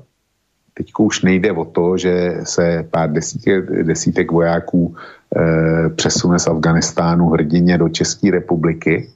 teďko 0.77 1.03
už 1.03 1.21
nejde 1.21 1.51
o 1.51 1.65
to, 1.65 1.97
že 1.97 2.43
se 2.43 2.87
pár 2.91 3.11
desítek, 3.11 3.65
desítek 3.83 4.31
vojáků 4.31 4.95
Eh, 5.37 5.89
přesune 5.89 6.39
z 6.39 6.47
Afganistánu 6.47 7.29
hrdině 7.29 7.77
do 7.77 7.89
České 7.89 8.31
republiky 8.31 9.09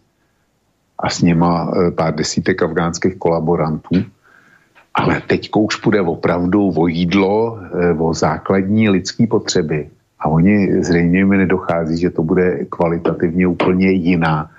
a 0.99 1.09
s 1.09 1.21
něma 1.21 1.71
eh, 1.71 1.91
pár 1.91 2.15
desítek 2.15 2.63
afgánských 2.63 3.15
kolaborantů. 3.15 3.95
Ale 4.93 5.21
teď 5.27 5.49
už 5.57 5.75
půjde 5.75 6.01
opravdu 6.01 6.73
o 6.75 6.87
jídlo, 6.87 7.59
eh, 7.59 7.93
o 7.93 8.13
základní 8.13 8.89
lidské 8.89 9.27
potřeby. 9.27 9.87
A 10.19 10.27
oni 10.27 10.83
zřejmě 10.83 11.25
mi 11.25 11.37
nedochází, 11.37 11.97
že 11.97 12.09
to 12.09 12.23
bude 12.23 12.65
kvalitativně 12.69 13.47
úplně 13.47 13.91
jiná. 13.91 14.51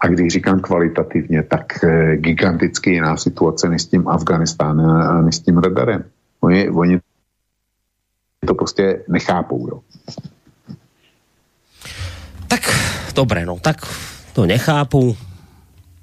A 0.00 0.08
když 0.08 0.32
říkám 0.32 0.60
kvalitativně, 0.60 1.42
tak 1.42 1.84
giganticky 2.16 2.90
jiná 2.90 3.16
situace 3.16 3.68
než 3.68 3.82
s 3.82 3.86
tím 3.86 4.08
Afganistánem 4.08 4.90
a 4.90 5.22
než 5.22 5.36
s 5.36 5.40
tím 5.40 5.58
radarem. 5.58 6.04
Oni, 6.42 6.70
oni 6.70 7.00
to 8.46 8.54
prostě 8.54 9.04
nechápou. 9.08 9.68
Jo. 9.68 9.80
Tak, 12.48 12.68
dobre, 13.14 13.46
no 13.46 13.58
tak 13.58 13.86
to 14.32 14.46
nechápu. 14.46 15.16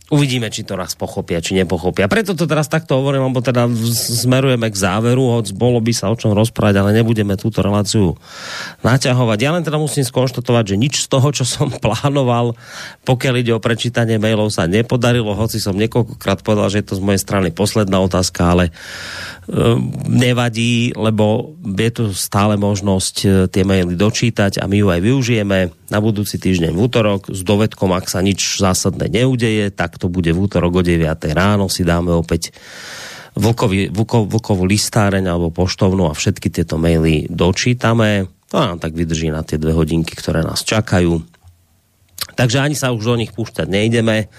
Uvidíme, 0.10 0.50
či 0.50 0.66
to 0.66 0.74
raz 0.74 0.98
pochopia, 0.98 1.38
či 1.38 1.54
nepochopia. 1.54 2.10
Preto 2.10 2.34
to 2.34 2.50
teraz 2.50 2.66
takto 2.66 2.98
hovorím, 2.98 3.30
lebo 3.30 3.46
teda 3.46 3.70
smerujeme 4.26 4.66
k 4.74 4.74
záveru, 4.74 5.38
hoď 5.38 5.54
bolo 5.54 5.78
by 5.78 5.94
sa 5.94 6.10
o 6.10 6.18
čom 6.18 6.34
rozprávať, 6.34 6.82
ale 6.82 6.98
nebudeme 6.98 7.38
túto 7.38 7.62
reláciu 7.62 8.18
naťahovať. 8.82 9.38
Ja 9.38 9.54
len 9.54 9.62
teda 9.62 9.78
musím 9.78 10.02
skonštatovať, 10.02 10.74
že 10.74 10.82
nič 10.82 11.06
z 11.06 11.14
toho, 11.14 11.30
čo 11.30 11.46
som 11.46 11.70
plánoval, 11.86 12.58
pokiaľ 13.06 13.34
ide 13.38 13.54
o 13.54 13.62
prečítanie 13.62 14.18
mailov, 14.18 14.50
sa 14.50 14.66
nepodarilo, 14.66 15.38
hoci 15.38 15.62
som 15.62 15.78
niekoľkokrát 15.78 16.42
povedal, 16.42 16.74
že 16.74 16.82
je 16.82 16.88
to 16.90 16.98
z 16.98 17.06
mojej 17.06 17.22
strany 17.22 17.54
posledná 17.54 18.02
otázka, 18.02 18.58
ale 18.58 18.74
nevadí, 20.06 20.94
lebo 20.94 21.58
je 21.66 21.90
tu 21.90 22.04
stále 22.14 22.54
možnosť 22.54 23.16
e, 23.26 23.28
tie 23.50 23.66
maily 23.66 23.98
dočítať 23.98 24.62
a 24.62 24.70
my 24.70 24.78
ju 24.78 24.88
aj 24.94 25.02
využijeme 25.02 25.60
na 25.90 26.00
budúci 26.00 26.38
týždeň 26.38 26.70
v 26.70 26.80
útorok 26.86 27.34
s 27.34 27.42
dovedkom, 27.42 27.90
ak 27.98 28.06
sa 28.14 28.22
nič 28.22 28.62
zásadné 28.62 29.10
neudeje, 29.10 29.74
tak 29.74 29.98
to 29.98 30.06
bude 30.06 30.30
v 30.30 30.38
útorok 30.38 30.80
o 30.80 30.84
9 30.86 31.02
ráno, 31.34 31.66
si 31.66 31.82
dáme 31.82 32.14
opäť 32.14 32.54
vlkový, 33.34 33.90
vlko, 33.90 34.30
vlkovú 34.30 34.70
listáreň 34.70 35.26
alebo 35.26 35.50
poštovnú 35.50 36.06
a 36.06 36.14
všetky 36.14 36.54
tieto 36.54 36.78
maily 36.78 37.26
dočítame. 37.26 38.30
To 38.54 38.62
nám 38.62 38.78
tak 38.78 38.94
vydrží 38.94 39.34
na 39.34 39.42
tie 39.42 39.58
dve 39.58 39.74
hodinky, 39.74 40.14
ktoré 40.14 40.46
nás 40.46 40.62
čakajú. 40.62 41.26
Takže 42.38 42.62
ani 42.62 42.78
sa 42.78 42.94
už 42.94 43.02
do 43.02 43.16
nich 43.18 43.34
púšťať 43.34 43.66
nejdeme. 43.66 44.30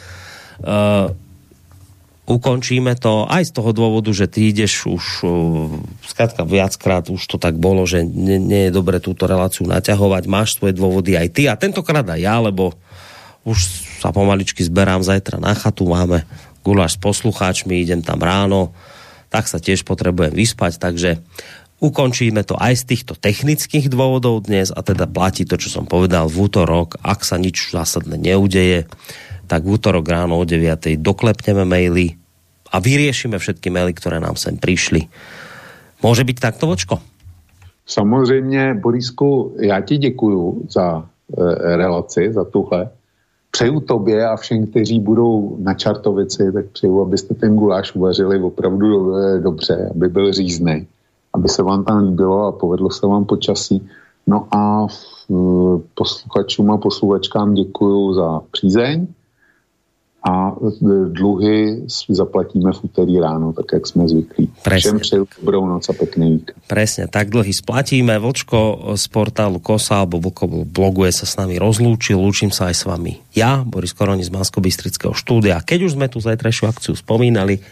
Uh, 0.60 1.14
ukončíme 2.30 2.94
to 2.94 3.26
aj 3.26 3.50
z 3.50 3.52
toho 3.58 3.74
dôvodu, 3.74 4.14
že 4.14 4.30
ty 4.30 4.54
ideš 4.54 4.86
už 4.86 5.04
skrátka 6.06 6.46
viackrát 6.46 7.10
už 7.10 7.18
to 7.26 7.36
tak 7.42 7.58
bolo, 7.58 7.82
že 7.82 8.06
nie, 8.06 8.38
nie 8.38 8.70
je 8.70 8.76
dobre 8.76 9.02
túto 9.02 9.26
reláciu 9.26 9.66
naťahovať, 9.66 10.30
máš 10.30 10.54
svoje 10.54 10.78
dôvody 10.78 11.18
aj 11.18 11.28
ty 11.34 11.42
a 11.50 11.58
tentokrát 11.58 12.06
aj 12.06 12.20
ja, 12.22 12.38
lebo 12.38 12.78
už 13.42 13.58
sa 13.98 14.14
pomaličky 14.14 14.62
zberám 14.62 15.02
zajtra 15.02 15.42
na 15.42 15.58
chatu, 15.58 15.90
máme 15.90 16.22
guláš 16.62 16.96
s 16.96 17.02
poslucháčmi, 17.02 17.82
idem 17.82 18.04
tam 18.04 18.22
ráno, 18.22 18.70
tak 19.32 19.50
sa 19.50 19.58
tiež 19.58 19.82
potrebujem 19.82 20.30
vyspať, 20.30 20.78
takže 20.78 21.18
ukončíme 21.80 22.44
to 22.44 22.54
aj 22.60 22.84
z 22.84 22.84
týchto 22.94 23.16
technických 23.16 23.88
dôvodov 23.88 24.44
dnes 24.44 24.68
a 24.70 24.84
teda 24.84 25.08
platí 25.08 25.48
to, 25.48 25.56
čo 25.56 25.72
som 25.72 25.88
povedal 25.88 26.28
v 26.28 26.46
útorok, 26.46 27.00
ak 27.00 27.24
sa 27.24 27.40
nič 27.40 27.72
zásadné 27.72 28.20
neudeje, 28.20 28.86
tak 29.48 29.66
v 29.66 29.80
útorok 29.80 30.06
ráno 30.06 30.38
o 30.38 30.44
9. 30.44 31.00
doklepneme 31.00 31.64
maily 31.64 32.19
a 32.72 32.78
vyriešime 32.78 33.38
všetky 33.38 33.70
maily, 33.70 33.92
které 33.94 34.20
nám 34.20 34.36
sem 34.36 34.56
přišly. 34.56 35.00
Může 36.02 36.24
být 36.24 36.40
takto, 36.40 36.66
Vočko? 36.66 36.98
Samozřejmě, 37.86 38.74
Borisku, 38.74 39.52
já 39.60 39.80
ti 39.80 39.98
děkuju 39.98 40.66
za 40.70 41.02
e, 41.02 41.76
relaci, 41.76 42.32
za 42.32 42.44
tuhle. 42.44 42.90
přeju 43.50 43.80
tobě 43.80 44.26
a 44.26 44.36
všem, 44.36 44.66
kteří 44.66 45.00
budou 45.00 45.56
na 45.60 45.74
čartovici, 45.74 46.52
tak 46.52 46.66
přeju, 46.66 47.02
abyste 47.02 47.34
ten 47.34 47.56
guláš 47.56 47.94
uvařili 47.94 48.42
opravdu 48.42 49.12
dobře, 49.42 49.90
aby 49.90 50.08
byl 50.08 50.32
řízný, 50.32 50.86
aby 51.34 51.48
se 51.48 51.62
vám 51.62 51.84
tam 51.84 51.98
líbilo 51.98 52.46
a 52.46 52.52
povedlo 52.52 52.90
se 52.90 53.06
vám 53.06 53.24
počasí. 53.24 53.88
No 54.26 54.46
a 54.54 54.86
posluchačům 55.94 56.70
a 56.70 56.76
posluchačkám 56.76 57.54
děkuji 57.54 58.14
za 58.14 58.40
přízeň 58.50 59.06
a 60.20 60.52
dluhy 61.16 61.88
zaplatíme 62.12 62.68
v 62.76 62.78
úterý 62.84 63.24
ráno, 63.24 63.56
tak 63.56 63.72
jak 63.72 63.84
jsme 63.86 64.04
zvyklí. 64.08 64.52
Presne. 64.60 64.78
Všem 64.78 64.98
přeju 65.00 65.24
dobrou 65.40 65.66
noc 65.66 65.88
a 65.88 65.92
pekný 65.92 66.32
víkend. 66.32 66.60
Presne, 66.68 67.08
tak 67.08 67.32
dlhy 67.32 67.52
splatíme. 67.56 68.20
Vočko 68.20 68.92
z 69.00 69.04
portálu 69.08 69.64
KOSA 69.64 70.04
alebo 70.04 70.28
bloguje 70.68 71.12
sa 71.16 71.24
s 71.24 71.40
nami 71.40 71.56
rozlúčil, 71.56 72.20
lúčim 72.20 72.52
sa 72.52 72.68
aj 72.68 72.76
s 72.76 72.84
vami. 72.84 73.16
Ja, 73.32 73.64
Boris 73.64 73.96
Koroni 73.96 74.20
z 74.20 74.28
bansko 74.28 74.60
štúdia. 75.16 75.64
Keď 75.64 75.88
už 75.88 75.96
sme 75.96 76.12
tu 76.12 76.20
zajtrajšiu 76.20 76.68
akciu 76.68 76.92
spomínali 76.92 77.64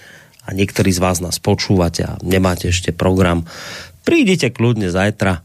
a 0.48 0.56
niektorí 0.56 0.88
z 0.88 1.04
vás 1.04 1.20
nás 1.20 1.36
počúvate 1.36 2.00
a 2.08 2.16
nemáte 2.24 2.72
ešte 2.72 2.96
program, 2.96 3.44
prídite 4.08 4.48
kľudne 4.48 4.88
zajtra 4.88 5.44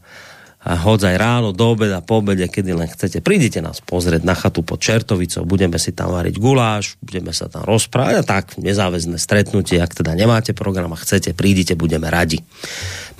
hoď 0.64 1.12
aj 1.12 1.16
ráno, 1.20 1.48
do 1.52 1.76
obeda, 1.76 2.00
po 2.00 2.24
obede, 2.24 2.48
kedy 2.48 2.72
len 2.72 2.88
chcete. 2.88 3.20
Prídite 3.20 3.60
nás 3.60 3.84
pozrieť 3.84 4.24
na 4.24 4.32
chatu 4.32 4.64
pod 4.64 4.80
Čertovicou, 4.80 5.44
budeme 5.44 5.76
si 5.76 5.92
tam 5.92 6.16
variť 6.16 6.40
guláš, 6.40 6.96
budeme 7.04 7.36
sa 7.36 7.52
tam 7.52 7.68
rozprávať 7.68 8.14
a 8.20 8.24
tak, 8.24 8.44
nezáväzné 8.56 9.20
stretnutie, 9.20 9.76
ak 9.76 9.92
teda 10.00 10.16
nemáte 10.16 10.56
program 10.56 10.96
a 10.96 10.98
chcete, 10.98 11.36
prídite, 11.36 11.76
budeme 11.76 12.08
radi. 12.08 12.40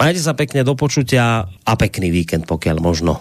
Majte 0.00 0.20
sa 0.24 0.32
pekne 0.32 0.64
do 0.64 0.72
počutia 0.72 1.44
a 1.44 1.72
pekný 1.76 2.08
víkend, 2.08 2.48
pokiaľ 2.48 2.76
možno. 2.80 3.20